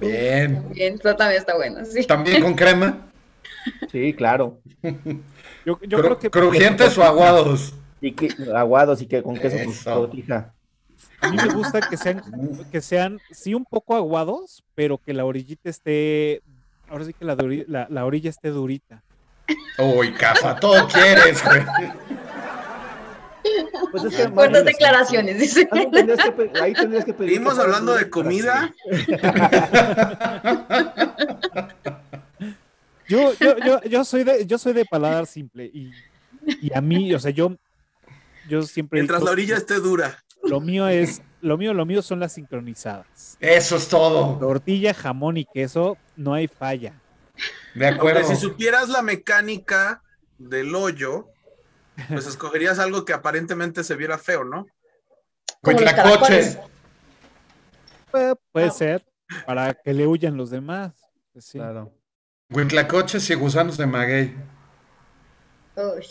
Bien. 0.00 0.54
También, 0.62 0.94
eso 0.94 1.14
también 1.16 1.40
está 1.40 1.54
bueno, 1.56 1.84
sí. 1.84 2.04
¿También 2.06 2.42
con 2.42 2.54
crema? 2.54 3.04
Sí, 3.92 4.12
claro. 4.14 4.60
Yo, 5.64 5.78
yo 5.82 5.98
Cru- 5.98 6.02
creo 6.02 6.18
que 6.18 6.30
¿Crujientes 6.30 6.96
o 6.98 7.04
aguados? 7.04 7.74
Y 8.00 8.12
que 8.12 8.28
aguados 8.54 9.02
y 9.02 9.06
que 9.06 9.22
con 9.22 9.36
queso 9.36 9.56
tortija. 9.84 10.54
a 11.20 11.30
mí 11.30 11.36
me 11.36 11.52
gusta 11.54 11.80
que 11.80 11.96
sean, 11.96 12.22
que 12.70 12.80
sean, 12.80 13.18
sí, 13.30 13.54
un 13.54 13.64
poco 13.64 13.94
aguados, 13.96 14.62
pero 14.74 14.98
que 14.98 15.12
la 15.12 15.24
orillita 15.24 15.68
esté, 15.70 16.40
ahora 16.88 17.04
sí 17.04 17.12
que 17.12 17.24
la, 17.24 17.36
duri- 17.36 17.64
la, 17.68 17.86
la 17.90 18.04
orilla 18.06 18.30
esté 18.30 18.48
durita. 18.50 19.02
Uy, 19.78 20.12
cafa, 20.14 20.58
todo 20.58 20.86
quieres, 20.88 21.42
güey. 21.44 21.62
Pues 23.90 24.04
es 24.04 24.16
que 24.16 24.28
Fuertes 24.28 24.34
Mario, 24.34 24.64
declaraciones, 24.64 25.38
dice. 25.38 25.68
ahí 25.70 25.90
tendrías 25.90 26.20
que 26.20 26.60
ahí 26.60 26.72
tendrías 26.74 27.04
que 27.04 27.12
pedir 27.14 27.30
Seguimos 27.32 27.54
que 27.54 27.60
hablando 27.62 27.94
de 27.94 28.10
comida. 28.10 28.74
Yo, 33.08 33.32
yo, 33.40 33.56
yo, 33.64 33.82
yo 33.84 34.04
soy 34.04 34.22
de, 34.22 34.46
yo 34.46 34.58
soy 34.58 34.74
de 34.74 34.84
paladar 34.84 35.26
simple 35.26 35.64
y, 35.64 35.90
y 36.60 36.70
a 36.74 36.80
mí, 36.82 37.14
o 37.14 37.18
sea, 37.18 37.30
yo, 37.30 37.56
yo 38.48 38.62
siempre 38.62 38.98
Mientras 39.00 39.22
la 39.22 39.30
orilla 39.30 39.56
esté 39.56 39.76
dura. 39.76 40.22
lo 40.42 40.60
mío 40.60 40.86
es, 40.88 41.22
lo 41.40 41.56
mío, 41.56 41.72
lo 41.72 41.86
mío 41.86 42.02
son 42.02 42.20
las 42.20 42.34
sincronizadas. 42.34 43.38
Eso 43.40 43.76
es 43.76 43.88
todo. 43.88 44.36
Tortilla, 44.38 44.92
jamón 44.92 45.38
y 45.38 45.46
queso, 45.46 45.96
no 46.16 46.34
hay 46.34 46.48
falla. 46.48 47.00
De 47.74 47.86
acuerdo. 47.86 48.28
si 48.28 48.36
supieras 48.36 48.90
la 48.90 49.00
mecánica 49.00 50.02
del 50.36 50.74
hoyo, 50.74 51.28
pues 52.08 52.26
escogerías 52.26 52.78
algo 52.78 53.04
que 53.04 53.12
aparentemente 53.12 53.82
se 53.84 53.96
viera 53.96 54.18
feo, 54.18 54.44
¿no? 54.44 54.66
Caracoles. 55.62 56.58
Puede, 58.10 58.34
puede 58.52 58.66
Ah. 58.66 58.70
ser 58.70 59.04
para 59.46 59.74
que 59.74 59.92
le 59.92 60.06
huyan 60.06 60.36
los 60.36 60.50
demás. 60.50 60.92
Pues 61.32 61.44
sí. 61.46 61.58
Claro. 61.58 61.92
Huitlacoches 62.50 63.28
y 63.30 63.34
gusanos 63.34 63.76
de 63.76 63.86
maguey. 63.86 64.34
Uy, 65.76 66.06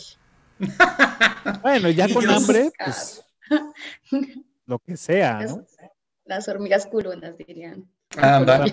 Bueno, 1.62 1.88
ya 1.90 2.12
con 2.12 2.28
hambre, 2.30 2.70
pues 2.84 3.24
lo 4.66 4.78
que 4.78 4.96
sea, 4.96 5.40
¿no? 5.40 5.64
las, 6.24 6.48
hormigas 6.48 6.86
culonas 6.86 7.36
dirían. 7.36 7.88
Anda. 8.16 8.64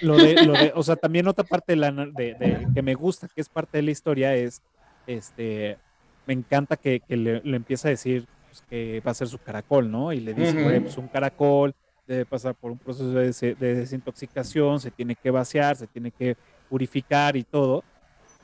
Lo 0.00 0.16
de, 0.16 0.34
lo 0.44 0.52
de, 0.54 0.72
o 0.74 0.82
sea, 0.82 0.96
también 0.96 1.28
otra 1.28 1.44
parte 1.44 1.72
de 1.72 1.76
la, 1.76 1.90
de, 1.92 2.34
de- 2.34 2.66
que 2.74 2.82
me 2.82 2.94
gusta, 2.94 3.28
que 3.28 3.40
es 3.40 3.48
parte 3.48 3.78
de 3.78 3.82
la 3.82 3.90
historia, 3.90 4.34
es, 4.34 4.62
este, 5.06 5.78
me 6.26 6.34
encanta 6.34 6.76
que, 6.76 7.00
que 7.00 7.16
le, 7.16 7.40
le 7.42 7.56
empieza 7.56 7.88
a 7.88 7.90
decir 7.90 8.26
pues, 8.48 8.62
que 8.68 9.02
va 9.06 9.10
a 9.10 9.14
ser 9.14 9.28
su 9.28 9.38
caracol, 9.38 9.90
¿no? 9.90 10.12
Y 10.12 10.20
le 10.20 10.34
dice. 10.34 10.62
"Güey, 10.62 10.80
pues 10.80 10.96
un 10.98 11.08
caracol 11.08 11.74
debe 12.06 12.24
pasar 12.26 12.54
por 12.54 12.70
un 12.70 12.78
proceso 12.78 13.10
de, 13.12 13.26
des- 13.26 13.40
de 13.40 13.54
desintoxicación, 13.74 14.78
se 14.80 14.90
tiene 14.90 15.16
que 15.16 15.30
vaciar, 15.30 15.76
se 15.76 15.86
tiene 15.86 16.10
que 16.10 16.36
purificar 16.68 17.36
y 17.36 17.44
todo, 17.44 17.82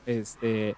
este, 0.05 0.75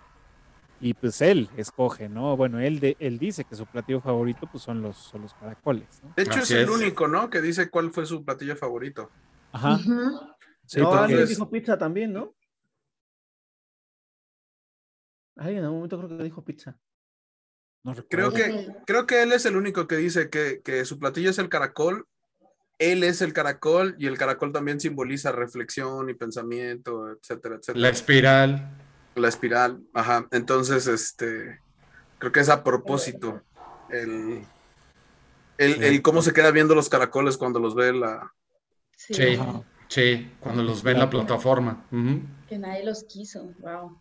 y 0.82 0.94
pues 0.94 1.22
él 1.22 1.50
escoge, 1.56 2.10
¿no? 2.10 2.36
Bueno, 2.36 2.60
él, 2.60 2.80
de, 2.82 2.98
él 3.00 3.20
dice 3.20 3.46
que 3.46 3.56
su 3.56 3.66
platillo 3.66 4.02
favorito, 4.02 4.48
pues 4.52 4.64
son 4.64 4.82
los, 4.82 4.98
son 4.98 5.22
los 5.22 5.34
caracoles, 5.34 5.88
¿no? 6.04 6.14
De 6.18 6.24
hecho, 6.24 6.40
Así 6.40 6.54
es 6.56 6.60
el 6.60 6.64
es. 6.66 6.70
único, 6.70 7.08
¿no? 7.08 7.30
Que 7.30 7.42
dice 7.42 7.70
cuál 7.70 7.92
fue 7.92 8.06
su 8.06 8.26
platillo 8.26 8.56
favorito. 8.58 9.10
Ajá. 9.54 9.78
Sí, 10.66 10.82
no, 10.82 10.90
porque- 10.90 11.04
alguien 11.04 11.28
dijo 11.28 11.50
pizza 11.50 11.78
también, 11.78 12.12
¿no? 12.12 12.34
Alguien 15.38 15.60
en 15.60 15.64
algún 15.66 15.78
momento 15.80 15.98
creo 15.98 16.18
que 16.18 16.24
dijo 16.24 16.44
pizza. 16.44 16.78
No 17.84 17.96
Creo 18.10 18.32
que, 18.32 18.70
creo 18.86 19.06
que 19.06 19.24
él 19.24 19.32
es 19.32 19.46
el 19.46 19.56
único 19.56 19.88
que 19.88 19.98
dice 19.98 20.30
que, 20.30 20.62
que 20.64 20.86
su 20.86 21.00
platillo 21.00 21.30
es 21.30 21.38
el 21.38 21.50
caracol. 21.50 22.08
Él 22.80 23.04
es 23.04 23.22
el 23.22 23.34
caracol 23.34 23.96
y 24.00 24.08
el 24.08 24.18
caracol 24.18 24.52
también 24.52 24.80
simboliza 24.80 25.32
reflexión 25.32 26.10
y 26.10 26.14
pensamiento, 26.14 27.12
etcétera, 27.12 27.56
etcétera. 27.56 27.80
La 27.80 27.90
espiral. 27.90 28.78
La 29.16 29.28
espiral, 29.28 29.82
ajá. 29.94 30.28
Entonces, 30.32 30.88
este, 30.88 31.60
creo 32.18 32.32
que 32.32 32.40
es 32.40 32.50
a 32.50 32.64
propósito 32.64 33.42
el, 33.90 34.44
el, 35.58 35.84
el 35.84 36.02
cómo 36.02 36.22
se 36.22 36.34
queda 36.34 36.52
viendo 36.52 36.74
los 36.74 36.90
caracoles 36.90 37.38
cuando 37.38 37.60
los 37.60 37.76
ve 37.76 37.94
la... 37.94 38.34
Sí, 38.96 39.38
Sí, 39.94 40.32
cuando 40.40 40.64
los 40.64 40.82
ve 40.82 40.94
en 40.94 41.00
la 41.00 41.10
plataforma. 41.10 41.86
Que 42.50 42.58
nadie 42.58 42.84
los 42.84 43.04
quiso. 43.04 43.54
Wow. 43.60 44.00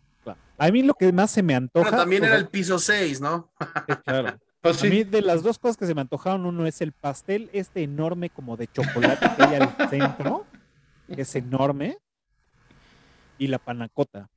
A 0.57 0.71
mí 0.71 0.83
lo 0.83 0.93
que 0.93 1.11
más 1.11 1.31
se 1.31 1.43
me 1.43 1.55
antoja. 1.55 1.85
Pero 1.89 1.97
también 2.01 2.23
era 2.23 2.33
sea, 2.33 2.39
el 2.41 2.47
piso 2.49 2.79
6, 2.79 3.19
¿no? 3.21 3.51
sí, 3.87 3.95
claro. 4.05 4.37
Pues 4.61 4.81
A 4.81 4.85
mí 4.85 4.91
sí. 4.99 5.03
de 5.03 5.21
las 5.21 5.43
dos 5.43 5.59
cosas 5.59 5.75
que 5.75 5.85
se 5.85 5.93
me 5.93 5.99
antojaron, 5.99 6.45
uno 6.45 6.65
es 6.65 6.79
el 6.79 6.93
pastel 6.93 7.49
este 7.51 7.83
enorme 7.83 8.29
como 8.29 8.55
de 8.55 8.67
chocolate 8.67 9.29
que 9.35 9.43
hay 9.43 9.55
al 9.55 9.75
centro, 9.89 10.45
que 11.13 11.23
es 11.23 11.35
enorme. 11.35 11.97
y 13.37 13.47
la 13.47 13.59
panacota. 13.59 14.29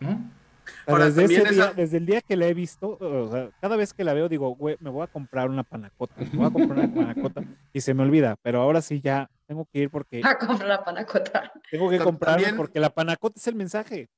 ¿no? 0.00 0.08
O 0.12 0.14
sea, 0.14 0.94
Ahora, 0.94 1.04
desde, 1.10 1.24
ese 1.24 1.34
también 1.42 1.54
día, 1.54 1.64
esa- 1.64 1.72
desde 1.74 1.96
el 1.98 2.06
día 2.06 2.20
que 2.22 2.36
la 2.38 2.46
he 2.46 2.54
visto, 2.54 2.96
o 2.98 3.30
sea, 3.30 3.50
cada 3.60 3.76
vez 3.76 3.92
que 3.92 4.02
la 4.02 4.14
veo 4.14 4.30
digo, 4.30 4.48
güey, 4.56 4.76
me 4.80 4.88
voy 4.88 5.02
a 5.04 5.08
comprar 5.08 5.50
una 5.50 5.62
panacota, 5.62 6.14
me 6.18 6.38
voy 6.38 6.46
a 6.46 6.50
comprar 6.50 6.78
una 6.78 6.94
panacota 6.94 7.42
y 7.74 7.82
se 7.82 7.92
me 7.92 8.02
olvida, 8.02 8.36
pero 8.40 8.62
ahora 8.62 8.80
sí 8.80 9.02
ya 9.02 9.28
tengo 9.46 9.66
que 9.70 9.80
ir 9.80 9.90
porque 9.90 10.22
A 10.24 10.38
comprar 10.38 10.66
la 10.68 10.82
panacota. 10.82 11.52
tengo 11.70 11.90
que 11.90 11.98
comprarme 11.98 12.54
porque 12.54 12.80
la 12.80 12.88
panacota 12.88 13.34
es 13.38 13.46
el 13.46 13.56
mensaje. 13.56 14.08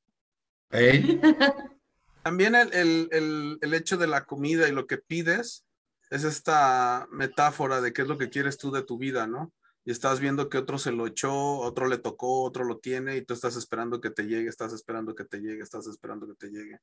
También 2.22 2.54
el, 2.54 2.72
el- 2.74 3.08
el- 3.12 3.58
el 3.60 3.74
hecho 3.74 3.96
de 3.96 4.06
la 4.08 4.24
comida 4.24 4.68
y 4.68 4.72
lo 4.72 4.86
que 4.86 4.98
pides 4.98 5.64
es 6.10 6.24
esta 6.24 7.06
metáfora 7.10 7.80
de 7.80 7.92
qué 7.92 8.02
es 8.02 8.08
lo 8.08 8.18
que 8.18 8.30
quieres 8.30 8.58
tú 8.58 8.70
de 8.70 8.82
tu 8.82 8.98
vida, 8.98 9.26
¿no? 9.26 9.52
Y 9.84 9.92
estás 9.92 10.18
viendo 10.18 10.48
que 10.48 10.58
otro 10.58 10.78
se 10.78 10.90
lo 10.90 11.06
echó, 11.06 11.32
otro 11.58 11.86
le 11.86 11.98
tocó, 11.98 12.42
otro 12.42 12.64
lo 12.64 12.78
tiene 12.78 13.16
y 13.16 13.22
tú 13.22 13.34
estás 13.34 13.54
esperando 13.56 14.00
que 14.00 14.10
te 14.10 14.24
llegue, 14.24 14.48
estás 14.48 14.72
esperando 14.72 15.14
que 15.14 15.24
te 15.24 15.38
llegue, 15.38 15.62
estás 15.62 15.86
esperando 15.86 16.26
que 16.26 16.34
te 16.34 16.48
llegue. 16.48 16.80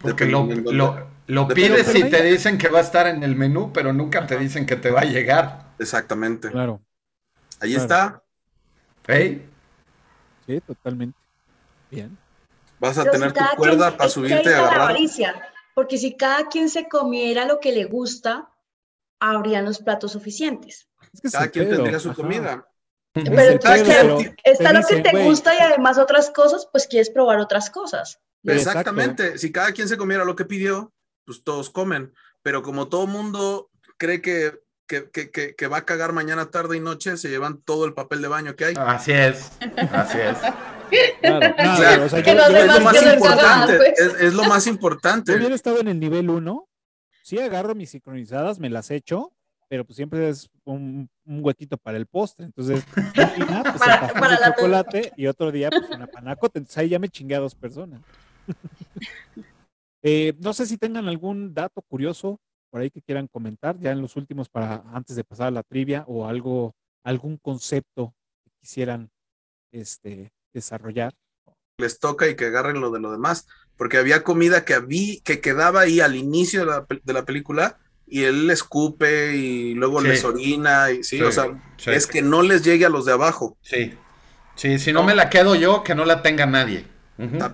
Porque 0.00 0.26
lo, 0.26 0.44
lo, 0.46 1.10
lo 1.26 1.48
pides 1.48 1.92
y 1.96 2.08
te 2.08 2.22
dicen 2.22 2.56
que 2.56 2.68
va 2.68 2.78
a 2.78 2.82
estar 2.82 3.08
en 3.08 3.24
el 3.24 3.34
menú, 3.34 3.72
pero 3.72 3.92
nunca 3.92 4.24
te 4.28 4.38
dicen 4.38 4.64
que 4.64 4.76
te 4.76 4.92
va 4.92 5.00
a 5.00 5.04
llegar. 5.04 5.74
Exactamente. 5.80 6.52
Claro, 6.52 6.80
Ahí 7.58 7.74
claro. 7.74 7.82
está. 7.82 8.22
¿Ey? 9.08 9.44
sí, 10.46 10.60
totalmente. 10.60 11.18
Bien. 11.90 12.16
Vas 12.80 12.96
a 12.98 13.02
Pero 13.04 13.14
si 13.14 13.18
tener 13.20 13.32
tu 13.32 13.56
cuerda 13.56 13.86
quien- 13.88 13.96
para 13.98 14.10
subirte 14.10 14.34
y 14.36 14.38
está 14.38 14.50
la 14.50 14.58
agarrar. 14.58 14.80
avaricia, 14.82 15.48
porque 15.74 15.98
si 15.98 16.16
cada 16.16 16.48
quien 16.48 16.68
se 16.70 16.88
comiera 16.88 17.44
lo 17.44 17.60
que 17.60 17.72
le 17.72 17.84
gusta, 17.84 18.48
habrían 19.20 19.64
los 19.64 19.78
platos 19.80 20.12
suficientes. 20.12 20.88
Es 21.12 21.20
que 21.20 21.28
es 21.28 21.32
Cada 21.32 21.48
quien 21.48 21.64
pedo, 21.66 21.76
tendría 21.76 21.98
su 21.98 22.10
ajá. 22.10 22.16
comida. 22.16 22.68
Pero 23.14 23.26
entonces, 23.52 23.84
pero 23.88 24.18
Está 24.44 24.72
lo 24.72 24.80
que 24.80 24.86
dicen, 24.86 25.02
te 25.02 25.10
güey, 25.10 25.24
gusta 25.24 25.54
y 25.54 25.58
además 25.58 25.98
otras 25.98 26.30
cosas, 26.30 26.68
pues 26.70 26.86
quieres 26.86 27.10
probar 27.10 27.38
otras 27.40 27.68
cosas. 27.70 28.20
Exacto. 28.44 28.68
Exactamente. 28.80 29.38
Si 29.38 29.50
cada 29.50 29.72
quien 29.72 29.88
se 29.88 29.96
comiera 29.96 30.24
lo 30.24 30.36
que 30.36 30.44
pidió, 30.44 30.92
pues 31.24 31.42
todos 31.42 31.70
comen. 31.70 32.14
Pero 32.42 32.62
como 32.62 32.86
todo 32.88 33.06
mundo 33.08 33.70
cree 33.96 34.22
que, 34.22 34.60
que, 34.86 35.10
que- 35.10 35.30
que- 35.32 35.56
que 35.56 35.66
va 35.66 35.78
a 35.78 35.84
cagar 35.84 36.12
mañana, 36.12 36.50
tarde 36.50 36.76
y 36.76 36.80
noche, 36.80 37.16
se 37.16 37.28
llevan 37.28 37.60
todo 37.62 37.84
el 37.86 37.94
papel 37.94 38.22
de 38.22 38.28
baño 38.28 38.54
que 38.54 38.66
hay. 38.66 38.74
Así 38.78 39.10
es. 39.12 39.50
Así 39.92 40.18
es. 40.20 40.38
Claro, 41.20 41.48
no, 41.58 41.76
Claro. 41.76 42.04
o 42.04 42.08
sea, 42.08 42.22
Que 42.22 42.30
yo- 42.30 42.36
los 42.36 42.50
yo- 42.50 42.56
es 42.58 42.66
lo 42.66 42.80
más 42.80 42.94
importante. 43.02 43.36
cagaban, 43.36 43.76
pues. 43.76 43.98
Es, 44.00 44.14
es 44.22 44.34
lo 44.34 44.44
más 44.44 44.66
importante. 44.66 45.32
Yo 45.32 45.38
hubiera 45.38 45.54
estado 45.54 45.80
en 45.80 45.88
el 45.88 45.98
nivel 46.00 46.30
1, 46.30 46.68
sí 47.22 47.38
agarro 47.38 47.74
mis 47.74 47.90
sincronizadas, 47.90 48.58
me 48.58 48.70
las 48.70 48.90
echo, 48.90 49.32
pero 49.68 49.84
pues 49.84 49.96
siempre 49.96 50.28
es 50.30 50.48
un, 50.64 51.08
un 51.26 51.44
huequito 51.44 51.76
para 51.76 51.98
el 51.98 52.06
postre. 52.06 52.46
Entonces, 52.46 52.84
un 52.96 53.12
día, 53.48 53.62
pues, 53.62 53.78
Para- 53.78 54.06
el 54.06 54.12
para 54.14 54.34
de 54.34 54.40
la 54.40 54.54
chocolate 54.54 55.12
y 55.16 55.26
otro 55.26 55.52
día 55.52 55.68
pues 55.70 55.90
una 55.90 56.06
panacota. 56.06 56.58
Entonces 56.58 56.78
ahí 56.78 56.88
ya 56.88 56.98
me 56.98 57.08
chingué 57.08 57.34
a 57.36 57.40
dos 57.40 57.54
personas. 57.54 58.00
Eh, 60.02 60.32
no 60.38 60.52
sé 60.52 60.64
si 60.66 60.78
tengan 60.78 61.08
algún 61.08 61.52
dato 61.54 61.82
curioso 61.82 62.40
por 62.70 62.80
ahí 62.80 62.88
que 62.90 63.02
quieran 63.02 63.26
comentar, 63.26 63.76
ya 63.80 63.90
en 63.90 64.00
los 64.00 64.14
últimos 64.14 64.48
para 64.48 64.84
antes 64.92 65.16
de 65.16 65.24
pasar 65.24 65.48
a 65.48 65.50
la 65.50 65.62
trivia 65.64 66.04
o 66.06 66.26
algo, 66.26 66.74
algún 67.02 67.36
concepto 67.38 68.14
que 68.44 68.50
quisieran 68.60 69.10
este, 69.72 70.30
desarrollar. 70.58 71.14
les 71.78 71.98
toca 72.00 72.26
y 72.28 72.34
que 72.34 72.46
agarren 72.46 72.80
lo 72.80 72.90
de 72.90 72.98
lo 73.00 73.12
demás, 73.12 73.46
porque 73.76 73.98
había 73.98 74.24
comida 74.24 74.64
que 74.64 74.74
había, 74.74 75.20
que 75.22 75.40
quedaba 75.40 75.82
ahí 75.82 76.00
al 76.00 76.16
inicio 76.16 76.60
de 76.60 76.66
la, 76.66 76.86
de 77.04 77.12
la 77.12 77.24
película 77.24 77.78
y 78.06 78.24
él 78.24 78.46
le 78.48 78.52
escupe 78.54 79.36
y 79.36 79.74
luego 79.74 80.00
Sí. 80.02 80.08
les 80.08 80.24
orina 80.24 80.90
y 80.90 81.04
sí, 81.04 81.22
o 81.22 81.30
sea, 81.30 81.44
sí. 81.76 81.90
es 81.90 82.06
que 82.08 82.20
no 82.22 82.42
les 82.42 82.64
llegue 82.64 82.84
a 82.84 82.88
los 82.88 83.04
de 83.04 83.12
abajo 83.12 83.56
Sí. 83.62 83.94
Sí, 84.56 84.78
si 84.80 84.92
no 84.92 85.04
me 85.04 85.14
la 85.14 85.30
quedo 85.30 85.54
yo, 85.54 85.84
que 85.84 85.94
no 85.94 86.04
la 86.04 86.20
tenga 86.22 86.46
nadie. 86.46 86.84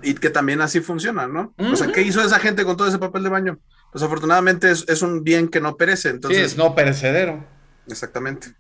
Y 0.03 0.15
que 0.15 0.31
también 0.31 0.63
así 0.63 0.81
funciona, 0.81 1.27
¿no? 1.29 1.53
O 1.59 1.77
sea. 1.77 1.93
¿qué 1.93 2.01
hizo 2.01 2.23
esa 2.23 2.39
gente 2.39 2.65
con 2.65 2.77
todo 2.79 2.89
ese 2.89 2.99
papel 2.99 3.23
de 3.25 3.29
baño? 3.29 3.59
Pues 3.93 4.03
afortunadamente 4.03 4.71
es, 4.71 4.87
es 4.89 5.03
un 5.03 5.23
bien 5.23 5.49
que 5.49 5.61
no 5.61 5.77
perece, 5.77 6.09
Sí, 6.09 6.15
entonces, 6.15 6.43
es 6.53 6.57
no 6.57 6.75
perecedero. 6.75 7.45
exactamente. 7.89 8.55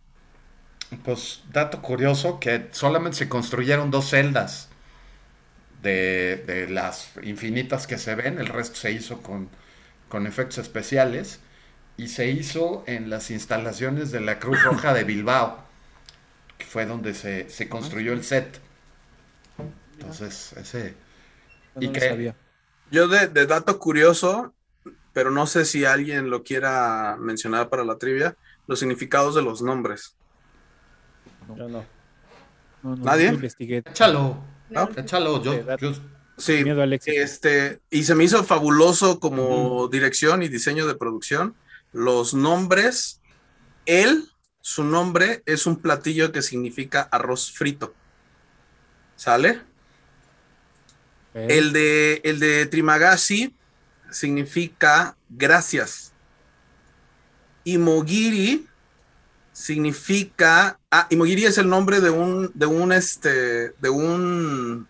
Pues 1.02 1.42
dato 1.52 1.82
curioso 1.82 2.38
que 2.40 2.68
solamente 2.72 3.18
se 3.18 3.28
construyeron 3.28 3.90
dos 3.90 4.10
celdas 4.10 4.68
de, 5.82 6.42
de 6.46 6.68
las 6.68 7.12
infinitas 7.22 7.86
que 7.86 7.98
se 7.98 8.14
ven, 8.14 8.38
el 8.38 8.46
resto 8.46 8.76
se 8.76 8.92
hizo 8.92 9.22
con, 9.22 9.50
con 10.08 10.26
efectos 10.26 10.58
especiales 10.58 11.40
y 11.96 12.08
se 12.08 12.28
hizo 12.30 12.84
en 12.86 13.10
las 13.10 13.30
instalaciones 13.30 14.10
de 14.10 14.20
la 14.20 14.38
Cruz 14.40 14.62
Roja 14.62 14.94
de 14.94 15.04
Bilbao, 15.04 15.58
que 16.58 16.66
fue 16.66 16.86
donde 16.86 17.14
se, 17.14 17.48
se 17.50 17.68
construyó 17.68 18.12
el 18.12 18.24
set. 18.24 18.60
Entonces, 19.92 20.52
ese... 20.54 20.94
No 21.74 21.80
¿Y 21.80 21.92
lo 21.92 22.00
qué? 22.00 22.00
sabía. 22.00 22.36
Yo 22.90 23.08
de, 23.08 23.28
de 23.28 23.46
dato 23.46 23.78
curioso, 23.78 24.54
pero 25.12 25.30
no 25.30 25.46
sé 25.46 25.64
si 25.64 25.84
alguien 25.84 26.30
lo 26.30 26.42
quiera 26.44 27.16
mencionar 27.18 27.68
para 27.70 27.84
la 27.84 27.98
trivia, 27.98 28.36
los 28.66 28.80
significados 28.80 29.34
de 29.34 29.42
los 29.42 29.62
nombres. 29.62 30.16
Yo 31.56 31.68
no. 31.68 31.84
No, 32.82 32.96
no, 32.96 33.04
¿Nadie? 33.04 33.28
no 33.28 33.34
investigué. 33.34 33.78
Échalo, 33.78 34.42
¿no? 34.70 34.88
échalo, 34.96 35.42
yo, 35.42 35.52
Sí, 35.54 35.60
dato. 35.60 35.90
yo- 35.92 36.00
Sí, 36.36 36.64
Miedo. 36.64 36.82
Este, 37.06 37.80
y 37.90 38.02
se 38.02 38.14
me 38.16 38.24
hizo 38.24 38.42
fabuloso 38.42 39.20
como 39.20 39.86
dirección 39.86 40.42
y 40.42 40.48
diseño 40.48 40.84
de 40.86 40.96
producción. 40.96 41.54
Los 41.92 42.34
nombres, 42.34 43.20
él, 43.86 44.28
su 44.60 44.82
nombre 44.82 45.44
es 45.46 45.64
un 45.66 45.76
platillo 45.76 46.32
que 46.32 46.42
significa 46.42 47.02
arroz 47.12 47.52
frito. 47.52 47.94
¿Sale? 49.14 49.60
El 51.34 51.72
de, 51.72 52.20
el 52.24 52.40
de 52.40 52.66
Trimagasi 52.66 53.54
significa 54.10 55.16
gracias. 55.28 56.12
Y 57.62 57.78
Mogiri 57.78 58.66
significa. 59.54 60.78
Ah, 60.90 61.06
Imogiri 61.08 61.46
es 61.46 61.56
el 61.56 61.68
nombre 61.68 62.00
de 62.00 62.10
un, 62.10 62.50
de 62.52 62.66
un, 62.66 62.92
este, 62.92 63.70
de 63.70 63.88
un, 63.88 64.86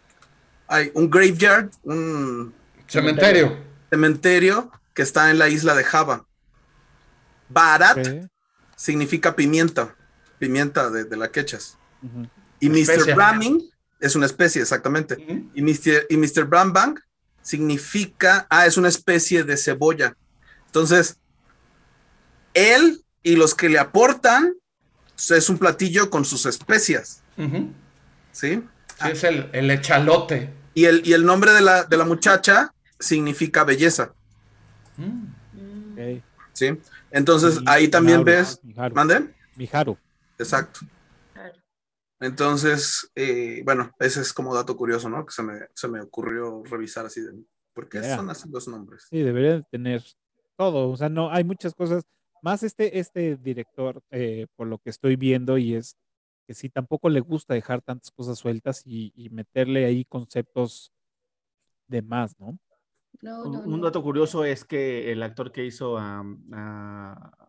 ay, 0.66 0.90
un 0.94 1.08
graveyard, 1.08 1.70
un 1.84 2.52
cementerio. 2.88 3.56
cementerio 3.90 4.72
que 4.94 5.02
está 5.02 5.30
en 5.30 5.38
la 5.38 5.48
isla 5.48 5.74
de 5.74 5.84
Java. 5.84 6.26
Barat 7.48 8.28
significa 8.74 9.36
pimienta, 9.36 9.94
pimienta 10.38 10.90
de, 10.90 11.04
de 11.04 11.16
la 11.16 11.30
quechas. 11.30 11.78
Ujú. 12.02 12.28
Y 12.58 12.70
Mr. 12.70 13.14
Braming 13.14 13.70
es 14.00 14.16
una 14.16 14.26
especie, 14.26 14.62
exactamente. 14.62 15.16
Y 15.54 15.62
Mr. 15.62 16.06
y 16.08 16.16
Mr. 16.16 16.44
Brambang 16.44 16.98
significa, 17.42 18.46
ah, 18.48 18.66
es 18.66 18.76
una 18.76 18.88
especie 18.88 19.44
de 19.44 19.56
cebolla. 19.56 20.16
Entonces, 20.66 21.18
él 22.54 23.03
y 23.24 23.34
los 23.34 23.54
que 23.56 23.68
le 23.68 23.80
aportan 23.80 24.54
es 25.16 25.48
un 25.48 25.58
platillo 25.58 26.10
con 26.10 26.24
sus 26.24 26.46
especias. 26.46 27.22
¿sí? 27.36 27.72
Sí, 28.30 28.62
es 29.10 29.24
el, 29.24 29.48
el 29.52 29.70
echalote. 29.72 30.52
Y 30.74 30.84
el, 30.84 31.02
y 31.06 31.12
el 31.14 31.24
nombre 31.24 31.52
de 31.52 31.60
la, 31.62 31.84
de 31.84 31.96
la 31.96 32.04
muchacha 32.04 32.72
significa 33.00 33.64
belleza, 33.64 34.14
Mm. 34.96 35.98
¿sí? 36.52 36.78
Entonces, 37.10 37.58
Y- 37.60 37.64
ahí 37.66 37.88
también 37.88 38.18
Miharu, 38.24 38.38
ves, 38.44 38.60
Miharu. 38.62 38.94
¿mande? 38.94 39.34
Miharu. 39.56 39.96
Exacto. 40.38 40.80
Entonces, 42.20 43.10
eh, 43.14 43.62
bueno, 43.64 43.90
ese 43.98 44.20
es 44.20 44.32
como 44.32 44.54
dato 44.54 44.76
curioso, 44.76 45.08
¿no? 45.08 45.26
Que 45.26 45.32
se 45.32 45.42
me, 45.42 45.60
se 45.74 45.88
me 45.88 46.00
ocurrió 46.00 46.62
revisar 46.64 47.06
así 47.06 47.20
de, 47.20 47.32
¿por 47.72 47.88
qué 47.88 48.00
Yeah. 48.00 48.16
son 48.16 48.30
así 48.30 48.48
los 48.50 48.68
nombres? 48.68 49.06
Sí, 49.10 49.20
debería 49.22 49.54
de 49.56 49.62
tener 49.70 50.02
todo. 50.56 50.90
O 50.90 50.96
sea, 50.96 51.08
no, 51.08 51.30
hay 51.30 51.44
muchas 51.44 51.74
cosas. 51.74 52.04
Más 52.44 52.62
este, 52.62 52.98
este 52.98 53.36
director, 53.36 54.02
eh, 54.10 54.46
por 54.54 54.66
lo 54.66 54.76
que 54.76 54.90
estoy 54.90 55.16
viendo, 55.16 55.56
y 55.56 55.76
es 55.76 55.96
que 56.46 56.52
sí, 56.52 56.68
tampoco 56.68 57.08
le 57.08 57.20
gusta 57.20 57.54
dejar 57.54 57.80
tantas 57.80 58.10
cosas 58.10 58.38
sueltas 58.38 58.82
y, 58.84 59.14
y 59.16 59.30
meterle 59.30 59.86
ahí 59.86 60.04
conceptos 60.04 60.92
de 61.86 62.02
más, 62.02 62.38
¿no? 62.38 62.58
No, 63.22 63.44
Un, 63.44 63.52
no, 63.52 63.60
un 63.60 63.80
dato 63.80 64.02
curioso 64.02 64.44
es 64.44 64.62
que 64.62 65.10
el 65.10 65.22
actor 65.22 65.52
que 65.52 65.64
hizo 65.64 65.96
a, 65.96 66.22
a, 66.52 67.48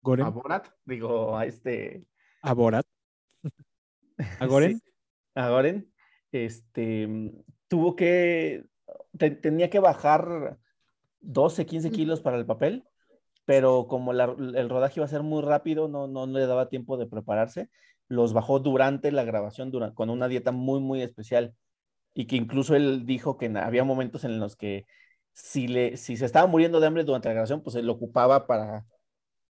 Goren, 0.00 0.24
a 0.24 0.30
Borat, 0.30 0.68
digo, 0.86 1.36
a 1.36 1.44
este. 1.44 2.06
a 2.40 2.54
Borat. 2.54 2.86
¿A 4.40 4.46
Goren? 4.46 4.78
sí, 4.78 4.90
a 5.34 5.50
Goren, 5.50 5.92
este, 6.32 7.30
tuvo 7.68 7.94
que, 7.94 8.64
te- 9.18 9.32
tenía 9.32 9.68
que 9.68 9.80
bajar 9.80 10.58
12, 11.20 11.66
15 11.66 11.90
kilos 11.90 12.22
para 12.22 12.38
el 12.38 12.46
papel, 12.46 12.88
pero 13.44 13.86
como 13.88 14.12
la- 14.12 14.34
el 14.54 14.68
rodaje 14.70 15.00
iba 15.00 15.06
a 15.06 15.08
ser 15.08 15.22
muy 15.22 15.42
rápido, 15.42 15.88
no, 15.88 16.06
no 16.06 16.26
le 16.26 16.46
daba 16.46 16.68
tiempo 16.68 16.96
de 16.96 17.06
prepararse, 17.06 17.70
los 18.08 18.32
bajó 18.32 18.60
durante 18.60 19.12
la 19.12 19.24
grabación, 19.24 19.70
dura- 19.70 19.92
con 19.94 20.10
una 20.10 20.28
dieta 20.28 20.52
muy, 20.52 20.80
muy 20.80 21.02
especial, 21.02 21.54
y 22.14 22.26
que 22.26 22.36
incluso 22.36 22.76
él 22.76 23.06
dijo 23.06 23.38
que 23.38 23.46
había 23.58 23.84
momentos 23.84 24.24
en 24.24 24.40
los 24.40 24.56
que 24.56 24.86
si, 25.32 25.68
le, 25.68 25.96
si 25.96 26.16
se 26.16 26.26
estaba 26.26 26.46
muriendo 26.46 26.80
de 26.80 26.86
hambre 26.88 27.04
durante 27.04 27.28
la 27.28 27.34
grabación, 27.34 27.62
pues 27.62 27.76
él 27.76 27.86
lo 27.86 27.94
ocupaba 27.94 28.46
para... 28.46 28.86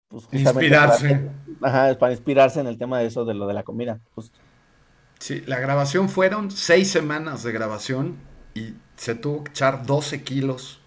Pues, 0.09 0.27
justamente 0.27 0.79
para- 0.79 1.03
Inspirarse. 1.03 1.31
ajá, 1.63 1.99
para 1.99 2.13
inspirarse 2.13 2.61
en 2.61 2.67
el 2.69 2.79
tema 2.79 2.99
de 3.01 3.07
eso, 3.07 3.25
de 3.25 3.35
lo 3.35 3.47
de 3.47 3.55
la 3.55 3.65
comida. 3.65 4.01
justo. 4.11 4.39
Sí, 5.19 5.43
la 5.47 5.61
grabación 5.61 6.09
fueron 6.09 6.51
seis 6.51 6.91
semanas 6.91 7.43
de 7.45 7.53
grabación 7.53 8.17
y 8.55 8.75
se 8.97 9.15
tuvo 9.15 9.45
que 9.45 9.51
echar 9.53 9.87
12 9.87 10.23
kilos 10.23 10.82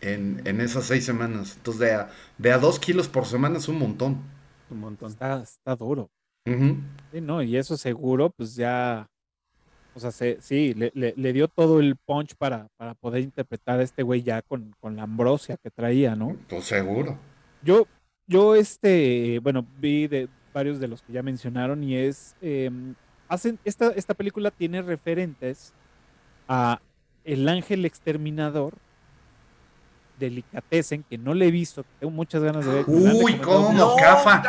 en, 0.00 0.42
en 0.46 0.60
esas 0.60 0.84
seis 0.86 1.04
semanas. 1.04 1.54
Entonces, 1.56 1.80
de 1.80 1.92
a, 1.94 2.10
de 2.38 2.52
a 2.52 2.58
dos 2.58 2.78
kilos 2.78 3.08
por 3.08 3.26
semana 3.26 3.58
es 3.58 3.68
un 3.68 3.78
montón. 3.78 4.18
Un 4.70 4.80
montón. 4.80 5.10
Está, 5.10 5.42
está 5.42 5.76
duro. 5.76 6.10
Ujú. 6.46 6.76
Sí, 7.12 7.20
no, 7.20 7.42
y 7.42 7.56
eso 7.56 7.76
seguro, 7.76 8.30
pues 8.30 8.54
ya, 8.54 9.06
o 9.94 10.00
sea, 10.00 10.10
se- 10.12 10.38
sí, 10.40 10.72
le, 10.74 10.90
le- 10.94 11.14
le 11.16 11.32
dio 11.32 11.48
todo 11.48 11.80
el 11.80 11.96
punch 11.96 12.34
para, 12.36 12.68
para 12.76 12.94
poder 12.94 13.22
interpretar 13.22 13.80
a 13.80 13.82
este 13.82 14.02
güey 14.02 14.22
ya 14.22 14.42
con, 14.42 14.74
con 14.80 14.96
la 14.96 15.02
ambrosia 15.02 15.56
que 15.62 15.70
traía, 15.70 16.14
¿no? 16.16 16.36
Pues 16.48 16.64
seguro. 16.64 17.18
Yo, 17.62 17.86
yo, 18.26 18.54
este, 18.54 19.40
bueno, 19.42 19.66
vi 19.78 20.06
de 20.06 20.28
varios 20.54 20.80
de 20.80 20.88
los 20.88 21.02
que 21.02 21.12
ya 21.12 21.22
mencionaron 21.22 21.82
y 21.84 21.96
es, 21.96 22.34
em, 22.40 22.94
hacen, 23.28 23.58
esta, 23.64 23.88
esta 23.90 24.14
película 24.14 24.50
tiene 24.50 24.80
referentes 24.82 25.72
a 26.48 26.80
El 27.24 27.48
Ángel 27.48 27.84
Exterminador, 27.84 28.74
Delicatessen, 30.18 31.02
que 31.04 31.16
no 31.18 31.34
le 31.34 31.46
he 31.48 31.50
visto, 31.50 31.82
que 31.82 31.88
tengo 32.00 32.10
muchas 32.12 32.42
ganas 32.42 32.64
de 32.66 32.72
ver. 32.72 32.84
Uy, 32.86 33.36
¿cómo? 33.38 33.70
mucho. 33.72 33.96
Cafa. 33.96 34.42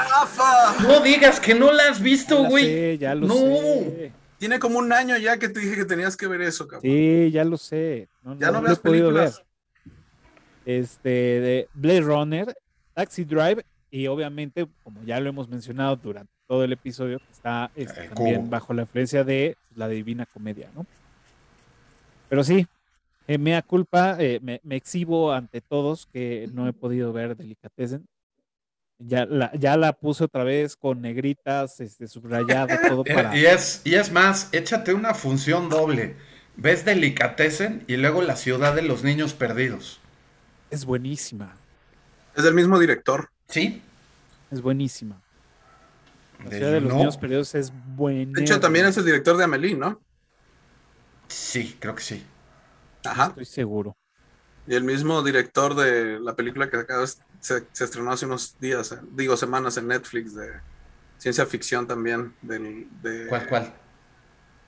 No 0.81 0.99
digas 1.01 1.39
que 1.39 1.53
no 1.55 1.71
la 1.71 1.89
has 1.89 2.01
visto, 2.01 2.43
güey. 2.45 2.65
sé, 2.65 2.97
ya 2.97 3.15
lo 3.15 3.27
No. 3.27 3.35
sé. 3.35 4.11
Tiene 4.37 4.57
como 4.59 4.79
un 4.79 4.91
año 4.93 5.17
ya 5.17 5.37
que 5.37 5.49
te 5.49 5.59
dije 5.59 5.75
que 5.75 5.85
tenías 5.85 6.15
que 6.15 6.25
ver 6.27 6.41
eso, 6.41 6.65
cabrón. 6.67 6.81
Sí, 6.89 7.29
ya 7.31 7.43
lo 7.43 7.57
sé. 7.57 8.07
No, 8.23 8.37
Ya 8.39 8.47
no 8.47 8.53
no 8.53 8.59
lo 8.61 8.67
he 8.67 8.69
veas 8.69 8.79
podido 8.79 9.11
ver. 9.11 9.23
películas. 9.31 9.43
Este, 10.65 11.09
de 11.09 11.69
Blade 11.73 12.01
Runner, 12.01 12.55
Taxi 12.93 13.23
Drive, 13.25 13.65
y 13.91 14.07
obviamente, 14.07 14.67
como 14.83 15.03
ya 15.03 15.19
lo 15.19 15.29
hemos 15.29 15.49
mencionado 15.49 15.95
durante 15.95 16.31
todo 16.47 16.63
el 16.63 16.71
episodio, 16.73 17.19
está 17.31 17.71
este, 17.75 18.03
El 18.05 18.09
también 18.09 18.49
bajo 18.49 18.73
la 18.73 18.83
influencia 18.83 19.23
de 19.23 19.57
la 19.75 19.87
Divina 19.87 20.25
Comedia, 20.25 20.69
¿no? 20.75 20.85
Pero 22.29 22.43
sí, 22.43 22.67
eh, 23.29 23.37
mea 23.37 23.61
culpa, 23.61 24.17
eh, 24.19 24.39
me, 24.41 24.59
me 24.63 24.75
exhibo 24.75 25.31
ante 25.31 25.61
todos 25.61 26.07
que 26.07 26.49
no 26.53 26.67
he 26.67 26.73
podido 26.73 27.13
ver 27.13 27.35
Delicatessen. 27.37 28.07
Ya 29.01 29.25
la, 29.25 29.51
ya 29.55 29.77
la 29.77 29.93
puse 29.93 30.25
otra 30.25 30.43
vez 30.43 30.75
con 30.75 31.01
negritas, 31.01 31.79
este, 31.79 32.07
subrayado, 32.07 32.67
todo 32.87 33.03
Eh, 33.05 33.13
para... 33.13 33.37
Y 33.37 33.45
es, 33.45 33.81
y 33.85 33.95
es 33.95 34.11
más, 34.11 34.49
échate 34.51 34.93
una 34.93 35.13
función 35.13 35.69
doble. 35.69 36.15
Ves 36.57 36.83
Delicatessen 36.83 37.85
y 37.87 37.95
luego 37.97 38.21
La 38.21 38.35
ciudad 38.35 38.75
de 38.75 38.81
los 38.81 39.03
niños 39.03 39.33
perdidos. 39.33 40.01
Es 40.71 40.85
buenísima, 40.85 41.55
Es 42.35 42.43
del 42.43 42.53
mismo 42.55 42.79
director. 42.79 43.29
¿Sí? 43.47 43.81
es 44.51 44.61
buenísima. 44.61 45.23
La 46.43 46.49
De- 46.49 46.57
ciudad 46.57 46.71
de 46.71 46.81
los 46.81 46.93
no. 46.93 46.97
niños 46.99 47.17
perdidos 47.17 47.55
es 47.55 47.71
buena. 47.95 48.33
De 48.33 48.41
hecho, 48.41 48.59
también 48.59 48.85
es 48.85 48.97
el 48.97 49.05
director 49.05 49.37
de 49.37 49.43
Amelie, 49.45 49.75
¿no? 49.75 50.01
Sí, 51.27 51.77
creo 51.79 51.95
que 51.95 52.01
sí. 52.03 52.23
Ajá. 53.11 53.27
Estoy 53.27 53.45
seguro. 53.45 53.95
Y 54.67 54.75
el 54.75 54.83
mismo 54.83 55.23
director 55.23 55.73
de 55.75 56.19
la 56.19 56.35
película 56.35 56.69
que 56.69 56.77
acaba 56.77 57.05
se, 57.07 57.17
se 57.71 57.83
estrenó 57.83 58.11
hace 58.11 58.25
unos 58.25 58.59
días, 58.59 58.91
eh, 58.91 58.97
digo 59.11 59.35
semanas 59.35 59.77
en 59.77 59.87
Netflix, 59.87 60.35
de 60.35 60.47
ciencia 61.17 61.45
ficción 61.45 61.87
también. 61.87 62.35
Del, 62.41 62.87
de, 63.01 63.27
¿Cuál, 63.27 63.47
cuál? 63.47 63.73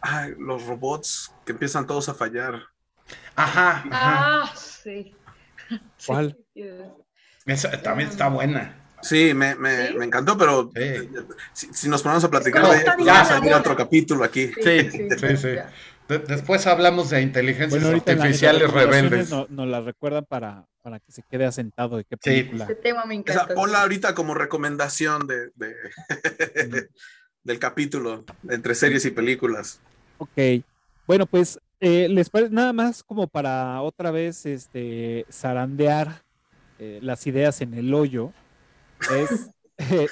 Ay, 0.02 0.34
los 0.40 0.66
robots 0.66 1.32
que 1.46 1.52
empiezan 1.52 1.86
todos 1.86 2.10
a 2.10 2.14
fallar. 2.16 2.56
Ajá, 3.36 3.84
ajá. 3.90 3.90
Ah, 3.92 4.54
sí. 4.56 5.16
¿Cuál? 6.06 6.38
Sí. 6.54 6.64
Esa 7.46 7.82
también 7.82 8.10
está 8.10 8.28
buena. 8.30 8.78
Sí, 9.02 9.34
me, 9.34 9.56
me, 9.56 9.88
¿Sí? 9.88 9.94
me 9.98 10.06
encantó, 10.06 10.38
pero 10.38 10.72
Sí. 10.76 11.10
si, 11.54 11.74
si 11.74 11.90
nos 11.90 12.04
ponemos 12.04 12.24
a 12.24 12.30
platicar 12.30 12.62
de 12.64 12.84
vamos 12.86 13.08
a 13.32 13.44
ya. 13.44 13.58
otro 13.58 13.76
capítulo 13.76 14.24
aquí. 14.24 14.52
Sí, 14.64 14.90
sí, 14.92 15.38
sí. 15.38 15.56
De- 16.12 16.20
después 16.20 16.68
hablamos 16.68 17.10
de 17.10 17.22
inteligencias 17.22 17.72
Bueno, 17.72 17.88
ahorita 17.88 18.12
en 18.12 18.18
la- 18.20 18.26
en 18.26 18.32
las 18.32 18.44
artificiales 18.44 18.72
rebeldes. 18.72 19.30
no- 19.30 19.48
Nos 19.50 19.68
la 19.68 19.80
recuerdan 19.82 20.26
para, 20.26 20.66
para 20.82 21.00
que 21.00 21.12
se 21.12 21.24
quede 21.24 21.46
asentado 21.46 21.96
de 21.98 22.04
qué 22.04 22.16
Sí. 22.22 22.30
película. 22.30 22.64
Este 22.66 22.76
tema 22.76 23.06
me 23.06 23.16
Esa, 23.16 23.34
encanta. 23.34 23.54
ponla 23.56 23.82
ahorita 23.82 24.14
como 24.14 24.34
recomendación 24.34 25.26
de, 25.28 25.52
de- 25.56 25.76
del 27.44 27.60
capítulo 27.60 28.26
entre 28.50 28.76
series 28.76 29.06
y 29.06 29.12
películas. 29.12 29.80
Ok. 30.18 30.64
Bueno, 31.08 31.26
pues 31.26 31.60
eh, 31.80 32.08
les 32.10 32.30
parece 32.30 32.54
nada 32.54 32.74
más 32.74 33.04
como 33.04 33.28
para 33.28 33.82
otra 33.82 34.12
vez 34.12 34.46
este 34.46 35.26
zarandear 35.32 36.24
eh, 36.78 37.00
las 37.02 37.26
ideas 37.26 37.62
en 37.62 37.74
el 37.74 37.94
hoyo. 37.94 38.34
Es 39.12 39.50
eh, 39.78 40.08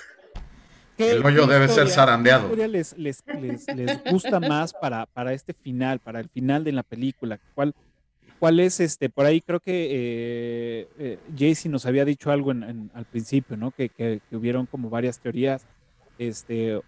¿qué- 1.00 1.12
El 1.12 1.26
hoyo 1.26 1.48
debe 1.48 1.68
ser 1.68 1.88
zarandeado. 1.90 2.42
qué 2.42 2.46
historia 2.48 2.68
les, 2.68 2.98
les, 2.98 3.24
les, 3.42 3.68
les 3.76 4.04
gusta 4.04 4.40
más 4.40 4.74
para, 4.74 5.06
para 5.08 5.34
este 5.34 5.54
final, 5.54 6.00
para 6.00 6.20
el 6.20 6.30
final 6.30 6.64
de 6.64 6.72
la 6.74 6.84
película? 6.84 7.40
¿Cuál, 7.56 7.74
cuál 8.38 8.60
es 8.60 8.80
este? 8.80 9.10
Por 9.10 9.26
ahí 9.26 9.42
creo 9.42 9.60
que 9.60 9.88
eh, 9.92 10.88
eh, 11.00 11.18
Jaycee 11.38 11.70
nos 11.70 11.86
había 11.86 12.06
dicho 12.06 12.32
algo 12.32 12.52
en- 12.52 12.64
en- 12.64 12.92
al 12.94 13.06
principio, 13.06 13.58
¿no? 13.58 13.72
Que, 13.72 13.90
que, 13.90 14.20
que 14.30 14.36
hubieron 14.36 14.66
como 14.66 14.90
varias 14.90 15.20
teorías, 15.20 15.66
este, 16.18 16.76
o, 16.76 16.84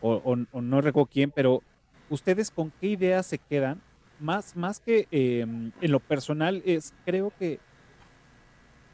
o- 0.00 0.36
o 0.52 0.60
no 0.60 0.80
recuerdo 0.80 1.10
quién, 1.12 1.30
pero 1.30 1.62
¿ustedes 2.08 2.50
con 2.50 2.72
qué 2.80 2.86
ideas 2.88 3.26
se 3.26 3.38
quedan? 3.38 3.80
Más, 4.20 4.56
más 4.56 4.80
que 4.80 5.06
eh, 5.12 5.40
en 5.42 5.90
lo 5.92 6.00
personal, 6.00 6.62
es 6.64 6.92
creo 7.04 7.32
que 7.38 7.60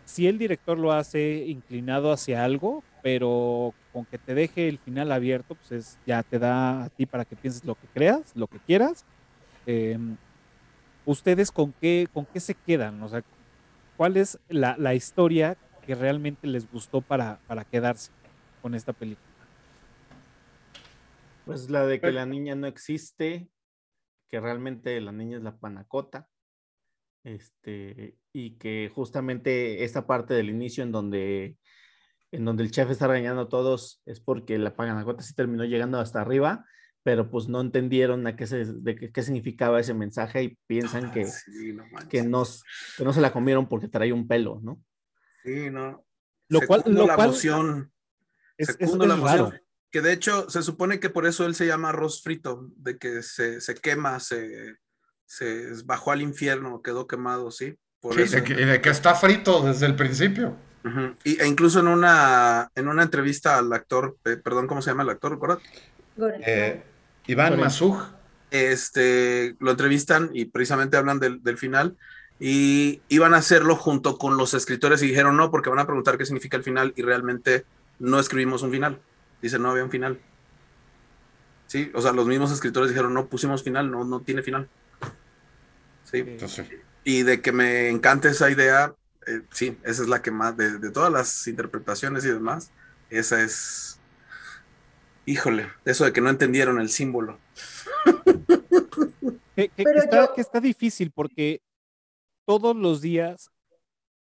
si 0.04 0.26
el 0.26 0.38
director 0.38 0.78
lo 0.78 0.92
hace 0.92 1.44
inclinado 1.46 2.12
hacia 2.12 2.44
algo, 2.44 2.82
pero 3.02 3.74
con 3.92 4.04
que 4.04 4.18
te 4.18 4.34
deje 4.34 4.68
el 4.68 4.78
final 4.78 5.12
abierto, 5.12 5.54
pues 5.54 5.72
es, 5.72 5.98
ya 6.06 6.22
te 6.22 6.38
da 6.38 6.84
a 6.84 6.88
ti 6.88 7.06
para 7.06 7.24
que 7.24 7.36
pienses 7.36 7.64
lo 7.64 7.74
que 7.74 7.86
creas, 7.92 8.34
lo 8.34 8.46
que 8.46 8.58
quieras. 8.58 9.04
Eh, 9.66 9.98
¿Ustedes 11.06 11.50
con 11.50 11.72
qué, 11.80 12.08
con 12.12 12.26
qué 12.26 12.40
se 12.40 12.54
quedan? 12.54 13.02
O 13.02 13.08
sea, 13.08 13.22
¿cuál 13.96 14.16
es 14.16 14.38
la, 14.48 14.76
la 14.78 14.94
historia 14.94 15.56
que 15.86 15.94
realmente 15.94 16.46
les 16.46 16.70
gustó 16.70 17.00
para, 17.00 17.38
para 17.46 17.64
quedarse 17.64 18.10
con 18.62 18.74
esta 18.74 18.92
película? 18.92 19.28
Pues 21.44 21.68
la 21.68 21.84
de 21.84 22.00
que 22.00 22.10
la 22.10 22.24
niña 22.24 22.54
no 22.54 22.66
existe, 22.66 23.50
que 24.30 24.40
realmente 24.40 24.98
la 25.00 25.12
niña 25.12 25.36
es 25.36 25.42
la 25.42 25.58
panacota, 25.58 26.28
este, 27.24 28.16
y 28.32 28.56
que 28.58 28.90
justamente 28.94 29.82
esta 29.84 30.06
parte 30.06 30.34
del 30.34 30.50
inicio 30.50 30.84
en 30.84 30.92
donde, 30.92 31.56
en 32.30 32.44
donde 32.44 32.62
el 32.62 32.70
chef 32.70 32.90
está 32.90 33.06
regañando 33.08 33.42
a 33.42 33.48
todos 33.48 34.02
es 34.06 34.20
porque 34.20 34.58
la 34.58 34.76
panacota 34.76 35.22
sí 35.22 35.34
terminó 35.34 35.64
llegando 35.64 35.98
hasta 35.98 36.20
arriba, 36.20 36.64
pero 37.02 37.30
pues 37.30 37.48
no 37.48 37.60
entendieron 37.60 38.26
a 38.26 38.36
qué, 38.36 38.46
se, 38.46 38.64
de 38.64 38.94
qué, 38.96 39.12
qué 39.12 39.22
significaba 39.22 39.80
ese 39.80 39.94
mensaje 39.94 40.42
y 40.42 40.58
piensan 40.66 41.10
que, 41.12 41.24
Ah, 41.24 41.28
Sí, 41.28 41.72
no 41.72 41.84
que, 42.08 42.22
no, 42.22 42.44
que 42.96 43.04
no 43.04 43.12
se 43.12 43.20
la 43.20 43.32
comieron 43.32 43.68
porque 43.68 43.88
traía 43.88 44.14
un 44.14 44.26
pelo, 44.28 44.60
¿no? 44.62 44.82
Sí, 45.44 45.70
no. 45.70 46.04
Lo 46.48 46.60
cual- 46.66 46.82
lo 46.86 47.06
la 47.06 47.14
cual- 47.16 47.28
emoción. 47.28 47.92
Es, 48.56 48.68
es- 48.70 48.76
Secundo 48.76 49.04
es 49.04 49.08
la 49.08 49.14
emoción. 49.16 49.50
raro. 49.50 49.60
Que 49.90 50.00
de 50.00 50.12
hecho 50.12 50.48
se 50.50 50.62
supone 50.62 50.98
que 50.98 51.08
por 51.10 51.24
eso 51.26 51.46
él 51.46 51.54
se 51.54 51.66
llama 51.66 51.90
arroz 51.90 52.22
frito, 52.22 52.68
de 52.76 52.98
que 52.98 53.22
se, 53.22 53.60
se 53.60 53.74
quema, 53.76 54.18
se, 54.18 54.74
se 55.26 55.68
bajó 55.84 56.12
al 56.12 56.22
infierno, 56.22 56.82
quedó 56.82 57.06
quemado, 57.06 57.50
¿sí? 57.50 57.76
Por 58.00 58.14
Sí, 58.14 58.22
eso. 58.22 58.36
de 58.36 58.44
que, 58.44 58.54
de 58.54 58.80
que 58.80 58.90
está 58.90 59.14
frito 59.14 59.62
desde 59.62 59.86
el 59.86 59.96
principio. 59.96 60.56
Y, 61.24 61.40
e 61.40 61.46
incluso 61.46 61.80
en 61.80 61.88
una, 61.88 62.70
en 62.74 62.88
una 62.88 63.02
entrevista 63.04 63.56
al 63.56 63.72
actor, 63.72 64.18
eh, 64.26 64.36
perdón, 64.36 64.66
¿cómo 64.66 64.82
se 64.82 64.90
llama 64.90 65.02
el 65.02 65.08
actor? 65.08 65.32
¿Recuerdas? 65.32 65.58
Eh, 66.44 66.82
Iván. 67.26 67.58
Masug. 67.58 67.96
este, 68.50 69.56
lo 69.60 69.70
entrevistan 69.70 70.30
y 70.34 70.44
precisamente 70.44 70.96
hablan 70.98 71.18
del, 71.20 71.42
del 71.42 71.56
final 71.56 71.96
y 72.38 73.00
iban 73.08 73.32
a 73.32 73.38
hacerlo 73.38 73.76
junto 73.76 74.18
con 74.18 74.36
los 74.36 74.52
escritores 74.54 75.02
y 75.02 75.06
dijeron 75.06 75.36
no, 75.38 75.50
porque 75.50 75.70
van 75.70 75.78
a 75.78 75.86
preguntar 75.86 76.18
qué 76.18 76.26
significa 76.26 76.56
el 76.58 76.62
final 76.64 76.92
y 76.96 77.02
realmente 77.02 77.64
no 77.98 78.20
escribimos 78.20 78.62
un 78.62 78.70
final. 78.70 79.00
Dicen, 79.40 79.62
no 79.62 79.70
había 79.70 79.84
un 79.84 79.90
final. 79.90 80.18
Sí, 81.66 81.90
o 81.94 82.02
sea, 82.02 82.12
los 82.12 82.26
mismos 82.26 82.52
escritores 82.52 82.90
dijeron, 82.90 83.14
no 83.14 83.26
pusimos 83.26 83.62
final, 83.62 83.90
no, 83.90 84.04
no 84.04 84.20
tiene 84.20 84.42
final. 84.42 84.68
Sí, 86.04 86.18
Entonces, 86.18 86.68
y 87.02 87.22
de 87.22 87.40
que 87.42 87.52
me 87.52 87.88
encanta 87.88 88.28
esa 88.30 88.50
idea, 88.50 88.94
eh, 89.26 89.42
sí, 89.50 89.76
esa 89.84 90.02
es 90.02 90.08
la 90.08 90.22
que 90.22 90.30
más, 90.30 90.56
de, 90.56 90.78
de 90.78 90.90
todas 90.90 91.12
las 91.12 91.46
interpretaciones 91.46 92.24
y 92.24 92.28
demás, 92.28 92.70
esa 93.10 93.42
es, 93.42 93.98
híjole, 95.26 95.68
eso 95.84 96.04
de 96.04 96.12
que 96.12 96.20
no 96.20 96.30
entendieron 96.30 96.80
el 96.80 96.88
símbolo. 96.90 97.38
Que, 99.56 99.68
que- 99.68 99.82
está, 99.82 100.26
yo- 100.26 100.34
que 100.34 100.40
está 100.40 100.60
difícil 100.60 101.10
porque 101.12 101.62
todos 102.44 102.74
los 102.76 103.00
días 103.00 103.50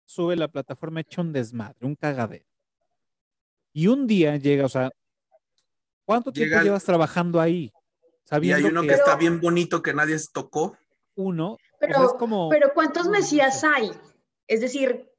sube 0.05 0.35
la 0.35 0.47
plataforma 0.47 1.01
hecha 1.01 1.21
un 1.21 1.33
desmadre, 1.33 1.77
un 1.85 1.95
cagadero. 1.95 2.45
Y 3.73 3.87
un 3.87 4.07
día 4.07 4.35
llega, 4.37 4.65
o 4.65 4.69
sea, 4.69 4.89
¿cuánto 6.05 6.31
tiempo 6.31 6.57
el- 6.57 6.63
llevas 6.63 6.83
trabajando 6.83 7.39
ahí? 7.39 7.65
Y 7.65 7.71
Sabiendo 8.29 8.57
hay 8.57 8.63
uno 8.71 8.81
que, 8.81 8.87
que 8.87 8.93
está 8.93 9.15
bien 9.15 9.39
bonito 9.39 9.81
que 9.81 9.93
nadie 9.93 10.17
tocó. 10.31 10.77
Uno, 11.19 11.53
o 11.53 11.59
Pero, 11.79 11.95
sea, 11.95 12.05
es 12.05 12.13
como... 12.13 12.49
pero 12.49 12.73
¿cuántos 12.73 13.07
Mesías 13.09 13.63
hay? 13.63 13.91
Es 14.47 14.61
decir, 14.61 15.09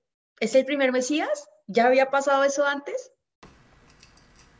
¿es 0.40 0.54
el 0.54 0.64
primer 0.64 0.92
Mesías? 0.92 1.48
¿Ya 1.66 1.86
había 1.86 2.10
pasado 2.10 2.44
eso 2.44 2.66
antes? 2.66 3.12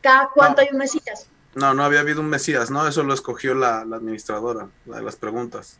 ¿Cada 0.01 0.29
cuánto 0.33 0.61
No. 0.61 0.61
hay 0.61 0.69
un 0.71 0.77
Mesías? 0.77 1.29
No, 1.55 1.73
no 1.73 1.83
había 1.83 1.99
habido 2.01 2.21
un 2.21 2.29
Mesías, 2.29 2.71
¿no? 2.71 2.87
Eso 2.87 3.03
lo 3.03 3.13
escogió 3.13 3.53
la, 3.55 3.85
la 3.85 3.97
administradora, 3.97 4.69
la 4.85 4.97
de 4.97 5.03
las 5.03 5.15
preguntas. 5.17 5.79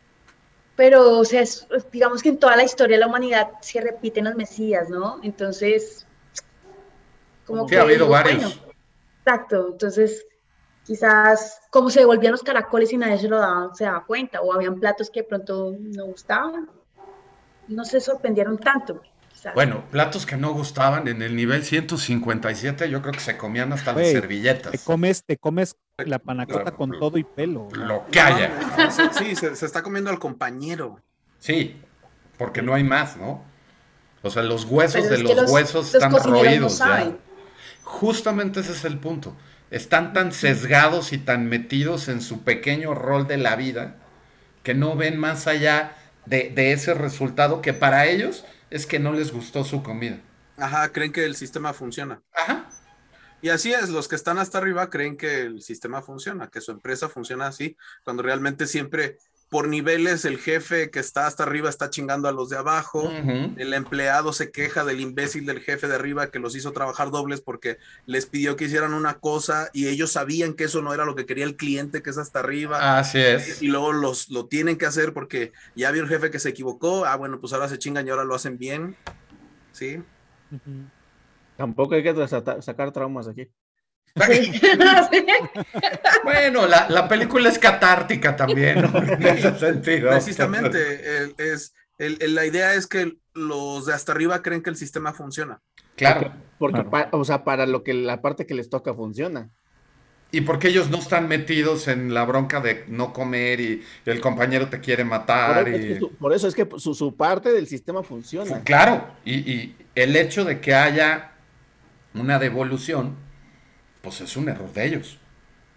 Pero, 0.76 1.18
o 1.18 1.24
sea, 1.24 1.42
es- 1.42 1.66
digamos 1.90 2.22
que 2.22 2.28
en 2.30 2.38
toda 2.38 2.56
la 2.56 2.64
historia 2.64 2.96
de 2.96 3.00
la 3.00 3.06
humanidad 3.06 3.52
se 3.60 3.80
repiten 3.80 4.24
los 4.24 4.34
mesías, 4.34 4.88
¿no? 4.90 5.18
Entonces, 5.22 6.06
como 7.44 7.68
Sí, 7.68 7.76
ha 7.76 7.82
habido 7.82 8.06
digo, 8.06 8.08
varios. 8.08 8.42
bueno, 8.42 8.74
exacto, 9.24 9.68
entonces 9.72 10.26
quizás 10.86 11.60
como 11.70 11.90
se 11.90 12.00
devolvían 12.00 12.32
los 12.32 12.42
caracoles 12.42 12.92
y 12.92 12.96
nadie 12.96 13.18
se 13.18 13.28
lo 13.28 13.38
daba, 13.38 13.74
se 13.74 13.84
daba 13.84 14.04
cuenta, 14.04 14.40
o 14.40 14.52
habían 14.52 14.78
platos 14.80 15.10
que 15.10 15.20
de 15.22 15.28
pronto 15.28 15.74
no 15.78 16.06
gustaban, 16.06 16.68
no 17.68 17.84
se 17.84 18.00
sorprendieron 18.00 18.58
tanto, 18.58 19.00
quizás. 19.32 19.54
Bueno, 19.54 19.84
platos 19.90 20.26
que 20.26 20.36
no 20.36 20.52
gustaban 20.52 21.06
en 21.08 21.22
el 21.22 21.36
nivel 21.36 21.64
157, 21.64 22.90
yo 22.90 23.00
creo 23.00 23.12
que 23.12 23.20
se 23.20 23.36
comían 23.36 23.72
hasta 23.72 23.92
las 23.92 23.94
Güey, 24.02 24.12
Te 24.14 24.20
servilletas. 24.20 24.84
comes, 24.84 25.24
te 25.24 25.36
comes 25.36 25.76
la 25.98 26.18
panacota 26.18 26.72
con 26.72 26.98
todo 26.98 27.16
y 27.18 27.24
pelo. 27.24 27.68
Lo 27.72 28.04
que 28.10 28.20
haya. 28.20 28.50
Sí, 29.12 29.36
se, 29.36 29.54
se 29.54 29.66
está 29.66 29.82
comiendo 29.82 30.10
al 30.10 30.18
compañero. 30.18 30.98
Sí, 31.38 31.80
porque 32.38 32.60
no 32.62 32.74
hay 32.74 32.82
más, 32.82 33.16
¿no? 33.16 33.44
O 34.24 34.30
sea, 34.30 34.42
los 34.42 34.64
huesos 34.64 35.02
Pero 35.02 35.16
de 35.16 35.22
los, 35.22 35.36
los- 35.36 35.50
huesos 35.50 35.74
los 35.86 35.94
están 35.94 36.12
no 36.12 36.18
roídos 36.18 36.78
ya. 36.78 36.84
saben. 36.86 37.18
Justamente 37.84 38.60
ese 38.60 38.72
es 38.72 38.84
el 38.84 38.98
punto. 38.98 39.34
Están 39.72 40.12
tan 40.12 40.32
sesgados 40.32 41.14
y 41.14 41.18
tan 41.18 41.46
metidos 41.48 42.08
en 42.08 42.20
su 42.20 42.44
pequeño 42.44 42.94
rol 42.94 43.26
de 43.26 43.38
la 43.38 43.56
vida 43.56 43.96
que 44.62 44.74
no 44.74 44.96
ven 44.96 45.18
más 45.18 45.46
allá 45.46 45.96
de, 46.26 46.50
de 46.50 46.72
ese 46.72 46.92
resultado 46.92 47.62
que 47.62 47.72
para 47.72 48.06
ellos 48.06 48.44
es 48.68 48.84
que 48.84 48.98
no 48.98 49.14
les 49.14 49.32
gustó 49.32 49.64
su 49.64 49.82
comida. 49.82 50.20
Ajá, 50.58 50.92
creen 50.92 51.10
que 51.10 51.24
el 51.24 51.36
sistema 51.36 51.72
funciona. 51.72 52.20
Ajá. 52.34 52.68
Y 53.40 53.48
así 53.48 53.72
es, 53.72 53.88
los 53.88 54.08
que 54.08 54.14
están 54.14 54.38
hasta 54.38 54.58
arriba 54.58 54.90
creen 54.90 55.16
que 55.16 55.40
el 55.40 55.62
sistema 55.62 56.02
funciona, 56.02 56.48
que 56.48 56.60
su 56.60 56.70
empresa 56.70 57.08
funciona 57.08 57.46
así, 57.46 57.76
cuando 58.04 58.22
realmente 58.22 58.66
siempre 58.66 59.16
por 59.52 59.68
niveles 59.68 60.24
el 60.24 60.38
jefe 60.38 60.90
que 60.90 60.98
está 60.98 61.26
hasta 61.26 61.42
arriba 61.42 61.68
está 61.68 61.90
chingando 61.90 62.26
a 62.26 62.32
los 62.32 62.48
de 62.48 62.56
abajo, 62.56 63.10
el 63.10 63.74
empleado 63.74 64.32
se 64.32 64.50
queja 64.50 64.82
del 64.82 64.98
imbécil 64.98 65.44
del 65.44 65.60
jefe 65.60 65.88
de 65.88 65.94
arriba 65.94 66.30
que 66.30 66.38
los 66.38 66.56
hizo 66.56 66.72
trabajar 66.72 67.10
dobles 67.10 67.42
porque 67.42 67.76
les 68.06 68.24
pidió 68.24 68.56
que 68.56 68.64
hicieran 68.64 68.94
una 68.94 69.18
cosa 69.18 69.68
y 69.74 69.88
ellos 69.88 70.10
sabían 70.10 70.54
que 70.54 70.64
eso 70.64 70.80
no 70.80 70.94
era 70.94 71.04
lo 71.04 71.14
que 71.14 71.26
quería 71.26 71.44
el 71.44 71.56
cliente 71.56 72.02
que 72.02 72.08
es 72.08 72.16
hasta 72.16 72.38
arriba. 72.38 72.98
Así 72.98 73.18
es. 73.18 73.60
Y 73.60 73.66
luego 73.66 73.92
los, 73.92 74.30
lo 74.30 74.46
tienen 74.46 74.78
que 74.78 74.86
hacer 74.86 75.12
porque 75.12 75.52
ya 75.76 75.90
vio 75.90 76.02
el 76.02 76.08
jefe 76.08 76.30
que 76.30 76.38
se 76.38 76.48
equivocó. 76.48 77.04
Ah, 77.04 77.16
bueno, 77.16 77.38
pues 77.38 77.52
ahora 77.52 77.68
se 77.68 77.78
chingan 77.78 78.06
y 78.06 78.10
ahora 78.10 78.24
lo 78.24 78.34
hacen 78.34 78.56
bien. 78.56 78.96
Sí. 79.72 80.02
Tampoco 81.58 81.94
hay 81.94 82.02
que 82.02 82.26
sacar 82.62 82.90
traumas 82.90 83.28
aquí. 83.28 83.50
Bueno, 86.24 86.66
la, 86.66 86.88
la 86.88 87.08
película 87.08 87.48
es 87.48 87.58
catártica 87.58 88.36
también, 88.36 88.82
¿no? 88.82 88.98
En 89.02 89.22
ese 89.26 89.58
sentido. 89.58 90.10
Precisamente, 90.10 91.18
el- 91.18 91.34
es, 91.38 91.74
el- 91.98 92.18
el- 92.20 92.34
la 92.34 92.46
idea 92.46 92.74
es 92.74 92.86
que 92.86 93.16
los 93.34 93.86
de 93.86 93.94
hasta 93.94 94.12
arriba 94.12 94.42
creen 94.42 94.62
que 94.62 94.70
el 94.70 94.76
sistema 94.76 95.12
funciona. 95.12 95.60
Claro. 95.96 96.32
Porque, 96.58 96.74
Claro. 96.84 96.90
pa- 96.90 97.08
o 97.12 97.24
sea, 97.24 97.44
para 97.44 97.66
lo 97.66 97.82
que 97.82 97.94
la 97.94 98.20
parte 98.22 98.46
que 98.46 98.54
les 98.54 98.70
toca 98.70 98.94
funciona. 98.94 99.50
Y 100.34 100.40
porque 100.42 100.68
ellos 100.68 100.88
no 100.88 100.96
están 100.98 101.28
metidos 101.28 101.88
en 101.88 102.14
la 102.14 102.24
bronca 102.24 102.60
de 102.60 102.84
no 102.88 103.12
comer 103.12 103.60
y 103.60 103.82
el 104.06 104.20
compañero 104.22 104.68
te 104.70 104.80
quiere 104.80 105.02
Por, 105.04 105.10
matar. 105.10 105.68
es 105.68 105.80
que 105.80 105.92
Y... 105.92 105.98
su, 105.98 106.10
por 106.14 106.32
eso 106.32 106.48
es 106.48 106.54
que 106.54 106.66
su, 106.78 106.94
su 106.94 107.14
parte 107.16 107.52
del 107.52 107.66
sistema 107.66 108.02
funciona. 108.02 108.62
Claro, 108.64 109.06
y, 109.26 109.34
y 109.52 109.76
el 109.94 110.16
hecho 110.16 110.44
de 110.46 110.58
que 110.60 110.74
haya 110.74 111.32
una 112.14 112.38
devolución, 112.38 113.14
pues 114.02 114.20
es 114.20 114.36
un 114.36 114.48
error 114.48 114.72
de 114.72 114.86
ellos, 114.86 115.18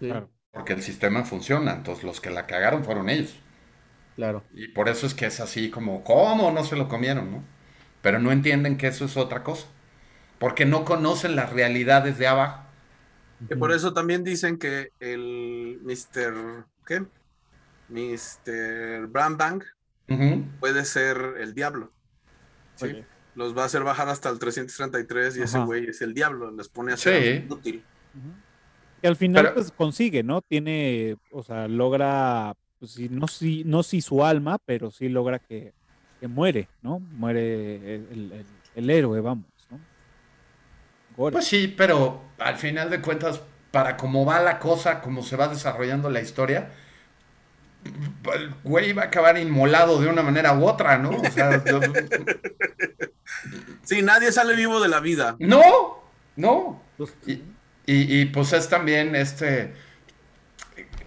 Sí, 0.00 0.06
Claro. 0.06 0.30
porque 0.52 0.72
el 0.74 0.82
sistema 0.82 1.24
funciona, 1.24 1.72
entonces 1.74 2.04
los 2.04 2.20
que 2.20 2.30
la 2.30 2.46
cagaron 2.46 2.84
fueron 2.84 3.08
ellos. 3.10 3.36
claro. 4.14 4.44
Y 4.52 4.68
por 4.68 4.88
eso 4.88 5.06
es 5.06 5.14
que 5.14 5.26
es 5.26 5.40
así 5.40 5.70
como, 5.70 6.02
¿cómo 6.04 6.50
no 6.50 6.64
se 6.64 6.76
lo 6.76 6.88
comieron, 6.88 7.30
no? 7.32 7.44
Pero 8.02 8.18
no 8.18 8.32
entienden 8.32 8.76
que 8.78 8.88
eso 8.88 9.04
es 9.04 9.16
otra 9.16 9.42
cosa, 9.44 9.66
porque 10.38 10.66
no 10.66 10.84
conocen 10.84 11.36
las 11.36 11.52
realidades 11.52 12.18
de 12.18 12.26
abajo. 12.28 12.62
Que 13.48 13.56
por 13.56 13.72
eso 13.72 13.92
también 13.92 14.24
dicen 14.24 14.58
que 14.58 14.92
el 14.98 15.80
Mr. 15.82 16.66
¿Qué? 16.86 17.06
Mr. 17.88 19.06
Bram 19.08 19.36
Bang 19.36 19.62
Ujú. 20.08 20.44
puede 20.58 20.84
ser 20.84 21.36
el 21.40 21.54
diablo. 21.54 21.92
Sí. 22.74 23.04
Los 23.34 23.56
va 23.56 23.62
a 23.62 23.66
hacer 23.66 23.82
bajar 23.84 24.08
hasta 24.08 24.28
el 24.30 24.38
333 24.38 25.36
y 25.36 25.42
ese 25.42 25.58
Ajá. 25.58 25.66
güey 25.66 25.86
es 25.88 26.00
el 26.02 26.14
diablo. 26.14 26.50
Les 26.52 26.68
pone 26.68 26.92
a 26.92 26.96
ser 26.96 27.14
Sí. 27.22 27.28
inútil. 27.44 27.84
Que 29.02 29.08
al 29.08 29.16
final 29.16 29.42
Pero- 29.44 29.54
pues 29.54 29.70
consigue, 29.72 30.22
¿no? 30.22 30.40
Tiene, 30.42 31.16
o 31.30 31.42
sea, 31.42 31.68
logra, 31.68 32.54
pues 32.78 32.92
sí, 32.92 33.08
no 33.10 33.28
si, 33.28 33.62
no 33.64 33.82
si 33.82 34.00
su 34.00 34.24
alma, 34.24 34.58
pero 34.64 34.90
sí 34.90 35.08
logra 35.08 35.38
que, 35.38 35.72
que 36.20 36.28
muere, 36.28 36.68
¿no? 36.82 36.98
Muere 36.98 37.76
el, 37.96 38.06
el- 38.10 38.46
el 38.74 38.90
héroe, 38.90 39.20
vamos, 39.20 39.46
¿no? 39.70 39.78
Gore. 41.16 41.32
Pues 41.32 41.46
sí, 41.46 41.68
pero 41.76 42.22
al 42.38 42.56
final 42.56 42.90
de 42.90 43.00
cuentas, 43.00 43.40
para 43.70 43.96
cómo 43.96 44.24
va 44.24 44.40
la 44.40 44.58
cosa, 44.58 45.00
cómo 45.00 45.22
se 45.22 45.36
va 45.36 45.48
desarrollando 45.48 46.08
la 46.10 46.20
historia, 46.22 46.70
el 48.34 48.54
güey 48.64 48.92
va 48.92 49.02
a 49.02 49.06
acabar 49.06 49.38
inmolado 49.38 50.00
de 50.00 50.08
una 50.08 50.22
manera 50.22 50.54
u 50.58 50.64
otra, 50.66 50.98
¿no? 50.98 51.10
O 51.10 51.24
sea, 51.30 51.62
yo- 51.64 51.80
Sí, 53.82 54.02
nadie 54.02 54.32
sale 54.32 54.56
vivo 54.56 54.80
de 54.80 54.88
la 54.88 55.00
vida. 55.00 55.36
no, 55.38 55.60
no. 56.36 56.82
Pues, 56.96 57.14
Y, 57.26 57.42
y- 57.86 58.20
y, 58.20 58.24
pues 58.26 58.52
es 58.52 58.68
también 58.68 59.14
este, 59.14 59.72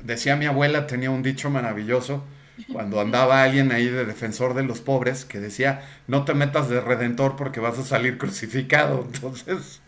decía 0.03 0.35
mi 0.35 0.45
abuela, 0.45 0.87
tenía 0.87 1.11
un 1.11 1.23
dicho 1.23 1.49
maravilloso, 1.49 2.23
cuando 2.71 2.99
andaba 3.01 3.43
alguien 3.43 3.71
ahí 3.71 3.87
de 3.87 4.05
defensor 4.05 4.53
de 4.53 4.63
los 4.63 4.79
pobres, 4.79 5.25
que 5.25 5.39
decía, 5.39 5.81
no 6.07 6.25
te 6.25 6.33
metas 6.33 6.69
de 6.69 6.81
redentor 6.81 7.35
porque 7.35 7.59
vas 7.59 7.77
a 7.79 7.83
salir 7.83 8.17
crucificado. 8.17 9.03
Entonces, 9.13 9.81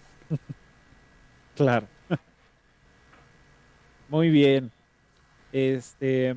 Claro. 1.56 1.88
Muy 4.08 4.30
bien. 4.30 4.72
Este, 5.52 6.36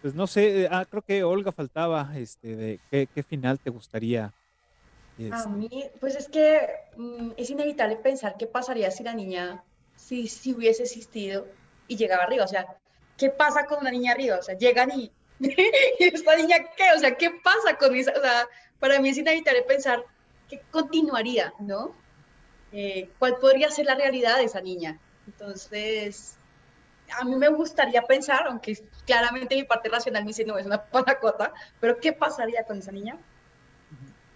pues 0.00 0.14
no 0.14 0.26
sé, 0.26 0.68
ah, 0.70 0.86
creo 0.88 1.02
que 1.02 1.24
Olga 1.24 1.52
faltaba, 1.52 2.12
este, 2.16 2.56
de 2.56 2.80
qué, 2.90 3.08
qué 3.12 3.22
final 3.22 3.60
te 3.60 3.70
gustaría. 3.70 4.32
A 5.32 5.48
mí, 5.48 5.90
pues 5.98 6.14
es 6.14 6.28
que 6.28 6.68
mm, 6.96 7.32
es 7.36 7.48
inevitable 7.48 7.96
pensar 7.96 8.36
qué 8.38 8.46
pasaría 8.46 8.90
si 8.90 9.02
la 9.02 9.14
niña, 9.14 9.64
si, 9.96 10.28
si 10.28 10.52
hubiese 10.52 10.82
existido 10.82 11.46
y 11.88 11.96
llegaba 11.96 12.24
arriba. 12.24 12.44
O 12.44 12.48
sea, 12.48 12.76
¿qué 13.16 13.30
pasa 13.30 13.64
con 13.64 13.80
una 13.80 13.90
niña 13.90 14.12
arriba? 14.12 14.36
O 14.38 14.42
sea, 14.42 14.56
llegan 14.56 14.90
y, 14.90 15.10
¿y 15.40 16.04
esta 16.04 16.36
niña 16.36 16.56
qué? 16.76 16.92
O 16.94 16.98
sea, 16.98 17.16
¿qué 17.16 17.30
pasa 17.42 17.76
con 17.78 17.94
esa? 17.94 18.12
O 18.12 18.20
sea, 18.20 18.46
para 18.78 19.00
mí 19.00 19.08
es 19.08 19.16
inevitable 19.16 19.62
pensar 19.62 20.04
qué 20.48 20.60
continuaría, 20.70 21.54
¿no? 21.60 21.94
Eh, 22.72 23.08
¿cuál 23.18 23.36
podría 23.38 23.70
ser 23.70 23.86
la 23.86 23.94
realidad 23.94 24.36
de 24.36 24.44
esa 24.44 24.60
niña? 24.60 24.98
Entonces, 25.26 26.36
a 27.18 27.24
mí 27.24 27.36
me 27.36 27.48
gustaría 27.48 28.02
pensar, 28.02 28.46
aunque 28.48 28.78
claramente 29.06 29.56
mi 29.56 29.64
parte 29.64 29.88
racional 29.88 30.24
me 30.24 30.28
dice, 30.28 30.44
no, 30.44 30.58
es 30.58 30.66
una 30.66 30.82
panacota, 30.90 31.52
pero 31.80 31.98
¿qué 31.98 32.12
pasaría 32.12 32.64
con 32.64 32.78
esa 32.78 32.92
niña? 32.92 33.18
No 33.90 33.96
sé, 33.96 33.96
un 33.96 33.98
final. 33.98 34.26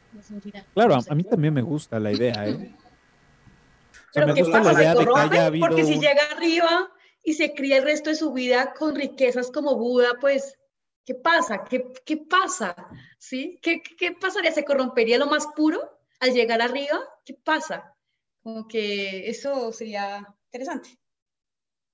Claro, 0.75 0.95
a, 1.09 1.15
mí 1.15 1.23
también 1.25 1.55
me 1.55 1.63
gusta 1.63 1.99
la 2.01 2.13
idea, 2.13 2.47
¿eh? 2.49 2.53
O 2.53 4.13
sea, 4.13 4.25
Pero 4.25 4.27
me 4.27 4.35
¿qué 4.35 4.41
gusta 4.43 4.59
la 4.59 4.65
pasa? 4.65 4.79
idea 4.81 4.91
¿Se 4.93 4.99
de 4.99 5.05
que 5.05 5.11
corrompe? 5.11 5.37
haya 5.37 5.47
habido 5.47 5.69
Porque 5.69 5.85
si 5.85 5.95
llega 5.99 6.23
arriba 6.37 6.91
y 7.25 7.35
se 7.35 7.55
cría 7.55 7.79
el 7.79 7.85
resto 7.85 8.11
de 8.11 8.17
su 8.17 8.33
vida 8.33 8.75
con 8.79 8.95
riquezas 8.95 9.51
como 9.51 9.77
Buda, 9.77 10.11
pues, 10.21 10.59
¿qué 11.05 11.15
pasa? 11.15 11.65
¿Qué, 11.65 11.93
qué 12.05 12.17
pasa? 12.17 12.75
¿Sí? 13.19 13.59
¿Qué, 13.63 13.81
qué- 13.83 13.97
qué 13.97 14.13
pasaría? 14.13 14.53
¿Se 14.53 14.65
corrompería 14.65 15.19
lo 15.19 15.27
más 15.27 15.47
puro 15.55 15.81
al 16.21 16.33
llegar 16.33 16.61
arriba? 16.61 16.99
¿Qué 17.25 17.35
pasa? 17.35 17.95
Como 18.43 18.67
que 18.67 19.29
eso 19.29 19.71
sería 19.73 20.27
interesante. 20.47 20.99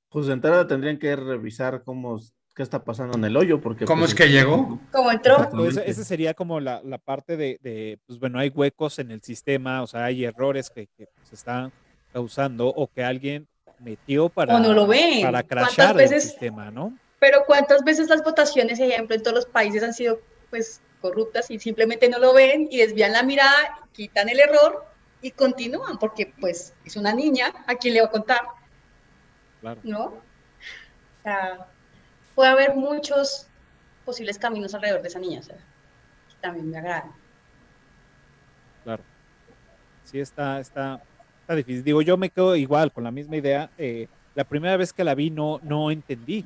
Pues 0.09 0.27
de 0.27 0.33
entrada 0.35 0.67
tendrían 0.67 0.99
que 0.99 1.15
revisar 1.17 1.83
cómo, 1.85 2.19
qué 2.57 2.63
está 2.63 2.83
pasando 2.83 3.19
en 3.19 3.25
el 3.25 3.37
hoyo, 3.37 3.61
porque... 3.61 3.85
¿Cómo 3.85 4.01
pues, 4.01 4.13
es 4.13 4.17
que 4.17 4.29
llegó? 4.31 4.81
Como 4.91 5.13
entró. 5.13 5.37
Ese 5.85 6.05
sería 6.05 6.33
como 6.33 6.59
la, 6.59 6.81
la 6.83 6.97
parte 6.97 7.37
de, 7.37 7.59
de, 7.63 7.99
pues 8.07 8.19
bueno, 8.19 8.39
hay 8.39 8.49
huecos 8.49 8.99
en 8.99 9.11
el 9.11 9.23
sistema, 9.23 9.83
o 9.83 9.87
sea, 9.87 10.07
hay 10.07 10.25
errores 10.25 10.71
que, 10.71 10.89
que 10.97 11.07
se 11.23 11.35
están 11.35 11.71
causando 12.15 12.67
o 12.69 12.89
que 12.91 13.05
alguien 13.05 13.47
metió 13.79 14.31
para, 14.31 14.57
O 14.57 14.59
no 14.59 14.73
lo 14.73 14.87
ven. 14.87 15.23
para 15.23 15.43
¿Cuántas 15.43 15.75
crashar 15.75 15.91
el 16.01 16.09
veces- 16.09 16.23
sistema, 16.25 16.71
¿no? 16.71 16.97
Pero 17.19 17.45
¿cuántas 17.47 17.83
veces 17.85 18.09
las 18.09 18.23
votaciones, 18.25 18.79
ejemplo, 18.81 19.15
en 19.15 19.23
todos 19.23 19.35
los 19.35 19.47
países 19.47 19.83
han 19.83 19.93
sido 19.95 20.19
pues 20.51 20.81
corruptas 21.03 21.51
y 21.51 21.59
simplemente 21.59 22.09
no 22.09 22.19
lo 22.19 22.33
ven 22.33 22.69
y 22.71 22.79
desvían 22.79 23.13
la 23.13 23.23
mirada, 23.23 23.81
quitan 23.93 24.29
el 24.31 24.41
error 24.41 24.85
y 25.21 25.31
continúan? 25.31 25.99
Porque 25.99 26.33
pues 26.41 26.73
es 26.85 26.97
una 26.97 27.13
niña, 27.13 27.53
¿a 27.67 27.75
quién 27.75 27.95
le 27.95 28.01
va 28.01 28.07
a 28.07 28.11
contar? 28.11 28.41
Claro. 29.61 29.81
¿No? 29.83 30.05
O 30.07 31.23
sea, 31.23 31.67
puede 32.37 32.51
haber 32.51 32.77
muchos 32.77 33.49
posibles 34.05 34.39
caminos 34.39 34.73
alrededor 34.75 35.03
de 35.03 35.09
esa 35.09 35.19
niña, 35.19 35.41
o 35.41 35.43
sea, 35.43 35.57
que 35.57 36.37
también 36.41 36.71
me 36.71 36.79
agradan. 36.79 37.11
Claro. 38.85 39.03
Sí, 40.05 40.21
está, 40.21 40.61
está, 40.61 41.03
está 41.41 41.57
difícil. 41.57 41.83
Digo, 41.83 42.03
yo 42.03 42.17
me 42.17 42.31
quedo 42.31 42.55
igual 42.55 42.93
con 42.93 43.03
la 43.03 43.11
misma 43.11 43.37
idea. 43.37 43.71
eh, 43.77 44.07
la 44.37 44.45
primera 44.45 44.77
vez 44.77 44.93
que 44.93 45.03
la 45.03 45.15
vi 45.15 45.31
no, 45.31 45.59
no 45.65 45.91
entendí 45.91 46.45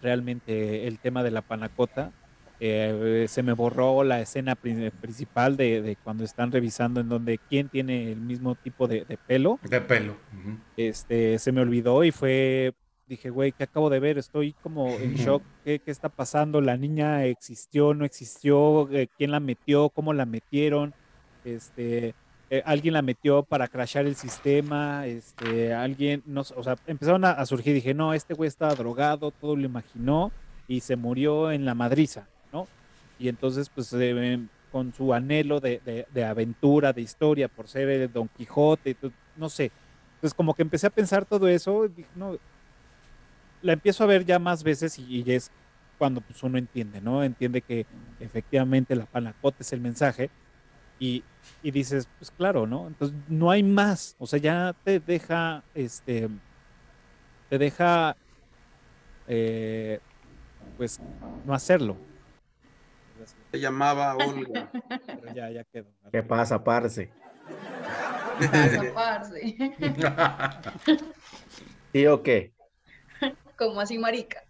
realmente 0.00 0.86
el 0.86 0.98
tema 1.00 1.22
de 1.22 1.32
la 1.32 1.42
panacota. 1.42 2.12
Eh, 2.60 3.26
se 3.28 3.42
me 3.42 3.52
borró 3.52 4.04
la 4.04 4.20
escena 4.20 4.54
principal 4.54 5.56
de, 5.56 5.98
cuando 6.04 6.22
están 6.22 6.52
revisando 6.52 7.00
en 7.00 7.08
donde 7.08 7.38
quién 7.38 7.68
tiene 7.68 8.12
el 8.12 8.20
mismo 8.20 8.54
tipo 8.54 8.86
de, 8.86 9.18
pelo. 9.26 9.58
De 9.68 9.80
pelo. 9.80 10.16
Este, 10.76 11.40
se 11.40 11.50
me 11.50 11.60
olvidó 11.60 12.04
y 12.04 12.12
fue, 12.12 12.72
dije, 13.06 13.30
güey, 13.30 13.52
¿qué 13.52 13.64
acabo 13.64 13.90
de 13.90 14.00
ver? 14.00 14.18
Estoy 14.18 14.54
como 14.62 14.88
en 14.88 15.14
shock. 15.14 15.42
¿Qué, 15.64 15.78
¿Qué, 15.78 15.90
está 15.90 16.08
pasando? 16.08 16.60
¿La 16.60 16.76
niña 16.76 17.24
existió, 17.24 17.94
no 17.94 18.04
existió? 18.04 18.88
Eh, 18.90 19.08
¿Quién 19.16 19.30
la 19.30 19.40
metió? 19.40 19.88
¿Cómo 19.90 20.12
la 20.12 20.26
metieron? 20.26 20.94
Este, 21.44 22.14
eh, 22.50 22.62
alguien 22.66 22.94
la 22.94 23.02
metió 23.02 23.42
para 23.42 23.68
crashar 23.68 24.06
el 24.06 24.16
sistema, 24.16 25.06
este, 25.06 25.72
alguien, 25.74 26.22
no, 26.26 26.42
o 26.42 26.62
sea, 26.62 26.76
empezaron 26.86 27.24
a, 27.24 27.44
surgir, 27.46 27.74
dije, 27.74 27.94
no, 27.94 28.14
este 28.14 28.34
güey 28.34 28.48
estaba 28.48 28.74
drogado, 28.74 29.30
todo 29.30 29.56
lo 29.56 29.64
imaginó 29.64 30.30
y 30.68 30.80
se 30.80 30.96
murió 30.96 31.50
en 31.50 31.64
la 31.64 31.74
madriza, 31.74 32.28
¿no? 32.52 32.66
Y 33.18 33.28
entonces, 33.28 33.70
pues, 33.70 33.92
eh, 33.94 34.38
con 34.70 34.92
su 34.92 35.14
anhelo 35.14 35.58
de, 35.58 36.06
aventura, 36.24 36.92
de 36.92 37.02
historia, 37.02 37.48
por 37.48 37.66
ser 37.66 37.88
el 37.88 38.12
Don 38.12 38.28
Quijote, 38.28 38.96
no 39.36 39.48
sé. 39.48 39.70
Entonces, 40.16 40.34
como 40.34 40.54
que 40.54 40.62
empecé 40.62 40.86
a 40.86 40.90
pensar 40.90 41.24
todo 41.24 41.48
eso, 41.48 41.88
dije, 41.88 42.08
no, 42.14 42.36
la 43.64 43.72
empiezo 43.72 44.04
a 44.04 44.06
ver 44.06 44.24
ya 44.24 44.38
más 44.38 44.62
veces 44.62 44.98
y, 44.98 45.22
y 45.22 45.32
es 45.32 45.50
cuando 45.98 46.20
pues, 46.20 46.42
uno 46.42 46.58
entiende, 46.58 47.00
¿no? 47.00 47.24
Entiende 47.24 47.62
que 47.62 47.86
efectivamente 48.20 48.94
la 48.94 49.06
panacota 49.06 49.58
es 49.60 49.72
el 49.72 49.80
mensaje, 49.80 50.30
y, 50.98 51.22
dices, 51.62 52.08
pues 52.18 52.30
claro, 52.30 52.66
¿no? 52.66 52.86
Entonces 52.86 53.16
no 53.28 53.50
hay 53.50 53.62
más, 53.62 54.16
o 54.18 54.26
sea, 54.26 54.38
ya 54.38 54.74
te 54.84 55.00
deja, 55.00 55.62
este, 55.74 56.28
te 57.50 57.58
deja, 57.58 58.16
eh, 59.26 60.00
pues, 60.76 61.00
no 61.44 61.52
hacerlo. 61.52 61.96
Se 63.52 63.60
llamaba 63.60 64.16
Olga. 64.16 64.70
ya, 65.34 65.50
ya 65.50 65.64
quedó. 65.64 65.90
¿Qué 66.10 66.22
pasa, 66.22 66.62
parce? 66.62 67.10
¿Qué 68.38 68.48
pasa, 68.48 68.82
parce? 68.94 69.56
¿Y 71.92 72.06
o 72.06 72.22
qué? 72.22 72.53
Como 73.56 73.80
así, 73.80 73.98
marica. 73.98 74.44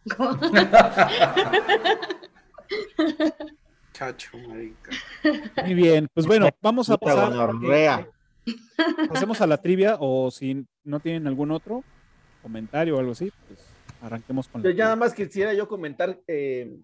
Chacho, 3.93 4.37
marica. 4.49 4.91
Muy 5.65 5.75
bien, 5.75 6.09
pues 6.13 6.27
bueno, 6.27 6.49
vamos 6.61 6.91
a 6.91 6.99
pasar. 6.99 7.55
Pasemos 9.09 9.41
a 9.41 9.47
la 9.47 9.59
trivia 9.59 9.97
o 10.01 10.31
si 10.31 10.67
no 10.83 11.01
tienen 11.01 11.27
algún 11.27 11.51
otro 11.51 11.85
comentario 12.43 12.97
o 12.97 12.99
algo 12.99 13.13
así, 13.13 13.33
pues 13.49 13.61
arranquemos 14.03 14.49
con 14.49 14.63
la 14.63 14.71
Ya 14.71 14.85
nada 14.85 14.97
más 14.97 15.15
quisiera 15.15 15.55
yo 15.55 15.67
comentar 15.67 16.21
eh, 16.27 16.77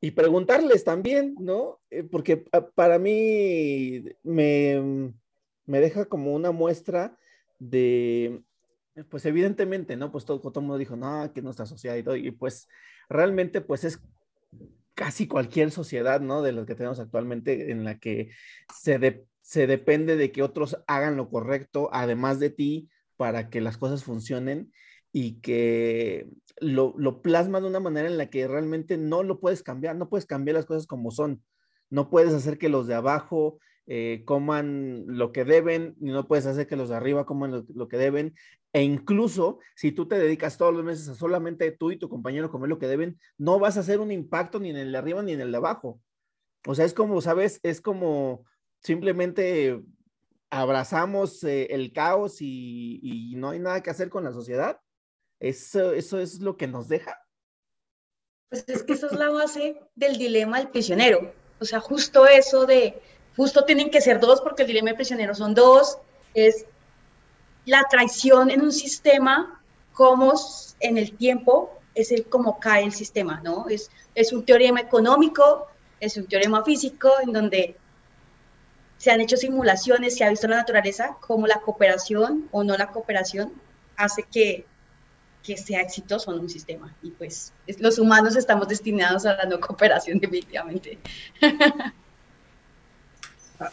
y 0.00 0.10
preguntarles 0.12 0.84
también, 0.84 1.34
¿no? 1.40 1.80
Eh, 1.90 2.04
porque 2.04 2.36
para 2.74 2.98
mí 2.98 4.04
me, 4.22 5.12
me 5.66 5.80
deja 5.80 6.04
como 6.04 6.32
una 6.34 6.52
muestra 6.52 7.16
de, 7.58 8.42
pues 9.04 9.24
evidentemente, 9.26 9.96
¿no? 9.96 10.10
Pues 10.10 10.24
todo, 10.24 10.40
todo 10.40 10.60
el 10.60 10.66
mundo 10.66 10.78
dijo, 10.78 10.96
no, 10.96 11.32
que 11.32 11.42
nuestra 11.42 11.66
sociedad 11.66 11.96
y 11.96 12.02
todo, 12.02 12.16
y 12.16 12.30
pues 12.30 12.68
realmente 13.08 13.60
pues 13.60 13.84
es 13.84 14.00
casi 14.94 15.28
cualquier 15.28 15.70
sociedad, 15.70 16.20
¿no? 16.20 16.42
De 16.42 16.52
las 16.52 16.66
que 16.66 16.74
tenemos 16.74 16.98
actualmente, 16.98 17.70
en 17.70 17.84
la 17.84 17.98
que 17.98 18.30
se, 18.74 19.26
se 19.42 19.66
depende 19.66 20.16
de 20.16 20.32
que 20.32 20.42
otros 20.42 20.76
hagan 20.86 21.16
lo 21.16 21.30
correcto, 21.30 21.88
además 21.92 22.40
de 22.40 22.50
ti, 22.50 22.88
para 23.16 23.50
que 23.50 23.60
las 23.60 23.78
cosas 23.78 24.04
funcionen 24.04 24.72
y 25.12 25.40
que 25.40 26.28
lo, 26.60 26.94
lo 26.98 27.22
plasma 27.22 27.60
de 27.60 27.68
una 27.68 27.80
manera 27.80 28.08
en 28.08 28.18
la 28.18 28.30
que 28.30 28.46
realmente 28.46 28.96
no 28.96 29.22
lo 29.22 29.40
puedes 29.40 29.62
cambiar, 29.62 29.96
no 29.96 30.08
puedes 30.08 30.26
cambiar 30.26 30.56
las 30.56 30.66
cosas 30.66 30.86
como 30.86 31.10
son. 31.10 31.42
No 31.90 32.10
puedes 32.10 32.34
hacer 32.34 32.58
que 32.58 32.68
los 32.68 32.86
de 32.86 32.94
abajo 32.94 33.58
eh, 33.90 34.22
coman 34.26 35.04
lo 35.06 35.32
que 35.32 35.46
deben, 35.46 35.96
y 35.98 36.10
no 36.10 36.28
puedes 36.28 36.44
hacer 36.44 36.66
que 36.66 36.76
los 36.76 36.90
de 36.90 36.96
arriba 36.96 37.24
coman 37.24 37.64
lo, 37.66 37.88
que 37.88 37.96
deben. 37.96 38.34
E 38.74 38.82
incluso 38.82 39.60
si 39.76 39.92
tú 39.92 40.06
te 40.06 40.18
dedicas 40.18 40.58
todos 40.58 40.74
los 40.74 40.84
meses 40.84 41.08
a 41.08 41.14
solamente 41.14 41.72
tú 41.72 41.90
y 41.90 41.96
tu 41.96 42.10
compañero 42.10 42.50
comer 42.50 42.68
lo 42.68 42.78
que 42.78 42.86
deben, 42.86 43.18
no 43.38 43.58
vas 43.58 43.78
a 43.78 43.80
hacer 43.80 44.00
un 44.00 44.12
impacto 44.12 44.60
ni 44.60 44.68
en 44.68 44.76
el 44.76 44.92
de 44.92 44.98
arriba 44.98 45.22
ni 45.22 45.32
en 45.32 45.40
el 45.40 45.50
de 45.50 45.56
abajo. 45.56 46.02
O 46.66 46.74
sea, 46.74 46.84
es 46.84 46.92
como, 46.92 47.22
¿sabes? 47.22 47.60
Es 47.62 47.80
como 47.80 48.44
simplemente 48.82 49.80
abrazamos 50.50 51.42
eh, 51.44 51.68
el 51.70 51.94
caos 51.94 52.42
y, 52.42 53.32
no 53.36 53.50
hay 53.50 53.58
nada 53.58 53.82
que 53.82 53.88
hacer 53.88 54.10
con 54.10 54.22
la 54.22 54.32
sociedad. 54.32 54.78
Eso, 55.40 55.94
eso 55.94 56.20
es 56.20 56.40
lo 56.40 56.58
que 56.58 56.66
nos 56.66 56.88
deja. 56.88 57.18
Pues 58.50 58.68
es 58.68 58.82
que 58.82 58.92
esa 58.92 59.06
es 59.06 59.12
la 59.12 59.30
base 59.30 59.80
del 59.94 60.18
dilema 60.18 60.58
del 60.58 60.68
prisionero. 60.68 61.32
O 61.58 61.64
sea, 61.64 61.80
justo 61.80 62.26
eso 62.26 62.66
de, 62.66 63.00
justo 63.38 63.64
tienen 63.64 63.88
que 63.88 64.00
ser 64.00 64.18
dos 64.18 64.40
porque 64.40 64.62
el 64.62 64.68
dilema 64.68 64.88
del 64.88 64.96
prisionero 64.96 65.32
son 65.32 65.54
dos, 65.54 65.98
es 66.34 66.66
la 67.66 67.84
traición 67.88 68.50
en 68.50 68.62
un 68.62 68.72
sistema, 68.72 69.62
como 69.92 70.34
en 70.80 70.98
el 70.98 71.16
tiempo 71.16 71.72
es 71.94 72.10
el 72.10 72.26
cómo 72.26 72.58
cae 72.58 72.82
el 72.82 72.92
sistema, 72.92 73.40
¿no? 73.44 73.68
Es, 73.68 73.90
es 74.16 74.32
un 74.32 74.44
teorema 74.44 74.80
económico, 74.80 75.68
es 76.00 76.16
un 76.16 76.26
teorema 76.26 76.64
físico 76.64 77.12
en 77.22 77.32
donde 77.32 77.76
se 78.96 79.12
han 79.12 79.20
hecho 79.20 79.36
simulaciones, 79.36 80.16
se 80.16 80.24
ha 80.24 80.30
visto 80.30 80.48
la 80.48 80.56
naturaleza, 80.56 81.16
cómo 81.20 81.46
la 81.46 81.60
cooperación 81.60 82.48
o 82.50 82.64
no 82.64 82.76
la 82.76 82.90
cooperación 82.90 83.52
hace 83.96 84.24
que, 84.24 84.66
que 85.44 85.56
sea 85.56 85.80
exitoso 85.80 86.32
en 86.32 86.40
un 86.40 86.48
sistema. 86.48 86.92
Y 87.02 87.12
pues 87.12 87.52
los 87.78 88.00
humanos 88.00 88.34
estamos 88.34 88.66
destinados 88.66 89.26
a 89.26 89.34
la 89.34 89.44
no 89.44 89.60
cooperación 89.60 90.18
definitivamente. 90.18 90.98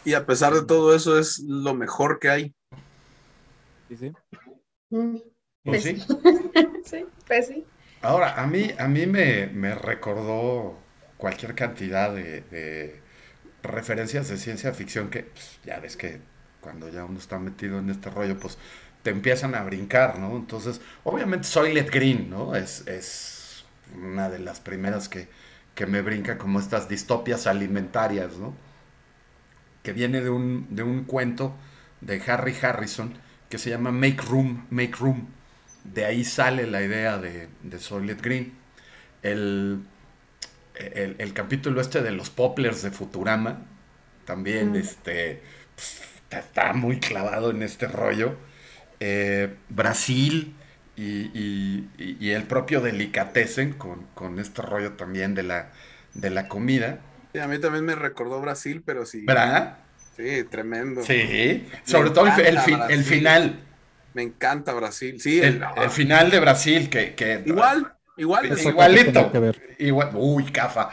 Y 0.04 0.14
a 0.14 0.26
pesar 0.26 0.52
de 0.52 0.64
todo 0.64 0.94
eso, 0.94 1.18
es 1.18 1.38
lo 1.40 1.74
mejor 1.74 2.18
que 2.18 2.28
hay. 2.28 2.54
Sí, 3.88 3.96
sí. 3.96 4.12
Mm, 4.90 5.16
pues 5.64 5.82
sí. 5.82 6.02
sí, 6.84 7.06
pues 7.26 7.46
sí. 7.46 7.64
Ahora, 8.02 8.40
a 8.40 8.46
mí, 8.46 8.70
a 8.78 8.88
mí 8.88 9.06
me, 9.06 9.74
recordó 9.74 10.78
cualquier 11.16 11.54
cantidad 11.54 12.14
de, 12.14 13.00
referencias 13.62 14.28
de 14.28 14.36
ciencia 14.36 14.72
ficción 14.72 15.10
que 15.10 15.24
pues, 15.24 15.58
ya 15.64 15.80
ves 15.80 15.96
que 15.96 16.20
cuando 16.60 16.88
ya 16.88 17.04
uno 17.04 17.18
está 17.18 17.38
metido 17.38 17.78
en 17.78 17.90
este 17.90 18.10
rollo, 18.10 18.38
pues 18.38 18.58
te 19.02 19.10
empiezan 19.10 19.54
a 19.54 19.62
brincar, 19.62 20.18
¿no? 20.18 20.36
Entonces, 20.36 20.80
obviamente 21.04 21.46
Soylent 21.46 21.90
Green, 21.90 22.30
¿no? 22.30 22.54
Es, 22.54 22.86
es 22.86 23.64
una 23.94 24.28
de 24.28 24.40
las 24.40 24.60
primeras 24.60 25.08
que, 25.08 25.28
que 25.74 25.86
me 25.86 26.02
brinca 26.02 26.38
como 26.38 26.58
estas 26.60 26.88
distopias 26.88 27.46
alimentarias, 27.46 28.36
¿no? 28.36 28.54
Que 29.86 29.92
viene 29.92 30.20
de 30.20 30.30
un, 30.30 30.66
de 30.70 30.82
un 30.82 31.04
cuento 31.04 31.54
de 32.00 32.20
Harry 32.26 32.56
Harrison 32.60 33.14
que 33.48 33.56
se 33.56 33.70
llama 33.70 33.92
Make 33.92 34.20
Room, 34.28 34.66
Make 34.68 34.96
Room. 34.98 35.28
De 35.84 36.04
ahí 36.04 36.24
sale 36.24 36.66
la 36.66 36.82
idea 36.82 37.18
de, 37.18 37.46
de 37.62 37.78
Solid 37.78 38.16
Green. 38.20 38.52
El, 39.22 39.84
el, 40.74 41.32
capítulo 41.34 41.80
este 41.80 42.02
de 42.02 42.10
los 42.10 42.30
poplars 42.30 42.82
de 42.82 42.90
Futurama, 42.90 43.62
también 44.24 44.72
mm. 44.72 44.74
este, 44.76 45.40
pues, 45.76 46.02
está, 46.30 46.72
muy 46.72 46.98
clavado 46.98 47.52
en 47.52 47.62
este 47.62 47.86
rollo. 47.86 48.34
Eh, 48.98 49.54
Brasil 49.68 50.56
y, 50.96 51.30
y, 51.96 52.30
el 52.30 52.42
propio 52.42 52.80
Delicatessen 52.80 53.74
con, 53.74 54.02
con 54.16 54.40
este 54.40 54.62
rollo 54.62 54.94
también 54.94 55.36
de 55.36 55.44
la, 55.44 55.70
de 56.14 56.30
la 56.30 56.48
comida 56.48 56.98
a 57.38 57.48
mí 57.48 57.58
también 57.58 57.84
me 57.84 57.94
recordó 57.94 58.40
Brasil, 58.40 58.82
pero 58.84 59.06
sí. 59.06 59.24
¿Verdad? 59.24 59.78
Sí, 60.16 60.44
tremendo. 60.50 61.02
Sí, 61.02 61.66
sobre 61.84 62.10
todo 62.10 62.26
el, 62.26 62.58
el, 62.88 63.04
final. 63.04 63.60
Me 64.14 64.22
encanta 64.22 64.72
Brasil, 64.72 65.20
sí. 65.20 65.40
El, 65.40 65.62
final 65.90 66.30
de 66.30 66.40
Brasil, 66.40 66.88
que... 66.88 67.42
igual, 67.44 67.92
igual. 68.16 68.58
igualito. 68.58 69.30
Igual, 69.78 70.10
uy, 70.14 70.44
cafa. 70.44 70.90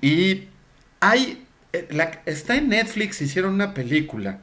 Y 0.00 0.48
hay... 1.00 1.44
Eh, 1.74 1.88
está 2.24 2.56
en 2.56 2.70
Netflix, 2.70 3.20
hicieron 3.20 3.52
una 3.52 3.74
película. 3.74 4.38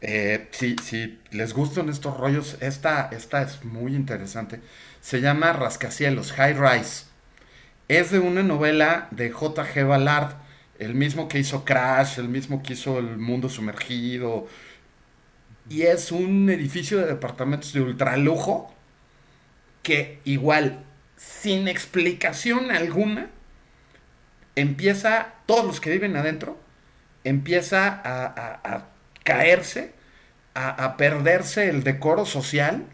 Eh, 0.00 0.46
si, 0.52 0.76
si, 0.80 1.18
les 1.32 1.52
gustan 1.52 1.88
estos 1.88 2.16
rollos, 2.16 2.56
esta, 2.60 3.08
esta 3.10 3.42
es 3.42 3.64
muy 3.64 3.96
interesante. 3.96 4.60
Se 5.00 5.20
llama 5.20 5.52
Rascacielos, 5.52 6.32
High 6.32 6.54
Rise. 6.54 7.07
Es 7.88 8.10
de 8.10 8.18
una 8.18 8.42
novela 8.42 9.08
de 9.10 9.30
J.G. 9.30 9.86
Ballard, 9.86 10.34
el 10.78 10.94
mismo 10.94 11.28
que 11.28 11.38
hizo 11.38 11.64
Crash, 11.64 12.18
el 12.18 12.28
mismo 12.28 12.62
que 12.62 12.74
hizo 12.74 12.98
El 12.98 13.18
Mundo 13.18 13.48
Sumergido. 13.48 14.46
Y 15.68 15.82
es 15.82 16.12
un 16.12 16.50
edificio 16.50 16.98
de 16.98 17.06
departamentos 17.06 17.72
de 17.72 17.80
ultralujo 17.80 18.74
que 19.82 20.20
igual, 20.24 20.84
sin 21.16 21.66
explicación 21.66 22.70
alguna, 22.70 23.30
empieza, 24.54 25.34
todos 25.46 25.64
los 25.64 25.80
que 25.80 25.90
viven 25.90 26.16
adentro, 26.16 26.58
empieza 27.24 28.00
a, 28.04 28.88
caerse, 29.24 29.92
a, 30.54 30.84
a 30.84 30.96
perderse 30.96 31.68
el 31.70 31.84
decoro 31.84 32.26
social 32.26 32.84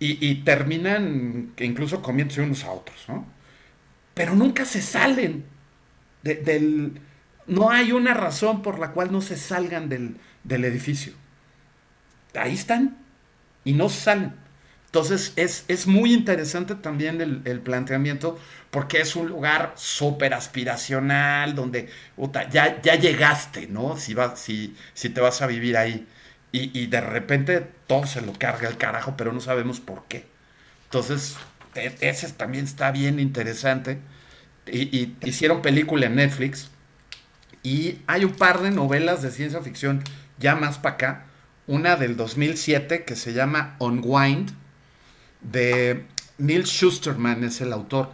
y, 0.00 0.36
terminan 0.36 1.52
incluso 1.58 2.00
comiéndose 2.00 2.40
unos 2.40 2.64
a 2.64 2.72
otros, 2.72 3.04
¿no? 3.06 3.26
Pero 4.20 4.36
nunca 4.36 4.66
se 4.66 4.82
salen 4.82 5.46
del... 6.22 7.00
No 7.46 7.70
hay 7.70 7.92
una 7.92 8.12
razón 8.12 8.60
por 8.60 8.78
la 8.78 8.90
cual 8.90 9.10
no 9.10 9.22
se 9.22 9.34
salgan 9.34 9.88
del, 9.88 10.18
del 10.44 10.66
edificio. 10.66 11.14
Ahí 12.34 12.52
están 12.52 12.98
y 13.64 13.72
no 13.72 13.88
salen. 13.88 14.34
Entonces 14.84 15.32
es, 15.36 15.64
es 15.68 15.86
muy 15.86 16.12
interesante 16.12 16.74
también 16.74 17.22
el, 17.22 17.60
planteamiento 17.60 18.38
porque 18.70 19.00
es 19.00 19.16
un 19.16 19.26
lugar 19.26 19.72
súper 19.76 20.34
aspiracional 20.34 21.54
donde 21.54 21.88
ya, 22.50 22.82
ya 22.82 22.96
llegaste, 22.96 23.68
¿no? 23.68 23.96
Si, 23.96 24.14
si, 24.34 24.76
si 24.92 25.08
te 25.08 25.22
vas 25.22 25.40
a 25.40 25.46
vivir 25.46 25.78
ahí. 25.78 26.06
Y, 26.52 26.88
de 26.88 27.00
repente 27.00 27.66
todo 27.86 28.06
se 28.06 28.20
lo 28.20 28.34
carga 28.34 28.68
el 28.68 28.76
carajo, 28.76 29.14
pero 29.16 29.32
no 29.32 29.40
sabemos 29.40 29.80
por 29.80 30.04
qué. 30.08 30.26
Entonces, 30.84 31.38
e, 31.74 31.96
ese 32.00 32.30
también 32.32 32.66
está 32.66 32.90
bien 32.90 33.18
interesante. 33.18 33.98
Y, 34.72 35.16
hicieron 35.24 35.62
película 35.62 36.06
en 36.06 36.16
Netflix. 36.16 36.70
Y 37.62 37.98
hay 38.06 38.24
un 38.24 38.32
par 38.32 38.60
de 38.60 38.70
novelas 38.70 39.22
de 39.22 39.30
ciencia 39.30 39.60
ficción 39.60 40.02
ya 40.38 40.54
más 40.54 40.78
para 40.78 40.94
acá. 40.94 41.26
Una 41.66 41.96
del 41.96 42.16
2007 42.16 43.04
que 43.04 43.16
se 43.16 43.32
llama 43.32 43.76
Unwind, 43.78 44.50
de 45.40 46.06
Neil 46.38 46.64
Schusterman, 46.64 47.44
es 47.44 47.60
el 47.60 47.72
autor. 47.72 48.10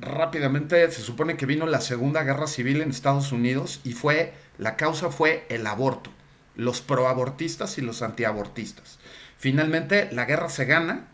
Rápidamente 0.00 0.90
se 0.90 1.02
supone 1.02 1.36
que 1.36 1.46
vino 1.46 1.66
la 1.66 1.80
Segunda 1.80 2.22
Guerra 2.22 2.46
Civil 2.46 2.80
en 2.80 2.90
Estados 2.90 3.32
Unidos 3.32 3.80
y 3.84 3.92
fue, 3.92 4.34
la 4.56 4.76
causa 4.76 5.10
fue 5.10 5.46
el 5.48 5.66
aborto 5.66 6.10
los 6.58 6.82
proabortistas 6.82 7.78
y 7.78 7.80
los 7.80 8.02
antiabortistas. 8.02 8.98
Finalmente, 9.38 10.08
la 10.12 10.26
guerra 10.26 10.50
se 10.50 10.66
gana, 10.66 11.06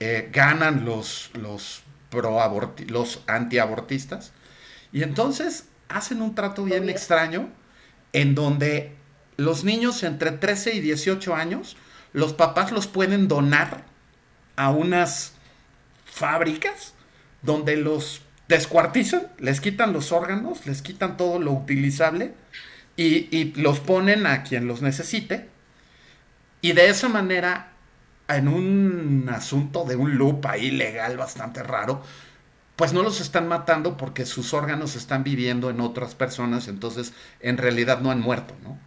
eh, 0.00 0.30
ganan 0.32 0.86
los, 0.86 1.30
los, 1.34 1.82
los 2.88 3.22
antiabortistas, 3.26 4.32
y 4.92 5.02
entonces 5.02 5.66
hacen 5.88 6.22
un 6.22 6.34
trato 6.34 6.64
bien 6.64 6.88
extraño 6.88 7.48
en 8.12 8.34
donde 8.34 8.96
los 9.36 9.64
niños 9.64 10.02
entre 10.02 10.32
13 10.32 10.74
y 10.74 10.80
18 10.80 11.34
años, 11.34 11.76
los 12.12 12.32
papás 12.32 12.72
los 12.72 12.86
pueden 12.86 13.28
donar 13.28 13.84
a 14.56 14.70
unas 14.70 15.34
fábricas 16.04 16.94
donde 17.42 17.76
los 17.76 18.22
descuartizan, 18.48 19.28
les 19.38 19.60
quitan 19.60 19.92
los 19.92 20.12
órganos, 20.12 20.66
les 20.66 20.82
quitan 20.82 21.16
todo 21.16 21.38
lo 21.38 21.52
utilizable 21.52 22.34
y, 22.96 23.52
los 23.54 23.80
ponen 23.80 24.26
a 24.26 24.42
quien 24.42 24.66
los 24.66 24.82
necesite. 24.82 25.48
Y 26.60 26.72
de 26.72 26.90
esa 26.90 27.08
manera, 27.08 27.69
en 28.36 28.48
un 28.48 29.30
asunto 29.32 29.84
de 29.84 29.96
un 29.96 30.18
loop 30.18 30.46
ahí 30.46 30.70
legal 30.70 31.16
bastante 31.16 31.62
raro, 31.62 32.02
pues 32.76 32.92
no 32.92 33.02
los 33.02 33.20
están 33.20 33.48
matando 33.48 33.96
porque 33.96 34.24
sus 34.26 34.54
órganos 34.54 34.96
están 34.96 35.24
viviendo 35.24 35.70
en 35.70 35.80
otras 35.80 36.14
personas, 36.14 36.68
entonces 36.68 37.12
en 37.40 37.58
realidad 37.58 38.00
no 38.00 38.10
han 38.10 38.20
muerto, 38.20 38.54
¿no? 38.62 38.78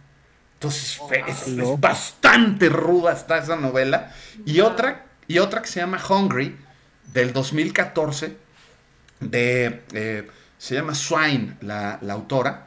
Entonces 0.54 0.98
oh, 1.00 1.10
es, 1.12 1.80
bastante 1.80 2.68
ruda 2.68 3.12
está 3.12 3.38
esa 3.38 3.56
novela. 3.56 4.12
Y 4.46 4.60
otra, 4.60 5.06
y 5.28 5.38
otra 5.38 5.62
que 5.62 5.68
se 5.68 5.80
llama 5.80 6.00
Hungry, 6.08 6.56
del 7.12 7.32
2014, 7.32 8.36
de, 9.20 9.82
eh, 9.92 10.28
se 10.58 10.74
llama 10.74 10.94
Swine, 10.94 11.56
la, 11.60 11.98
la 12.00 12.14
autora 12.14 12.66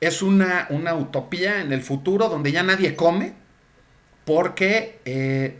es 0.00 0.22
una, 0.22 0.66
una, 0.70 0.94
utopía 0.94 1.60
en 1.60 1.72
el 1.72 1.82
futuro 1.82 2.28
donde 2.28 2.52
ya 2.52 2.62
nadie 2.62 2.96
come 2.96 3.34
porque 4.30 5.00
eh, 5.06 5.58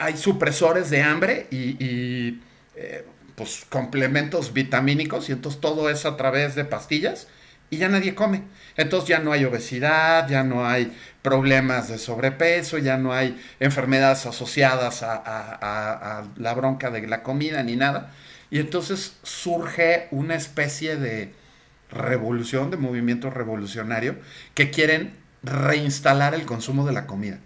hay 0.00 0.16
supresores 0.16 0.88
de 0.88 1.02
hambre 1.02 1.48
y, 1.50 2.38
eh, 2.76 3.04
pues, 3.34 3.66
complementos 3.68 4.52
vitamínicos 4.52 5.28
y 5.28 5.32
entonces 5.32 5.60
todo 5.60 5.90
es 5.90 6.06
a 6.06 6.16
través 6.16 6.54
de 6.54 6.64
pastillas 6.64 7.26
y 7.70 7.78
ya 7.78 7.88
nadie 7.88 8.14
come. 8.14 8.42
Entonces 8.76 9.08
ya 9.08 9.18
no 9.18 9.32
hay 9.32 9.44
obesidad, 9.44 10.28
ya 10.28 10.44
no 10.44 10.64
hay 10.64 10.96
problemas 11.20 11.88
de 11.88 11.98
sobrepeso, 11.98 12.78
ya 12.78 12.98
no 12.98 13.12
hay 13.12 13.36
enfermedades 13.58 14.24
asociadas 14.24 15.02
a, 15.02 15.20
a 15.24 16.24
la 16.36 16.54
bronca 16.54 16.90
de 16.92 17.04
la 17.08 17.24
comida 17.24 17.64
ni 17.64 17.74
nada. 17.74 18.12
Y 18.48 18.60
entonces 18.60 19.16
surge 19.24 20.06
una 20.12 20.36
especie 20.36 20.94
de 20.94 21.34
revolución, 21.90 22.70
de 22.70 22.76
movimiento 22.76 23.28
revolucionario, 23.28 24.14
que 24.54 24.70
quieren 24.70 25.17
reinstalar 25.42 26.34
el 26.34 26.46
consumo 26.46 26.86
de 26.86 26.92
la 26.92 27.06
comida. 27.06 27.38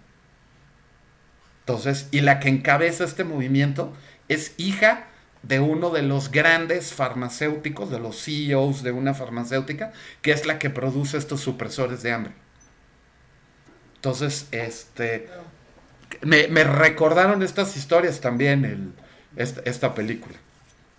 Entonces, 1.61 2.07
y 2.11 2.21
la 2.21 2.39
que 2.39 2.49
encabeza 2.49 3.03
este 3.03 3.23
movimiento 3.23 3.93
es 4.27 4.53
hija 4.57 5.07
de 5.43 5.59
uno 5.59 5.91
de 5.91 6.01
los 6.01 6.31
grandes 6.31 6.93
farmacéuticos, 6.93 7.89
de 7.89 7.99
los 7.99 8.21
CEOs 8.23 8.83
de 8.83 8.91
una 8.91 9.13
farmacéutica, 9.13 9.91
que 10.21 10.31
es 10.31 10.45
la 10.45 10.57
que 10.59 10.69
produce 10.69 11.17
estos 11.17 11.41
supresores 11.41 12.01
de 12.01 12.11
hambre. 12.11 12.33
Entonces, 13.95 14.47
este, 14.51 15.29
me, 16.21 16.63
recordaron 16.63 17.43
estas 17.43 17.77
historias 17.77 18.19
también, 18.19 18.65
el, 18.65 18.93
esta, 19.35 19.93
película. 19.93 20.35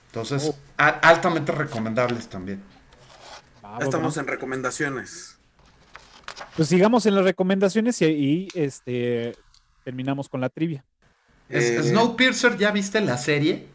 Entonces, 0.07 0.45
oh. 0.49 0.57
altamente 0.79 1.53
recomendables 1.53 2.29
también. 2.29 2.63
Estamos 3.81 4.17
en 4.17 4.27
recomendaciones. 4.27 5.37
Pues 6.57 6.69
sigamos 6.69 7.07
en 7.07 7.15
las 7.15 7.25
recomendaciones 7.25 8.01
y, 8.03 8.49
este 8.55 9.37
terminamos 9.85 10.29
con 10.29 10.41
la 10.41 10.49
trivia. 10.49 10.85
Eh, 11.51 11.81
Snowpiercer, 11.83 12.57
¿ya 12.57 12.71
viste 12.71 13.01
la 13.01 13.19
serie? 13.19 13.67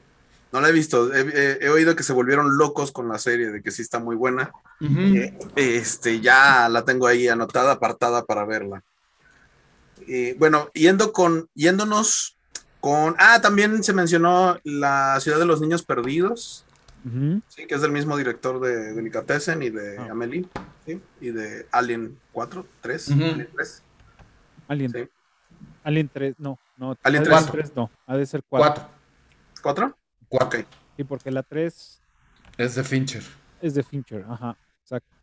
No 0.51 0.61
la 0.61 0.69
he 0.69 0.71
visto. 0.71 1.13
He, 1.13 1.69
oído 1.69 1.95
que 1.95 2.03
se 2.03 2.13
volvieron 2.13 2.57
locos 2.57 2.91
con 2.91 3.07
la 3.07 3.19
serie, 3.19 3.51
de 3.51 3.61
que 3.61 3.69
sí 3.69 3.83
está 3.83 3.99
muy 3.99 4.15
buena. 4.15 4.51
Eh, 4.81 5.37
este, 5.55 6.19
ya 6.21 6.67
la 6.69 6.83
tengo 6.83 7.05
ahí 7.05 7.27
anotada, 7.27 7.73
apartada 7.73 8.25
para 8.25 8.45
verla. 8.45 8.83
Eh, 10.07 10.35
bueno, 10.39 10.69
yendo 10.73 11.13
con, 11.13 11.49
yéndonos 11.53 12.37
con. 12.79 13.15
Ah, 13.19 13.41
también 13.41 13.83
se 13.83 13.93
mencionó 13.93 14.59
la 14.63 15.19
ciudad 15.19 15.37
de 15.37 15.45
los 15.45 15.61
niños 15.61 15.83
perdidos. 15.83 16.65
Sí, 17.47 17.65
que 17.65 17.75
es 17.75 17.81
del 17.81 17.91
mismo 17.91 18.17
director 18.17 18.59
de 18.59 18.93
Delicatessen 18.93 19.61
y 19.63 19.69
de 19.69 19.97
ah. 19.97 20.07
Amelie, 20.11 20.45
¿sí? 20.85 21.01
y 21.21 21.31
de 21.31 21.65
Alien 21.71 22.17
4, 22.33 22.65
3, 22.81 23.11
Alien 23.11 23.49
3. 23.55 23.83
Alien, 24.67 25.09
Alien 25.83 26.09
3, 26.11 26.35
no, 26.39 26.59
no. 26.77 26.97
Alien 27.03 27.23
3. 27.23 27.75
no, 27.75 27.89
ha 28.05 28.17
de 28.17 28.25
ser 28.25 28.43
4. 28.47 28.89
4. 29.61 29.97
4. 30.27 30.65
Sí, 30.97 31.03
porque 31.05 31.31
la 31.31 31.43
3 31.43 32.01
es 32.57 32.75
de 32.75 32.83
Fincher. 32.83 33.23
Es 33.61 33.73
de 33.73 33.83
Fincher, 33.83 34.25
ajá, 34.29 34.57
exacto. 34.81 35.15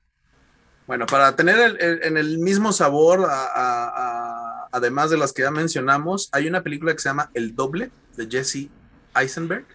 Bueno, 0.86 1.04
para 1.06 1.34
tener 1.36 1.76
el, 1.80 2.02
en 2.02 2.16
el 2.16 2.38
mismo 2.38 2.72
sabor, 2.72 3.26
además 4.72 5.10
de 5.10 5.18
las 5.18 5.32
que 5.32 5.42
ya 5.42 5.50
mencionamos, 5.50 6.28
hay 6.32 6.46
una 6.46 6.62
película 6.62 6.92
que 6.92 7.00
se 7.00 7.08
llama 7.08 7.30
El 7.34 7.54
Doble 7.54 7.90
de 8.16 8.28
Jesse 8.28 8.70
Eisenberg. 9.14 9.66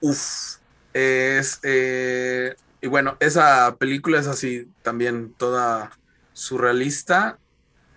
Uf, 0.00 0.61
es, 0.92 1.60
eh, 1.62 2.54
y 2.80 2.86
bueno, 2.86 3.16
esa 3.20 3.76
película 3.76 4.18
es 4.18 4.26
así 4.26 4.68
también 4.82 5.34
toda 5.36 5.90
surrealista. 6.32 7.38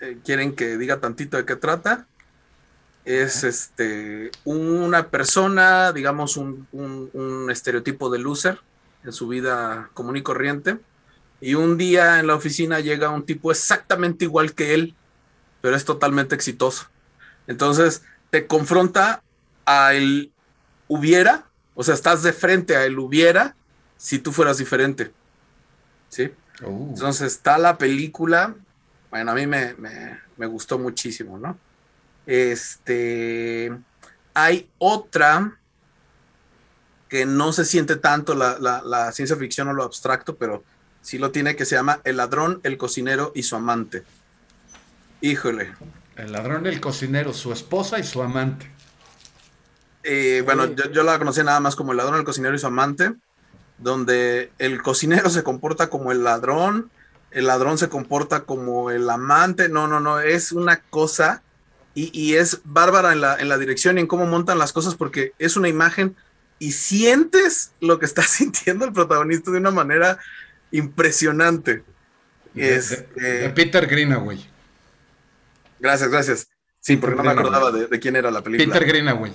Eh, 0.02 0.18
quieren 0.24 0.56
que 0.56 0.78
diga 0.78 1.00
tantito 1.00 1.38
de 1.38 1.46
qué 1.46 1.56
trata. 1.56 2.08
Es 3.04 3.44
este, 3.44 4.32
una 4.44 5.10
persona, 5.10 5.92
digamos, 5.92 6.38
un, 6.38 6.68
un, 6.72 7.52
estereotipo 7.52 8.10
de 8.10 8.20
loser 8.20 8.60
en 9.04 9.14
su 9.14 9.28
vida 9.28 9.90
común 9.94 10.18
y 10.18 10.24
corriente. 10.24 10.80
Y 11.42 11.54
un 11.56 11.78
día 11.78 12.20
en 12.20 12.28
la 12.28 12.36
oficina 12.36 12.80
llega 12.80 13.10
un 13.10 13.26
tipo 13.26 13.52
exactamente 13.52 14.26
igual 14.26 14.54
que 14.54 14.74
él, 14.74 14.96
pero 15.62 15.76
es 15.76 15.86
totalmente 15.86 16.34
exitoso. 16.34 16.88
Entonces 17.48 18.04
te 18.32 18.48
confronta 18.48 19.22
a 19.66 19.94
el 19.94 20.32
hubiera 20.88 21.46
o 21.76 21.84
sea, 21.84 21.93
estás 21.93 22.23
de 22.23 22.34
frente 22.34 22.76
a 22.76 22.85
él 22.85 22.97
hubiera 22.97 23.56
si 23.97 24.19
tú 24.19 24.31
fueras 24.31 24.57
diferente. 24.57 25.11
¿Sí? 26.10 26.31
Oh. 26.64 26.88
Entonces 26.89 27.34
está 27.34 27.57
la 27.57 27.77
película. 27.77 28.56
Bueno, 29.11 29.31
a 29.31 29.35
mí 29.35 29.45
me, 29.45 29.76
gustó 30.47 30.80
muchísimo, 30.80 31.38
¿no? 31.38 31.57
Este. 32.26 33.72
Hay 34.34 34.69
otra 34.77 35.57
que 37.10 37.26
no 37.26 37.53
se 37.53 37.65
siente 37.65 37.95
tanto 37.97 38.34
la, 38.34 39.11
ciencia 39.14 39.35
ficción 39.35 39.68
o 39.68 39.73
lo 39.73 39.84
abstracto, 39.84 40.35
pero 40.35 40.64
sí 41.02 41.18
lo 41.18 41.31
tiene, 41.31 41.56
que 41.56 41.65
se 41.65 41.76
llama 41.76 42.02
El 42.03 42.18
ladrón, 42.18 42.60
el 42.64 42.77
cocinero 42.77 43.31
y 43.35 43.43
su 43.43 43.56
amante. 43.56 44.03
Híjole. 45.22 45.73
El 46.18 46.31
ladrón, 46.31 46.65
el 46.65 46.81
cocinero, 46.81 47.34
su 47.34 47.53
esposa 47.53 47.99
y 47.99 48.03
su 48.03 48.22
amante. 48.22 48.69
Eh, 50.07 50.44
bueno, 50.45 50.68
yo, 50.76 51.03
la 51.03 51.18
conocí 51.18 51.44
nada 51.44 51.60
más 51.60 51.76
como 51.76 51.91
el 51.91 51.98
ladrón, 51.98 52.19
el 52.19 52.26
cocinero 52.26 52.53
y 52.56 52.60
su 52.60 52.68
amante, 52.68 53.14
donde 53.80 54.52
el 54.60 54.84
cocinero 54.84 55.30
se 55.32 55.44
comporta 55.44 55.90
como 55.90 56.11
el 56.11 56.23
ladrón, 56.23 56.91
el 57.32 57.48
ladrón 57.48 57.80
se 57.80 57.90
comporta 57.90 58.41
como 58.41 58.91
el 58.91 59.10
amante, 59.10 59.68
no, 59.68 59.88
no, 59.88 59.99
no, 59.99 60.19
es 60.19 60.52
una 60.52 60.77
cosa 60.77 61.41
y, 61.95 62.36
es 62.36 62.60
bárbara 62.65 63.14
en 63.14 63.22
la, 63.22 63.38
en 63.38 63.48
la 63.48 63.57
dirección 63.57 63.98
y 63.98 64.02
en 64.02 64.07
cómo 64.07 64.26
montan 64.26 64.60
las 64.60 64.73
cosas 64.73 64.95
porque 64.95 65.32
es 65.40 65.56
una 65.56 65.69
imagen 65.69 66.15
y 66.60 66.73
sientes 66.73 67.72
lo 67.80 67.99
que 67.99 68.06
está 68.06 68.22
sintiendo 68.27 68.86
el 68.86 68.94
protagonista 68.94 69.49
de 69.49 69.57
una 69.57 69.72
manera 69.72 70.19
impresionante. 70.72 71.84
Es, 72.53 73.06
de, 73.15 73.49
Peter 73.56 73.88
Greenaway. 73.88 74.45
Gracias, 75.80 76.10
gracias. 76.10 76.48
Sí, 76.80 76.98
porque 76.98 77.15
no 77.15 77.23
me 77.23 77.32
acordaba 77.32 77.72
de, 77.72 77.99
quién 77.99 78.15
era 78.15 78.30
la 78.30 78.44
película. 78.44 78.72
Peter 78.72 78.88
Greenaway. 78.88 79.34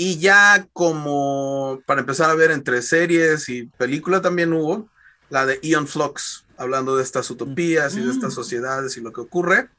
Y 0.00 0.18
ya 0.18 0.64
como 0.72 1.82
para 1.84 2.02
empezar 2.02 2.30
a 2.30 2.34
ver 2.36 2.52
entre 2.52 2.82
series 2.82 3.48
y 3.48 3.64
película 3.64 4.22
también 4.22 4.52
hubo 4.52 4.88
la 5.28 5.44
de 5.44 5.58
Ion 5.60 5.88
Flux, 5.88 6.46
hablando 6.56 6.96
de 6.96 7.02
estas 7.02 7.28
utopías 7.32 7.96
y 7.96 8.00
de 8.02 8.12
estas 8.12 8.30
mm. 8.30 8.36
sociedades 8.36 8.96
y 8.96 9.00
lo 9.00 9.12
que 9.12 9.20
ocurre. 9.20 9.70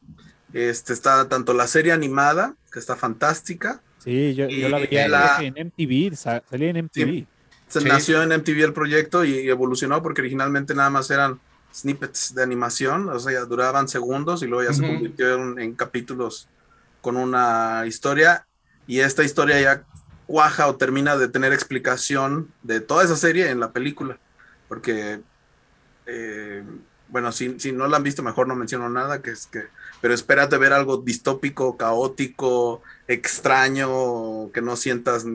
Este 0.52 0.92
está 0.92 1.30
tanto 1.30 1.54
la 1.54 1.68
serie 1.68 1.94
animada, 1.94 2.54
que 2.70 2.80
está 2.80 2.98
fantástica. 2.98 3.82
Sí, 4.04 4.36
yo, 4.36 4.50
la 4.50 4.80
veía 4.80 5.38
en 5.40 5.54
MTV, 5.54 6.14
salía 6.18 6.70
en 6.70 6.86
MTV. 6.86 7.26
se 7.70 7.82
nació 7.86 8.22
en 8.22 8.38
MTV 8.38 8.66
el 8.66 8.74
proyecto 8.74 9.24
y 9.24 9.48
evolucionó 9.48 10.04
porque 10.04 10.20
originalmente 10.20 10.76
nada 10.76 10.90
más 10.90 11.10
eran 11.12 11.40
snippets 11.74 12.36
de 12.36 12.44
animación, 12.44 13.08
o 13.08 13.20
sea, 13.20 13.46
duraban 13.46 13.88
segundos 13.88 14.44
y 14.44 14.48
luego 14.48 14.70
ya 14.70 14.76
se 14.76 14.86
convirtieron 14.86 15.60
en 15.60 15.76
capítulos 15.76 16.50
con 17.00 17.16
una 17.16 17.86
historia 17.88 18.46
y 18.86 19.00
esta 19.00 19.24
historia 19.24 19.62
ya 19.62 19.84
cuaja 20.30 20.68
o 20.68 20.76
termina 20.76 21.18
de 21.18 21.28
tener 21.28 21.54
explicación 21.54 22.54
de 22.62 22.82
toda 22.82 23.04
esa 23.04 23.16
serie 23.16 23.50
en 23.50 23.60
la 23.60 23.72
película, 23.72 24.20
porque 24.68 25.22
eh, 26.06 26.64
bueno, 27.08 27.32
si, 27.32 27.60
si, 27.60 27.72
no 27.72 27.88
la 27.88 27.98
han 27.98 28.04
visto, 28.04 28.22
mejor 28.22 28.48
no 28.48 28.56
menciono 28.56 28.90
nada, 28.90 29.24
que 29.24 29.32
es 29.32 29.48
que, 29.48 29.64
pero 30.02 30.14
espérate 30.14 30.56
ver 30.60 30.72
algo 30.72 30.98
distópico, 30.98 31.78
caótico, 31.78 32.84
extraño, 33.08 34.52
que 34.52 34.62
no 34.62 34.76
sientas 34.76 35.26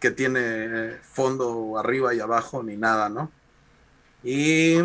que 0.00 0.10
tiene 0.12 0.96
fondo 1.02 1.76
arriba 1.76 2.14
y 2.14 2.20
abajo 2.20 2.62
ni 2.62 2.78
nada, 2.78 3.10
¿no? 3.10 3.30
Y 4.24 4.78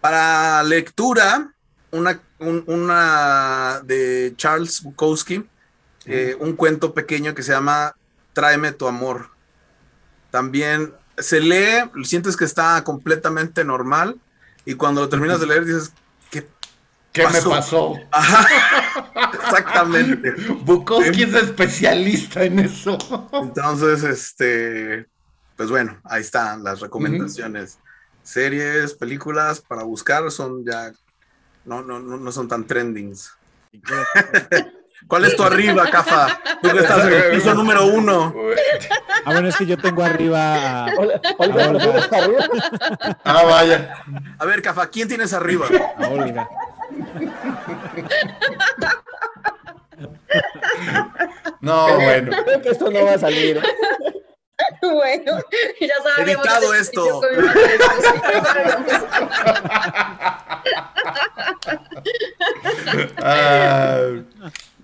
para 0.00 0.64
lectura, 0.64 1.54
una, 1.92 2.20
una 2.40 3.82
de 3.84 4.34
Charles 4.36 4.82
Bukowski, 4.82 5.46
eh, 6.06 6.36
un 6.40 6.56
cuento 6.56 6.92
pequeño 6.92 7.36
que 7.36 7.44
se 7.44 7.52
llama 7.52 7.94
Tráeme 8.32 8.72
tu 8.72 8.86
amor. 8.86 9.30
También 10.30 10.94
se 11.18 11.40
lee, 11.40 11.90
sientes 12.04 12.36
que 12.36 12.44
está 12.44 12.82
completamente 12.84 13.64
normal 13.64 14.18
y 14.64 14.74
cuando 14.74 15.00
lo 15.02 15.08
terminas 15.08 15.40
de 15.40 15.46
leer 15.46 15.64
dices, 15.64 15.92
¿qué, 16.30 16.48
¿Qué 17.12 17.26
me 17.26 17.42
pasó? 17.42 17.96
exactamente. 19.34 20.32
Bukowski 20.62 21.24
es 21.24 21.34
especialista 21.34 22.44
en 22.44 22.60
eso. 22.60 22.96
Entonces, 23.32 24.04
este, 24.04 25.06
pues 25.56 25.70
bueno, 25.70 25.98
ahí 26.04 26.20
están 26.20 26.62
las 26.62 26.80
recomendaciones. 26.80 27.78
Series, 28.22 28.94
películas 28.94 29.60
para 29.60 29.82
buscar 29.82 30.30
son 30.30 30.64
ya, 30.64 30.92
no, 31.64 31.82
no, 31.82 31.98
no 32.00 32.32
son 32.32 32.48
tan 32.48 32.66
trendings. 32.66 33.32
¿Cuál 35.08 35.24
es 35.24 35.36
tu 35.36 35.42
arriba, 35.42 35.88
Cafa? 35.90 36.40
Tú 36.62 36.70
que 36.70 36.78
estás 36.78 37.06
en 37.06 37.12
el 37.12 37.30
piso 37.34 37.54
número 37.54 37.86
uno. 37.86 38.34
Ah, 39.24 39.32
bueno, 39.32 39.48
es 39.48 39.56
que 39.56 39.66
yo 39.66 39.76
tengo 39.76 40.02
arriba 40.02 40.86
a. 40.86 40.94
Olga, 41.38 41.64
arriba? 41.64 42.08
Ah, 43.24 43.42
vaya. 43.44 43.94
A 44.38 44.44
ver, 44.44 44.62
Cafa, 44.62 44.88
¿quién 44.88 45.08
tienes 45.08 45.32
arriba? 45.32 45.66
A 45.98 46.08
Olga. 46.08 46.48
No, 51.60 51.94
bueno. 51.94 52.36
Creo 52.44 52.62
que 52.62 52.68
esto 52.70 52.90
no 52.90 53.04
va 53.04 53.14
a 53.14 53.18
salir. 53.18 53.60
Bueno, 54.82 55.38
ya 55.80 55.94
sabemos. 56.02 56.44
Editado 56.44 56.74
esto. 56.74 57.20
ah. 63.22 64.00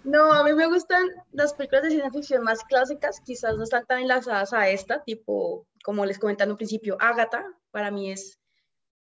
No, 0.07 0.33
a 0.33 0.45
mí 0.45 0.53
me 0.53 0.69
gustan 0.69 1.05
las 1.33 1.53
películas 1.53 1.83
de 1.83 1.91
ciencia 1.91 2.13
ficción 2.13 2.45
más 2.45 2.63
clásicas, 2.63 3.21
quizás 3.21 3.57
no 3.57 3.65
están 3.65 3.85
tan 3.87 4.03
enlazadas 4.03 4.53
a 4.53 4.71
esta, 4.71 5.03
tipo, 5.03 5.67
como 5.83 6.07
les 6.07 6.21
comenté 6.21 6.45
en 6.45 6.53
un 6.53 6.57
principio, 6.57 6.97
Agatha, 7.01 7.45
para 7.73 7.91
mí 7.91 8.13
es 8.13 8.39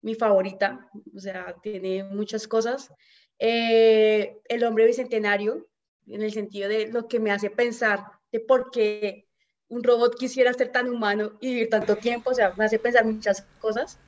mi 0.03 0.17
favorita, 0.17 0.91
o 1.15 1.21
sea, 1.21 1.55
tiene 1.63 2.03
muchas 2.03 2.49
cosas. 2.49 2.93
Eh, 3.39 4.37
el 4.49 4.65
hombre 4.65 4.85
bicentenario, 4.85 5.69
en 6.09 6.23
el 6.23 6.33
sentido 6.33 6.69
de 6.69 6.89
lo 6.89 7.07
que 7.07 7.21
me 7.21 7.31
hace 7.31 7.51
pensar 7.51 8.03
de 8.33 8.41
por 8.41 8.73
qué 8.73 9.29
un 9.69 9.85
robot 9.85 10.17
quisiera 10.19 10.53
ser 10.55 10.73
tan 10.73 10.89
humano 10.89 11.39
y 11.41 11.51
vivir 11.51 11.71
tanto 11.71 11.95
tiempo, 11.95 12.31
o 12.31 12.35
sea, 12.35 12.53
me 12.57 12.65
hace 12.65 12.81
pensar 12.81 13.05
muchas 13.05 13.43
cosas. 13.61 14.01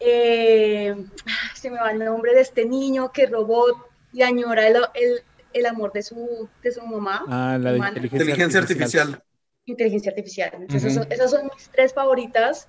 Eh, 0.00 0.96
se 1.54 1.70
me 1.70 1.78
va 1.78 1.92
el 1.92 2.00
nombre 2.00 2.34
de 2.34 2.40
este 2.40 2.64
niño 2.64 3.12
que 3.12 3.26
robot 3.26 3.76
y 4.12 4.22
añora 4.22 4.66
el 4.66 5.22
amor 5.66 5.92
de 5.92 6.02
su, 6.02 6.48
de 6.62 6.72
su 6.72 6.84
mamá. 6.84 7.24
Ah, 7.28 7.58
la 7.60 7.76
inteligencia, 7.76 8.60
artificial. 8.60 9.22
Inteligencia 9.64 10.10
artificial. 10.10 10.66
esas, 10.68 11.30
son, 11.30 11.50
mis 11.54 11.68
tres 11.68 11.92
favoritas 11.92 12.68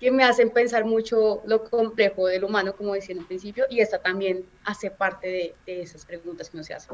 que 0.00 0.10
me 0.10 0.24
hacen 0.24 0.50
pensar 0.50 0.84
mucho 0.84 1.42
lo 1.46 1.64
complejo 1.64 2.26
del 2.26 2.44
humano, 2.44 2.74
como 2.76 2.94
decía 2.94 3.14
en 3.14 3.20
un 3.20 3.26
principio, 3.26 3.64
y 3.70 3.80
esta 3.80 4.02
también 4.02 4.44
hace 4.64 4.90
parte 4.90 5.28
de, 5.28 5.54
de 5.66 5.82
esas 5.82 6.04
preguntas 6.04 6.50
que 6.50 6.56
uno 6.56 6.64
se 6.64 6.74
hace. 6.74 6.90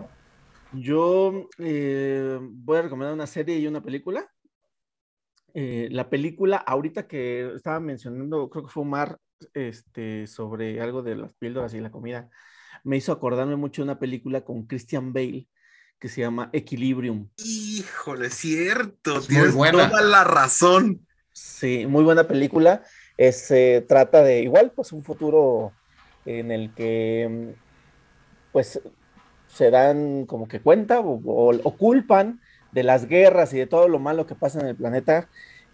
Yo 0.73 1.48
eh, 1.59 2.39
voy 2.40 2.78
a 2.78 2.82
recomendar 2.82 3.15
una 3.15 3.27
serie 3.27 3.57
y 3.59 3.66
una 3.66 3.82
película. 3.82 4.31
Eh, 5.52 5.89
la 5.90 6.09
película, 6.09 6.59
ahorita 6.59 7.09
que 7.09 7.55
estaba 7.55 7.81
mencionando, 7.81 8.48
creo 8.48 8.65
que 8.65 8.70
fue 8.70 8.82
Omar, 8.82 9.19
este, 9.55 10.27
sobre 10.27 10.81
algo 10.81 11.02
de 11.02 11.16
las 11.16 11.35
píldoras 11.35 11.74
y 11.74 11.81
la 11.81 11.90
comida 11.90 12.28
me 12.85 12.97
hizo 12.97 13.12
acordarme 13.12 13.57
mucho 13.57 13.82
de 13.82 13.85
una 13.85 13.98
película 13.98 14.43
con 14.43 14.66
Christian 14.66 15.12
Bale 15.12 15.48
que 15.98 16.09
se 16.09 16.23
llama 16.23 16.48
Equilibrium. 16.52 17.28
Híjole, 17.36 18.31
cierto, 18.31 19.20
tienes 19.20 19.55
toda 19.55 20.01
la 20.01 20.24
razón. 20.24 21.07
Sí, 21.32 21.86
muy 21.86 22.02
buena 22.02 22.27
película. 22.27 22.82
Se 23.32 23.85
trata 23.86 24.23
de 24.23 24.40
igual, 24.43 24.73
pues 24.74 24.93
un 24.93 25.05
futuro 25.05 25.73
en 26.24 26.51
el 26.51 26.74
que 26.74 27.55
pues 28.51 28.81
se 29.47 29.70
dan 29.70 30.27
como 30.27 30.48
que 30.48 30.61
cuenta 30.61 31.01
o, 31.01 31.77
culpan 31.77 32.40
de 32.73 32.82
las 32.82 33.07
guerras 33.07 33.52
y 33.52 33.59
de 33.59 33.66
todo 33.66 33.89
lo 33.89 33.98
malo 33.98 34.27
que 34.27 34.35
pasa 34.35 34.61
en 34.61 34.66
el 34.66 34.77
planeta, 34.77 35.28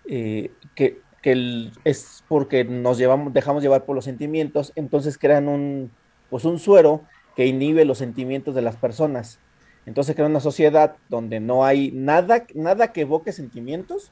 eh, 0.09 0.51
que, 0.75 1.01
que 1.23 1.71
es 1.85 2.25
porque 2.27 2.65
nos 2.65 2.99
llevamos, 2.99 3.33
dejamos 3.33 3.63
llevar 3.63 3.85
por 3.85 3.95
los 3.95 4.05
sentimientos, 4.05 4.73
entonces 4.77 5.19
crean 5.19 5.49
un, 5.49 5.91
pues 6.31 6.45
un 6.45 6.59
suero 6.59 7.03
que 7.37 7.47
inhibe 7.47 7.85
los 7.85 7.99
sentimientos 7.99 8.55
de 8.55 8.63
las 8.63 8.77
personas. 8.77 9.39
Entonces 9.85 10.17
crea 10.17 10.27
una 10.27 10.41
sociedad 10.41 10.97
donde 11.09 11.39
no 11.39 11.65
hay 11.65 11.93
nada, 11.93 12.47
nada 12.55 12.93
que 12.93 13.03
evoque 13.03 13.33
sentimientos, 13.33 14.11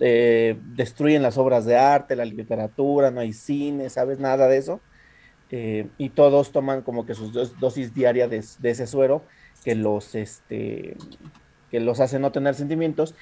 eh, 0.00 0.58
destruyen 0.74 1.22
las 1.22 1.38
obras 1.38 1.64
de 1.64 1.76
arte, 1.76 2.14
la 2.14 2.24
literatura, 2.24 3.10
no 3.10 3.20
hay 3.20 3.32
cine, 3.32 3.88
¿sabes? 3.90 4.18
Nada 4.18 4.48
de 4.48 4.58
eso. 4.58 4.80
Eh, 5.50 5.86
y 5.96 6.10
todos 6.10 6.52
toman 6.52 6.82
como 6.82 7.06
que 7.06 7.14
sus 7.14 7.32
dosis 7.58 7.94
diarias 7.94 8.58
de, 8.60 8.70
ese 8.70 8.86
suero 8.86 9.22
que 9.64 9.74
los, 9.74 10.14
este, 10.14 10.96
que 11.70 11.80
los 11.80 12.00
hace 12.00 12.18
no 12.18 12.32
tener 12.32 12.54
sentimientos. 12.54 13.14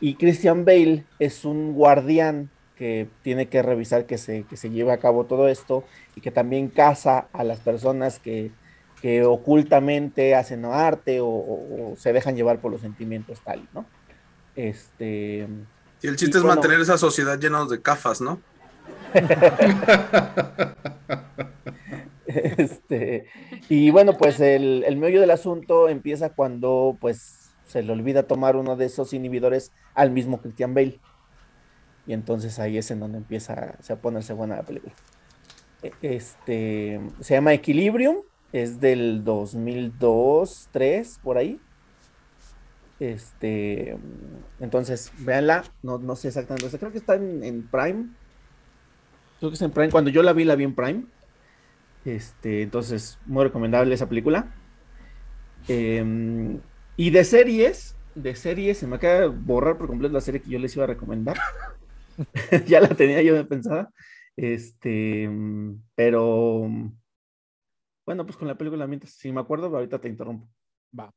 Y 0.00 0.14
Christian 0.14 0.64
Bale 0.64 1.04
es 1.18 1.44
un 1.44 1.74
guardián 1.74 2.50
que 2.76 3.08
tiene 3.22 3.48
que 3.48 3.62
revisar 3.62 4.06
que 4.06 4.18
se, 4.18 4.44
que 4.44 4.56
se 4.56 4.70
lleve 4.70 4.92
a 4.92 4.98
cabo 4.98 5.24
todo 5.24 5.48
esto 5.48 5.84
y 6.14 6.20
que 6.20 6.30
también 6.30 6.68
casa 6.68 7.28
a 7.32 7.42
las 7.42 7.60
personas 7.60 8.18
que, 8.18 8.52
que 9.00 9.24
ocultamente 9.24 10.34
hacen 10.34 10.64
arte 10.64 11.18
o, 11.20 11.94
se 11.96 12.12
dejan 12.12 12.36
llevar 12.36 12.60
por 12.60 12.70
los 12.70 12.82
sentimientos 12.82 13.40
tal, 13.40 13.66
¿no? 13.72 13.86
Este. 14.54 15.48
Y 16.02 16.06
el 16.06 16.16
chiste 16.16 16.38
es 16.38 16.44
mantener 16.44 16.80
esa 16.80 16.98
sociedad 16.98 17.38
llena 17.38 17.64
de 17.64 17.80
cafas, 17.80 18.20
¿no? 18.20 18.40
este, 22.26 23.26
y 23.68 23.90
bueno, 23.90 24.16
pues 24.18 24.40
el, 24.40 24.84
el 24.86 24.96
meollo 24.96 25.20
del 25.20 25.30
asunto 25.30 25.88
empieza 25.88 26.30
cuando 26.30 26.96
pues 27.00 27.46
se 27.66 27.82
le 27.82 27.92
olvida 27.92 28.24
tomar 28.24 28.56
uno 28.56 28.76
de 28.76 28.86
esos 28.86 29.12
inhibidores 29.12 29.72
al 29.94 30.10
mismo 30.10 30.40
Christian 30.40 30.74
Bale. 30.74 31.00
Y 32.06 32.12
entonces 32.12 32.58
ahí 32.58 32.78
es 32.78 32.90
en 32.90 33.00
donde 33.00 33.18
empieza 33.18 33.76
a 33.88 33.96
ponerse 33.96 34.32
buena 34.32 34.56
la 34.56 34.62
película. 34.62 34.94
E, 35.82 35.92
este, 36.02 37.00
se 37.20 37.34
llama 37.34 37.52
Equilibrium, 37.52 38.16
es 38.52 38.80
del 38.80 39.24
2002, 39.24 40.68
3, 40.72 41.20
por 41.22 41.38
ahí. 41.38 41.60
Este, 42.98 43.98
entonces, 44.60 45.12
véanla, 45.18 45.64
no, 45.82 45.98
no 45.98 46.16
sé 46.16 46.28
exactamente, 46.28 46.78
creo 46.78 46.92
que 46.92 46.98
está 46.98 47.14
en, 47.14 47.68
Prime. 47.70 48.06
Creo 49.38 49.50
que 49.50 49.54
está 49.54 49.66
en 49.66 49.72
Prime, 49.72 49.90
cuando 49.90 50.10
yo 50.10 50.22
la 50.22 50.32
vi, 50.32 50.44
la 50.44 50.56
vi 50.56 50.64
en 50.64 50.74
Prime. 50.74 51.04
Este, 52.04 52.62
entonces, 52.62 53.18
muy 53.26 53.44
recomendable 53.44 53.94
esa 53.94 54.08
película. 54.08 54.54
Em, 55.68 56.60
Y 56.96 57.10
de 57.10 57.24
series, 57.24 57.96
de 58.14 58.34
series, 58.36 58.78
se 58.78 58.86
me 58.86 58.96
acaba 58.96 59.20
de 59.20 59.26
borrar 59.26 59.76
por 59.76 59.88
completo 59.88 60.14
la 60.14 60.20
serie 60.20 60.40
que 60.40 60.50
yo 60.50 60.58
les 60.58 60.74
iba 60.76 60.84
a 60.84 60.86
recomendar. 60.86 61.36
ya 62.66 62.80
la 62.80 62.88
tenía 62.88 63.22
yo 63.22 63.46
pensada. 63.48 63.90
Este, 64.36 65.28
pero 65.94 66.68
bueno, 68.06 68.24
pues 68.24 68.36
con 68.36 68.46
la 68.46 68.56
película 68.56 68.86
mientras, 68.86 69.12
si 69.12 69.32
me 69.32 69.40
acuerdo, 69.40 69.66
ahorita 69.66 70.00
te 70.00 70.08
interrumpo. 70.08 70.48
Va. 70.98 71.12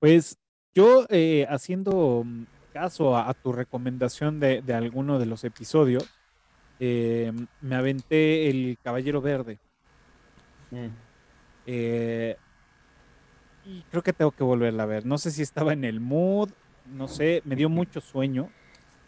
Pues 0.00 0.38
yo 0.74 1.06
eh, 1.08 1.46
haciendo 1.48 2.24
caso 2.72 3.16
a, 3.16 3.32
tu 3.34 3.52
recomendación 3.52 4.40
de, 4.40 4.62
alguno 4.74 5.18
de 5.18 5.26
los 5.26 5.44
episodios, 5.44 6.08
eh, 6.80 7.32
me 7.60 7.76
aventé 7.76 8.50
el 8.50 8.78
Caballero 8.82 9.20
Verde. 9.20 9.58
Mm. 10.70 10.86
Eh, 11.66 12.36
y 13.64 13.82
creo 13.90 14.02
que 14.02 14.12
tengo 14.12 14.30
que 14.30 14.44
volverla 14.44 14.84
a 14.84 14.86
ver. 14.86 15.04
No 15.06 15.18
sé 15.18 15.30
si 15.30 15.42
estaba 15.42 15.72
en 15.72 15.84
el 15.84 16.00
mood, 16.00 16.50
no 16.86 17.06
sé, 17.06 17.42
me 17.44 17.54
dio 17.54 17.68
mucho 17.68 18.00
sueño. 18.00 18.50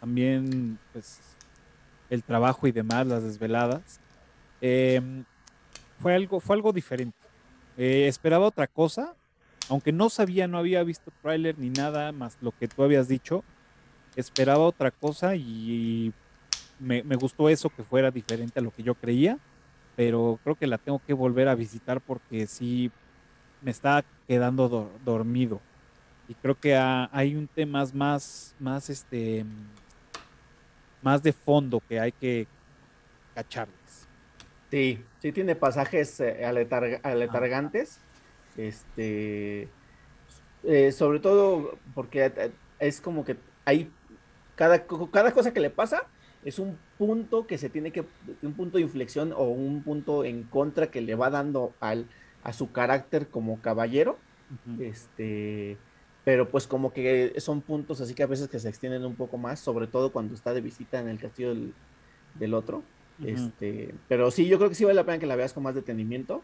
También, 0.01 0.77
pues, 0.91 1.21
el 2.09 2.23
trabajo 2.23 2.67
y 2.67 2.73
demás, 2.73 3.07
las 3.07 3.23
desveladas. 3.23 4.01
Em, 4.59 5.23
fue, 5.99 6.13
algo, 6.13 6.41
fue 6.41 6.57
algo 6.57 6.73
diferente. 6.73 7.17
Eh, 7.77 8.07
esperaba 8.07 8.45
otra 8.45 8.67
cosa, 8.67 9.15
aunque 9.69 9.93
no 9.93 10.09
sabía, 10.09 10.45
no 10.47 10.57
había 10.57 10.83
visto 10.83 11.13
trailer 11.21 11.57
ni 11.57 11.69
nada 11.69 12.11
más 12.11 12.37
lo 12.41 12.51
que 12.51 12.67
tú 12.67 12.83
habías 12.83 13.07
dicho. 13.07 13.45
Esperaba 14.17 14.65
otra 14.65 14.91
cosa 14.91 15.37
y 15.37 16.11
me, 16.79 17.01
me 17.03 17.15
gustó 17.15 17.47
eso 17.47 17.69
que 17.69 17.83
fuera 17.83 18.11
diferente 18.11 18.59
a 18.59 18.63
lo 18.63 18.71
que 18.71 18.83
yo 18.83 18.95
creía 18.95 19.39
pero 19.95 20.39
creo 20.43 20.55
que 20.55 20.67
la 20.67 20.77
tengo 20.77 21.01
que 21.05 21.13
volver 21.13 21.47
a 21.47 21.55
visitar 21.55 22.01
porque 22.01 22.47
sí 22.47 22.91
me 23.61 23.71
está 23.71 24.03
quedando 24.27 24.91
dormido. 25.03 25.61
Y 26.27 26.33
creo 26.35 26.59
que 26.59 26.75
hay 26.75 27.35
un 27.35 27.47
tema 27.47 27.85
más, 27.93 28.55
más, 28.59 28.89
este, 28.89 29.45
más 31.01 31.23
de 31.23 31.33
fondo 31.33 31.81
que 31.87 31.99
hay 31.99 32.11
que 32.11 32.47
cacharles. 33.33 34.07
Sí, 34.69 35.03
sí 35.21 35.31
tiene 35.31 35.55
pasajes 35.55 36.19
eh, 36.19 36.45
aletargantes. 37.03 37.99
Este, 38.57 39.69
eh, 40.63 40.91
sobre 40.91 41.19
todo 41.19 41.77
porque 41.93 42.25
eh, 42.25 42.51
es 42.79 43.01
como 43.01 43.23
que 43.23 43.37
hay 43.65 43.89
cada, 44.55 44.85
cada 44.85 45.31
cosa 45.31 45.53
que 45.53 45.59
le 45.59 45.69
pasa 45.69 46.03
es 46.43 46.59
un 46.59 46.77
punto 46.97 47.47
que 47.47 47.57
se 47.57 47.69
tiene 47.69 47.91
que, 47.91 48.03
un 48.41 48.53
punto 48.53 48.77
de 48.77 48.83
inflexión 48.83 49.31
o 49.31 49.43
un 49.43 49.83
punto 49.83 50.25
en 50.25 50.43
contra 50.43 50.87
que 50.87 51.01
le 51.01 51.15
va 51.15 51.29
dando 51.29 51.73
al, 51.79 52.07
a 52.43 52.53
su 52.53 52.71
carácter 52.71 53.27
como 53.27 53.61
caballero. 53.61 54.17
Este, 54.79 55.77
pero 56.23 56.49
pues 56.49 56.67
como 56.67 56.93
que 56.93 57.33
son 57.39 57.61
puntos 57.61 57.99
así 58.01 58.13
que 58.13 58.23
a 58.23 58.27
veces 58.27 58.47
que 58.47 58.59
se 58.59 58.69
extienden 58.69 59.05
un 59.05 59.15
poco 59.15 59.37
más, 59.37 59.59
sobre 59.59 59.87
todo 59.87 60.11
cuando 60.11 60.35
está 60.35 60.53
de 60.53 60.61
visita 60.61 60.99
en 60.99 61.07
el 61.07 61.19
castillo 61.19 61.55
del, 62.35 62.53
otro. 62.53 62.83
Este, 63.23 63.93
pero 64.07 64.31
sí, 64.31 64.47
yo 64.47 64.57
creo 64.57 64.69
que 64.69 64.75
sí 64.75 64.83
vale 64.83 64.95
la 64.95 65.05
pena 65.05 65.19
que 65.19 65.27
la 65.27 65.35
veas 65.35 65.53
con 65.53 65.63
más 65.63 65.75
detenimiento. 65.75 66.41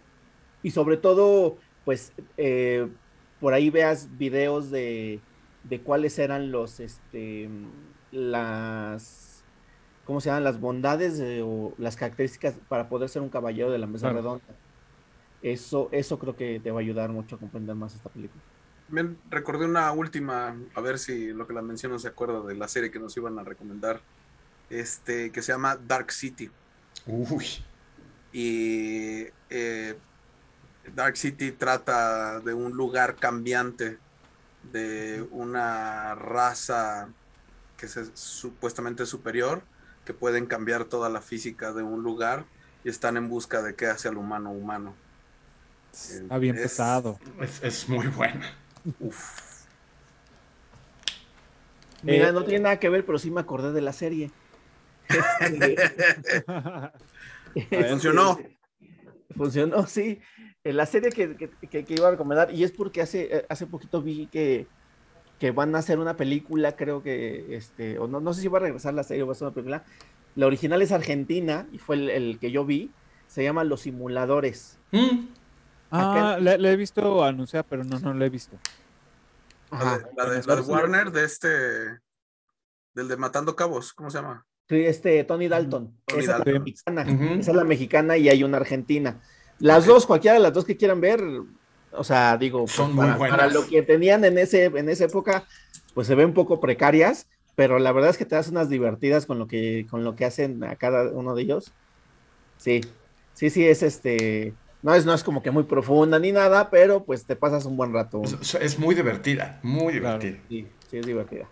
Y 0.63 0.71
sobre 0.71 0.97
todo, 0.97 1.57
pues, 1.85 2.13
eh, 2.37 2.87
por 3.39 3.53
ahí 3.53 3.69
veas 3.69 4.09
videos 4.17 4.69
de, 4.69 5.19
de 5.63 5.81
cuáles 5.81 6.19
eran 6.19 6.51
los, 6.51 6.79
este, 6.79 7.49
las 8.11 9.27
¿cómo 10.07 10.21
se 10.21 10.29
llaman? 10.29 10.45
Las 10.45 10.59
bondades 10.59 11.21
o 11.43 11.73
las 11.77 11.97
características 11.97 12.55
para 12.69 12.87
poder 12.87 13.09
ser 13.09 13.21
un 13.21 13.29
caballero 13.29 13.69
de 13.69 13.77
la 13.77 13.87
mesa 13.87 14.09
redonda. 14.09 14.41
Eso, 15.41 15.89
eso 15.91 16.17
creo 16.17 16.35
que 16.35 16.61
te 16.61 16.71
va 16.71 16.79
a 16.79 16.81
ayudar 16.81 17.09
mucho 17.09 17.35
a 17.35 17.39
comprender 17.39 17.75
más 17.75 17.93
esta 17.93 18.09
película. 18.09 18.41
También 18.87 19.17
recordé 19.29 19.65
una 19.65 19.91
última, 19.91 20.55
a 20.73 20.81
ver 20.81 20.97
si 20.97 21.33
lo 21.33 21.45
que 21.45 21.53
la 21.53 21.61
menciono 21.61 21.99
se 21.99 22.07
acuerda 22.07 22.41
de 22.41 22.55
la 22.55 22.67
serie 22.67 22.89
que 22.89 22.99
nos 22.99 23.15
iban 23.17 23.37
a 23.37 23.43
recomendar, 23.43 24.01
este, 24.69 25.31
que 25.31 25.41
se 25.41 25.51
llama 25.51 25.75
Dark 25.75 26.11
City. 26.11 26.49
Uy. 27.05 27.45
Y 28.31 29.27
eh, 29.49 29.97
Dark 30.95 31.17
City 31.17 31.51
trata 31.51 32.39
de 32.39 32.53
un 32.53 32.73
lugar 32.73 33.15
cambiante, 33.15 33.97
de 34.71 35.25
una 35.31 36.15
raza 36.15 37.09
que 37.77 37.85
es 37.85 37.99
supuestamente 38.13 39.05
superior, 39.05 39.61
que 40.05 40.13
pueden 40.13 40.45
cambiar 40.45 40.85
toda 40.85 41.09
la 41.09 41.21
física 41.21 41.73
de 41.73 41.83
un 41.83 42.03
lugar 42.03 42.45
y 42.83 42.89
están 42.89 43.17
en 43.17 43.27
busca 43.29 43.61
de 43.61 43.75
qué 43.75 43.87
hace 43.87 44.07
al 44.07 44.17
humano 44.17 44.51
humano. 44.51 44.95
Está 45.93 46.37
bien 46.37 46.55
pesado. 46.55 47.19
Es, 47.61 47.89
muy 47.89 48.07
bueno. 48.99 49.15
Mira, 52.03 52.31
no 52.31 52.43
tiene 52.43 52.63
nada 52.63 52.79
que 52.79 52.89
ver, 52.89 53.05
pero 53.05 53.17
sí 53.17 53.31
me 53.31 53.41
acordé 53.41 53.71
de 53.71 53.81
la 53.81 53.93
serie. 53.93 54.31
Funcionó. 57.89 58.39
Funcionó, 59.35 59.87
sí. 59.87 60.19
La 60.63 60.85
serie 60.85 61.11
que, 61.11 61.85
iba 61.87 62.07
a 62.07 62.11
recomendar, 62.11 62.53
y 62.53 62.63
es 62.63 62.71
porque 62.71 63.01
hace, 63.01 63.37
eh, 63.37 63.45
hace 63.49 63.67
poquito 63.67 64.01
vi 64.01 64.27
que, 64.27 64.67
que 65.39 65.51
van 65.51 65.75
a 65.75 65.79
hacer 65.79 65.99
una 65.99 66.17
película, 66.17 66.75
creo 66.75 67.01
que, 67.01 67.55
este, 67.55 67.99
o 67.99 68.07
no, 68.07 68.19
no 68.19 68.33
sé 68.33 68.41
si 68.41 68.47
va 68.47 68.57
a 68.57 68.61
regresar 68.61 68.93
la 68.93 69.03
serie 69.03 69.23
o 69.23 69.27
va 69.27 69.33
a 69.33 69.35
ser 69.35 69.47
una 69.47 69.55
película. 69.55 69.83
La 70.35 70.45
original 70.45 70.81
es 70.81 70.91
argentina 70.91 71.67
y 71.71 71.77
fue 71.77 72.15
el, 72.15 72.37
que 72.39 72.51
yo 72.51 72.65
vi. 72.65 72.91
Se 73.27 73.43
llama 73.43 73.63
Los 73.63 73.81
Simuladores. 73.81 74.77
Mm. 74.91 75.27
Ah, 75.91 76.37
la, 76.39 76.53
he 76.53 76.75
visto 76.75 77.23
anunciar, 77.23 77.65
pero 77.69 77.83
no, 77.83 77.99
no 77.99 78.13
la 78.13 78.25
he 78.25 78.29
visto. 78.29 78.57
La, 79.71 79.97
de, 79.97 80.43
la, 80.45 80.55
de, 80.55 80.61
Warner, 80.61 81.11
de 81.11 81.25
este, 81.25 81.47
del 82.93 83.07
de 83.07 83.17
Matando 83.17 83.55
Cabos, 83.55 83.93
¿cómo 83.93 84.09
se 84.09 84.17
llama? 84.17 84.45
Sí, 84.69 84.85
este, 84.85 85.23
Tony 85.23 85.47
Dalton. 85.47 85.93
esa, 86.07 86.19
Es 86.19 86.27
la 86.27 86.59
mexicana, 86.59 87.01
esa 87.39 87.51
es 87.51 87.57
la 87.57 87.63
mexicana 87.63 88.17
y 88.17 88.29
hay 88.29 88.43
una 88.43 88.57
argentina. 88.57 89.21
Las 89.59 89.85
dos, 89.85 90.05
cualquiera 90.05 90.35
de 90.35 90.41
las 90.41 90.53
dos 90.53 90.65
que 90.65 90.77
quieran 90.77 91.01
ver, 91.01 91.21
o 91.91 92.03
sea, 92.03 92.37
digo, 92.37 92.65
pues, 92.65 93.17
para, 93.17 93.47
lo 93.47 93.65
que 93.65 93.81
tenían 93.81 94.23
en, 94.25 94.37
ese, 94.37 94.65
en 94.65 94.89
esa 94.89 95.05
época, 95.05 95.45
pues 95.93 96.07
se 96.07 96.15
ven 96.15 96.27
un 96.27 96.33
poco 96.33 96.59
precarias, 96.59 97.27
pero 97.55 97.79
la 97.79 97.91
verdad 97.91 98.11
es 98.11 98.17
que 98.17 98.25
te 98.25 98.35
das 98.35 98.49
unas 98.49 98.69
divertidas 98.69 99.25
con 99.25 99.39
lo 99.39 99.47
que, 99.47 99.87
con 99.89 100.03
lo 100.03 100.15
que 100.15 100.25
hacen 100.25 100.63
a 100.63 100.75
cada 100.75 101.11
uno 101.11 101.33
de 101.33 101.41
ellos. 101.41 101.71
Sí, 102.57 102.81
sí, 103.33 103.49
sí, 103.49 103.65
es 103.67 103.83
este, 103.83 104.53
no 104.81 104.93
es, 104.93 105.05
no 105.05 105.13
es 105.13 105.23
como 105.23 105.41
que 105.41 105.51
muy 105.51 105.63
profunda 105.63 106.19
ni 106.19 106.31
nada, 106.31 106.69
pero 106.69 107.03
pues 107.03 107.25
te 107.25 107.35
pasas 107.35 107.65
un 107.65 107.77
buen 107.77 107.93
rato. 107.93 108.21
Es, 108.23 108.79
muy 108.79 108.95
divertida, 108.95 109.59
muy 109.63 109.93
divertida. 109.93 110.37
sí, 110.49 110.67
sí, 110.89 110.97
es 110.97 111.05
divertida. 111.05 111.47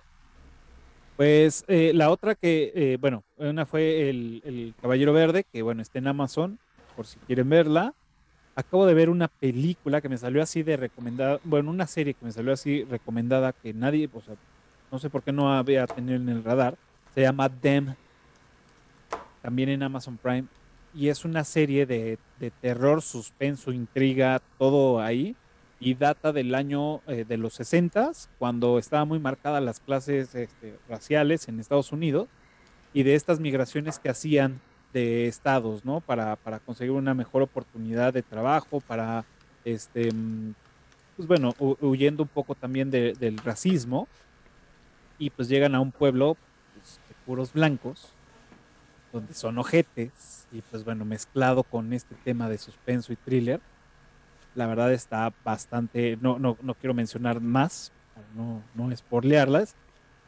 Pues 1.18 1.64
eh, 1.68 1.92
la 1.94 2.10
otra 2.10 2.36
que, 2.36 2.72
eh, 2.76 2.98
bueno, 3.00 3.24
una 3.38 3.66
fue 3.66 4.10
el, 4.10 4.42
el, 4.46 4.74
Caballero 4.82 5.14
Verde, 5.14 5.46
que 5.52 5.62
bueno, 5.62 5.82
está 5.82 6.00
en 6.00 6.08
Amazon, 6.08 6.60
por 6.96 7.08
si 7.08 7.18
quieren 7.20 7.50
verla 7.50 7.94
acabo 8.56 8.86
de 8.86 8.94
ver 8.94 9.10
una 9.10 9.28
película 9.28 10.02
que 10.02 10.10
me 10.10 10.18
salió 10.18 10.42
así 10.42 10.64
de 10.64 10.78
recomendada, 10.78 11.40
bueno, 11.44 11.70
una 11.70 11.88
serie 11.88 12.14
que 12.14 12.26
me 12.26 12.32
salió 12.32 12.54
así 12.54 12.84
recomendada 12.86 13.52
que 13.52 13.74
nadie, 13.74 14.10
o 14.12 14.22
sea, 14.22 14.36
no 14.92 14.98
sé 14.98 15.10
por 15.10 15.22
qué 15.24 15.32
no 15.32 15.54
había 15.54 15.86
tenido 15.86 16.16
en 16.16 16.30
el 16.30 16.44
radar, 16.44 16.78
se 17.14 17.22
llama 17.22 17.50
Them, 17.50 17.96
también 19.42 19.70
en 19.70 19.84
Amazon 19.84 20.18
Prime, 20.18 20.46
y 20.96 21.10
es 21.10 21.26
una 21.26 21.44
serie 21.44 21.86
de, 21.86 22.18
terror, 22.62 23.02
suspenso, 23.02 23.72
intriga, 23.72 24.42
todo 24.58 25.02
ahí, 25.02 25.36
y 25.80 25.94
data 25.94 26.32
del 26.32 26.56
año 26.56 27.02
eh, 27.08 27.26
de 27.28 27.38
los 27.38 27.54
60, 27.56 28.12
cuando 28.40 28.80
estaban 28.80 29.08
muy 29.08 29.20
marcadas 29.20 29.62
las 29.62 29.82
clases 29.82 30.34
este, 30.34 30.76
raciales 30.88 31.50
en 31.50 31.60
Estados 31.60 31.92
Unidos, 31.92 32.30
y 32.94 33.04
de 33.04 33.16
estas 33.16 33.42
migraciones 33.42 34.00
que 34.00 34.10
hacían 34.10 34.62
de 34.94 35.28
estados, 35.28 35.84
¿no? 35.84 36.00
Para, 36.00 36.38
para 36.38 36.60
conseguir 36.60 36.94
una 36.94 37.14
mejor 37.14 37.42
oportunidad 37.42 38.14
de 38.14 38.22
trabajo, 38.22 38.80
para, 38.80 39.26
este, 39.66 40.10
pues 41.18 41.28
bueno, 41.28 41.54
huyendo 41.82 42.24
un 42.24 42.30
poco 42.30 42.56
también 42.56 42.90
del 42.90 43.38
racismo, 43.40 44.08
y 45.20 45.30
pues 45.30 45.50
llegan 45.50 45.76
a 45.76 45.82
un 45.82 45.92
pueblo 45.92 46.38
pues, 46.74 47.00
de 47.10 47.16
puros 47.26 47.52
blancos, 47.52 48.15
donde 49.16 49.34
son 49.34 49.58
ojetes, 49.58 50.48
y 50.52 50.62
pues 50.62 50.84
bueno, 50.84 51.06
mezclado 51.06 51.64
con 51.64 51.94
este 51.94 52.16
tema 52.24 52.50
de 52.50 52.58
suspenso 52.58 53.14
y 53.14 53.16
thriller, 53.16 53.62
la 54.54 54.68
verdad 54.68 54.94
está 54.94 55.34
bastante, 55.44 56.18
no, 56.22 56.38
no, 56.38 56.58
no 56.62 56.74
quiero 56.76 56.94
mencionar 56.94 57.42
más, 57.42 57.92
no, 58.36 58.62
no 58.76 58.92
esporlearlas, 58.92 59.76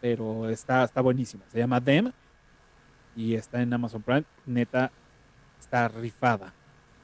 pero 0.02 0.50
está, 0.50 0.84
está 0.84 1.02
buenísima. 1.02 1.44
Se 1.52 1.60
llama 1.60 1.80
Dem 1.80 2.12
y 3.16 3.36
está 3.36 3.62
en 3.62 3.74
Amazon 3.74 4.02
Prime. 4.02 4.24
Neta, 4.46 4.92
está 5.60 5.88
rifada. 5.88 6.54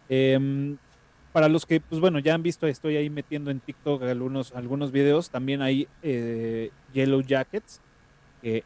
Em, 0.09 0.77
para 1.31 1.49
los 1.49 1.65
que, 1.65 1.81
pues 1.81 1.99
bueno, 1.99 2.19
ya 2.19 2.35
han 2.35 2.43
visto, 2.43 2.67
estoy 2.67 2.95
ahí 2.95 3.09
metiendo 3.09 3.49
en 3.51 3.59
TikTok 3.59 4.03
algunos, 4.03 4.53
algunos 4.53 4.91
videos. 4.91 5.29
También 5.29 5.61
hay 5.61 5.87
eh, 6.03 6.71
Yellow 6.93 7.21
Jackets, 7.21 7.81
que 8.41 8.63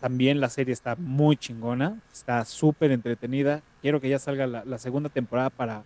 también 0.00 0.40
la 0.40 0.48
serie 0.48 0.72
está 0.72 0.96
muy 0.96 1.36
chingona, 1.36 2.00
está 2.12 2.44
súper 2.44 2.90
entretenida. 2.90 3.62
Quiero 3.82 4.00
que 4.00 4.08
ya 4.08 4.18
salga 4.18 4.46
la, 4.46 4.78
segunda 4.78 5.08
temporada 5.08 5.50
para 5.50 5.84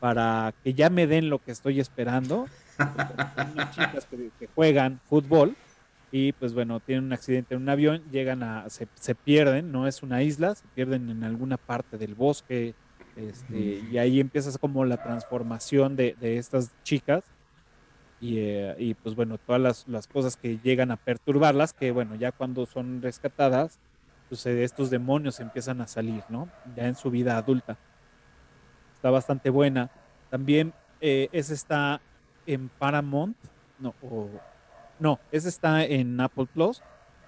para 0.00 0.52
que 0.62 0.74
ya 0.74 0.90
me 0.90 1.06
den 1.06 1.30
lo 1.30 1.38
que 1.38 1.50
estoy 1.50 1.80
esperando. 1.80 2.46
Son 2.76 3.52
unas 3.54 3.70
chicas 3.74 4.06
que, 4.06 4.30
que 4.38 4.46
juegan 4.54 5.00
fútbol 5.08 5.56
y 6.12 6.32
pues 6.32 6.54
bueno, 6.54 6.80
tienen 6.80 7.04
un 7.04 7.12
accidente 7.12 7.54
en 7.54 7.62
un 7.62 7.68
avión, 7.68 8.02
llegan 8.10 8.42
a, 8.42 8.68
se, 8.70 8.86
se 8.94 9.14
pierden, 9.14 9.72
no 9.72 9.86
es 9.86 10.02
una 10.02 10.22
isla, 10.22 10.54
se 10.54 10.66
pierden 10.74 11.10
en 11.10 11.24
alguna 11.24 11.56
parte 11.56 11.98
del 11.98 12.14
bosque, 12.14 12.74
este, 13.16 13.82
y 13.90 13.98
ahí 13.98 14.20
empiezas 14.20 14.58
como 14.58 14.84
la 14.84 15.02
transformación 15.02 15.96
de, 15.96 16.16
de 16.20 16.38
estas 16.38 16.70
chicas 16.84 17.24
y, 18.20 18.38
eh, 18.38 18.74
y, 18.78 18.94
pues 18.94 19.14
bueno, 19.14 19.38
todas 19.38 19.60
las, 19.60 19.88
las, 19.88 20.06
cosas 20.06 20.36
que 20.36 20.58
llegan 20.58 20.90
a 20.90 20.96
perturbarlas, 20.96 21.72
que 21.74 21.90
bueno, 21.90 22.14
ya 22.14 22.32
cuando 22.32 22.64
son 22.64 23.02
rescatadas, 23.02 23.78
pues 24.28 24.46
eh, 24.46 24.64
estos 24.64 24.90
demonios 24.90 25.38
empiezan 25.40 25.80
a 25.80 25.86
salir, 25.86 26.22
¿no? 26.28 26.48
Ya 26.74 26.86
en 26.86 26.94
su 26.94 27.10
vida 27.10 27.36
adulta. 27.36 27.76
Está 28.94 29.10
bastante 29.10 29.50
buena. 29.50 29.90
También 30.30 30.72
eh, 31.00 31.28
esa 31.32 31.52
está 31.52 32.00
en 32.46 32.70
Paramount, 32.70 33.36
no, 33.78 33.94
o, 34.02 34.28
no, 34.98 35.20
esa 35.30 35.48
está 35.48 35.84
en 35.84 36.18
Apple 36.18 36.46
Plus, 36.46 36.82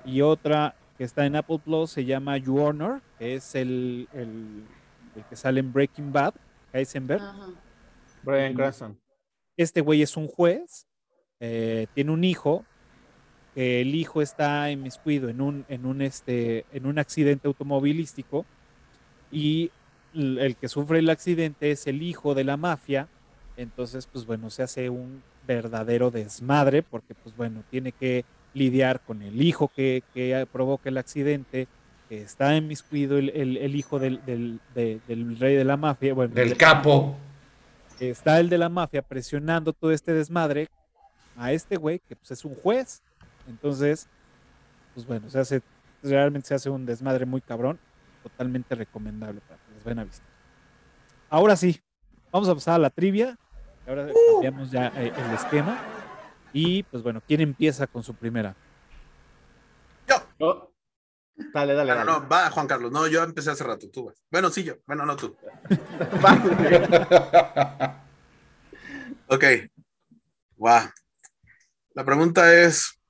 y 0.06 0.22
otra 0.22 0.74
que 0.96 1.04
está 1.04 1.26
en 1.26 1.36
Apple 1.36 1.60
Plus 1.62 1.90
se 1.90 2.04
llama 2.06 2.38
You 2.38 2.58
Honor, 2.58 3.02
que 3.18 3.34
es 3.34 3.54
el, 3.54 4.08
el, 4.14 4.64
el 5.14 5.24
que 5.28 5.36
sale 5.36 5.60
en 5.60 5.72
Breaking 5.72 6.12
Bad, 6.12 6.34
Heisenberg. 6.72 7.22
Brian 8.24 8.54
Cranston 8.54 8.98
este 9.62 9.80
güey 9.80 10.02
es 10.02 10.16
un 10.16 10.28
juez, 10.28 10.86
eh, 11.40 11.86
tiene 11.94 12.12
un 12.12 12.24
hijo, 12.24 12.64
que 13.54 13.80
el 13.80 13.94
hijo 13.94 14.22
está 14.22 14.70
inmiscuido 14.70 15.28
en 15.28 15.40
un, 15.40 15.64
en 15.68 15.86
un, 15.86 16.02
este, 16.02 16.64
en 16.72 16.86
un 16.86 16.98
accidente 16.98 17.48
automovilístico 17.48 18.46
y 19.32 19.70
el 20.14 20.56
que 20.56 20.68
sufre 20.68 21.00
el 21.00 21.10
accidente 21.10 21.70
es 21.70 21.86
el 21.86 22.02
hijo 22.02 22.34
de 22.34 22.44
la 22.44 22.56
mafia, 22.56 23.08
entonces 23.56 24.06
pues 24.06 24.26
bueno, 24.26 24.50
se 24.50 24.62
hace 24.62 24.90
un 24.90 25.22
verdadero 25.46 26.10
desmadre 26.10 26.82
porque 26.82 27.14
pues 27.14 27.36
bueno, 27.36 27.62
tiene 27.70 27.92
que 27.92 28.24
lidiar 28.54 29.00
con 29.00 29.22
el 29.22 29.42
hijo 29.42 29.68
que, 29.68 30.02
que 30.14 30.46
provoca 30.50 30.88
el 30.88 30.98
accidente, 30.98 31.68
que 32.08 32.22
está 32.22 32.56
inmiscuido 32.56 33.18
el, 33.18 33.30
el, 33.30 33.56
el 33.56 33.76
hijo 33.76 33.98
del, 33.98 34.24
del, 34.24 34.60
de, 34.74 35.00
del, 35.06 35.38
rey 35.38 35.56
de 35.56 35.64
la 35.64 35.76
mafia, 35.76 36.14
del 36.14 36.56
capo 36.56 37.16
está 38.00 38.40
el 38.40 38.48
de 38.48 38.58
la 38.58 38.68
mafia 38.68 39.02
presionando 39.02 39.72
todo 39.72 39.92
este 39.92 40.12
desmadre 40.12 40.68
a 41.36 41.52
este 41.52 41.76
güey, 41.76 42.00
que 42.00 42.16
pues 42.16 42.30
es 42.30 42.44
un 42.44 42.54
juez. 42.54 43.02
Entonces, 43.48 44.08
pues 44.94 45.06
bueno, 45.06 45.30
se 45.30 45.38
hace, 45.38 45.62
realmente 46.02 46.48
se 46.48 46.54
hace 46.54 46.70
un 46.70 46.84
desmadre 46.84 47.26
muy 47.26 47.40
cabrón, 47.40 47.78
totalmente 48.22 48.74
recomendable 48.74 49.40
para 49.40 49.58
que 49.60 49.74
les 49.74 49.84
vayan 49.84 50.00
a 50.00 50.04
visitar. 50.04 50.28
Ahora 51.30 51.56
sí, 51.56 51.80
vamos 52.30 52.48
a 52.48 52.54
pasar 52.54 52.74
a 52.74 52.78
la 52.78 52.90
trivia. 52.90 53.38
Ahora 53.86 54.06
uh. 54.06 54.32
cambiamos 54.34 54.70
ya 54.70 54.88
eh, 54.96 55.12
el 55.16 55.34
esquema. 55.34 55.78
Y 56.52 56.82
pues 56.84 57.02
bueno, 57.02 57.22
¿quién 57.26 57.40
empieza 57.40 57.86
con 57.86 58.02
su 58.02 58.14
primera? 58.14 58.54
Yo. 60.38 60.70
Dale, 61.54 61.74
dale, 61.74 61.90
no, 61.90 61.96
dale. 61.96 62.10
No, 62.10 62.28
va 62.28 62.50
Juan 62.50 62.66
Carlos. 62.66 62.90
No, 62.90 63.06
yo 63.06 63.22
empecé 63.22 63.50
hace 63.50 63.64
rato. 63.64 63.88
Tú 63.90 64.06
vas. 64.06 64.22
Bueno, 64.30 64.50
sí, 64.50 64.64
yo. 64.64 64.74
Bueno, 64.86 65.06
no 65.06 65.16
tú. 65.16 65.36
ok. 69.28 69.44
Va. 70.64 70.92
La 71.94 72.04
pregunta 72.04 72.54
es: 72.54 73.00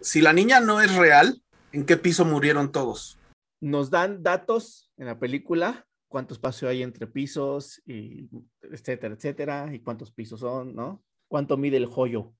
si 0.00 0.20
la 0.20 0.32
niña 0.32 0.60
no 0.60 0.80
es 0.80 0.94
real, 0.96 1.40
¿en 1.72 1.86
qué 1.86 1.96
piso 1.96 2.24
murieron 2.24 2.72
todos? 2.72 3.18
Nos 3.60 3.90
dan 3.90 4.22
datos 4.22 4.90
en 4.96 5.06
la 5.06 5.18
película, 5.18 5.86
cuánto 6.08 6.34
espacio 6.34 6.68
hay 6.68 6.82
entre 6.82 7.06
pisos, 7.06 7.80
y 7.86 8.28
etcétera, 8.62 9.14
etcétera, 9.14 9.70
y 9.72 9.80
cuántos 9.80 10.10
pisos 10.10 10.40
son, 10.40 10.74
¿no? 10.74 11.02
¿Cuánto 11.28 11.56
mide 11.56 11.76
el 11.76 11.86
joyo? 11.86 12.32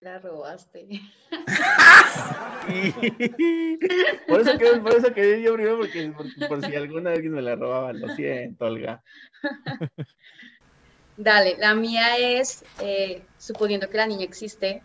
La 0.00 0.18
robaste. 0.18 0.86
por, 4.28 4.40
eso 4.40 4.58
quedé, 4.58 4.80
por 4.80 4.94
eso 4.94 5.14
quedé 5.14 5.42
yo 5.42 5.54
primero, 5.54 5.78
porque, 5.78 6.10
por, 6.10 6.26
por 6.48 6.64
si 6.64 6.76
alguna 6.76 7.10
vez 7.10 7.24
me 7.24 7.40
la 7.40 7.56
robaba, 7.56 7.94
lo 7.94 8.14
siento, 8.14 8.66
Olga. 8.66 9.02
Dale, 11.16 11.56
la 11.58 11.74
mía 11.74 12.18
es, 12.18 12.62
eh, 12.80 13.24
suponiendo 13.38 13.88
que 13.88 13.96
la 13.96 14.06
niña 14.06 14.24
existe, 14.24 14.82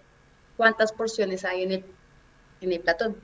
¿cuántas 0.55 0.93
porciones 0.93 1.43
hay 1.43 1.63
en 1.63 1.71
el, 1.73 1.83
en 2.61 2.71
el 2.71 2.79
platón? 2.79 3.17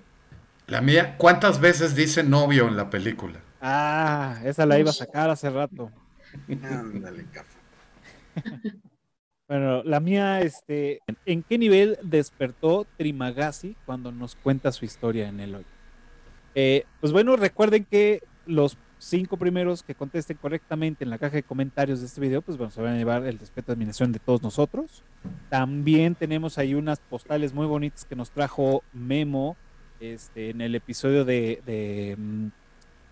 La 0.68 0.81
mía, 0.81 1.15
¿cuántas 1.18 1.61
veces 1.61 1.95
dice 1.95 2.22
novio 2.22 2.68
en 2.68 2.76
la 2.76 2.89
película? 2.89 3.39
Ah, 3.61 4.41
esa 4.43 4.65
la 4.65 4.77
iba 4.77 4.89
a 4.89 4.93
sacar 4.93 5.30
hace 5.30 5.49
rato. 5.49 5.89
Ándale, 6.64 7.26
cafa. 7.31 7.57
Bueno, 9.47 9.81
la 9.83 9.99
mía, 10.01 10.41
este, 10.41 10.99
¿en 11.25 11.43
qué 11.43 11.57
nivel 11.57 11.97
despertó 12.01 12.85
Trimagasi 12.97 13.77
cuando 13.85 14.11
nos 14.11 14.35
cuenta 14.35 14.73
su 14.73 14.83
historia 14.83 15.29
en 15.29 15.39
el 15.39 15.55
hoy? 15.55 15.65
Eh, 16.53 16.83
pues 16.99 17.13
bueno, 17.13 17.35
recuerden 17.37 17.85
que 17.85 18.23
los 18.45 18.77
cinco 18.97 19.37
primeros 19.37 19.83
que 19.83 19.95
contesten 19.95 20.37
correctamente 20.37 21.03
en 21.03 21.09
la 21.09 21.17
caja 21.17 21.35
de 21.35 21.43
comentarios 21.43 22.01
de 22.01 22.07
este 22.07 22.19
video, 22.19 22.41
pues 22.41 22.57
bueno, 22.57 22.71
se 22.71 22.81
van 22.81 22.95
a 22.95 22.97
llevar 22.97 23.25
el 23.25 23.39
respeto 23.39 23.67
de 23.67 23.73
admiración 23.73 24.11
de 24.11 24.19
todos 24.19 24.41
nosotros. 24.41 25.03
También 25.49 26.15
tenemos 26.15 26.57
ahí 26.57 26.73
unas 26.73 26.99
postales 26.99 27.53
muy 27.53 27.67
bonitas 27.67 28.03
que 28.03 28.15
nos 28.15 28.31
trajo 28.31 28.83
Memo 28.91 29.55
este, 30.01 30.49
en 30.49 30.59
el 30.59 30.75
episodio 30.75 31.23
de, 31.23 31.61
de, 31.65 32.17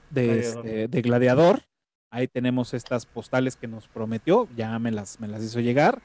de, 0.10 0.28
Gladiador. 0.28 0.66
este, 0.66 0.88
de 0.90 1.02
Gladiador. 1.02 1.62
Ahí 2.12 2.28
tenemos 2.28 2.74
estas 2.74 3.06
postales 3.06 3.56
que 3.56 3.68
nos 3.68 3.88
prometió, 3.88 4.48
ya 4.56 4.78
me 4.80 4.92
las, 4.92 5.20
me 5.20 5.28
las 5.28 5.42
hizo 5.44 5.60
llegar. 5.62 6.02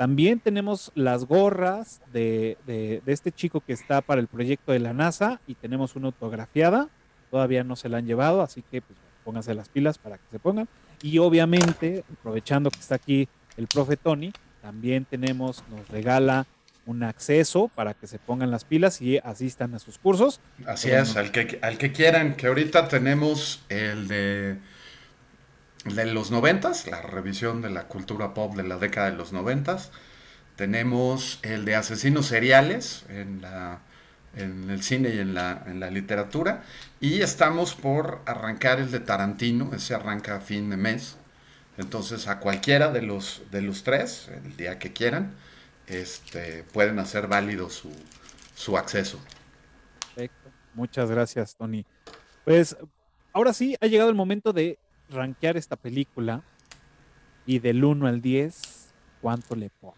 También 0.00 0.40
tenemos 0.40 0.92
las 0.94 1.26
gorras 1.26 2.00
de, 2.10 2.56
de, 2.66 3.02
de, 3.04 3.12
este 3.12 3.32
chico 3.32 3.60
que 3.60 3.74
está 3.74 4.00
para 4.00 4.22
el 4.22 4.28
proyecto 4.28 4.72
de 4.72 4.78
la 4.78 4.94
NASA 4.94 5.42
y 5.46 5.56
tenemos 5.56 5.94
una 5.94 6.06
autografiada. 6.06 6.88
Todavía 7.30 7.64
no 7.64 7.76
se 7.76 7.90
la 7.90 7.98
han 7.98 8.06
llevado, 8.06 8.40
así 8.40 8.64
que 8.70 8.80
pues, 8.80 8.98
pónganse 9.26 9.52
las 9.52 9.68
pilas 9.68 9.98
para 9.98 10.16
que 10.16 10.24
se 10.30 10.38
pongan. 10.38 10.70
Y 11.02 11.18
obviamente, 11.18 12.02
aprovechando 12.18 12.70
que 12.70 12.80
está 12.80 12.94
aquí 12.94 13.28
el 13.58 13.66
profe 13.66 13.98
Tony, 13.98 14.32
también 14.62 15.04
tenemos, 15.04 15.62
nos 15.68 15.86
regala 15.88 16.46
un 16.86 17.02
acceso 17.02 17.68
para 17.68 17.92
que 17.92 18.06
se 18.06 18.18
pongan 18.18 18.50
las 18.50 18.64
pilas 18.64 19.02
y 19.02 19.18
asistan 19.18 19.74
a 19.74 19.78
sus 19.78 19.98
cursos. 19.98 20.40
Así 20.64 20.88
Pero 20.88 21.02
es, 21.02 21.14
al, 21.18 21.30
que, 21.30 21.58
al 21.60 21.76
que 21.76 21.92
quieran, 21.92 22.36
que 22.36 22.46
ahorita 22.46 22.88
tenemos 22.88 23.66
el 23.68 24.08
de 24.08 24.56
de 25.84 26.06
los 26.06 26.30
noventas, 26.30 26.86
la 26.86 27.00
revisión 27.00 27.62
de 27.62 27.70
la 27.70 27.84
cultura 27.84 28.34
pop 28.34 28.54
de 28.54 28.64
la 28.64 28.78
década 28.78 29.10
de 29.10 29.16
los 29.16 29.32
noventas. 29.32 29.90
Tenemos 30.56 31.38
el 31.42 31.64
de 31.64 31.74
asesinos 31.74 32.26
seriales 32.26 33.04
en, 33.08 33.40
la, 33.40 33.80
en 34.36 34.68
el 34.68 34.82
cine 34.82 35.10
y 35.10 35.18
en 35.18 35.34
la, 35.34 35.62
en 35.66 35.80
la, 35.80 35.90
literatura. 35.90 36.64
Y 37.00 37.22
estamos 37.22 37.74
por 37.74 38.20
arrancar 38.26 38.78
el 38.78 38.90
de 38.90 39.00
Tarantino, 39.00 39.72
ese 39.74 39.94
arranca 39.94 40.36
a 40.36 40.40
fin 40.40 40.68
de 40.68 40.76
mes. 40.76 41.16
Entonces 41.78 42.28
a 42.28 42.40
cualquiera 42.40 42.92
de 42.92 43.00
los, 43.00 43.42
de 43.50 43.62
los 43.62 43.82
tres, 43.82 44.28
el 44.44 44.56
día 44.56 44.78
que 44.78 44.92
quieran, 44.92 45.34
este, 45.86 46.62
pueden 46.64 46.98
hacer 46.98 47.26
válido 47.26 47.70
su, 47.70 47.90
su 48.54 48.76
acceso. 48.76 49.18
Perfecto. 50.14 50.50
Muchas 50.74 51.10
gracias, 51.10 51.56
Tony. 51.56 51.86
Pues 52.44 52.76
ahora 53.32 53.54
sí, 53.54 53.76
ha 53.80 53.86
llegado 53.86 54.10
el 54.10 54.16
momento 54.16 54.52
de 54.52 54.78
rankear 55.10 55.56
esta 55.56 55.76
película 55.76 56.42
y 57.46 57.58
del 57.58 57.84
1 57.84 58.06
al 58.06 58.20
10, 58.20 58.92
¿cuánto 59.20 59.56
le 59.56 59.70
pongo? 59.70 59.96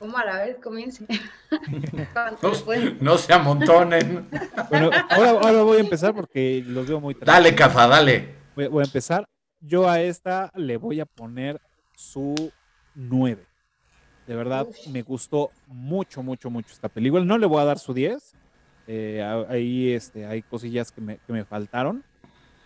Omar, 0.00 0.28
a 0.28 0.44
ver, 0.44 0.60
comience. 0.60 1.06
no, 2.42 2.52
no, 3.00 3.18
se 3.18 3.32
amontonen. 3.32 4.28
Bueno, 4.68 4.90
ahora, 5.08 5.30
ahora, 5.30 5.62
voy 5.62 5.76
a 5.76 5.80
empezar 5.80 6.12
porque 6.12 6.62
los 6.66 6.88
veo 6.88 7.00
muy 7.00 7.14
Dale, 7.20 7.54
Cafa, 7.54 7.86
dale. 7.86 8.34
Voy, 8.56 8.66
voy, 8.66 8.82
a 8.82 8.86
empezar. 8.86 9.24
Yo 9.60 9.88
a 9.88 10.00
esta 10.00 10.50
le 10.56 10.76
voy 10.76 10.98
a 10.98 11.06
poner 11.06 11.60
su 11.94 12.34
9. 12.96 13.46
De 14.26 14.34
verdad, 14.34 14.66
Uf. 14.68 14.88
me 14.88 15.02
gustó 15.02 15.52
mucho, 15.68 16.22
mucho, 16.22 16.50
mucho 16.50 16.72
esta 16.72 16.88
película. 16.88 17.24
No 17.24 17.38
le 17.38 17.46
voy 17.46 17.60
a 17.60 17.64
dar 17.64 17.78
su 17.78 17.94
10. 17.94 18.34
Eh, 18.88 19.46
ahí 19.48 19.92
este, 19.92 20.26
hay 20.26 20.42
cosillas 20.42 20.90
que 20.90 21.00
me, 21.00 21.18
que 21.18 21.32
me 21.32 21.44
faltaron. 21.44 22.02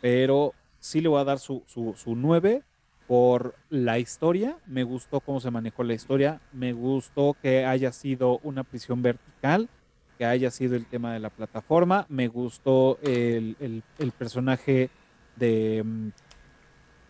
Pero 0.00 0.54
sí 0.86 1.00
le 1.00 1.08
voy 1.08 1.20
a 1.20 1.24
dar 1.24 1.40
su, 1.40 1.62
su, 1.66 1.94
su 1.96 2.14
9 2.14 2.62
por 3.08 3.56
la 3.70 3.98
historia. 3.98 4.56
Me 4.66 4.84
gustó 4.84 5.20
cómo 5.20 5.40
se 5.40 5.50
manejó 5.50 5.82
la 5.82 5.94
historia. 5.94 6.40
Me 6.52 6.72
gustó 6.72 7.36
que 7.42 7.64
haya 7.64 7.90
sido 7.92 8.38
una 8.44 8.62
prisión 8.62 9.02
vertical, 9.02 9.68
que 10.16 10.24
haya 10.24 10.50
sido 10.50 10.76
el 10.76 10.86
tema 10.86 11.12
de 11.12 11.20
la 11.20 11.30
plataforma. 11.30 12.06
Me 12.08 12.28
gustó 12.28 12.98
el, 13.02 13.82
el, 13.98 14.12
personaje 14.12 14.90
de, 15.34 15.84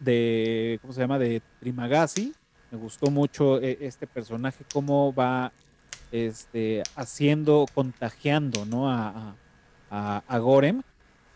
de, 0.01 0.79
¿cómo 0.81 0.95
se 0.95 1.01
llama? 1.03 1.19
De 1.19 1.43
Trimagasi. 1.61 2.33
Me 2.71 2.79
gustó 2.79 3.11
mucho 3.11 3.61
este 3.61 4.07
personaje, 4.07 4.65
cómo 4.73 5.15
va 5.15 5.53
este, 6.11 6.83
haciendo, 6.97 7.67
contagiando 7.75 8.65
¿no? 8.65 8.91
a, 8.91 9.37
a, 9.91 10.23
a 10.27 10.39
Gorem 10.39 10.83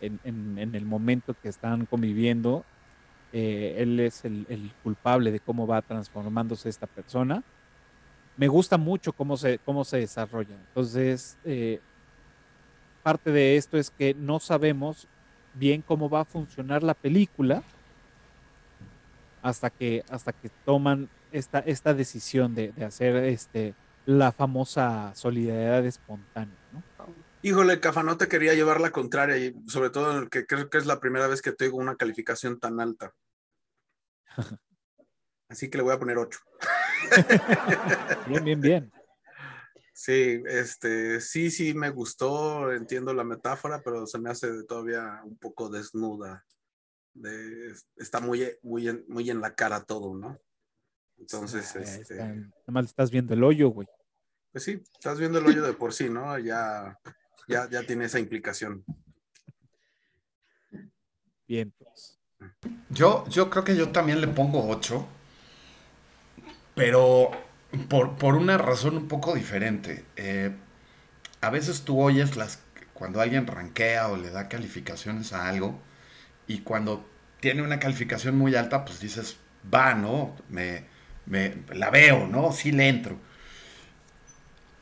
en, 0.01 0.75
el 0.75 0.85
momento 0.85 1.35
que 1.41 1.49
están 1.49 1.85
conviviendo. 1.85 2.65
eh, 3.33 3.75
él 3.77 3.99
es 3.99 4.25
el, 4.25 4.71
culpable 4.83 5.31
de 5.31 5.39
cómo 5.39 5.65
va 5.67 5.81
transformándose 5.81 6.69
esta 6.69 6.87
persona. 6.87 7.43
Me 8.37 8.47
gusta 8.47 8.77
mucho 8.77 9.13
cómo 9.13 9.37
se, 9.37 9.59
cómo 9.59 9.83
se 9.85 9.97
desarrolla. 9.97 10.55
Entonces, 10.67 11.37
eh, 11.45 11.79
parte 13.03 13.31
de 13.31 13.57
esto 13.57 13.77
es 13.77 13.89
que 13.89 14.13
no 14.13 14.39
sabemos 14.39 15.07
bien 15.53 15.81
cómo 15.81 16.09
va 16.09 16.21
a 16.21 16.25
funcionar 16.25 16.83
la 16.83 16.93
película 16.93 17.63
hasta 19.41 19.69
que, 19.69 20.03
hasta 20.09 20.33
que 20.33 20.49
toman 20.65 21.09
esta, 21.31 21.59
esta 21.59 21.93
decisión 21.93 22.55
de, 22.55 22.73
hacer 22.85 23.15
este, 23.17 23.73
la 24.05 24.31
famosa 24.31 25.11
solidaridad 25.15 25.85
espontánea. 25.85 26.60
Híjole, 27.43 27.79
Cafa, 27.79 28.03
no 28.03 28.17
te 28.17 28.27
quería 28.27 28.53
llevar 28.53 28.79
la 28.79 28.91
contraria, 28.91 29.37
y 29.37 29.55
sobre 29.67 29.89
todo 29.89 30.11
en 30.11 30.23
el 30.23 30.29
que 30.29 30.45
creo 30.45 30.69
que 30.69 30.77
es 30.77 30.85
la 30.85 30.99
primera 30.99 31.27
vez 31.27 31.41
que 31.41 31.51
tengo 31.51 31.77
una 31.77 31.95
calificación 31.95 32.59
tan 32.59 32.79
alta. 32.79 33.13
Así 35.49 35.69
que 35.69 35.77
le 35.77 35.83
voy 35.83 35.93
a 35.93 35.99
poner 35.99 36.17
8. 36.17 36.39
bien, 38.27 38.43
bien, 38.43 38.61
bien. 38.61 38.91
Sí, 39.91 40.41
este, 40.45 41.19
sí, 41.19 41.51
sí 41.51 41.73
me 41.73 41.89
gustó, 41.89 42.71
entiendo 42.71 43.13
la 43.13 43.23
metáfora, 43.23 43.81
pero 43.83 44.05
se 44.05 44.19
me 44.19 44.29
hace 44.29 44.63
todavía 44.63 45.21
un 45.23 45.37
poco 45.37 45.69
desnuda. 45.69 46.45
está 47.97 48.19
muy, 48.19 48.47
muy, 48.61 48.87
en, 48.87 49.03
muy 49.07 49.29
en 49.29 49.41
la 49.41 49.53
cara 49.55 49.83
todo, 49.83 50.15
¿no? 50.15 50.39
Entonces, 51.17 51.75
este. 51.75 52.15
Nada 52.15 52.51
más 52.67 52.85
estás 52.85 53.11
viendo 53.11 53.33
el 53.33 53.43
hoyo, 53.43 53.69
güey. 53.69 53.87
Pues 54.51 54.63
sí, 54.63 54.81
estás 54.93 55.19
viendo 55.19 55.39
el 55.39 55.45
hoyo 55.45 55.63
de 55.63 55.73
por 55.73 55.93
sí, 55.93 56.09
¿no? 56.09 56.37
Ya 56.39 56.97
ya, 57.51 57.69
ya 57.69 57.83
tiene 57.83 58.05
esa 58.05 58.19
implicación. 58.19 58.83
Bien, 61.47 61.71
pues. 61.77 62.17
Yo, 62.89 63.25
yo 63.29 63.49
creo 63.49 63.63
que 63.63 63.75
yo 63.75 63.89
también 63.89 64.21
le 64.21 64.27
pongo 64.27 64.67
8, 64.69 65.05
pero 66.75 67.31
por, 67.89 68.35
una 68.35 68.57
razón 68.57 68.97
un 68.97 69.07
poco 69.07 69.33
diferente. 69.35 70.05
Eh, 70.15 70.51
a 71.41 71.49
veces 71.49 71.83
tú 71.83 72.01
oyes 72.01 72.35
las 72.35 72.63
cuando 72.93 73.19
alguien 73.19 73.47
rankea 73.47 74.09
o 74.09 74.17
le 74.17 74.29
da 74.29 74.47
calificaciones 74.47 75.33
a 75.33 75.47
algo 75.49 75.79
y 76.47 76.59
cuando 76.59 77.03
tiene 77.39 77.63
una 77.63 77.79
calificación 77.79 78.37
muy 78.37 78.55
alta, 78.55 78.85
pues 78.85 78.99
dices, 78.99 79.37
va, 79.73 79.95
¿no? 79.95 80.35
Me, 80.49 80.85
me 81.25 81.55
la 81.73 81.89
veo, 81.89 82.27
¿no? 82.27 82.51
Sí 82.51 82.71
le 82.71 82.87
entro. 82.89 83.17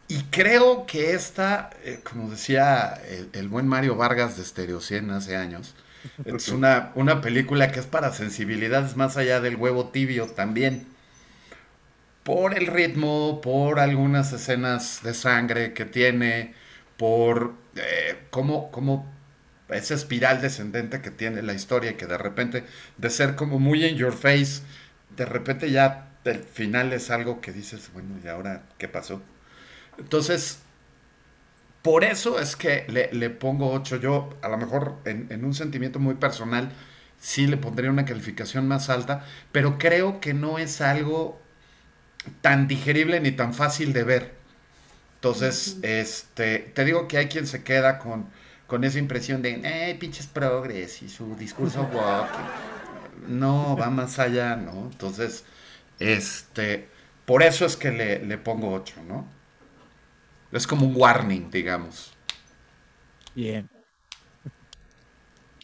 Y 0.10 0.24
creo 0.32 0.88
que 0.88 1.14
esta, 1.14 1.70
eh, 1.84 2.00
como 2.04 2.32
decía 2.32 3.00
el, 3.32 3.48
buen 3.48 3.68
Mario 3.68 3.96
Vargas 3.96 4.38
de 4.38 4.42
Estereocien 4.42 5.12
hace 5.12 5.38
años, 5.38 5.76
es 6.26 6.50
una, 6.50 6.92
una 6.96 7.22
película 7.22 7.72
que 7.72 7.80
es 7.80 7.86
para 7.86 8.12
sensibilidades 8.12 8.96
más 8.96 9.18
allá 9.18 9.40
del 9.40 9.56
huevo 9.56 9.90
tibio 9.90 10.26
también. 10.26 10.88
Por 12.24 12.58
el 12.58 12.66
ritmo, 12.66 13.40
por 13.40 13.80
algunas 13.80 14.34
escenas 14.34 15.04
de 15.04 15.14
sangre 15.14 15.74
que 15.74 15.86
tiene, 15.86 16.56
por 16.98 17.54
eh, 17.76 18.18
cómo, 18.32 18.72
cómo 18.72 19.06
esa 19.70 19.94
espiral 19.94 20.42
descendente 20.42 21.02
que 21.02 21.12
tiene 21.12 21.44
la 21.44 21.54
historia, 21.54 21.98
que 21.98 22.08
de 22.08 22.18
repente, 22.18 22.64
de 22.98 23.10
ser 23.12 23.36
como 23.36 23.60
muy 23.60 23.86
in 23.86 23.96
your 23.96 24.14
face, 24.14 24.64
de 25.16 25.26
repente 25.26 25.70
ya 25.70 26.10
el 26.24 26.40
final 26.40 26.94
es 26.94 27.12
algo 27.12 27.42
que 27.42 27.52
dices, 27.52 27.92
bueno, 27.94 28.16
¿y 28.24 28.28
ahora 28.28 28.64
qué 28.80 28.88
pasó? 28.88 29.22
Entonces, 30.00 30.60
por 31.82 32.04
eso 32.04 32.40
es 32.40 32.56
que 32.56 32.86
le, 32.88 33.30
pongo 33.30 33.72
8. 33.72 33.98
Yo, 33.98 34.30
a 34.42 34.50
lo 34.50 34.58
mejor 34.58 34.98
en, 35.06 35.44
un 35.46 35.54
sentimiento 35.54 36.00
muy 36.00 36.16
personal, 36.16 36.72
sí 37.20 37.48
le 37.48 37.58
pondría 37.58 37.90
una 37.90 38.06
calificación 38.06 38.68
más 38.68 38.90
alta, 38.90 39.26
pero 39.52 39.78
creo 39.78 40.20
que 40.20 40.34
no 40.34 40.60
es 40.60 40.82
algo 40.82 41.40
tan 42.42 42.68
digerible 42.68 43.20
ni 43.22 43.32
tan 43.32 43.54
fácil 43.54 43.94
de 43.94 44.04
ver. 44.04 44.34
Entonces, 45.16 45.78
este, 45.82 46.60
te 46.60 46.86
digo 46.86 47.08
que 47.08 47.18
hay 47.18 47.28
quien 47.28 47.48
se 47.48 47.64
queda 47.64 48.00
con, 48.00 48.28
con 48.68 48.84
esa 48.84 49.00
impresión 49.00 49.42
de, 49.42 49.62
eh, 49.64 49.96
pinches 50.00 50.28
progres 50.28 51.02
y 51.02 51.10
su 51.10 51.36
discurso 51.36 51.90
walk. 51.94 52.30
No, 53.28 53.76
va 53.78 53.90
más 53.90 54.20
allá, 54.20 54.56
¿no? 54.56 54.90
Entonces, 54.92 55.44
este, 56.00 56.88
por 57.26 57.44
eso 57.44 57.66
es 57.66 57.76
que 57.76 57.92
le, 57.92 58.26
le 58.26 58.38
pongo 58.38 58.74
8, 58.74 58.96
¿no? 59.08 59.39
Es 60.52 60.66
como 60.66 60.86
un 60.86 60.96
warning, 60.96 61.50
digamos. 61.52 62.14
Bien. 63.36 63.70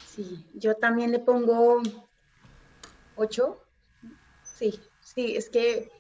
Sí, 0.06 0.46
yo 0.54 0.76
también 0.76 1.12
le 1.12 1.20
pongo 1.20 1.82
8. 3.16 3.62
Sí, 4.44 4.80
sí, 5.02 5.36
es 5.36 5.50
que 5.50 5.92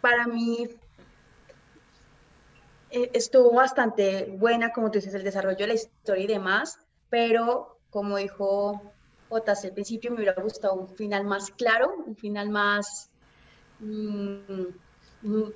para 0.00 0.26
mí 0.26 0.68
eh, 2.90 3.10
estuvo 3.14 3.52
bastante 3.52 4.26
buena, 4.38 4.72
como 4.72 4.90
tú 4.90 4.98
dices, 4.98 5.14
el 5.14 5.24
desarrollo 5.24 5.58
de 5.58 5.66
la 5.66 5.74
historia 5.74 6.24
y 6.24 6.28
demás, 6.28 6.78
pero 7.10 7.78
como 7.90 8.16
dijo 8.18 8.80
Otas 9.28 9.64
al 9.64 9.72
principio, 9.72 10.10
me 10.10 10.18
hubiera 10.18 10.40
gustado 10.40 10.74
un 10.74 10.88
final 10.88 11.24
más 11.24 11.50
claro, 11.50 11.92
un 12.06 12.14
final 12.14 12.48
más 12.50 13.10
mm, 13.80 14.62
mm, 15.22 15.52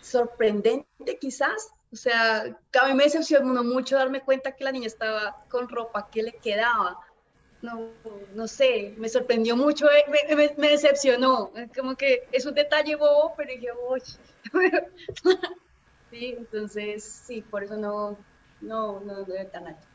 sorprendente 0.00 1.18
quizás, 1.20 1.72
o 1.92 1.96
sea, 1.96 2.42
a 2.42 2.86
mí 2.88 2.94
me 2.94 3.04
decepcionó 3.04 3.64
mucho 3.64 3.96
darme 3.96 4.20
cuenta 4.20 4.54
que 4.54 4.64
la 4.64 4.72
niña 4.72 4.86
estaba 4.86 5.44
con 5.48 5.68
ropa 5.68 6.08
que 6.10 6.22
le 6.22 6.32
quedaba. 6.32 6.98
No, 7.62 7.90
no 8.34 8.46
sé, 8.46 8.94
me 8.98 9.08
sorprendió 9.08 9.56
mucho, 9.56 9.86
eh, 9.90 10.04
me, 10.56 10.68
decepcionó. 10.68 11.50
Como 11.76 11.96
que 11.96 12.28
es 12.30 12.46
un 12.46 12.54
detalle 12.54 12.94
bobo, 12.94 13.34
pero 13.36 13.50
dije, 13.50 13.68
uy. 13.88 14.00
sí, 16.10 16.34
entonces, 16.38 17.02
sí, 17.02 17.42
por 17.42 17.64
eso 17.64 17.76
no, 17.76 18.16
no, 18.60 19.00
no 19.00 19.24
debe 19.24 19.46
tan 19.46 19.66
alto. 19.66 19.86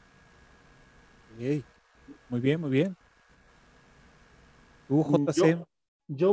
Muy 2.29 2.39
bien, 2.41 2.59
muy 2.59 2.69
bien. 2.69 2.97
¿Tú, 4.87 5.03
JC? 5.03 5.35
Yo, 5.35 5.67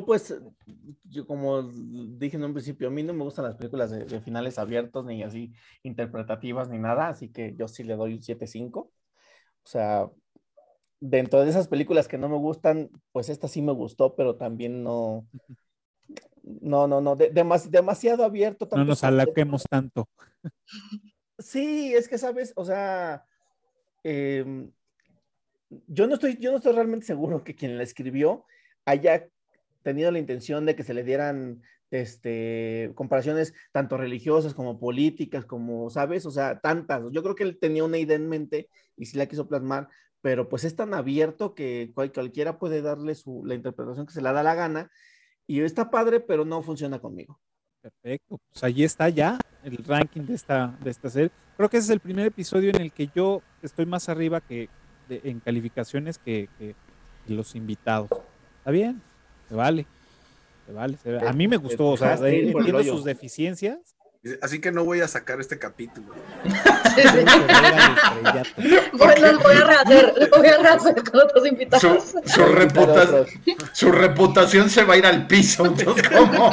pues, 0.04 0.34
yo 1.04 1.26
como 1.26 1.62
dije 1.62 2.36
en 2.36 2.44
un 2.44 2.52
principio, 2.52 2.88
a 2.88 2.90
mí 2.90 3.02
no 3.02 3.12
me 3.12 3.24
gustan 3.24 3.44
las 3.44 3.56
películas 3.56 3.90
de, 3.90 4.20
finales 4.20 4.58
abiertos, 4.58 5.04
ni 5.04 5.22
así 5.22 5.52
interpretativas, 5.82 6.68
ni 6.68 6.78
nada, 6.78 7.08
así 7.08 7.28
que 7.28 7.54
yo 7.56 7.68
sí 7.68 7.84
le 7.84 7.96
doy 7.96 8.14
un 8.14 8.20
7-5. 8.20 8.78
O 8.78 8.92
sea, 9.64 10.08
dentro 11.00 11.42
de 11.42 11.50
esas 11.50 11.68
películas 11.68 12.08
que 12.08 12.18
no 12.18 12.28
me 12.28 12.36
gustan, 12.36 12.90
pues 13.12 13.28
esta 13.28 13.48
sí 13.48 13.62
me 13.62 13.72
gustó, 13.72 14.14
pero 14.16 14.36
también 14.36 14.82
no, 14.82 15.26
no, 16.42 16.86
no, 16.86 17.00
no, 17.00 17.16
demasiado 17.16 18.24
abierto. 18.24 18.68
No 18.74 18.84
nos 18.84 19.04
alaquemos 19.04 19.64
tanto. 19.68 20.08
Sí, 21.38 21.94
es 21.94 22.08
que 22.08 22.18
sabes, 22.18 22.52
o 22.56 22.64
sea, 22.64 23.24
em, 24.02 24.70
yo 25.86 26.06
no 26.06 26.14
estoy, 26.14 26.36
yo 26.38 26.50
no 26.50 26.58
estoy 26.58 26.74
realmente 26.74 27.06
seguro 27.06 27.44
que 27.44 27.54
quien 27.54 27.78
la 27.78 27.82
escribió 27.82 28.44
haya 28.84 29.28
tenido 29.82 30.10
la 30.10 30.18
intención 30.18 30.66
de 30.66 30.74
que 30.74 30.82
se 30.82 30.94
le 30.94 31.04
dieran 31.04 31.62
este, 31.90 32.92
comparaciones 32.94 33.54
tanto 33.72 33.96
religiosas 33.96 34.54
como 34.54 34.78
políticas, 34.78 35.44
como, 35.44 35.90
¿sabes? 35.90 36.26
O 36.26 36.30
sea, 36.30 36.60
tantas. 36.60 37.02
Yo 37.10 37.22
creo 37.22 37.34
que 37.34 37.44
él 37.44 37.58
tenía 37.58 37.84
una 37.84 37.98
idea 37.98 38.16
en 38.16 38.28
mente 38.28 38.68
y 38.96 39.06
sí 39.06 39.18
la 39.18 39.26
quiso 39.26 39.48
plasmar, 39.48 39.88
pero 40.20 40.48
pues 40.48 40.64
es 40.64 40.76
tan 40.76 40.94
abierto 40.94 41.54
que 41.54 41.92
cualquiera 41.94 42.58
puede 42.58 42.82
darle 42.82 43.14
su, 43.14 43.44
la 43.44 43.54
interpretación 43.54 44.06
que 44.06 44.12
se 44.12 44.22
le 44.22 44.32
da 44.32 44.42
la 44.42 44.54
gana. 44.54 44.90
Y 45.46 45.60
está 45.60 45.90
padre, 45.90 46.20
pero 46.20 46.44
no 46.44 46.62
funciona 46.62 47.00
conmigo. 47.00 47.40
Perfecto, 47.80 48.38
pues 48.50 48.62
ahí 48.62 48.84
está 48.84 49.08
ya 49.08 49.38
el 49.64 49.78
ranking 49.78 50.22
de 50.22 50.34
esta, 50.34 50.78
de 50.82 50.90
esta 50.90 51.10
serie. 51.10 51.30
Creo 51.56 51.68
que 51.68 51.78
ese 51.78 51.86
es 51.86 51.90
el 51.90 52.00
primer 52.00 52.26
episodio 52.26 52.70
en 52.70 52.80
el 52.80 52.92
que 52.92 53.08
yo 53.14 53.42
estoy 53.62 53.86
más 53.86 54.08
arriba 54.08 54.40
que 54.40 54.68
en 55.08 55.40
calificaciones 55.40 56.18
que, 56.18 56.48
que 56.58 56.76
los 57.26 57.56
invitados. 57.56 58.10
¿Está 58.58 58.70
bien? 58.70 59.02
Se 59.50 59.56
vale. 59.56 59.86
Se 60.64 60.72
vale. 60.72 60.96
A 61.28 61.32
mí 61.32 61.48
me 61.48 61.56
gustó, 61.56 61.88
o 61.88 61.96
sea, 61.96 62.14
entiendo 62.14 62.84
sus 62.84 63.04
deficiencias. 63.04 63.96
Así 64.42 64.60
que 64.60 64.70
no 64.70 64.84
voy 64.84 65.00
a 65.00 65.08
sacar 65.08 65.40
este 65.40 65.58
capítulo. 65.58 66.14
bueno, 68.92 69.32
lo 69.32 69.40
voy 69.40 69.56
a 69.56 69.66
rehacer, 69.66 70.14
lo 70.18 70.28
voy 70.36 70.46
a 70.46 70.58
rehacer 70.58 71.02
con 71.02 71.20
otros 71.20 71.46
invitados. 71.46 72.14
Su, 73.72 73.90
reputación 73.90 74.68
se 74.68 74.84
va 74.84 74.92
a 74.94 74.98
ir 74.98 75.06
al 75.06 75.26
piso. 75.26 75.64
Entonces, 75.64 76.06
¿cómo? 76.08 76.50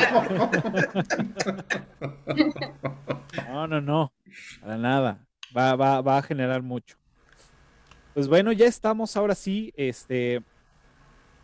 No, 3.50 3.68
no, 3.68 3.82
no. 3.82 4.14
Para 4.62 4.78
nada. 4.78 5.20
Va, 5.56 5.76
va, 5.76 6.02
va 6.02 6.18
a 6.18 6.24
generar 6.24 6.64
mucho. 6.64 6.96
Pues 8.14 8.30
bueno, 8.30 8.54
ya 8.54 8.66
estamos 8.66 9.18
ahora 9.18 9.36
sí. 9.36 9.74
Este 9.76 10.42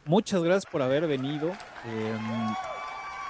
muchas 0.05 0.43
gracias 0.43 0.71
por 0.71 0.81
haber 0.81 1.07
venido. 1.07 1.49
Em, 1.85 2.53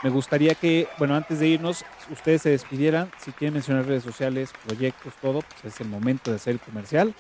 me 0.04 0.10
gustaría 0.10 0.54
que, 0.56 0.88
bueno, 0.98 1.16
antes 1.16 1.40
de 1.40 1.48
irnos, 1.48 1.86
ustedes 2.12 2.42
se 2.42 2.50
despidieran. 2.50 3.12
Si 3.20 3.32
quieren 3.32 3.54
mencionar 3.54 3.86
redes 3.86 4.04
sociales, 4.04 4.52
proyectos, 4.66 5.14
todo, 5.22 5.42
pues 5.42 5.74
es 5.74 5.82
el 5.82 5.88
momento 5.88 6.30
de 6.30 6.38
hacer 6.38 6.54
el 6.54 6.60
comercial. 6.60 7.16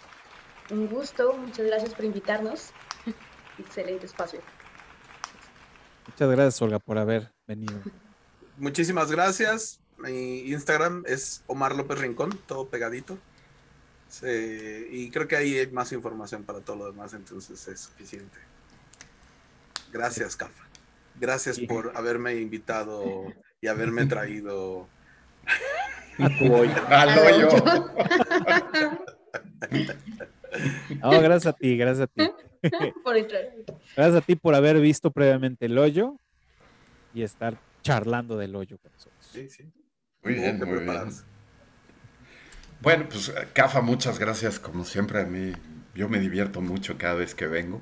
Un 0.69 0.87
gusto, 0.87 1.33
muchas 1.37 1.65
gracias 1.65 1.93
por 1.93 2.05
invitarnos. 2.05 2.71
Excelente 3.59 4.05
espacio. 4.05 4.41
Muchas 6.07 6.29
gracias, 6.29 6.61
Olga, 6.61 6.79
por 6.79 6.97
haber 6.97 7.31
venido. 7.47 7.79
Muchísimas 8.57 9.11
gracias. 9.11 9.79
Mi 9.97 10.39
Instagram 10.51 11.03
es 11.07 11.43
Omar 11.47 11.75
López 11.75 11.99
Rincón, 11.99 12.37
todo 12.45 12.67
pegadito. 12.67 13.17
y 14.21 15.09
creo 15.11 15.27
que 15.27 15.35
ahí 15.35 15.57
hay 15.57 15.67
más 15.67 15.91
información 15.91 16.43
para 16.43 16.59
todo 16.59 16.75
lo 16.75 16.85
demás, 16.85 17.13
entonces 17.13 17.67
es 17.67 17.79
suficiente. 17.79 18.52
Gracias, 19.93 20.35
Cafa. 20.35 20.63
Gracias 21.19 21.59
por 21.59 21.95
haberme 21.95 22.35
invitado 22.35 23.31
y 23.61 23.67
haberme 23.67 24.05
traído 24.07 24.87
a 26.17 26.29
tu 26.37 26.53
hoyo. 26.53 26.73
Al 26.87 27.19
hoyo. 27.19 27.49
No, 31.01 31.21
gracias 31.21 31.53
a 31.53 31.57
ti, 31.57 31.77
gracias 31.77 32.01
a 32.01 32.07
ti. 32.07 32.29
Por 33.03 33.17
entrar. 33.17 33.41
Gracias 33.95 34.15
a 34.15 34.21
ti 34.21 34.35
por 34.37 34.55
haber 34.55 34.79
visto 34.79 35.11
previamente 35.11 35.65
el 35.65 35.77
hoyo 35.77 36.15
y 37.13 37.23
estar 37.23 37.57
charlando 37.81 38.37
del 38.37 38.55
hoyo 38.55 38.77
con 38.77 38.89
nosotros. 38.93 39.29
Sí, 39.33 39.49
sí. 39.49 39.69
Muy 40.23 40.35
bien, 40.35 40.59
muy 40.59 40.79
bien. 40.79 41.09
Bueno, 42.81 43.05
pues 43.09 43.33
Cafa, 43.51 43.81
muchas 43.81 44.17
gracias 44.17 44.59
como 44.59 44.85
siempre 44.85 45.19
a 45.19 45.25
mí. 45.25 45.51
Yo 45.93 46.07
me 46.07 46.19
divierto 46.19 46.61
mucho 46.61 46.97
cada 46.97 47.15
vez 47.15 47.35
que 47.35 47.47
vengo. 47.47 47.81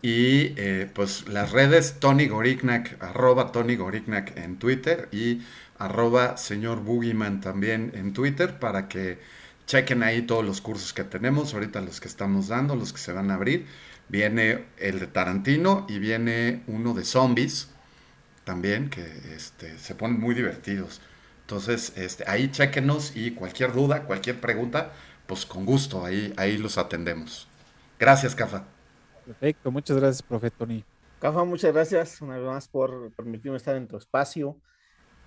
Y 0.00 0.54
eh, 0.56 0.88
pues 0.94 1.28
las 1.28 1.50
redes 1.50 1.96
Tony 1.98 2.28
Gorignac, 2.28 3.02
arroba 3.02 3.50
Tony 3.50 3.74
Gorignac 3.76 4.36
en 4.36 4.58
Twitter 4.58 5.08
y 5.10 5.42
arroba 5.78 6.36
señor 6.36 6.82
Boogeyman 6.82 7.40
también 7.40 7.92
en 7.94 8.12
Twitter 8.12 8.58
para 8.58 8.88
que 8.88 9.18
chequen 9.66 10.02
ahí 10.02 10.22
todos 10.22 10.44
los 10.44 10.60
cursos 10.60 10.92
que 10.92 11.04
tenemos, 11.04 11.52
ahorita 11.52 11.80
los 11.80 12.00
que 12.00 12.08
estamos 12.08 12.48
dando, 12.48 12.76
los 12.76 12.92
que 12.92 12.98
se 12.98 13.12
van 13.12 13.30
a 13.30 13.34
abrir. 13.34 13.66
Viene 14.08 14.64
el 14.78 15.00
de 15.00 15.06
Tarantino 15.06 15.86
y 15.88 15.98
viene 15.98 16.62
uno 16.66 16.94
de 16.94 17.04
zombies 17.04 17.68
también, 18.44 18.88
que 18.88 19.04
este, 19.36 19.78
se 19.78 19.94
ponen 19.94 20.18
muy 20.18 20.34
divertidos. 20.34 21.02
Entonces, 21.42 21.92
este, 21.96 22.24
ahí 22.26 22.50
chequenos 22.50 23.12
y 23.14 23.32
cualquier 23.32 23.72
duda, 23.72 24.04
cualquier 24.04 24.40
pregunta, 24.40 24.92
pues 25.26 25.44
con 25.44 25.66
gusto, 25.66 26.04
ahí, 26.04 26.32
ahí 26.38 26.56
los 26.56 26.78
atendemos. 26.78 27.48
Gracias, 27.98 28.34
Cafa. 28.34 28.64
Perfecto, 29.28 29.70
muchas 29.70 29.98
gracias, 29.98 30.22
profe 30.22 30.50
Tony. 30.50 30.82
Cafa, 31.18 31.44
muchas 31.44 31.74
gracias 31.74 32.22
una 32.22 32.38
vez 32.38 32.46
más 32.46 32.66
por 32.66 33.12
permitirme 33.12 33.58
estar 33.58 33.76
en 33.76 33.86
tu 33.86 33.98
espacio. 33.98 34.58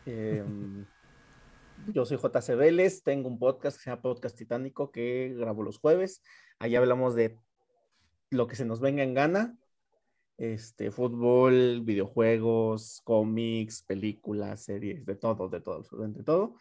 Em, 0.07 0.87
yo 1.93 2.03
soy 2.03 2.17
JC 2.17 2.55
Vélez, 2.55 3.03
tengo 3.03 3.29
un 3.29 3.37
podcast 3.37 3.77
que 3.77 3.83
se 3.83 3.89
llama 3.91 4.01
Podcast 4.01 4.35
Titánico 4.35 4.91
que 4.91 5.35
grabo 5.37 5.61
los 5.61 5.77
jueves. 5.77 6.23
Ahí 6.57 6.75
hablamos 6.75 7.13
de 7.13 7.37
lo 8.31 8.47
que 8.47 8.55
se 8.55 8.65
nos 8.65 8.81
venga 8.81 9.03
en 9.03 9.13
gana. 9.13 9.55
Este, 10.39 10.89
fútbol, 10.89 11.81
videojuegos, 11.81 13.01
cómics, 13.03 13.83
películas, 13.83 14.63
series, 14.63 15.05
de 15.05 15.15
todo, 15.15 15.47
de 15.47 15.61
todo, 15.61 15.75
absolutamente 15.75 16.23
todo. 16.23 16.55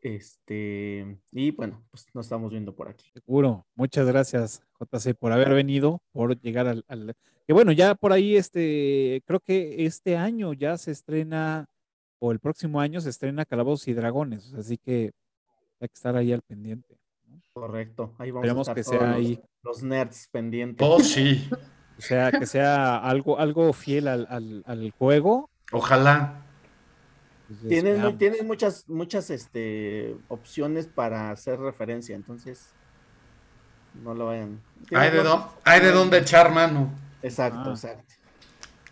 Este, 0.00 1.18
y 1.32 1.50
bueno, 1.50 1.84
pues 1.90 2.06
nos 2.14 2.26
estamos 2.26 2.50
viendo 2.50 2.74
por 2.74 2.88
aquí. 2.88 3.10
Seguro. 3.12 3.66
Muchas 3.74 4.06
gracias, 4.06 4.62
JC, 4.78 5.14
por 5.14 5.32
haber 5.32 5.52
venido, 5.54 6.00
por 6.12 6.40
llegar 6.40 6.68
al, 6.68 7.16
que 7.46 7.52
bueno, 7.52 7.72
ya 7.72 7.94
por 7.94 8.12
ahí, 8.12 8.36
este, 8.36 9.22
creo 9.26 9.40
que 9.40 9.86
este 9.86 10.16
año 10.16 10.52
ya 10.52 10.76
se 10.78 10.92
estrena, 10.92 11.66
o 12.20 12.30
el 12.30 12.38
próximo 12.38 12.80
año 12.80 13.00
se 13.00 13.10
estrena 13.10 13.44
Calabozos 13.44 13.88
y 13.88 13.94
Dragones, 13.94 14.54
así 14.54 14.78
que 14.78 15.12
hay 15.80 15.88
que 15.88 15.94
estar 15.94 16.14
ahí 16.16 16.32
al 16.32 16.42
pendiente. 16.42 16.96
Correcto, 17.52 18.14
ahí 18.18 18.30
vamos 18.30 18.68
a 18.68 18.72
estar 18.72 18.74
que 18.76 18.84
sea 18.84 19.00
los, 19.00 19.16
ahí. 19.16 19.40
los 19.62 19.82
nerds 19.82 20.28
pendientes. 20.30 20.86
Oh, 20.88 21.00
sí. 21.00 21.48
O 21.98 22.00
sea, 22.00 22.30
que 22.30 22.46
sea 22.46 22.98
algo, 22.98 23.40
algo 23.40 23.72
fiel 23.72 24.06
al, 24.06 24.26
al, 24.30 24.62
al 24.64 24.90
juego. 24.92 25.50
Ojalá. 25.72 26.47
Tienes, 27.66 28.18
tienes 28.18 28.44
muchas, 28.44 28.88
muchas 28.88 29.30
este, 29.30 30.16
opciones 30.28 30.86
para 30.86 31.30
hacer 31.30 31.58
referencia, 31.58 32.14
entonces 32.14 32.74
no 34.04 34.14
lo 34.14 34.26
vayan. 34.26 34.60
Hay 34.94 35.10
de, 35.10 35.22
hay 35.64 35.80
de 35.80 35.90
dónde 35.90 36.18
echar 36.18 36.52
mano. 36.52 36.90
Exacto, 37.22 37.70
exacto. 37.70 38.14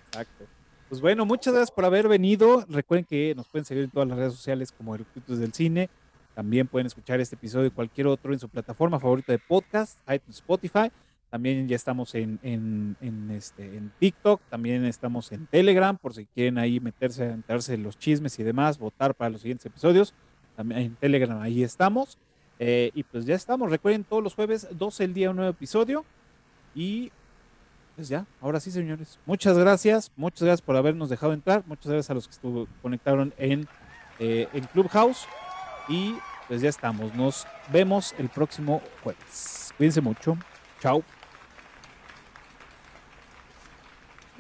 Exacto. 0.09 0.45
Pues 0.89 1.01
bueno, 1.01 1.27
muchas 1.27 1.53
gracias 1.53 1.71
por 1.71 1.85
haber 1.85 2.09
venido. 2.09 2.65
Recuerden 2.69 3.05
que 3.05 3.35
nos 3.35 3.49
pueden 3.49 3.65
seguir 3.65 3.85
en 3.85 3.91
todas 3.91 4.09
las 4.09 4.17
redes 4.17 4.35
sociales 4.35 4.73
como 4.73 4.95
Eructitos 4.95 5.39
del 5.39 5.53
Cine. 5.53 5.91
También 6.35 6.67
pueden 6.67 6.87
escuchar 6.87 7.21
este 7.21 7.35
episodio 7.35 7.67
y 7.67 7.71
cualquier 7.71 8.07
otro 8.07 8.33
en 8.33 8.39
su 8.39 8.49
plataforma 8.49 9.01
favorita 9.01 9.33
de 9.33 9.39
podcast, 9.39 9.99
iTunes, 10.09 10.37
Spotify. 10.37 10.91
También 11.31 11.69
ya 11.69 11.77
estamos 11.77 12.15
en, 12.15 12.39
en, 12.43 12.97
en, 13.01 13.31
este, 13.33 13.77
en 13.77 13.93
TikTok, 13.99 14.41
también 14.49 14.85
estamos 14.85 15.33
en 15.33 15.47
Telegram, 15.47 15.97
por 15.99 16.15
si 16.15 16.25
quieren 16.27 16.57
ahí 16.57 16.79
meterse 16.81 17.25
enterarse 17.25 17.73
de 17.73 17.79
los 17.79 17.99
chismes 17.99 18.39
y 18.39 18.43
demás, 18.45 18.79
votar 18.79 19.15
para 19.15 19.31
los 19.31 19.41
siguientes 19.41 19.67
episodios. 19.67 20.15
También 20.57 20.81
en 20.81 20.95
Telegram 20.97 21.41
ahí 21.41 21.63
estamos. 21.63 22.19
Eh, 22.59 22.91
y 22.95 23.03
pues 23.03 23.27
ya 23.27 23.35
estamos. 23.35 23.71
Recuerden, 23.71 24.05
todos 24.05 24.23
los 24.23 24.35
jueves, 24.35 24.67
12 24.71 25.05
el 25.05 25.15
día, 25.15 25.31
un 25.31 25.37
nuevo 25.37 25.51
episodio. 25.51 26.05
Y 26.75 27.13
pues 27.97 28.09
ya, 28.09 28.27
ahora 28.41 28.61
sí, 28.61 28.71
señores. 28.71 29.19
Muchas 29.27 29.59
gracias. 29.59 30.13
Muchas 30.17 30.43
gracias 30.43 30.63
por 30.63 30.77
habernos 30.77 31.09
dejado 31.09 31.33
entrar. 31.33 31.65
Muchas 31.67 31.87
gracias 31.87 32.11
a 32.11 32.15
los 32.15 32.27
que 32.27 32.33
estuvo, 32.33 32.67
conectaron 32.83 33.35
en, 33.39 33.67
eh, 34.19 34.49
en 34.53 34.65
Clubhouse. 34.65 35.27
Y 35.89 36.15
pues 36.49 36.61
ya 36.61 36.69
estamos. 36.69 37.15
Nos 37.15 37.47
vemos 37.73 38.15
el 38.19 38.29
próximo 38.29 38.83
jueves. 39.03 39.73
Cuídense 39.77 40.01
mucho. 40.01 40.37
Chao. 40.81 41.16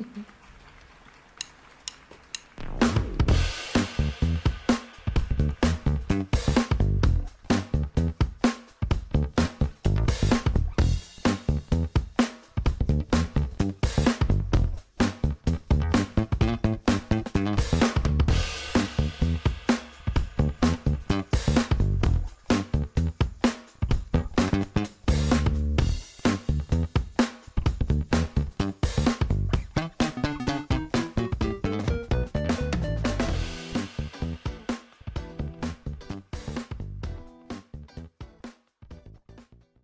Mm-hmm. 0.00 0.35